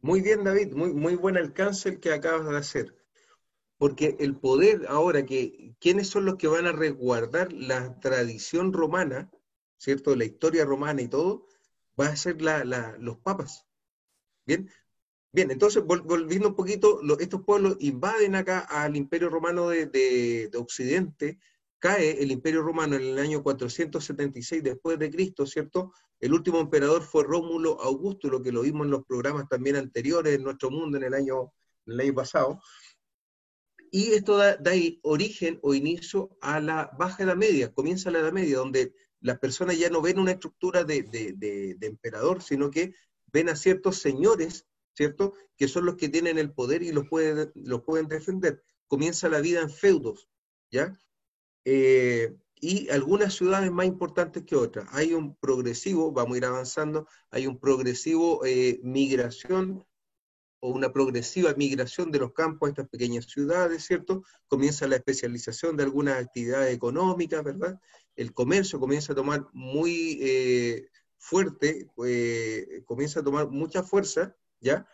Muy 0.00 0.20
bien, 0.20 0.44
David, 0.44 0.72
muy, 0.72 0.92
muy 0.92 1.14
buen 1.14 1.36
alcance 1.36 1.90
el 1.90 2.00
que 2.00 2.12
acabas 2.12 2.48
de 2.48 2.56
hacer 2.56 3.00
porque 3.80 4.14
el 4.20 4.36
poder 4.36 4.84
ahora, 4.90 5.24
que 5.24 5.74
quiénes 5.80 6.10
son 6.10 6.26
los 6.26 6.36
que 6.36 6.48
van 6.48 6.66
a 6.66 6.72
resguardar 6.72 7.50
la 7.50 7.98
tradición 7.98 8.74
romana, 8.74 9.30
¿cierto? 9.78 10.14
La 10.16 10.26
historia 10.26 10.66
romana 10.66 11.00
y 11.00 11.08
todo, 11.08 11.46
va 11.98 12.08
a 12.08 12.16
ser 12.16 12.36
los 12.98 13.16
papas. 13.20 13.66
Bien, 14.50 14.68
bien, 15.30 15.52
entonces 15.52 15.84
volviendo 15.84 16.48
un 16.48 16.56
poquito, 16.56 17.00
estos 17.20 17.44
pueblos 17.44 17.76
invaden 17.78 18.34
acá 18.34 18.58
al 18.58 18.96
imperio 18.96 19.28
romano 19.28 19.68
de, 19.68 20.50
Occidente, 20.56 21.38
cae 21.78 22.20
el 22.20 22.32
imperio 22.32 22.62
romano 22.62 22.96
en 22.96 23.02
el 23.02 23.18
año 23.20 23.44
476 23.44 24.64
después 24.64 24.98
de 24.98 25.08
Cristo, 25.08 25.46
¿cierto? 25.46 25.92
El 26.18 26.32
último 26.32 26.58
emperador 26.58 27.02
fue 27.02 27.22
Rómulo 27.22 27.80
Augusto, 27.80 28.28
lo 28.28 28.42
que 28.42 28.50
lo 28.50 28.62
vimos 28.62 28.86
en 28.86 28.90
los 28.90 29.04
programas 29.04 29.48
también 29.48 29.76
anteriores 29.76 30.34
en 30.34 30.42
nuestro 30.42 30.72
mundo 30.72 30.98
en 30.98 31.04
el 31.04 31.14
año, 31.14 31.52
en 31.86 31.92
el 31.92 32.00
año 32.00 32.14
pasado. 32.14 32.60
Y 33.92 34.14
esto 34.14 34.36
da, 34.36 34.58
origen 35.02 35.60
o 35.62 35.74
inicio 35.74 36.36
a 36.40 36.58
la 36.58 36.90
baja 36.98 37.22
edad 37.22 37.36
media, 37.36 37.72
comienza 37.72 38.10
la 38.10 38.18
edad 38.18 38.32
media, 38.32 38.58
donde 38.58 38.94
las 39.20 39.38
personas 39.38 39.78
ya 39.78 39.90
no 39.90 40.02
ven 40.02 40.18
una 40.18 40.32
estructura 40.32 40.82
de, 40.82 41.76
emperador, 41.80 42.42
sino 42.42 42.68
que 42.68 42.94
ven 43.32 43.48
a 43.48 43.56
ciertos 43.56 43.98
señores, 43.98 44.66
¿cierto? 44.94 45.34
Que 45.56 45.68
son 45.68 45.86
los 45.86 45.96
que 45.96 46.08
tienen 46.08 46.38
el 46.38 46.52
poder 46.52 46.82
y 46.82 46.92
los 46.92 47.08
pueden, 47.08 47.52
pueden 47.84 48.08
defender. 48.08 48.62
Comienza 48.86 49.28
la 49.28 49.40
vida 49.40 49.60
en 49.60 49.70
feudos, 49.70 50.28
¿ya? 50.70 50.98
Eh, 51.64 52.36
y 52.60 52.90
algunas 52.90 53.34
ciudades 53.34 53.70
más 53.70 53.86
importantes 53.86 54.44
que 54.44 54.56
otras. 54.56 54.86
Hay 54.92 55.14
un 55.14 55.34
progresivo, 55.36 56.12
vamos 56.12 56.34
a 56.34 56.38
ir 56.38 56.44
avanzando, 56.44 57.08
hay 57.30 57.46
un 57.46 57.58
progresivo 57.58 58.44
eh, 58.44 58.80
migración 58.82 59.84
o 60.60 60.70
una 60.70 60.92
progresiva 60.92 61.54
migración 61.54 62.10
de 62.10 62.18
los 62.18 62.32
campos 62.32 62.66
a 62.66 62.70
estas 62.70 62.88
pequeñas 62.88 63.24
ciudades, 63.26 63.84
¿cierto? 63.84 64.22
Comienza 64.46 64.86
la 64.86 64.96
especialización 64.96 65.76
de 65.76 65.84
algunas 65.84 66.22
actividades 66.22 66.74
económicas, 66.74 67.42
¿verdad? 67.42 67.80
El 68.14 68.34
comercio 68.34 68.78
comienza 68.78 69.14
a 69.14 69.16
tomar 69.16 69.46
muy 69.54 70.18
eh, 70.20 70.88
fuerte, 71.20 71.86
eh, 72.06 72.82
comienza 72.86 73.20
a 73.20 73.22
tomar 73.22 73.50
mucha 73.50 73.82
fuerza, 73.82 74.34
¿ya? 74.58 74.88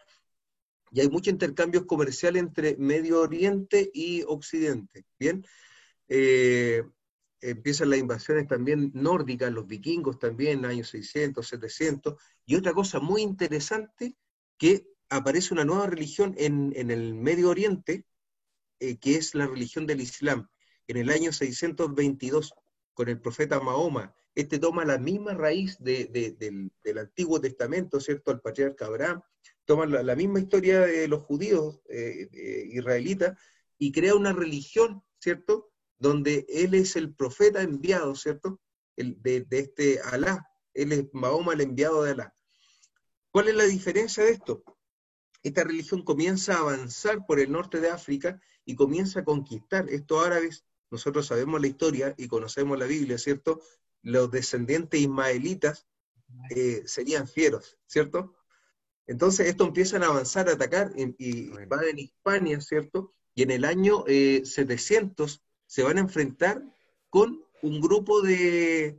Y 0.91 1.01
hay 1.01 1.09
mucho 1.09 1.31
intercambio 1.31 1.87
comercial 1.87 2.37
entre 2.37 2.77
Medio 2.77 3.21
Oriente 3.21 3.91
y 3.95 4.25
Occidente, 4.27 5.07
¿bien? 5.19 5.47
Eh, 6.09 6.83
empiezan 7.41 7.91
las 7.91 8.01
invasiones 8.01 8.49
también 8.49 8.91
nórdicas, 8.93 9.53
los 9.53 9.67
vikingos 9.67 10.19
también, 10.19 10.65
años 10.65 10.89
600, 10.91 11.47
700, 11.47 12.21
y 12.45 12.57
otra 12.57 12.73
cosa 12.73 12.99
muy 12.99 13.23
interesante 13.23 14.17
que 14.59 14.89
aparece 15.09 15.55
una 15.55 15.65
nueva 15.65 15.87
religión 15.87 16.35
en, 16.39 16.73
el 16.91 17.15
Medio 17.15 17.51
Oriente, 17.51 18.05
eh, 18.81 18.99
que 18.99 19.15
es 19.15 19.35
la 19.37 19.47
religión 19.47 19.87
del 19.87 20.01
Islam, 20.01 20.49
en 20.89 20.97
el 20.97 21.11
año 21.11 21.33
622, 21.33 22.53
con 22.95 23.09
el 23.09 23.21
profeta 23.21 23.61
Mahoma. 23.61 24.15
Este 24.37 24.61
toma 24.61 24.85
la 24.85 24.99
misma 24.99 25.35
raíz 25.35 25.77
del, 25.81 26.71
Antiguo 26.97 27.41
Testamento, 27.41 27.99
¿cierto? 27.99 28.31
El 28.31 28.41
patriarca 28.41 28.87
Abraham, 28.87 29.23
toma 29.65 29.87
la, 29.87 30.15
misma 30.15 30.39
historia 30.39 30.83
de 30.83 31.09
los 31.09 31.23
judíos 31.23 31.81
eh, 31.89 32.29
israelitas 32.71 33.37
y 33.79 33.91
crea 33.91 34.15
una 34.15 34.33
religión, 34.33 35.03
¿cierto? 35.19 35.73
Donde 35.99 36.47
él 36.49 36.75
es 36.75 36.95
el 36.95 37.13
profeta 37.13 37.63
enviado, 37.63 38.15
¿cierto? 38.15 38.61
El, 38.95 39.21
de, 39.21 39.41
de 39.41 39.59
este 39.59 40.01
Alá. 40.01 40.49
Él 40.73 40.93
es 40.93 41.07
Mahoma 41.13 41.55
el 41.55 41.63
enviado 41.63 42.05
de 42.05 42.13
Alá. 42.13 42.37
¿Cuál 43.33 43.49
es 43.49 43.57
la 43.57 43.65
diferencia 43.65 44.23
de 44.23 44.31
esto? 44.31 44.63
esta 45.47 45.63
religión 45.63 46.03
comienza 46.03 46.55
a 46.55 46.61
avanzar 46.61 47.25
por 47.25 47.39
el 47.39 47.53
norte 47.53 47.81
de 47.81 47.89
África 47.89 48.41
y 48.65 48.75
comienza 48.75 49.21
a 49.21 49.25
conquistar 49.25 49.89
estos 49.89 50.27
árabes. 50.27 50.65
Nosotros 50.91 51.29
sabemos 51.29 51.61
la 51.61 51.69
historia 51.69 52.15
y 52.19 52.27
conocemos 52.27 52.77
la 52.77 52.87
Biblia, 52.87 53.17
¿cierto? 53.17 53.61
Los 54.07 54.31
descendientes 54.31 55.01
ismaelitas 55.01 55.85
eh, 56.55 56.85
serían 56.87 57.27
fieros, 57.27 57.77
¿cierto? 57.87 58.37
Entonces, 59.09 59.49
esto 59.49 59.65
empiezan 59.65 60.05
a 60.05 60.07
avanzar, 60.07 60.49
a 60.49 60.53
atacar, 60.53 60.93
y, 60.97 61.49
van 61.67 61.89
en 61.89 61.99
Hispania, 61.99 62.61
¿cierto? 62.61 63.13
Y 63.35 63.43
en 63.43 63.51
el 63.51 63.65
año 63.65 64.05
700 64.07 65.35
eh, 65.35 65.41
se 65.67 65.83
van 65.83 65.97
a 65.97 66.03
enfrentar 66.03 66.63
con 67.11 67.45
un 67.63 67.81
grupo 67.81 68.23
de, 68.23 68.97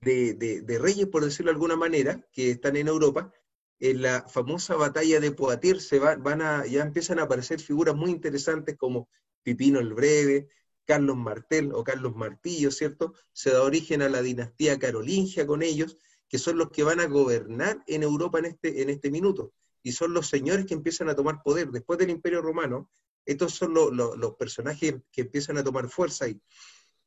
de, 0.00 0.78
reyes, 0.80 1.08
por 1.08 1.24
decirlo 1.24 1.50
de 1.50 1.56
alguna 1.56 1.74
manera, 1.74 2.24
que 2.32 2.52
están 2.52 2.76
en 2.76 2.86
Europa, 2.86 3.32
en 3.80 4.00
la 4.00 4.28
famosa 4.28 4.76
batalla 4.76 5.18
de 5.18 5.32
Poitiers 5.32 5.88
se 5.88 5.98
van 5.98 6.40
a, 6.40 6.66
ya 6.66 6.82
empiezan 6.82 7.18
a 7.18 7.24
aparecer 7.24 7.58
figuras 7.58 7.96
muy 7.96 8.12
interesantes 8.12 8.76
como 8.76 9.08
Pipino 9.42 9.80
el 9.80 9.92
Breve, 9.92 10.48
Carlos 10.86 11.16
Martel 11.16 11.72
o 11.74 11.84
Carlos 11.84 12.16
Martillo, 12.16 12.70
¿cierto? 12.70 13.14
Se 13.32 13.50
da 13.50 13.62
origen 13.62 14.02
a 14.02 14.08
la 14.08 14.22
dinastía 14.22 14.78
carolingia 14.78 15.46
con 15.46 15.62
ellos, 15.62 15.96
que 16.28 16.38
son 16.38 16.58
los 16.58 16.70
que 16.70 16.82
van 16.82 17.00
a 17.00 17.06
gobernar 17.06 17.82
en 17.86 18.02
Europa 18.02 18.38
en 18.38 18.46
este, 18.46 18.82
en 18.82 18.90
este 18.90 19.10
minuto. 19.10 19.52
y 19.82 19.92
son 19.92 20.12
los 20.12 20.28
señores 20.28 20.66
que 20.66 20.74
empiezan 20.74 21.08
a 21.08 21.14
tomar 21.14 21.42
poder. 21.44 21.70
Después 21.70 21.96
del 21.98 22.10
Imperio 22.10 22.42
Romano, 22.42 22.90
estos 23.24 23.54
son 23.54 23.72
los 23.72 24.34
personajes 24.36 24.96
que 25.12 25.20
empiezan 25.22 25.58
a 25.58 25.64
tomar 25.64 25.88
fuerza. 25.88 26.28
Y 26.28 26.40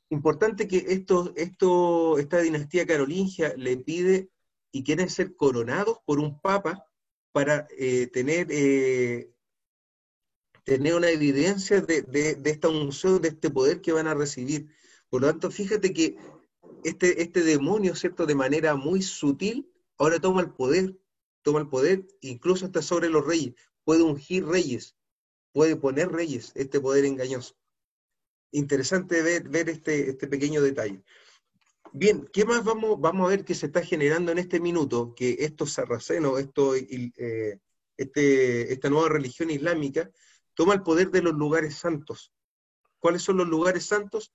importante 0.10 0.68
que 0.68 0.86
esto, 0.88 1.34
esto, 1.36 2.18
esta 2.18 2.40
dinastía 2.40 2.86
carolingia 2.86 3.54
le 3.58 3.78
pide 3.78 4.30
y 4.72 4.84
quieren 4.84 5.10
ser 5.10 5.36
coronados 5.36 5.98
por 6.06 6.20
un 6.20 6.40
papa 6.40 6.86
para 7.32 7.68
eh, 7.78 8.08
tener, 8.08 8.48
eh, 8.50 9.32
tener 10.70 10.94
una 10.94 11.10
evidencia 11.10 11.82
de, 11.82 12.04
de, 12.04 12.38
esta 12.46 12.70
unción, 12.70 13.20
de 13.24 13.30
este 13.30 13.50
poder 13.50 13.82
que 13.82 13.92
van 13.92 14.06
a 14.06 14.14
recibir. 14.14 14.68
Por 15.10 15.22
lo 15.22 15.28
tanto, 15.28 15.50
fíjate 15.50 15.92
que 15.96 16.16
este, 16.84 17.24
este 17.24 17.42
demonio, 17.42 17.96
¿cierto? 17.96 18.28
De 18.28 18.36
manera 18.36 18.76
muy 18.76 19.02
sutil, 19.02 19.68
ahora 19.98 20.20
toma 20.20 20.42
el 20.42 20.52
poder, 20.52 20.96
toma 21.42 21.62
el 21.62 21.70
poder, 21.70 22.06
incluso 22.22 22.68
hasta 22.68 22.84
sobre 22.84 23.10
los 23.10 23.26
reyes, 23.26 23.56
puede 23.84 24.04
ungir 24.04 24.46
reyes, 24.46 24.96
puede 25.54 25.76
poner 25.76 26.12
reyes, 26.12 26.52
este 26.54 26.80
poder 26.80 27.06
engañoso. 27.06 27.56
Interesante 28.52 29.24
ver, 29.24 29.50
ver 29.50 29.70
este, 29.70 30.12
este 30.12 30.28
pequeño 30.28 30.62
detalle. 30.62 31.02
Bien, 31.94 32.30
¿qué 32.32 32.46
más 32.46 32.64
vamos, 32.64 33.02
vamos 33.02 33.26
a 33.26 33.30
ver 33.32 33.44
que 33.44 33.56
se 33.56 33.66
está 33.66 33.82
generando 33.82 34.32
en 34.32 34.38
este 34.38 34.60
minuto? 34.60 35.16
Que 35.16 35.38
estos 35.40 35.74
sarracenos, 35.74 36.40
esto, 36.40 36.76
eh, 36.76 37.60
este, 37.98 38.72
esta 38.72 38.92
nueva 38.92 39.10
religión 39.10 39.50
islámica, 39.50 40.12
toma 40.60 40.74
el 40.74 40.84
poder 40.84 41.10
de 41.10 41.22
los 41.22 41.36
lugares 41.36 41.78
santos. 41.78 42.34
¿Cuáles 43.00 43.22
son 43.22 43.38
los 43.38 43.48
lugares 43.48 43.86
santos? 43.86 44.34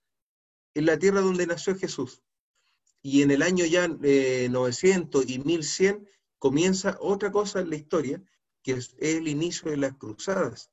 En 0.72 0.86
la 0.86 0.98
tierra 0.98 1.20
donde 1.20 1.46
nació 1.46 1.76
Jesús. 1.76 2.22
Y 3.02 3.20
en 3.20 3.30
el 3.30 3.42
año 3.42 3.66
ya 3.66 3.88
900 3.88 5.22
eh, 5.22 5.26
y 5.28 5.38
1100 5.40 6.08
comienza 6.38 6.96
otra 7.02 7.30
cosa 7.30 7.60
en 7.60 7.68
la 7.68 7.76
historia, 7.76 8.22
que 8.62 8.72
es 8.72 8.96
el 9.00 9.28
inicio 9.28 9.70
de 9.70 9.76
las 9.76 9.98
cruzadas, 9.98 10.70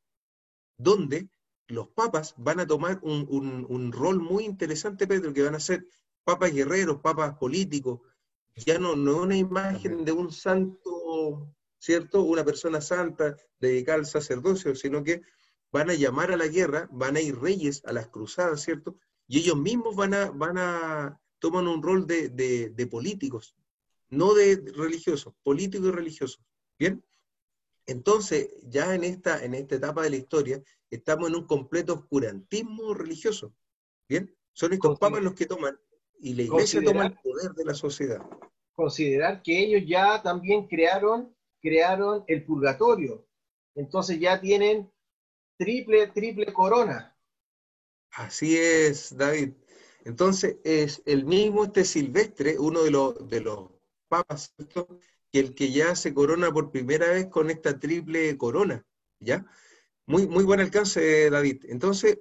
donde 0.78 1.28
los 1.68 1.90
papas 1.90 2.34
van 2.38 2.62
a 2.62 2.66
tomar 2.66 3.02
un, 3.02 3.28
un 3.68 3.92
rol 3.92 4.22
muy 4.22 4.46
interesante, 4.46 5.06
Pedro, 5.06 5.34
que 5.34 5.44
van 5.44 5.56
a 5.56 5.60
ser 5.60 5.86
papas 6.24 6.54
guerreros, 6.54 7.02
papas 7.02 7.38
políticos, 7.38 8.00
ya 8.56 8.80
no, 8.80 8.96
no 8.96 9.24
una 9.24 9.36
imagen 9.36 10.06
de 10.06 10.14
un 10.14 10.32
santo, 10.32 11.54
¿cierto? 11.78 12.24
Una 12.24 12.46
persona 12.46 12.80
santa 12.80 13.36
dedicada 13.60 13.98
al 13.98 14.06
sacerdocio, 14.06 14.76
sino 14.76 15.04
que 15.04 15.22
van 15.72 15.90
a 15.90 15.94
llamar 15.94 16.32
a 16.32 16.38
la 16.38 16.48
guerra, 16.48 16.88
van 16.92 17.16
a 17.16 17.22
ir 17.22 17.40
reyes 17.40 17.84
a 17.86 17.94
las 17.94 18.08
cruzadas, 18.08 18.62
¿cierto? 18.62 18.98
Y 19.28 19.40
ellos 19.40 19.58
mismos 19.58 19.96
van 19.96 20.14
a, 20.14 20.32
van 20.32 20.58
a 20.58 21.20
toman 21.40 21.68
un 21.68 21.82
rol 21.82 22.06
de, 22.06 22.30
de 22.30 22.88
políticos, 22.88 23.56
no 24.10 24.34
de 24.34 24.62
religiosos, 24.76 25.34
políticos 25.44 25.88
y 25.88 25.92
religiosos. 25.92 26.44
¿Bien? 26.78 27.04
Entonces, 27.88 28.50
ya 28.64 28.94
en 28.94 29.04
esta, 29.04 29.44
en 29.44 29.54
esta 29.54 29.76
etapa 29.76 30.04
de 30.04 30.12
la 30.12 30.16
historia, 30.18 30.64
estamos 30.90 31.30
en 31.30 31.36
un 31.36 31.48
completo 31.48 31.94
oscurantismo 31.94 32.94
religioso. 32.94 33.54
¿Bien? 34.08 34.36
Son 34.54 34.74
estos 34.74 35.00
papas 35.00 35.24
los 35.24 35.34
que 35.34 35.46
toman 35.46 35.80
y 36.20 36.34
la 36.34 36.44
iglesia 36.44 36.84
toma 36.84 37.08
el 37.08 37.14
poder 37.14 37.52
de 37.54 37.66
la 37.66 37.74
sociedad. 37.74 38.22
Considerar 38.74 39.42
que 39.42 39.60
ellos 39.60 39.84
ya 39.88 40.22
también 40.22 40.68
crearon, 40.68 41.36
crearon 41.62 42.24
el 42.28 42.46
purgatorio. 42.46 43.26
Entonces 43.76 44.20
ya 44.20 44.40
tienen 44.40 44.91
triple, 45.62 46.08
triple 46.08 46.52
corona. 46.52 47.16
Así 48.14 48.58
es, 48.58 49.16
David. 49.16 49.54
Entonces 50.06 50.58
es 50.64 51.04
el 51.06 51.26
mismo 51.26 51.66
este 51.66 51.86
Silvestre, 51.86 52.58
uno 52.58 52.82
de 52.82 52.90
los, 52.90 53.28
de 53.28 53.42
los 53.42 53.70
papas, 54.08 54.56
que 55.32 55.40
el 55.40 55.54
que 55.54 55.72
ya 55.72 55.96
se 55.96 56.16
corona 56.16 56.52
por 56.52 56.72
primera 56.72 57.08
vez 57.10 57.28
con 57.28 57.52
esta 57.52 57.80
triple 57.80 58.36
corona, 58.38 58.84
¿ya? 59.20 59.46
Muy, 60.08 60.28
muy 60.28 60.44
buen 60.44 60.60
alcance, 60.60 61.30
David. 61.30 61.66
Entonces, 61.70 62.20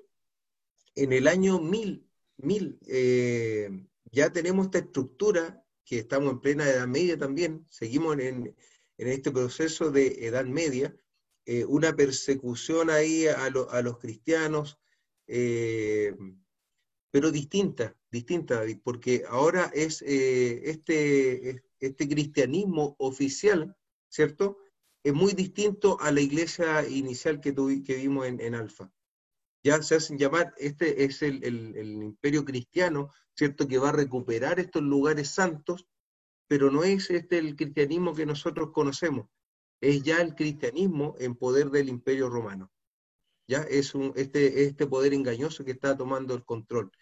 en 0.95 1.15
el 1.15 1.27
año 1.27 1.59
1000, 1.59 2.07
mil 2.37 2.79
eh, 2.89 3.71
ya 4.13 4.31
tenemos 4.31 4.67
esta 4.67 4.79
estructura, 4.79 5.65
que 5.85 5.99
estamos 6.01 6.33
en 6.33 6.41
plena 6.41 6.69
Edad 6.69 6.87
Media 6.87 7.19
también, 7.19 7.67
seguimos 7.71 8.19
en, 8.19 8.55
este 8.99 9.31
proceso 9.31 9.91
de 9.91 10.27
Edad 10.27 10.45
Media, 10.45 10.95
eh, 11.51 11.65
una 11.65 11.97
persecución 11.97 12.91
ahí 12.91 13.27
a, 13.27 13.51
los 13.51 13.99
cristianos, 13.99 14.79
eh, 15.27 16.15
pero 17.11 17.33
distinta, 17.33 17.97
distinta, 18.11 18.63
porque 18.85 19.25
ahora 19.29 19.71
es 19.75 20.03
eh, 20.03 20.71
este, 20.71 21.63
este 21.81 22.09
cristianismo 22.09 22.95
oficial, 22.99 23.77
¿cierto? 24.09 24.59
Es 25.03 25.13
muy 25.13 25.33
distinto 25.33 25.99
a 26.01 26.13
la 26.13 26.21
iglesia 26.21 26.87
inicial 26.89 27.41
que, 27.41 27.53
que 27.85 27.97
vimos 27.97 28.27
en, 28.27 28.41
en 28.41 28.55
Alfa 28.55 28.93
ya 29.63 29.83
se 29.83 29.97
hacen 29.97 30.19
llamar, 30.19 30.55
este 30.57 31.05
es 31.05 31.23
el, 31.23 31.45
imperio 31.45 32.45
cristiano, 32.45 33.11
¿cierto? 33.35 33.69
Que 33.69 33.79
va 33.79 33.91
a 33.91 33.93
recuperar 33.93 34.59
estos 34.59 34.83
lugares 34.83 35.31
santos, 35.31 35.87
pero 36.49 36.71
no 36.71 36.83
es 36.83 37.11
este 37.11 37.39
el 37.39 37.57
cristianismo 37.57 38.15
que 38.15 38.27
nosotros 38.27 38.71
conocemos, 38.73 39.29
es 39.81 40.03
ya 40.03 40.21
el 40.21 40.35
cristianismo 40.35 41.15
en 41.19 41.35
poder 41.35 41.71
del 41.71 41.89
imperio 41.89 42.29
romano. 42.29 42.71
Ya 43.49 43.63
es 43.63 43.95
un, 43.95 44.13
este, 44.17 44.65
este 44.65 44.87
poder 44.87 45.13
engañoso 45.15 45.65
que 45.65 45.73
está 45.73 45.97
tomando 45.97 46.35
el 46.35 46.45
control. 46.45 46.93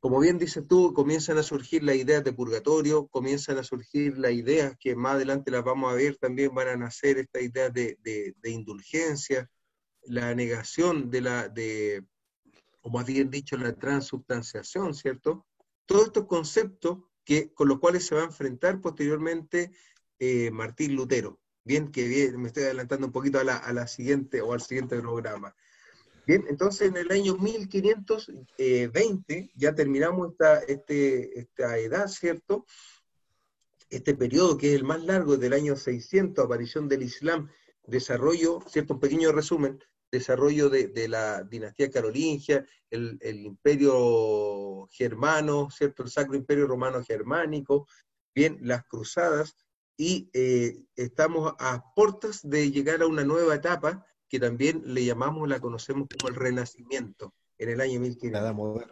Como 0.00 0.20
bien 0.20 0.38
dices 0.38 0.64
tú, 0.68 0.94
comienzan 0.94 1.38
a 1.38 1.42
surgir 1.42 1.82
las 1.82 1.96
ideas 1.96 2.22
de 2.22 2.32
purgatorio, 2.32 3.08
comienzan 3.08 3.58
a 3.58 3.64
surgir 3.64 4.16
las 4.16 4.32
ideas 4.32 4.76
que 4.78 4.94
más 4.94 5.14
adelante 5.14 5.50
las 5.50 5.64
vamos 5.64 5.92
a 5.92 5.96
ver, 5.96 6.16
también 6.16 6.54
van 6.54 6.68
a 6.68 6.76
nacer 6.76 7.18
estas 7.18 7.42
ideas 7.42 7.72
de, 7.74 7.98
de 8.02 8.50
indulgencia, 8.50 9.50
la 10.08 10.34
negación 10.34 11.10
de 11.10 11.20
la, 11.20 11.48
de, 11.48 12.04
o 12.80 12.90
más 12.90 13.06
bien 13.06 13.30
dicho, 13.30 13.56
la 13.56 13.74
transubstanciación, 13.74 14.94
¿cierto? 14.94 15.46
Todos 15.86 16.06
estos 16.06 16.26
conceptos 16.26 16.98
que, 17.24 17.52
con 17.52 17.68
los 17.68 17.78
cuales 17.78 18.06
se 18.06 18.14
va 18.14 18.22
a 18.22 18.26
enfrentar 18.26 18.80
posteriormente 18.80 19.72
eh, 20.18 20.50
Martín 20.50 20.94
Lutero. 20.94 21.40
Bien, 21.68 21.92
que 21.92 22.08
bien, 22.08 22.40
me 22.40 22.48
estoy 22.48 22.62
adelantando 22.62 23.08
un 23.08 23.12
poquito 23.12 23.38
a 23.38 23.44
la, 23.44 23.58
a 23.58 23.74
la, 23.74 23.86
siguiente 23.86 24.40
o 24.40 24.54
al 24.54 24.62
siguiente 24.62 24.98
programa. 24.98 25.54
Bien, 26.26 26.46
entonces 26.48 26.88
en 26.88 26.96
el 26.96 27.12
año 27.12 27.36
1520 27.36 29.50
ya 29.54 29.74
terminamos 29.74 30.30
esta, 30.30 30.60
este, 30.60 31.38
esta 31.38 31.76
edad, 31.76 32.08
¿cierto? 32.08 32.64
Este 33.90 34.14
periodo 34.14 34.56
que 34.56 34.70
es 34.70 34.76
el 34.76 34.84
más 34.84 35.04
largo, 35.04 35.36
del 35.36 35.52
año 35.52 35.76
600, 35.76 36.42
aparición 36.42 36.88
del 36.88 37.02
Islam, 37.02 37.50
desarrollo, 37.86 38.60
¿cierto? 38.66 38.94
Un 38.94 39.00
pequeño 39.00 39.30
resumen, 39.30 39.78
desarrollo 40.10 40.70
de, 40.70 41.06
la 41.06 41.42
dinastía 41.42 41.90
carolingia, 41.90 42.64
el, 42.88 43.18
imperio 43.44 44.88
germano, 44.90 45.68
¿cierto? 45.70 46.02
El 46.02 46.08
Sacro 46.08 46.34
Imperio 46.34 46.66
Romano 46.66 47.04
Germánico, 47.04 47.86
bien, 48.34 48.56
las 48.62 48.86
cruzadas, 48.86 49.54
y 49.98 50.30
eh, 50.32 50.78
estamos 50.96 51.52
a 51.58 51.92
puertas 51.94 52.40
de 52.48 52.70
llegar 52.70 53.02
a 53.02 53.06
una 53.06 53.24
nueva 53.24 53.56
etapa 53.56 54.06
que 54.30 54.40
también 54.40 54.82
le 54.86 55.04
llamamos, 55.04 55.46
la 55.48 55.60
conocemos 55.60 56.08
como 56.08 56.30
el 56.30 56.36
Renacimiento, 56.36 57.34
en 57.58 57.68
el 57.68 57.82
año 57.82 58.00
1500 58.00 58.86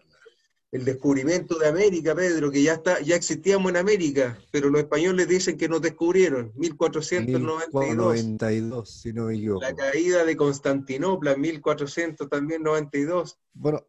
el 0.73 0.85
descubrimiento 0.85 1.57
de 1.59 1.69
América, 1.69 2.15
Pedro, 2.15 2.51
que 2.51 2.63
ya 2.63 2.75
está, 2.75 3.01
ya 3.01 3.17
existíamos 3.17 3.71
en 3.71 3.79
América, 3.79 4.39
pero 4.51 4.69
los 4.69 4.83
españoles 4.83 5.27
dicen 5.29 5.57
que 5.57 5.69
nos 5.69 5.81
descubrieron, 5.81 6.53
1492. 6.57 8.91
si 8.91 9.13
no 9.13 9.27
me 9.27 9.39
La 9.61 9.75
caída 9.75 10.25
de 10.25 10.37
Constantinopla, 10.37 11.37
1400 11.37 12.29
también 12.29 12.63
92. 12.63 13.39
Bueno. 13.55 13.87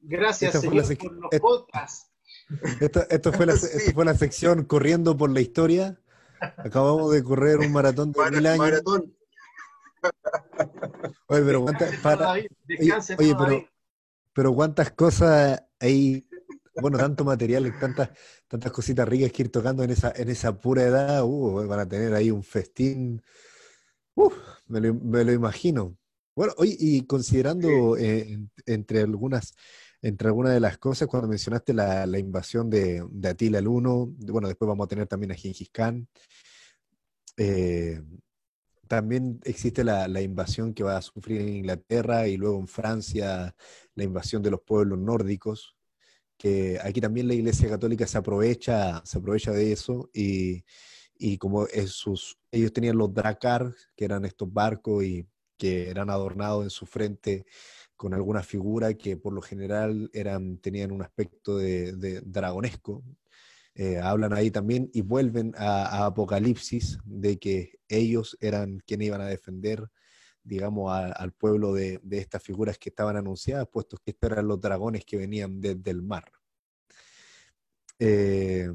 Gracias, 0.00 0.60
señor, 0.60 0.86
por 0.96 1.12
los 1.12 1.30
podcasts. 1.40 2.07
Esto, 2.80 3.32
fue 3.32 3.46
la, 3.46 3.54
fue 3.94 4.04
la 4.04 4.14
sección 4.14 4.64
Corriendo 4.64 5.16
por 5.16 5.30
la 5.30 5.40
Historia. 5.40 5.98
Acabamos 6.56 7.12
de 7.12 7.22
correr 7.22 7.58
un 7.58 7.72
maratón 7.72 8.12
de 8.12 8.30
mil 8.30 8.46
años. 8.46 8.58
Maratón. 8.58 9.14
Oye, 11.26 11.42
pero, 11.42 11.66
para, 12.02 12.32
oye, 12.32 12.48
pero, 13.16 13.68
pero 14.32 14.54
cuántas 14.54 14.92
cosas 14.92 15.60
hay, 15.80 16.28
bueno, 16.80 16.96
tanto 16.96 17.24
material, 17.24 17.76
tantas, 17.80 18.10
tantas 18.46 18.70
cositas 18.70 19.08
ricas 19.08 19.32
que 19.32 19.42
ir 19.42 19.50
tocando 19.50 19.82
en 19.82 19.90
esa, 19.90 20.12
en 20.14 20.28
esa 20.28 20.58
pura 20.60 20.84
edad, 20.84 21.24
uh, 21.24 21.66
van 21.66 21.80
a 21.80 21.88
tener 21.88 22.14
ahí 22.14 22.30
un 22.30 22.44
festín, 22.44 23.20
uh, 24.14 24.30
me, 24.68 24.80
lo, 24.80 25.32
imagino. 25.32 25.96
Bueno, 26.36 26.52
hoy 26.56 26.76
y 26.78 27.04
considerando 27.04 27.96
eh, 27.96 28.38
entre 28.64 29.00
algunas 29.00 29.54
entre 30.02 30.28
algunas 30.28 30.52
de 30.52 30.60
las 30.60 30.78
cosas, 30.78 31.08
cuando 31.08 31.28
mencionaste 31.28 31.74
la, 31.74 32.18
invasión 32.18 32.70
de, 32.70 33.04
Atila 33.24 33.58
el 33.58 33.68
Uno, 33.68 34.06
bueno, 34.18 34.48
después 34.48 34.68
vamos 34.68 34.84
a 34.84 34.88
tener 34.88 35.06
también 35.06 35.32
a 35.32 35.34
Gengis 35.34 35.70
Khan. 35.70 36.08
Eh, 37.36 38.00
también 38.88 39.40
existe 39.44 39.84
la, 39.84 40.20
invasión 40.20 40.72
que 40.72 40.82
va 40.82 40.96
a 40.96 41.02
sufrir 41.02 41.40
en 41.40 41.48
Inglaterra 41.48 42.26
y 42.26 42.36
luego 42.36 42.58
en 42.58 42.68
Francia 42.68 43.54
la 43.94 44.04
invasión 44.04 44.42
de 44.42 44.50
los 44.50 44.60
pueblos 44.62 44.98
nórdicos, 44.98 45.76
que 46.36 46.78
aquí 46.82 47.00
también 47.00 47.28
la 47.28 47.34
Iglesia 47.34 47.68
Católica 47.68 48.06
se 48.06 48.18
aprovecha, 48.18 49.02
se 49.04 49.18
aprovecha 49.18 49.52
de 49.52 49.72
eso 49.72 50.10
y, 50.14 50.64
como 51.38 51.66
ellos 51.72 52.72
tenían 52.72 52.96
los 52.96 53.12
dracar, 53.12 53.74
que 53.96 54.04
eran 54.04 54.24
estos 54.24 54.52
barcos 54.52 55.04
y 55.04 55.26
que 55.58 55.90
eran 55.90 56.08
adornados 56.08 56.64
en 56.64 56.70
su 56.70 56.86
frente 56.86 57.44
con 57.98 58.14
alguna 58.14 58.44
figura 58.44 58.94
que 58.94 59.16
por 59.16 59.32
lo 59.32 59.42
general 59.42 60.08
eran, 60.14 60.58
tenían 60.58 60.92
un 60.92 61.02
aspecto 61.02 61.58
de, 61.58 62.22
dragonesco. 62.24 63.02
Eh, 63.74 63.98
hablan 63.98 64.32
ahí 64.32 64.52
también 64.52 64.88
y 64.94 65.02
vuelven 65.02 65.52
a, 65.58 66.06
Apocalipsis 66.06 66.98
de 67.04 67.38
que 67.38 67.80
ellos 67.88 68.38
eran 68.40 68.78
quienes 68.86 69.08
iban 69.08 69.20
a 69.20 69.26
defender, 69.26 69.90
digamos, 70.44 70.92
al 70.92 71.32
pueblo 71.32 71.74
de, 71.74 72.00
estas 72.12 72.40
figuras 72.40 72.78
que 72.78 72.90
estaban 72.90 73.16
anunciadas, 73.16 73.66
puesto 73.66 73.96
que 73.96 74.12
estos 74.12 74.30
eran 74.30 74.46
los 74.46 74.60
dragones 74.60 75.04
que 75.04 75.16
venían 75.16 75.60
desde 75.60 75.90
el 75.90 76.02
mar. 76.02 76.30
Eh, 77.98 78.70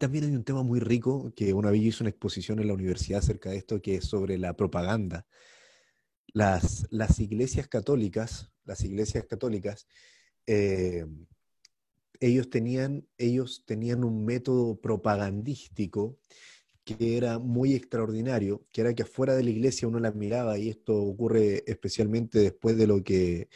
también 0.00 0.24
hay 0.24 0.34
un 0.34 0.42
tema 0.44 0.64
muy 0.64 0.80
rico 0.80 1.32
que 1.36 1.52
una 1.52 1.70
vez 1.70 1.82
hizo 1.82 2.02
una 2.02 2.10
exposición 2.10 2.58
en 2.58 2.66
la 2.66 2.74
universidad 2.74 3.20
acerca 3.20 3.50
de 3.50 3.58
esto, 3.58 3.80
que 3.80 3.96
es 3.96 4.04
sobre 4.04 4.36
la 4.36 4.54
propaganda. 4.54 5.26
Las, 6.32 6.86
las 6.90 7.18
iglesias 7.20 7.68
católicas, 7.68 8.50
las 8.64 8.84
iglesias 8.84 9.24
católicas, 9.24 9.86
eh, 10.46 11.06
ellos, 12.20 12.50
tenían, 12.50 13.06
ellos 13.18 13.64
tenían 13.66 14.04
un 14.04 14.24
método 14.24 14.80
propagandístico 14.80 16.18
que 16.84 17.16
era 17.16 17.38
muy 17.38 17.74
extraordinario, 17.74 18.66
que 18.72 18.80
era 18.80 18.94
que 18.94 19.02
afuera 19.02 19.34
de 19.34 19.44
la 19.44 19.50
iglesia 19.50 19.88
uno 19.88 20.00
la 20.00 20.12
miraba, 20.12 20.58
y 20.58 20.68
esto 20.68 20.96
ocurre 20.96 21.62
especialmente 21.66 22.38
después 22.38 22.76
de 22.76 22.86
lo 22.86 23.02
que 23.02 23.48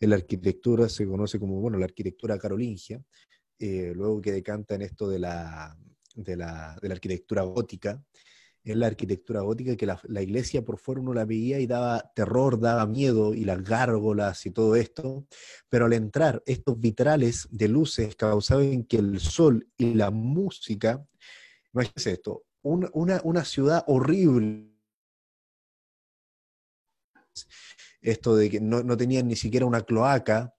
en 0.00 0.10
la 0.10 0.16
arquitectura 0.16 0.88
se 0.88 1.06
conoce 1.06 1.38
como, 1.38 1.60
bueno, 1.60 1.78
la 1.78 1.86
arquitectura 1.86 2.38
carolingia, 2.38 3.02
eh, 3.58 3.92
luego 3.94 4.20
que 4.20 4.32
decanta 4.32 4.74
en 4.74 4.82
esto 4.82 5.08
de 5.08 5.20
la, 5.20 5.76
de 6.14 6.36
la, 6.36 6.76
de 6.82 6.88
la 6.88 6.94
arquitectura 6.94 7.42
gótica, 7.42 8.02
en 8.64 8.80
la 8.80 8.86
arquitectura 8.86 9.40
gótica 9.40 9.76
que 9.76 9.86
la, 9.86 10.22
iglesia 10.22 10.64
por 10.64 10.78
fuera 10.78 11.00
uno 11.00 11.14
la 11.14 11.24
veía 11.24 11.58
y 11.58 11.66
daba 11.66 12.12
terror, 12.14 12.60
daba 12.60 12.86
miedo, 12.86 13.34
y 13.34 13.44
las 13.44 13.62
gárgolas 13.62 14.46
y 14.46 14.50
todo 14.50 14.76
esto, 14.76 15.26
pero 15.68 15.86
al 15.86 15.92
entrar 15.92 16.42
estos 16.46 16.78
vitrales 16.78 17.48
de 17.50 17.68
luces 17.68 18.14
causaban 18.14 18.84
que 18.84 18.98
el 18.98 19.20
sol 19.20 19.68
y 19.76 19.94
la 19.94 20.10
música, 20.10 21.04
imagínense 21.72 22.12
esto, 22.12 22.44
una, 22.62 22.88
una, 22.92 23.20
una 23.24 23.44
ciudad 23.44 23.84
horrible, 23.88 24.70
esto 28.00 28.36
de 28.36 28.50
que 28.50 28.60
no, 28.60 28.82
no 28.82 28.96
tenían 28.96 29.26
ni 29.28 29.36
siquiera 29.36 29.66
una 29.66 29.82
cloaca, 29.82 30.54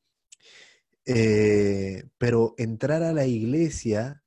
eh, 1.05 2.05
pero 2.17 2.55
entrar 2.57 3.03
a 3.03 3.13
la 3.13 3.25
iglesia, 3.25 4.23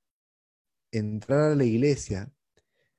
entrar 0.91 1.53
a 1.53 1.55
la 1.55 1.65
iglesia, 1.65 2.33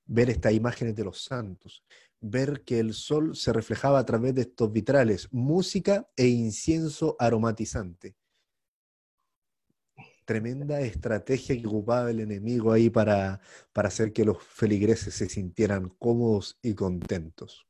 ver 0.07 0.29
estas 0.29 0.53
imágenes 0.53 0.95
de 0.95 1.03
los 1.03 1.23
santos, 1.23 1.83
ver 2.19 2.63
que 2.63 2.79
el 2.79 2.93
sol 2.93 3.35
se 3.35 3.53
reflejaba 3.53 3.99
a 3.99 4.05
través 4.05 4.33
de 4.33 4.41
estos 4.41 4.71
vitrales, 4.71 5.27
música 5.31 6.09
e 6.15 6.27
incienso 6.27 7.15
aromatizante. 7.19 8.15
Tremenda 10.25 10.81
estrategia 10.81 11.59
que 11.59 11.67
ocupaba 11.67 12.11
el 12.11 12.19
enemigo 12.19 12.71
ahí 12.71 12.89
para, 12.89 13.39
para 13.71 13.87
hacer 13.87 14.11
que 14.11 14.25
los 14.25 14.43
feligreses 14.43 15.13
se 15.13 15.29
sintieran 15.29 15.89
cómodos 15.99 16.57
y 16.61 16.73
contentos. 16.73 17.65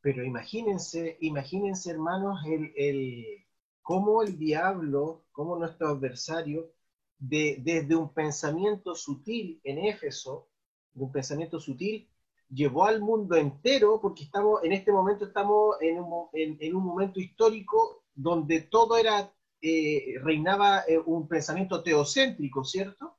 Pero 0.00 0.24
imagínense, 0.24 1.16
imagínense 1.20 1.90
hermanos, 1.90 2.40
el, 2.46 2.72
el 2.76 3.46
cómo 3.80 4.22
el 4.22 4.36
diablo, 4.38 5.24
cómo 5.30 5.56
nuestro 5.56 5.88
adversario, 5.88 6.72
de, 7.18 7.58
desde 7.62 7.94
un 7.94 8.12
pensamiento 8.12 8.94
sutil 8.94 9.60
en 9.62 9.78
Éfeso, 9.78 10.48
de 10.94 11.04
un 11.04 11.12
pensamiento 11.12 11.60
sutil, 11.60 12.08
llevó 12.48 12.84
al 12.84 13.00
mundo 13.00 13.36
entero, 13.36 14.00
porque 14.00 14.24
estamos, 14.24 14.62
en 14.62 14.72
este 14.72 14.92
momento 14.92 15.26
estamos 15.26 15.76
en 15.80 16.00
un, 16.00 16.28
en, 16.32 16.74
un 16.74 16.84
momento 16.84 17.20
histórico 17.20 18.04
donde 18.14 18.60
todo 18.62 18.96
era, 18.96 19.32
eh, 19.60 20.14
reinaba 20.22 20.84
eh, 20.86 20.98
un 20.98 21.26
pensamiento 21.26 21.82
teocéntrico, 21.82 22.64
¿cierto? 22.64 23.16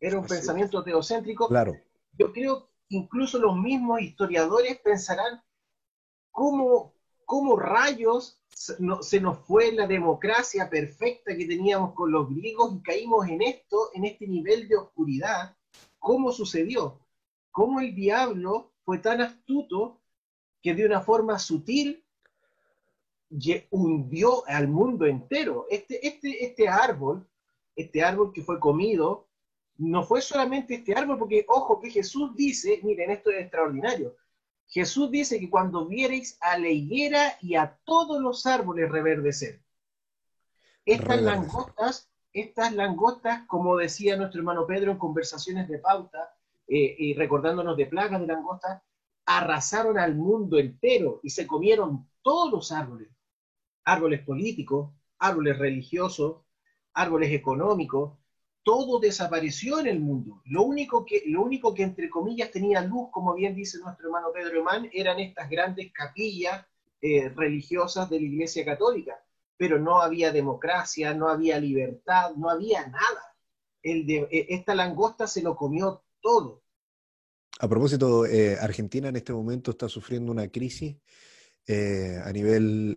Era 0.00 0.18
un 0.18 0.26
pensamiento 0.26 0.82
teocéntrico. 0.82 1.48
Claro. 1.48 1.76
Yo 2.18 2.32
creo 2.32 2.66
que 2.88 2.96
incluso 2.96 3.38
los 3.38 3.56
mismos 3.56 4.00
historiadores 4.00 4.78
pensarán 4.80 5.42
cómo, 6.30 6.94
cómo 7.24 7.56
rayos 7.56 8.42
se 8.54 9.20
nos 9.20 9.38
fue 9.46 9.72
la 9.72 9.86
democracia 9.86 10.68
perfecta 10.68 11.34
que 11.36 11.46
teníamos 11.46 11.94
con 11.94 12.12
los 12.12 12.28
griegos 12.28 12.74
y 12.74 12.82
caímos 12.82 13.26
en 13.28 13.42
esto, 13.42 13.90
en 13.94 14.04
este 14.04 14.26
nivel 14.26 14.68
de 14.68 14.76
oscuridad. 14.76 15.56
¿Cómo 16.02 16.32
sucedió? 16.32 16.98
¿Cómo 17.52 17.78
el 17.78 17.94
diablo 17.94 18.72
fue 18.84 18.98
tan 18.98 19.20
astuto 19.20 20.00
que 20.60 20.74
de 20.74 20.84
una 20.84 21.00
forma 21.00 21.38
sutil 21.38 22.04
hundió 23.70 24.44
al 24.48 24.66
mundo 24.66 25.06
entero? 25.06 25.66
Este, 25.70 26.04
este, 26.04 26.44
este 26.44 26.68
árbol, 26.68 27.24
este 27.76 28.02
árbol 28.02 28.32
que 28.32 28.42
fue 28.42 28.58
comido, 28.58 29.28
no 29.78 30.02
fue 30.02 30.20
solamente 30.20 30.74
este 30.74 30.92
árbol, 30.92 31.20
porque 31.20 31.46
ojo 31.48 31.80
que 31.80 31.88
Jesús 31.88 32.34
dice, 32.34 32.80
miren, 32.82 33.12
esto 33.12 33.30
es 33.30 33.40
extraordinario, 33.42 34.16
Jesús 34.66 35.08
dice 35.08 35.38
que 35.38 35.48
cuando 35.48 35.86
viereis 35.86 36.36
a 36.40 36.58
la 36.58 36.68
higuera 36.68 37.38
y 37.40 37.54
a 37.54 37.78
todos 37.84 38.20
los 38.20 38.44
árboles 38.44 38.90
reverdecer, 38.90 39.62
estas 40.84 41.22
langostas, 41.22 42.11
estas 42.32 42.72
langostas, 42.72 43.46
como 43.46 43.76
decía 43.76 44.16
nuestro 44.16 44.40
hermano 44.40 44.66
Pedro 44.66 44.92
en 44.92 44.98
conversaciones 44.98 45.68
de 45.68 45.78
pauta, 45.78 46.34
eh, 46.68 46.94
y 46.98 47.14
recordándonos 47.14 47.76
de 47.76 47.86
plagas 47.86 48.20
de 48.20 48.26
langostas, 48.26 48.82
arrasaron 49.26 49.98
al 49.98 50.14
mundo 50.14 50.58
entero 50.58 51.20
y 51.22 51.30
se 51.30 51.46
comieron 51.46 52.08
todos 52.22 52.50
los 52.50 52.72
árboles, 52.72 53.08
árboles 53.84 54.20
políticos, 54.20 54.90
árboles 55.18 55.58
religiosos, 55.58 56.42
árboles 56.94 57.32
económicos, 57.32 58.18
todo 58.62 59.00
desapareció 59.00 59.80
en 59.80 59.88
el 59.88 60.00
mundo. 60.00 60.40
Lo 60.44 60.62
único 60.62 61.04
que, 61.04 61.24
lo 61.26 61.42
único 61.42 61.74
que 61.74 61.82
entre 61.82 62.08
comillas 62.08 62.50
tenía 62.50 62.80
luz, 62.80 63.08
como 63.10 63.34
bien 63.34 63.54
dice 63.54 63.78
nuestro 63.78 64.06
hermano 64.06 64.28
Pedro 64.32 64.60
Emán, 64.60 64.88
eran 64.92 65.18
estas 65.18 65.50
grandes 65.50 65.92
capillas 65.92 66.64
eh, 67.00 67.28
religiosas 67.30 68.08
de 68.08 68.20
la 68.20 68.26
Iglesia 68.26 68.64
Católica. 68.64 69.20
Pero 69.62 69.78
no 69.78 70.02
había 70.02 70.32
democracia, 70.32 71.14
no 71.14 71.28
había 71.28 71.60
libertad, 71.60 72.32
no 72.34 72.50
había 72.50 72.84
nada. 72.88 73.36
El 73.80 74.04
de, 74.04 74.26
e, 74.28 74.46
esta 74.48 74.74
langosta 74.74 75.28
se 75.28 75.40
lo 75.40 75.54
comió 75.54 76.02
todo. 76.20 76.64
A 77.60 77.68
propósito, 77.68 78.26
eh, 78.26 78.58
Argentina 78.60 79.06
en 79.06 79.14
este 79.14 79.32
momento 79.32 79.70
está 79.70 79.88
sufriendo 79.88 80.32
una 80.32 80.48
crisis 80.48 80.96
eh, 81.64 82.20
a 82.24 82.32
nivel 82.32 82.96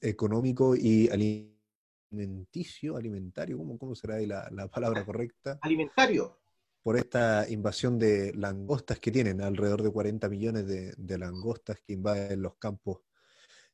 económico 0.00 0.76
y 0.76 1.08
alimenticio, 1.08 2.96
alimentario, 2.96 3.58
¿cómo, 3.58 3.76
cómo 3.76 3.96
será 3.96 4.14
ahí 4.14 4.26
la, 4.26 4.68
palabra 4.72 5.04
correcta? 5.04 5.58
Alimentario. 5.60 6.38
Por 6.84 6.98
esta 6.98 7.48
invasión 7.48 7.98
de 7.98 8.32
langostas 8.34 9.00
que 9.00 9.10
tienen, 9.10 9.40
alrededor 9.40 9.82
de 9.82 9.90
40 9.90 10.28
millones 10.28 10.68
de, 10.68 11.18
langostas 11.18 11.80
que 11.84 11.94
invaden 11.94 12.42
los 12.42 12.58
campos 12.58 13.00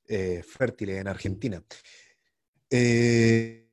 eh, 0.08 0.42
fértiles 0.42 1.00
en 1.00 1.08
Argentina. 1.08 1.62
Eh, 2.70 3.70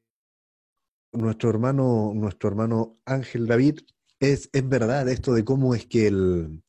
nuestro 1.11 1.49
hermano, 1.49 2.11
nuestro 2.15 2.49
hermano 2.49 2.99
Ángel 3.05 3.47
David, 3.47 3.79
es, 4.19 4.49
es 4.53 4.67
verdad 4.67 5.09
esto 5.09 5.33
de 5.33 5.43
cómo 5.43 5.75
es 5.75 5.85
que 5.85 6.07
el, 6.07 6.61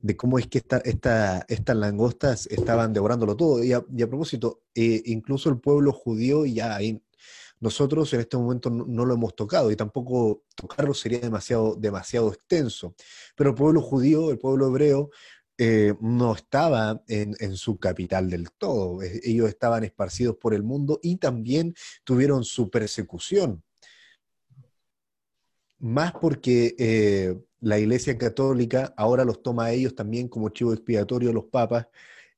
de 0.00 0.16
cómo 0.16 0.38
es 0.38 0.46
que 0.46 0.58
esta, 0.58 0.78
esta, 0.78 1.44
estas 1.48 1.76
langostas 1.76 2.46
estaban 2.46 2.92
devorándolo 2.92 3.36
todo. 3.36 3.62
Y 3.64 3.72
a, 3.72 3.82
propósito, 3.82 4.62
eh, 4.74 5.02
incluso 5.06 5.48
el 5.50 5.58
pueblo 5.60 5.92
judío 5.92 6.46
ya 6.46 6.78
nosotros 7.60 8.12
en 8.14 8.20
este 8.20 8.36
momento 8.36 8.70
no, 8.70 9.04
lo 9.04 9.14
hemos 9.14 9.34
tocado 9.34 9.70
y 9.72 9.76
tampoco 9.76 10.44
tocarlo 10.54 10.94
sería 10.94 11.18
demasiado, 11.18 11.74
demasiado 11.74 12.28
extenso. 12.32 12.94
Pero 13.36 13.50
el 13.50 13.56
pueblo 13.56 13.82
judío, 13.82 14.30
el 14.30 14.38
pueblo 14.38 14.68
hebreo, 14.68 15.10
eh, 15.58 15.94
no 16.00 16.34
estaba 16.34 17.02
en, 17.08 17.56
su 17.56 17.78
capital 17.78 18.30
del 18.30 18.50
todo. 18.52 19.00
Ellos 19.02 19.48
estaban 19.48 19.84
esparcidos 19.84 20.36
por 20.36 20.54
el 20.54 20.62
mundo 20.62 21.00
y 21.02 21.16
también 21.16 21.74
tuvieron 22.04 22.44
su 22.44 22.70
persecución. 22.70 23.62
Más 25.80 26.12
porque 26.12 26.74
eh, 26.78 27.36
la 27.60 27.78
Iglesia 27.78 28.16
Católica 28.16 28.94
ahora 28.96 29.24
los 29.24 29.42
toma 29.42 29.66
a 29.66 29.72
ellos 29.72 29.94
también 29.94 30.28
como 30.28 30.48
chivo 30.50 30.72
expiatorio, 30.72 31.32
los 31.32 31.46
papas, 31.46 31.86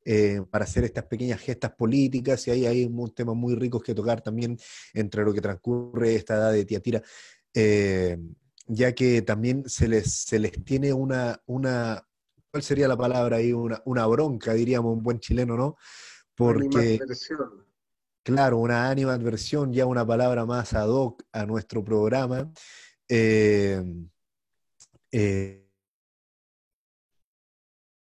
eh, 0.05 0.41
para 0.51 0.65
hacer 0.65 0.85
estas 0.85 1.05
pequeñas 1.05 1.41
gestas 1.41 1.73
políticas, 1.73 2.47
y 2.49 2.51
ahí 2.51 2.67
hay 2.67 2.85
un 2.87 3.15
tema 3.15 3.35
muy 3.35 3.55
ricos 3.55 3.83
que 3.83 3.95
tocar 3.95 4.23
también 4.23 4.59
entre 4.95 5.25
lo 5.25 5.35
que 5.35 5.43
transcurre 5.43 6.15
esta 6.15 6.37
edad 6.37 6.53
de 6.53 6.65
Tiatira, 6.65 7.03
eh, 7.53 8.19
ya 8.67 8.95
que 8.95 9.21
también 9.23 9.69
se 9.69 9.89
les, 9.89 10.11
se 10.11 10.39
les 10.39 10.65
tiene 10.65 10.93
una, 10.95 11.43
una, 11.47 12.03
¿cuál 12.51 12.63
sería 12.63 12.89
la 12.89 12.97
palabra 12.97 13.37
ahí? 13.37 13.53
Una, 13.53 13.83
una 13.85 14.07
bronca, 14.07 14.53
diríamos, 14.55 14.97
un 14.97 15.03
buen 15.03 15.21
chileno, 15.21 15.57
¿no? 15.57 15.77
Porque... 16.35 16.99
Claro, 18.23 18.59
una 18.59 18.91
animadversión, 18.91 19.73
ya 19.73 19.87
una 19.87 20.07
palabra 20.07 20.45
más 20.45 20.75
ad 20.75 20.89
hoc 20.89 21.25
a 21.33 21.47
nuestro 21.47 21.83
programa. 21.83 22.53
Eh, 23.09 23.83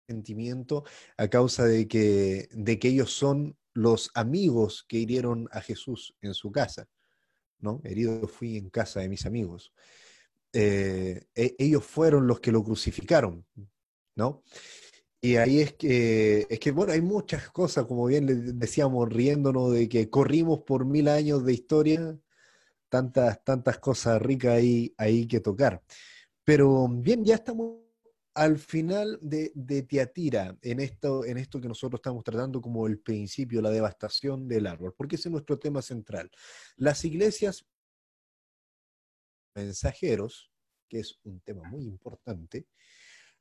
sentimiento 0.09 0.85
a 1.17 1.29
causa 1.29 1.65
de 1.67 1.87
que, 1.87 2.49
de 2.53 2.79
que 2.79 2.89
ellos 2.89 3.13
son 3.13 3.57
los 3.75 4.11
amigos 4.15 4.85
que 4.89 4.99
hirieron 4.99 5.49
a 5.53 5.61
Jesús 5.61 6.15
en 6.21 6.35
su 6.35 6.51
casa. 6.51 6.89
¿no? 7.61 7.81
Herido 7.85 8.27
fui 8.27 8.57
en 8.57 8.71
casa 8.71 9.01
de 9.01 9.09
mis 9.09 9.27
amigos. 9.27 9.73
Eh, 10.53 11.27
e, 11.35 11.55
ellos 11.59 11.85
fueron 11.85 12.27
los 12.27 12.41
que 12.41 12.53
lo 12.53 12.65
crucificaron, 12.65 13.45
¿no? 14.19 14.43
Y 15.21 15.37
ahí 15.37 15.61
es 15.61 15.73
que, 15.75 16.47
es 16.51 16.61
que, 16.61 16.71
bueno, 16.71 16.93
hay 16.93 17.01
muchas 17.01 17.51
cosas, 17.51 17.87
como 17.87 18.07
bien 18.07 18.59
decíamos, 18.59 19.09
riéndonos 19.09 19.73
de 19.73 19.89
que 19.89 20.11
corrimos 20.11 20.61
por 20.61 20.85
mil 20.85 21.09
años 21.09 21.45
de 21.45 21.55
historia, 21.55 22.19
tantas, 22.89 23.43
tantas 23.45 23.79
cosas 23.79 24.21
ricas 24.21 24.53
ahí, 24.55 24.95
ahí 24.99 25.27
que 25.27 25.41
tocar. 25.41 25.83
Pero 26.45 26.89
bien, 26.89 27.25
ya 27.25 27.37
estamos 27.37 27.79
al 28.35 28.59
final 28.59 29.19
de, 29.21 29.51
de, 29.55 29.83
Tiatira, 29.83 30.57
en 30.63 30.81
esto, 30.81 31.25
en 31.25 31.39
esto 31.39 31.61
que 31.61 31.67
nosotros 31.69 31.99
estamos 31.99 32.23
tratando 32.23 32.61
como 32.61 32.87
el 32.87 33.01
principio, 33.01 33.61
la 33.61 33.71
devastación 33.71 34.47
del 34.47 34.69
árbol, 34.69 34.95
porque 34.97 35.17
ese 35.17 35.29
es 35.29 35.33
nuestro 35.33 35.59
tema 35.59 35.83
central. 35.83 36.31
Las 36.77 37.05
iglesias 37.05 37.67
mensajeros, 39.57 40.53
que 40.89 41.01
es 41.01 41.19
un 41.25 41.41
tema 41.41 41.69
muy 41.69 41.85
importante, 41.85 42.69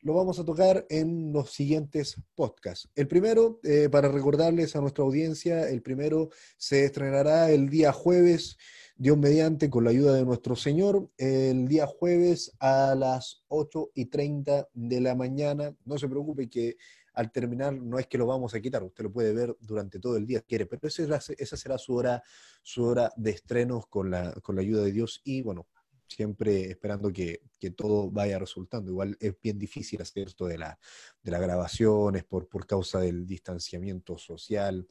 lo 0.01 0.13
vamos 0.13 0.39
a 0.39 0.45
tocar 0.45 0.85
en 0.89 1.33
los 1.33 1.51
siguientes 1.51 2.21
podcasts. 2.35 2.89
El 2.95 3.07
primero, 3.07 3.59
eh, 3.63 3.89
para 3.89 4.09
recordarles 4.09 4.75
a 4.75 4.81
nuestra 4.81 5.03
audiencia, 5.03 5.69
el 5.69 5.81
primero 5.81 6.29
se 6.57 6.85
estrenará 6.85 7.51
el 7.51 7.69
día 7.69 7.91
jueves, 7.91 8.57
Dios 8.95 9.17
mediante, 9.17 9.69
con 9.69 9.83
la 9.83 9.89
ayuda 9.91 10.13
de 10.13 10.25
nuestro 10.25 10.55
Señor, 10.55 11.09
el 11.17 11.67
día 11.67 11.87
jueves 11.87 12.51
a 12.59 12.95
las 12.95 13.43
8 13.47 13.91
y 13.93 14.05
30 14.05 14.69
de 14.73 15.01
la 15.01 15.15
mañana. 15.15 15.75
No 15.85 15.97
se 15.97 16.07
preocupe 16.07 16.49
que 16.49 16.77
al 17.13 17.31
terminar 17.31 17.73
no 17.73 17.97
es 17.97 18.05
que 18.05 18.19
lo 18.19 18.27
vamos 18.27 18.53
a 18.53 18.61
quitar, 18.61 18.83
usted 18.83 19.05
lo 19.05 19.11
puede 19.11 19.33
ver 19.33 19.55
durante 19.59 19.99
todo 19.99 20.17
el 20.17 20.27
día 20.27 20.39
si 20.39 20.45
quiere, 20.45 20.67
pero 20.67 20.87
esa 20.87 21.03
será, 21.03 21.19
esa 21.39 21.57
será 21.57 21.77
su 21.79 21.95
hora, 21.95 22.21
su 22.61 22.83
hora 22.83 23.11
de 23.17 23.31
estrenos 23.31 23.87
con 23.87 24.11
la, 24.11 24.33
con 24.43 24.55
la 24.55 24.61
ayuda 24.61 24.83
de 24.83 24.91
Dios 24.91 25.21
y 25.23 25.41
bueno, 25.41 25.67
siempre 26.07 26.69
esperando 26.69 27.11
que, 27.11 27.41
todo 27.75 28.09
vaya 28.09 28.39
resultando. 28.39 28.91
Igual 28.91 29.17
es 29.19 29.35
bien 29.41 29.59
difícil 29.59 30.01
hacer 30.01 30.27
esto 30.27 30.45
de, 30.45 30.57
la, 30.57 30.79
de 31.21 31.31
las 31.31 31.41
grabaciones 31.41 32.23
por, 32.23 32.47
por 32.47 32.65
causa 32.65 32.99
del 32.99 33.25
distanciamiento 33.25 34.17
social 34.17 34.87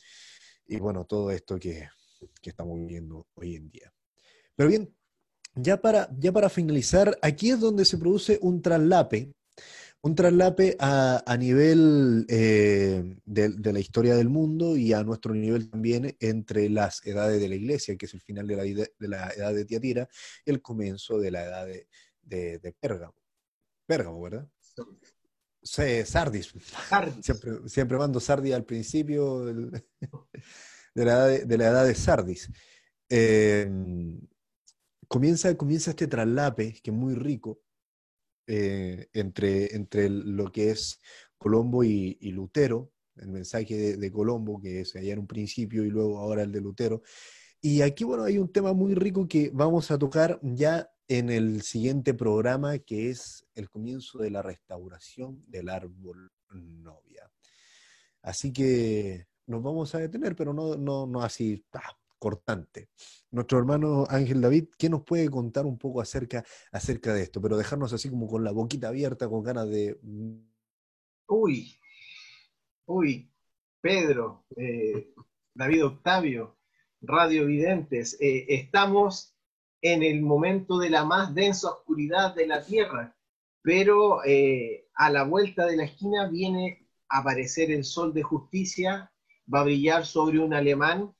y 0.69 0.79
bueno, 0.79 1.05
todo 1.05 1.31
esto 1.31 1.59
que, 1.59 1.89
estamos 2.43 2.79
viviendo 2.79 3.27
hoy 3.35 3.57
en 3.57 3.71
día. 3.71 3.93
Pero 4.55 4.69
bien, 4.69 4.95
ya 5.55 5.81
para, 5.81 6.09
ya 6.19 6.33
para 6.33 6.49
finalizar, 6.49 7.19
aquí 7.23 7.51
es 7.51 7.61
donde 7.61 7.85
se 7.85 7.99
produce 7.99 8.39
un 8.41 8.63
traslape 8.63 9.33
un 10.03 10.15
traslape 10.15 10.77
a, 10.79 11.37
nivel 11.39 12.27
eh, 12.29 13.17
de, 13.25 13.73
la 13.73 13.81
historia 13.81 14.15
del 14.15 14.29
mundo 14.29 14.77
y 14.77 14.93
a 14.93 15.03
nuestro 15.03 15.35
nivel 15.35 15.69
también 15.69 16.17
entre 16.21 16.69
las 16.71 17.05
edades 17.05 17.41
de 17.41 17.49
la 17.49 17.57
iglesia, 17.57 17.97
que 17.97 18.07
es 18.07 18.15
el 18.15 18.21
final 18.21 18.47
de 18.47 18.57
la, 18.57 18.63
de 18.63 19.09
la 19.09 19.31
edad 19.31 19.53
de 19.53 19.65
Tiatira, 19.65 20.09
el 20.45 20.63
comienzo 20.63 21.19
de 21.19 21.31
la 21.33 21.45
edad 21.45 21.67
de, 21.67 22.59
de 22.59 22.73
Pérgamo. 22.79 23.17
Pérgamo, 23.87 24.21
¿verdad? 24.23 24.49
Sí, 25.63 26.05
Sardis. 26.05 26.53
Siempre, 27.21 27.69
siempre, 27.69 27.99
mando 27.99 28.21
Sardis 28.21 28.55
al 28.55 28.65
principio 28.65 29.45
de, 29.45 29.83
la 30.95 31.03
edad 31.03 31.45
de, 31.45 31.59
la 31.59 31.67
edad 31.67 31.85
de 31.85 31.95
Sardis. 31.95 32.49
Eh, 33.09 33.69
comienza, 35.09 35.57
comienza 35.57 35.91
este 35.91 36.07
traslape 36.07 36.81
que 36.83 36.91
es 36.91 36.97
muy 36.97 37.15
rico 37.15 37.61
eh, 38.47 39.09
entre, 39.13 39.75
entre 39.75 40.09
lo 40.09 40.51
que 40.53 40.71
es 40.71 41.01
Colombo 41.39 41.85
y, 41.85 42.17
Lutero, 42.33 42.93
el 43.17 43.29
mensaje 43.29 43.97
de, 43.97 44.13
Colombo, 44.13 44.61
que 44.61 44.81
es 44.81 44.95
allá 44.97 45.13
en 45.13 45.21
un 45.21 45.27
principio 45.27 45.85
y 45.85 45.91
luego 45.91 46.19
ahora 46.19 46.43
el 46.43 46.53
de 46.53 46.61
Lutero. 46.61 47.03
Y 47.61 47.83
aquí, 47.83 48.05
bueno, 48.05 48.25
hay 48.25 48.39
un 48.39 48.53
tema 48.53 48.73
muy 48.73 48.95
rico 48.95 49.27
que 49.27 49.51
vamos 49.53 49.91
a 49.91 49.99
tocar 49.99 50.39
ya 50.43 50.89
en 51.09 51.31
el 51.31 51.63
siguiente 51.63 52.15
programa, 52.15 52.79
que 52.79 53.11
es 53.11 53.47
el 53.55 53.71
comienzo 53.71 54.19
de 54.19 54.31
la 54.31 54.43
restauración 54.43 55.43
del 55.47 55.69
árbol 55.69 56.31
novia. 56.51 57.31
Así 58.23 58.53
que 58.53 59.27
nos 59.47 59.63
vamos 59.63 59.95
a 59.95 59.99
detener, 59.99 60.35
pero 60.35 60.53
no, 60.53 60.77
no, 60.77 61.07
no 61.07 61.23
así 61.23 61.65
cortante. 62.19 62.89
Nuestro 63.31 63.59
hermano 63.59 64.07
Ángel 64.09 64.41
David, 64.41 64.69
¿qué 64.79 64.89
nos 64.89 65.03
puede 65.03 65.29
contar 65.31 65.67
un 65.67 65.79
poco 65.79 66.01
acerca, 66.01 66.45
acerca 66.73 67.13
de 67.13 67.23
esto? 67.23 67.41
Pero 67.41 67.57
dejarnos 67.57 67.93
así 67.93 68.09
como 68.11 68.29
con 68.29 68.45
la 68.45 68.53
boquita 68.53 68.89
abierta, 68.89 69.29
con 69.29 69.43
ganas 69.43 69.69
de... 69.69 69.99
Uy, 71.29 71.77
uy, 72.87 73.31
Pedro, 73.81 74.47
eh, 74.57 75.13
David 75.55 75.87
Octavio, 75.87 76.59
Radio 77.01 77.47
Videntes, 77.47 78.17
eh, 78.21 78.47
estamos 78.49 79.37
en 79.83 80.03
el 80.03 80.23
momento 80.23 80.79
de 80.79 80.91
la 80.91 81.05
más 81.05 81.35
densa 81.35 81.71
oscuridad 81.71 82.35
de 82.35 82.47
la 82.47 82.65
Tierra, 82.65 83.17
pero 83.63 84.25
eh, 84.25 84.89
a 84.95 85.11
la 85.11 85.25
vuelta 85.25 85.67
de 85.67 85.77
la 85.77 85.85
esquina 85.85 86.29
viene 86.29 86.89
a 87.09 87.19
aparecer 87.19 87.71
el 87.71 87.85
sol 87.85 88.13
de 88.15 88.23
justicia, 88.23 89.13
va 89.53 89.61
a 89.61 89.65
brillar 89.65 90.07
sobre 90.07 90.39
un 90.39 90.55
alemán 90.55 91.15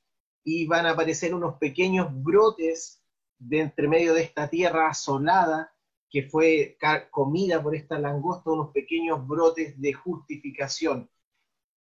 y 0.49 0.65
van 0.65 0.87
a 0.87 0.91
aparecer 0.91 1.35
unos 1.35 1.57
pequeños 1.57 2.07
brotes 2.23 3.03
de 3.37 3.63
entre 3.63 3.89
medio 3.89 4.15
de 4.15 4.23
esta 4.23 4.49
tierra 4.49 4.89
asolada 4.89 5.75
que 6.09 6.23
fue 6.23 6.79
comida 7.11 7.61
por 7.61 7.75
esta 7.75 7.99
langosta, 7.99 8.53
unos 8.53 8.71
pequeños 8.71 9.27
brotes 9.27 9.79
de 9.81 9.93
justificación. 9.93 11.11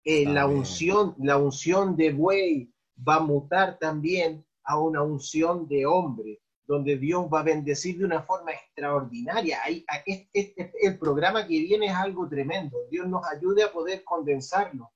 Eh, 0.03 0.25
la, 0.25 0.47
unción, 0.47 1.13
la 1.19 1.37
unción 1.37 1.95
de 1.95 2.11
buey 2.11 2.73
va 3.07 3.17
a 3.17 3.19
mutar 3.19 3.77
también 3.77 4.43
a 4.63 4.79
una 4.79 5.03
unción 5.03 5.67
de 5.67 5.85
hombre, 5.85 6.41
donde 6.65 6.97
Dios 6.97 7.27
va 7.31 7.41
a 7.41 7.43
bendecir 7.43 7.99
de 7.99 8.05
una 8.05 8.23
forma 8.23 8.51
extraordinaria. 8.51 9.59
el 9.63 10.97
programa 10.97 11.45
que 11.45 11.59
viene 11.59 11.85
es 11.85 11.93
algo 11.93 12.27
tremendo. 12.27 12.79
Dios 12.89 13.07
nos 13.07 13.23
ayude 13.27 13.61
a 13.61 13.71
poder 13.71 14.03
condensarlo, 14.03 14.91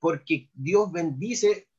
porque 0.00 0.50
Dios 0.54 0.90
bendice 0.90 1.70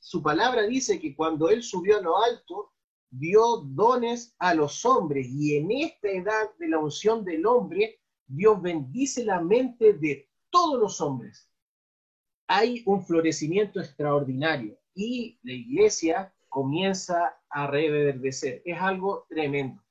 su 0.00 0.22
palabra 0.22 0.62
dice 0.62 1.00
que 1.00 1.14
cuando 1.14 1.48
Él 1.48 1.62
subió 1.62 1.98
a 1.98 2.02
lo 2.02 2.22
alto, 2.22 2.72
dio 3.10 3.62
dones 3.64 4.34
a 4.38 4.54
los 4.54 4.84
hombres 4.84 5.26
y 5.30 5.56
en 5.56 5.70
esta 5.70 6.08
edad 6.08 6.50
de 6.58 6.68
la 6.68 6.78
unción 6.78 7.24
del 7.24 7.46
hombre, 7.46 8.00
Dios 8.26 8.60
bendice 8.60 9.24
la 9.24 9.40
mente 9.40 9.94
de 9.94 10.28
todos 10.50 10.78
los 10.78 11.00
hombres. 11.00 11.50
Hay 12.46 12.82
un 12.86 13.04
florecimiento 13.04 13.80
extraordinario 13.80 14.78
y 14.94 15.38
la 15.42 15.52
iglesia 15.52 16.34
comienza 16.48 17.40
a 17.48 17.66
reverdecer. 17.66 18.62
Es 18.64 18.78
algo 18.80 19.26
tremendo. 19.28 19.82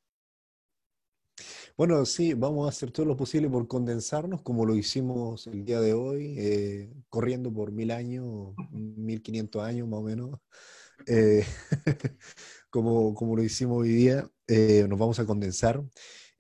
Bueno, 1.77 2.03
sí, 2.07 2.33
vamos 2.33 2.65
a 2.65 2.69
hacer 2.69 2.89
todo 2.89 3.05
lo 3.05 3.15
posible 3.15 3.47
por 3.47 3.67
condensarnos, 3.67 4.41
como 4.41 4.65
lo 4.65 4.75
hicimos 4.75 5.45
el 5.45 5.63
día 5.63 5.79
de 5.79 5.93
hoy, 5.93 6.33
eh, 6.35 6.91
corriendo 7.07 7.53
por 7.53 7.71
mil 7.71 7.91
años, 7.91 8.55
mil 8.71 9.21
quinientos 9.21 9.61
años 9.61 9.87
más 9.87 9.99
o 9.99 10.03
menos, 10.03 10.39
eh, 11.05 11.45
como, 12.71 13.13
como 13.13 13.35
lo 13.35 13.43
hicimos 13.43 13.77
hoy 13.83 13.89
día. 13.89 14.27
Eh, 14.47 14.87
nos 14.89 14.97
vamos 14.97 15.19
a 15.19 15.25
condensar. 15.27 15.83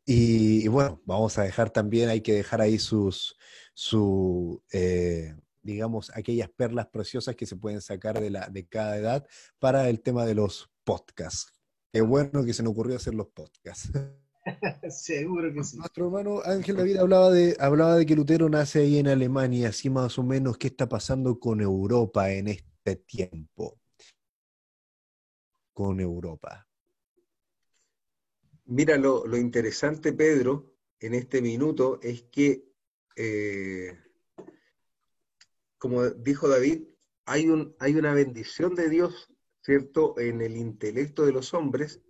Y, 0.05 0.67
bueno, 0.69 1.01
vamos 1.05 1.37
a 1.37 1.43
dejar 1.43 1.69
también, 1.69 2.09
hay 2.09 2.21
que 2.21 2.33
dejar 2.33 2.61
ahí 2.61 2.79
sus, 2.79 3.37
su, 3.75 4.63
digamos, 5.61 6.09
aquellas 6.15 6.49
perlas 6.49 6.87
preciosas 6.87 7.35
que 7.35 7.45
se 7.45 7.57
pueden 7.57 7.81
sacar 7.81 8.19
de, 8.19 8.31
la, 8.31 8.49
de 8.49 8.65
cada 8.65 8.97
edad 8.97 9.27
para 9.59 9.87
el 9.89 10.01
tema 10.01 10.25
de 10.25 10.33
los 10.33 10.71
podcasts. 10.83 11.53
Qué 11.93 12.01
bueno 12.01 12.43
que 12.43 12.53
se 12.53 12.63
nos 12.63 12.71
ocurrió 12.71 12.95
hacer 12.95 13.13
los 13.13 13.27
podcasts. 13.27 13.91
Seguro 14.89 15.53
que 15.53 15.63
sí. 15.63 15.77
Nuestro 15.77 16.05
hermano 16.05 16.41
Ángel 16.43 16.77
David 16.77 16.97
hablaba 16.97 17.31
de, 17.31 17.55
hablaba 17.59 17.95
de 17.95 18.05
que 18.05 18.15
Lutero 18.15 18.49
nace 18.49 18.79
ahí 18.79 18.97
en 18.97 19.07
Alemania, 19.07 19.69
así 19.69 19.89
más 19.89 20.17
o 20.17 20.23
menos 20.23 20.57
qué 20.57 20.67
está 20.67 20.87
pasando 20.87 21.39
con 21.39 21.61
Europa 21.61 22.31
en 22.31 22.47
este 22.49 22.95
tiempo. 22.95 23.79
Con 25.73 25.99
Europa. 25.99 26.67
Mira, 28.65 28.97
lo, 28.97 29.37
interesante, 29.37 30.11
Pedro, 30.11 30.75
en 30.99 31.13
este 31.13 31.41
minuto 31.41 31.99
es 32.01 32.23
que, 32.23 32.65
eh, 33.15 33.97
como 35.77 36.09
dijo 36.09 36.49
David, 36.49 36.83
hay, 37.25 37.47
un, 37.47 37.75
hay 37.79 37.95
una 37.95 38.13
bendición 38.13 38.75
de 38.75 38.89
Dios, 38.89 39.31
¿cierto?, 39.61 40.19
en 40.19 40.41
el 40.41 40.57
intelecto 40.57 41.25
de 41.25 41.31
los 41.31 41.53
hombres 41.53 42.01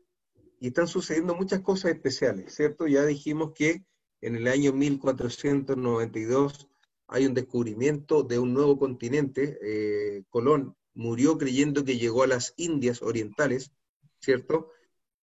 y 0.59 0.67
están 0.67 0.87
sucediendo 0.87 1.35
muchas 1.35 1.61
cosas 1.61 1.91
especiales, 1.91 2.55
¿cierto? 2.55 2.87
Ya 2.87 3.05
dijimos 3.05 3.51
que 3.53 3.83
en 4.21 4.35
el 4.35 4.47
año 4.47 4.73
1492 4.73 6.67
hay 7.07 7.25
un 7.25 7.33
descubrimiento 7.33 8.23
de 8.23 8.39
un 8.39 8.53
nuevo 8.53 8.77
continente. 8.77 9.57
Eh, 9.61 10.23
Colón 10.29 10.75
murió 10.93 11.37
creyendo 11.37 11.85
que 11.85 11.97
llegó 11.97 12.23
a 12.23 12.27
las 12.27 12.53
Indias 12.57 13.01
Orientales, 13.01 13.71
¿cierto? 14.19 14.71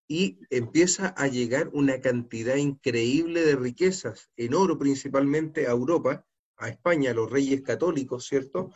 Y 0.07 0.39
empieza 0.51 1.09
a 1.09 1.27
llegar 1.27 1.71
una 1.73 2.01
cantidad 2.01 2.57
increíble 2.57 3.45
de 3.45 3.57
riquezas, 3.57 4.31
en 4.37 4.55
oro 4.55 4.79
principalmente, 4.79 5.67
a 5.67 5.73
Europa, 5.73 6.25
a 6.57 6.69
España, 6.69 7.11
a 7.11 7.15
los 7.15 7.31
reyes 7.31 7.63
católicos, 7.63 8.27
¿cierto? 8.27 8.71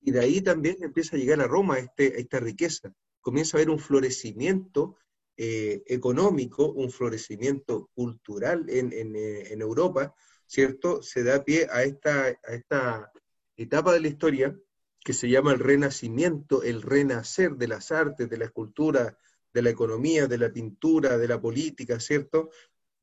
Y 0.00 0.12
de 0.12 0.20
ahí 0.20 0.40
también 0.40 0.76
empieza 0.80 1.16
a 1.16 1.18
llegar 1.18 1.40
a 1.40 1.48
Roma 1.48 1.78
este, 1.78 2.20
esta 2.20 2.38
riqueza. 2.38 2.92
Comienza 3.20 3.56
a 3.56 3.58
haber 3.58 3.70
un 3.70 3.80
florecimiento 3.80 4.96
eh, 5.36 5.82
económico, 5.86 6.72
un 6.72 6.90
florecimiento 6.90 7.90
cultural 7.94 8.64
en, 8.68 8.92
eh, 8.92 9.52
en, 9.52 9.60
Europa, 9.60 10.14
¿cierto? 10.46 11.02
Se 11.02 11.22
da 11.22 11.44
pie 11.44 11.68
a 11.70 11.82
esta, 11.82 12.24
a 12.24 12.54
esta 12.54 13.12
etapa 13.56 13.92
de 13.92 14.00
la 14.00 14.08
historia 14.08 14.56
que 15.04 15.12
se 15.12 15.28
llama 15.28 15.52
el 15.52 15.60
renacimiento, 15.60 16.62
el 16.62 16.82
renacer 16.82 17.52
de 17.56 17.68
las 17.68 17.92
artes, 17.92 18.28
de 18.30 18.38
la 18.38 18.46
escultura, 18.46 19.18
de 19.52 19.62
la 19.62 19.70
economía, 19.70 20.26
de 20.26 20.38
la 20.38 20.50
pintura, 20.50 21.16
de 21.18 21.28
la 21.28 21.40
política, 21.40 22.00
¿cierto? 22.00 22.50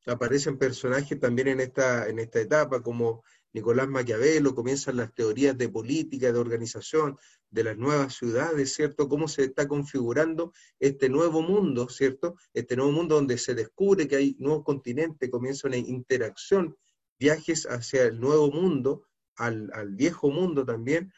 Aparecen 0.06 0.58
personajes 0.58 1.18
también 1.18 1.48
en 1.48 1.60
esta, 1.60 2.08
en 2.08 2.18
esta 2.18 2.40
etapa 2.40 2.82
como 2.82 3.24
Nicolás 3.54 3.88
Maquiavelo, 3.88 4.52
comienzan 4.52 4.96
las 4.96 5.14
teorías 5.14 5.56
de 5.56 5.68
política, 5.68 6.32
de 6.32 6.38
organización, 6.38 7.16
de 7.50 7.62
las 7.62 7.76
nuevas 7.76 8.16
ciudades, 8.16 8.74
¿cierto? 8.74 9.08
Cómo 9.08 9.28
se 9.28 9.44
está 9.44 9.68
configurando 9.68 10.52
este 10.80 11.08
nuevo 11.08 11.40
mundo, 11.40 11.88
¿cierto? 11.88 12.34
Este 12.52 12.74
nuevo 12.76 12.90
mundo 12.90 13.14
donde 13.14 13.38
se 13.38 13.54
descubre 13.54 14.08
que 14.08 14.16
hay 14.16 14.36
nuevos 14.40 14.64
continentes, 14.64 15.30
comienza 15.30 15.68
una 15.68 15.76
interacción, 15.76 16.76
viajes 17.16 17.66
hacia 17.66 18.02
el 18.02 18.20
nuevo 18.20 18.50
mundo, 18.50 19.04
al, 19.36 19.70
al 19.72 19.94
viejo 19.94 20.30
mundo 20.30 20.66
también. 20.66 21.12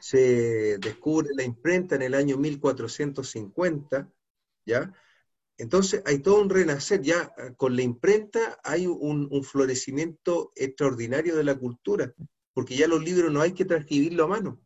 Se 0.00 0.78
descubre 0.78 1.30
la 1.36 1.42
imprenta 1.42 1.96
en 1.96 2.02
el 2.02 2.14
año 2.14 2.36
1450, 2.36 4.08
¿ya? 4.66 4.92
Entonces 5.56 6.02
hay 6.04 6.18
todo 6.18 6.40
un 6.40 6.50
renacer, 6.50 7.00
ya 7.02 7.32
eh, 7.38 7.52
con 7.56 7.76
la 7.76 7.82
imprenta 7.82 8.58
hay 8.64 8.86
un, 8.86 9.28
florecimiento 9.44 10.52
extraordinario 10.56 11.36
de 11.36 11.44
la 11.44 11.56
cultura, 11.56 12.12
porque 12.52 12.76
ya 12.76 12.88
los 12.88 13.02
libros 13.02 13.32
no 13.32 13.40
hay 13.40 13.52
que 13.52 13.64
transcribirlo 13.64 14.24
a 14.24 14.28
mano. 14.28 14.60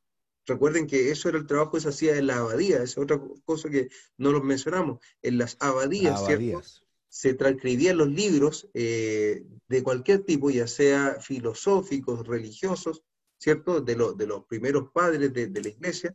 Recuerden 0.46 0.86
que 0.86 1.10
eso 1.10 1.28
era 1.28 1.38
el 1.38 1.46
trabajo 1.46 1.72
que 1.72 1.80
se 1.80 1.90
hacía 1.90 2.16
en 2.16 2.26
la 2.26 2.38
abadía, 2.38 2.82
es 2.82 2.96
otra 2.96 3.20
cosa 3.44 3.68
que 3.68 3.88
no 4.16 4.32
los 4.32 4.42
mencionamos. 4.42 4.98
En 5.20 5.36
las 5.36 5.58
abadías, 5.60 6.24
¿cierto? 6.24 6.62
se 7.08 7.34
transcribían 7.34 7.96
los 7.96 8.08
libros 8.08 8.68
eh, 8.74 9.44
de 9.66 9.82
cualquier 9.82 10.24
tipo, 10.24 10.50
ya 10.50 10.66
sea 10.66 11.18
filosóficos, 11.20 12.26
religiosos, 12.26 13.02
¿cierto? 13.38 13.80
De, 13.80 13.94
de 13.94 14.26
los 14.26 14.44
primeros 14.44 14.90
padres 14.92 15.32
de, 15.32 15.48
de, 15.48 15.62
la 15.62 15.68
iglesia, 15.68 16.14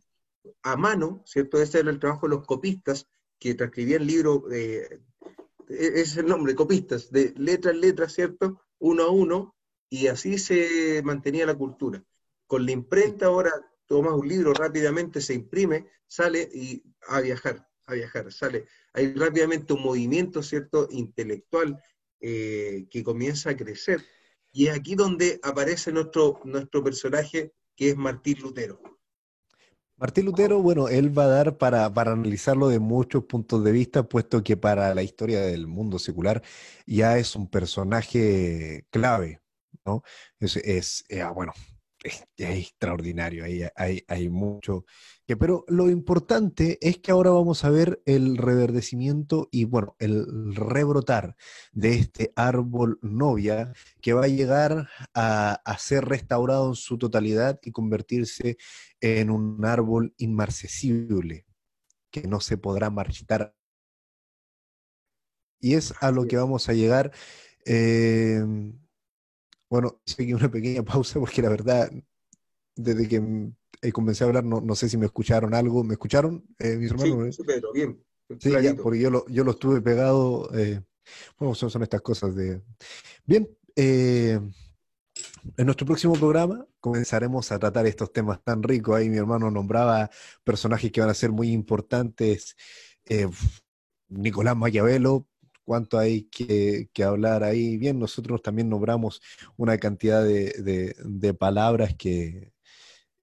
a 0.62 0.76
mano, 0.76 1.22
¿cierto? 1.26 1.60
Ese 1.60 1.80
era 1.80 1.90
el 1.90 1.98
trabajo 1.98 2.26
de 2.26 2.36
los 2.36 2.46
copistas, 2.46 3.08
que 3.44 3.54
transcribían 3.54 4.06
libros, 4.06 4.50
eh, 4.54 5.00
es 5.68 6.16
el 6.16 6.24
nombre, 6.24 6.54
copistas, 6.54 7.10
de 7.10 7.34
letra 7.36 7.72
en 7.72 7.82
letra, 7.82 8.08
¿cierto? 8.08 8.62
Uno 8.78 9.02
a 9.02 9.10
uno, 9.10 9.54
y 9.90 10.06
así 10.06 10.38
se 10.38 11.02
mantenía 11.04 11.44
la 11.44 11.54
cultura. 11.54 12.02
Con 12.46 12.64
la 12.64 12.72
imprenta 12.72 13.26
ahora 13.26 13.52
tomas 13.84 14.14
un 14.14 14.26
libro 14.26 14.54
rápidamente, 14.54 15.20
se 15.20 15.34
imprime, 15.34 15.90
sale 16.06 16.48
y 16.54 16.82
a 17.06 17.20
viajar, 17.20 17.68
a 17.84 17.92
viajar, 17.92 18.32
sale. 18.32 18.64
Hay 18.94 19.12
rápidamente 19.12 19.74
un 19.74 19.82
movimiento, 19.82 20.42
¿cierto?, 20.42 20.88
intelectual 20.90 21.78
eh, 22.20 22.86
que 22.90 23.04
comienza 23.04 23.50
a 23.50 23.56
crecer. 23.58 24.02
Y 24.52 24.68
es 24.68 24.74
aquí 24.74 24.94
donde 24.94 25.38
aparece 25.42 25.92
nuestro, 25.92 26.40
nuestro 26.44 26.82
personaje, 26.82 27.52
que 27.76 27.90
es 27.90 27.96
Martín 27.98 28.38
Lutero. 28.40 28.80
Martín 29.96 30.26
Lutero, 30.26 30.60
bueno, 30.60 30.88
él 30.88 31.16
va 31.16 31.24
a 31.24 31.28
dar 31.28 31.56
para, 31.56 31.86
analizarlo 31.86 32.68
de 32.68 32.80
muchos 32.80 33.24
puntos 33.24 33.62
de 33.62 33.72
vista, 33.72 34.02
puesto 34.02 34.42
que 34.42 34.56
para 34.56 34.92
la 34.94 35.02
historia 35.02 35.40
del 35.40 35.66
mundo 35.68 35.98
secular 35.98 36.42
ya 36.86 37.16
es 37.18 37.36
un 37.36 37.48
personaje 37.48 38.86
clave, 38.90 39.40
¿no? 39.86 40.02
Es, 40.40 40.56
es 40.56 41.04
eh, 41.08 41.22
ah, 41.22 41.30
bueno, 41.30 41.52
es, 42.04 42.24
extraordinario, 42.36 43.44
hay, 43.44 43.62
hay, 43.74 44.04
hay 44.06 44.28
mucho 44.28 44.84
pero 45.26 45.64
lo 45.68 45.88
importante 45.90 46.78
es 46.82 46.98
que 46.98 47.10
ahora 47.10 47.30
vamos 47.30 47.64
a 47.64 47.70
ver 47.70 48.02
el 48.04 48.36
reverdecimiento 48.36 49.48
y, 49.50 49.64
bueno, 49.64 49.96
el 49.98 50.54
rebrotar 50.54 51.36
de 51.72 51.94
este 51.94 52.32
árbol 52.36 52.98
novia 53.00 53.72
que 54.02 54.12
va 54.12 54.24
a 54.24 54.28
llegar 54.28 54.88
a, 55.14 55.76
ser 55.78 56.04
restaurado 56.04 56.68
en 56.68 56.74
su 56.74 56.98
totalidad 56.98 57.58
y 57.62 57.72
convertirse 57.72 58.58
en 59.00 59.30
un 59.30 59.64
árbol 59.64 60.14
inmarcesible, 60.18 61.46
que 62.10 62.28
no 62.28 62.40
se 62.40 62.58
podrá 62.58 62.90
marchitar. 62.90 63.54
Y 65.60 65.74
es 65.74 65.94
a 66.00 66.10
lo 66.10 66.26
que 66.26 66.36
vamos 66.36 66.68
a 66.68 66.74
llegar. 66.74 67.12
Em, 67.64 68.78
bueno, 69.74 70.00
hice 70.06 70.32
una 70.32 70.48
pequeña 70.48 70.84
pausa 70.84 71.18
porque 71.18 71.42
la 71.42 71.48
verdad, 71.48 71.90
desde 72.76 73.08
que 73.08 73.50
eh, 73.82 73.90
comencé 73.90 74.22
a 74.22 74.28
hablar, 74.28 74.44
no, 74.44 74.60
no, 74.60 74.76
sé 74.76 74.88
si 74.88 74.96
me 74.96 75.06
escucharon 75.06 75.52
algo. 75.52 75.82
¿Me 75.82 75.94
escucharon, 75.94 76.46
eh, 76.60 76.76
mis 76.76 76.92
hermanos? 76.92 77.34
Sí, 77.34 77.42
Pedro, 77.42 77.72
bien. 77.72 78.00
Sí, 78.38 78.52
ya, 78.52 78.76
porque 78.76 79.00
yo 79.00 79.10
lo, 79.10 79.26
yo 79.26 79.42
lo 79.42 79.50
estuve 79.50 79.80
pegado. 79.80 80.48
Eh, 80.54 80.80
bueno, 81.40 81.56
son, 81.56 81.70
son, 81.70 81.82
estas 81.82 82.02
cosas 82.02 82.36
de... 82.36 82.62
Bien, 83.26 83.48
en 83.74 84.54
nuestro 85.58 85.86
próximo 85.88 86.14
programa 86.14 86.64
comenzaremos 86.78 87.50
a 87.50 87.58
tratar 87.58 87.84
estos 87.88 88.12
temas 88.12 88.44
tan 88.44 88.62
ricos. 88.62 88.94
Ahí 88.94 89.10
mi 89.10 89.16
hermano 89.16 89.50
nombraba 89.50 90.08
personajes 90.44 90.92
que 90.92 91.00
van 91.00 91.10
a 91.10 91.14
ser 91.14 91.32
muy 91.32 91.50
importantes. 91.50 92.54
Nicolás 94.08 94.56
Maquiavelo, 94.56 95.26
cuánto 95.64 95.98
hay 95.98 96.24
que, 96.24 96.88
hablar 97.04 97.42
ahí. 97.44 97.76
Bien, 97.78 97.98
nosotros 97.98 98.42
también 98.42 98.68
nombramos 98.68 99.20
una 99.56 99.78
cantidad 99.78 100.22
de, 100.24 101.36
palabras 101.38 101.94
que, 101.96 102.52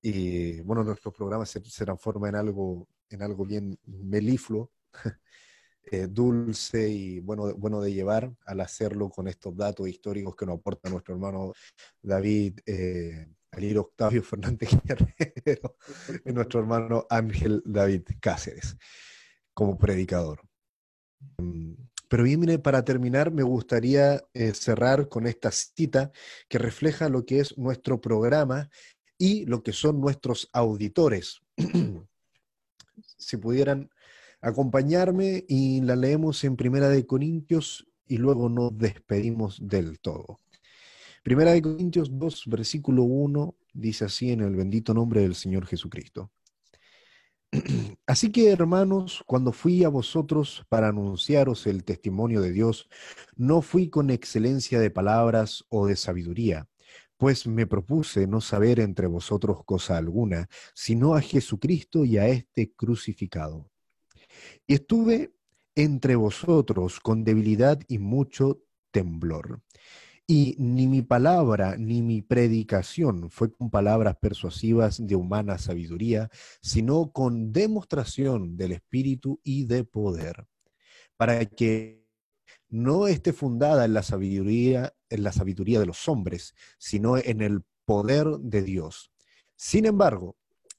y 0.01 0.61
bueno, 0.61 0.83
nuestros 0.83 1.13
programas 1.13 1.49
se, 1.49 1.63
se 1.63 1.85
transforman 1.85 2.29
en 2.29 2.35
algo, 2.35 2.87
en 3.09 3.21
algo 3.21 3.45
bien 3.45 3.77
melifluo, 3.85 4.71
eh, 5.91 6.07
dulce 6.07 6.89
y 6.89 7.19
bueno, 7.19 7.53
bueno 7.55 7.81
de 7.81 7.93
llevar 7.93 8.33
al 8.45 8.61
hacerlo 8.61 9.09
con 9.09 9.27
estos 9.27 9.55
datos 9.55 9.87
históricos 9.87 10.35
que 10.35 10.45
nos 10.45 10.59
aporta 10.59 10.89
nuestro 10.89 11.13
hermano 11.15 11.53
David, 12.01 12.59
eh, 12.65 13.27
Aliro 13.51 13.81
Octavio 13.81 14.23
Fernández 14.23 14.69
y 16.25 16.31
nuestro 16.31 16.59
hermano 16.61 17.05
Ángel 17.09 17.61
David 17.65 18.03
Cáceres 18.19 18.77
como 19.53 19.77
predicador. 19.77 20.41
Pero 22.11 22.23
bien, 22.23 22.41
mire, 22.41 22.59
para 22.59 22.83
terminar, 22.83 23.31
me 23.31 23.41
gustaría 23.41 24.21
eh, 24.33 24.51
cerrar 24.53 25.07
con 25.07 25.27
esta 25.27 25.49
cita 25.49 26.11
que 26.49 26.57
refleja 26.57 27.07
lo 27.07 27.25
que 27.25 27.39
es 27.39 27.57
nuestro 27.57 28.01
programa 28.01 28.69
y 29.17 29.45
lo 29.45 29.63
que 29.63 29.71
son 29.71 30.01
nuestros 30.01 30.49
auditores. 30.51 31.39
si 33.17 33.37
pudieran 33.37 33.89
acompañarme 34.41 35.45
y 35.47 35.79
la 35.79 35.95
leemos 35.95 36.43
en 36.43 36.57
Primera 36.57 36.89
de 36.89 37.05
Corintios 37.05 37.87
y 38.09 38.17
luego 38.17 38.49
nos 38.49 38.77
despedimos 38.77 39.65
del 39.65 40.01
todo. 40.01 40.37
Primera 41.23 41.53
de 41.53 41.61
Corintios 41.61 42.09
2, 42.11 42.43
versículo 42.47 43.03
1, 43.03 43.55
dice 43.71 44.03
así 44.03 44.33
en 44.33 44.41
el 44.41 44.57
bendito 44.57 44.93
nombre 44.93 45.21
del 45.21 45.35
Señor 45.35 45.65
Jesucristo. 45.65 46.29
Así 48.07 48.31
que, 48.31 48.49
hermanos, 48.49 49.23
cuando 49.25 49.51
fui 49.51 49.83
a 49.83 49.89
vosotros 49.89 50.65
para 50.69 50.89
anunciaros 50.89 51.67
el 51.67 51.83
testimonio 51.83 52.41
de 52.41 52.51
Dios, 52.51 52.89
no 53.35 53.61
fui 53.61 53.89
con 53.89 54.09
excelencia 54.09 54.79
de 54.79 54.89
palabras 54.89 55.65
o 55.69 55.87
de 55.87 55.95
sabiduría 55.95 56.67
pues 57.21 57.45
me 57.45 57.67
propuse 57.67 58.25
no 58.25 58.41
saber 58.41 58.79
entre 58.79 59.05
vosotros 59.05 59.63
cosa 59.63 59.95
alguna, 59.95 60.49
sino 60.73 61.13
a 61.13 61.21
Jesucristo 61.21 62.03
y 62.03 62.17
a 62.17 62.27
este 62.27 62.73
crucificado. 62.73 63.69
Y 64.65 64.73
estuve 64.73 65.31
entre 65.75 66.15
vosotros 66.15 66.99
con 66.99 67.23
debilidad 67.23 67.79
y 67.87 67.99
mucho 67.99 68.63
temblor. 68.89 69.61
Y 70.33 70.55
ni 70.59 70.87
mi 70.87 71.01
palabra 71.01 71.75
ni 71.77 72.01
mi 72.01 72.21
predicación 72.21 73.29
fue 73.29 73.51
con 73.51 73.69
palabras 73.69 74.15
persuasivas 74.15 75.05
de 75.05 75.17
humana 75.17 75.57
sabiduría, 75.57 76.29
sino 76.61 77.11
con 77.11 77.51
demostración 77.51 78.55
del 78.55 78.71
Espíritu 78.71 79.41
y 79.43 79.65
de 79.65 79.83
poder, 79.83 80.47
para 81.17 81.45
que 81.45 82.07
no 82.69 83.07
esté 83.07 83.33
fundada 83.33 83.83
en 83.83 83.93
la 83.93 84.03
sabiduría, 84.03 84.93
en 85.09 85.23
la 85.23 85.33
sabiduría 85.33 85.81
de 85.81 85.87
los 85.87 86.07
hombres, 86.07 86.55
sino 86.77 87.17
en 87.17 87.41
el 87.41 87.63
poder 87.83 88.27
de 88.39 88.61
Dios. 88.61 89.11
Sin 89.57 89.85
embargo, 89.85 90.37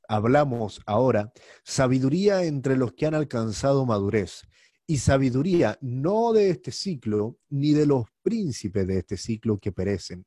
hablamos 0.09 0.81
ahora 0.87 1.31
sabiduría 1.63 2.45
entre 2.45 2.79
los 2.79 2.95
que 2.95 3.05
han 3.05 3.15
alcanzado 3.15 3.85
madurez, 3.85 4.45
y 4.87 4.97
sabiduría 4.97 5.77
no 5.83 6.33
de 6.33 6.49
este 6.49 6.73
ciclo, 6.73 7.39
ni 7.51 7.75
de 7.75 7.85
los 7.85 8.07
príncipes 8.23 8.87
de 8.87 8.99
este 8.99 9.17
ciclo 9.17 9.59
que 9.59 9.73
perecen, 9.73 10.27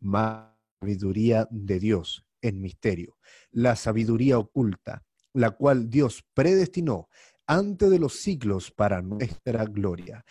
más 0.00 0.54
sabiduría 0.80 1.48
de 1.50 1.78
Dios 1.78 2.26
en 2.42 2.60
misterio, 2.60 3.16
la 3.50 3.74
sabiduría 3.74 4.38
oculta, 4.38 5.04
la 5.32 5.52
cual 5.52 5.88
Dios 5.88 6.24
predestinó 6.34 7.08
antes 7.46 7.90
de 7.90 7.98
los 7.98 8.14
siglos 8.20 8.70
para 8.70 9.02
nuestra 9.02 9.64
gloria, 9.64 10.24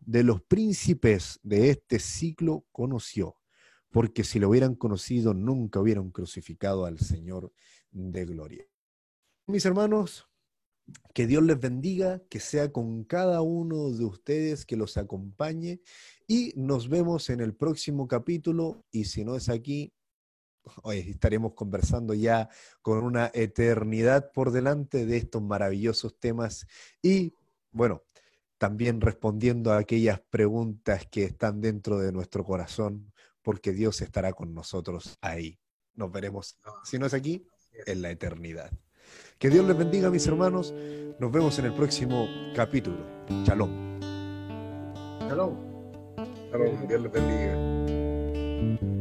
de 0.00 0.22
los 0.22 0.42
príncipes 0.42 1.40
de 1.42 1.70
este 1.70 1.98
ciclo 1.98 2.64
conoció, 2.72 3.36
porque 3.90 4.22
si 4.22 4.38
lo 4.38 4.50
hubieran 4.50 4.74
conocido 4.74 5.34
nunca 5.34 5.80
hubieran 5.80 6.10
crucificado 6.10 6.84
al 6.84 6.98
Señor 6.98 7.52
de 7.90 8.24
gloria. 8.24 8.64
Mis 9.46 9.64
hermanos, 9.64 10.29
que 11.14 11.26
Dios 11.26 11.42
les 11.42 11.58
bendiga, 11.58 12.22
que 12.28 12.40
sea 12.40 12.72
con 12.72 13.04
cada 13.04 13.42
uno 13.42 13.90
de 13.90 14.04
ustedes, 14.04 14.64
que 14.64 14.76
los 14.76 14.96
acompañe 14.96 15.80
y 16.26 16.52
nos 16.56 16.88
vemos 16.88 17.30
en 17.30 17.40
el 17.40 17.54
próximo 17.54 18.06
capítulo 18.08 18.84
y 18.90 19.04
si 19.04 19.24
no 19.24 19.36
es 19.36 19.48
aquí, 19.48 19.92
hoy 20.82 20.98
estaremos 20.98 21.54
conversando 21.54 22.14
ya 22.14 22.48
con 22.82 23.04
una 23.04 23.30
eternidad 23.34 24.30
por 24.32 24.52
delante 24.52 25.06
de 25.06 25.16
estos 25.16 25.42
maravillosos 25.42 26.18
temas 26.18 26.66
y 27.02 27.34
bueno, 27.72 28.02
también 28.58 29.00
respondiendo 29.00 29.72
a 29.72 29.78
aquellas 29.78 30.20
preguntas 30.20 31.06
que 31.10 31.24
están 31.24 31.60
dentro 31.60 31.98
de 31.98 32.12
nuestro 32.12 32.44
corazón, 32.44 33.10
porque 33.42 33.72
Dios 33.72 34.02
estará 34.02 34.32
con 34.32 34.52
nosotros 34.52 35.16
ahí. 35.22 35.58
Nos 35.94 36.12
veremos, 36.12 36.58
si 36.84 36.98
no 36.98 37.06
es 37.06 37.14
aquí, 37.14 37.46
en 37.86 38.02
la 38.02 38.10
eternidad. 38.10 38.70
Que 39.40 39.48
Dios 39.48 39.66
les 39.66 39.74
bendiga, 39.74 40.10
mis 40.10 40.26
hermanos. 40.26 40.74
Nos 41.18 41.32
vemos 41.32 41.58
en 41.58 41.64
el 41.64 41.72
próximo 41.72 42.28
capítulo. 42.54 42.98
Shalom. 43.46 43.70
Shalom. 45.20 45.56
Shalom, 46.52 46.86
Dios 46.86 47.00
les 47.00 47.10
bendiga. 47.10 48.99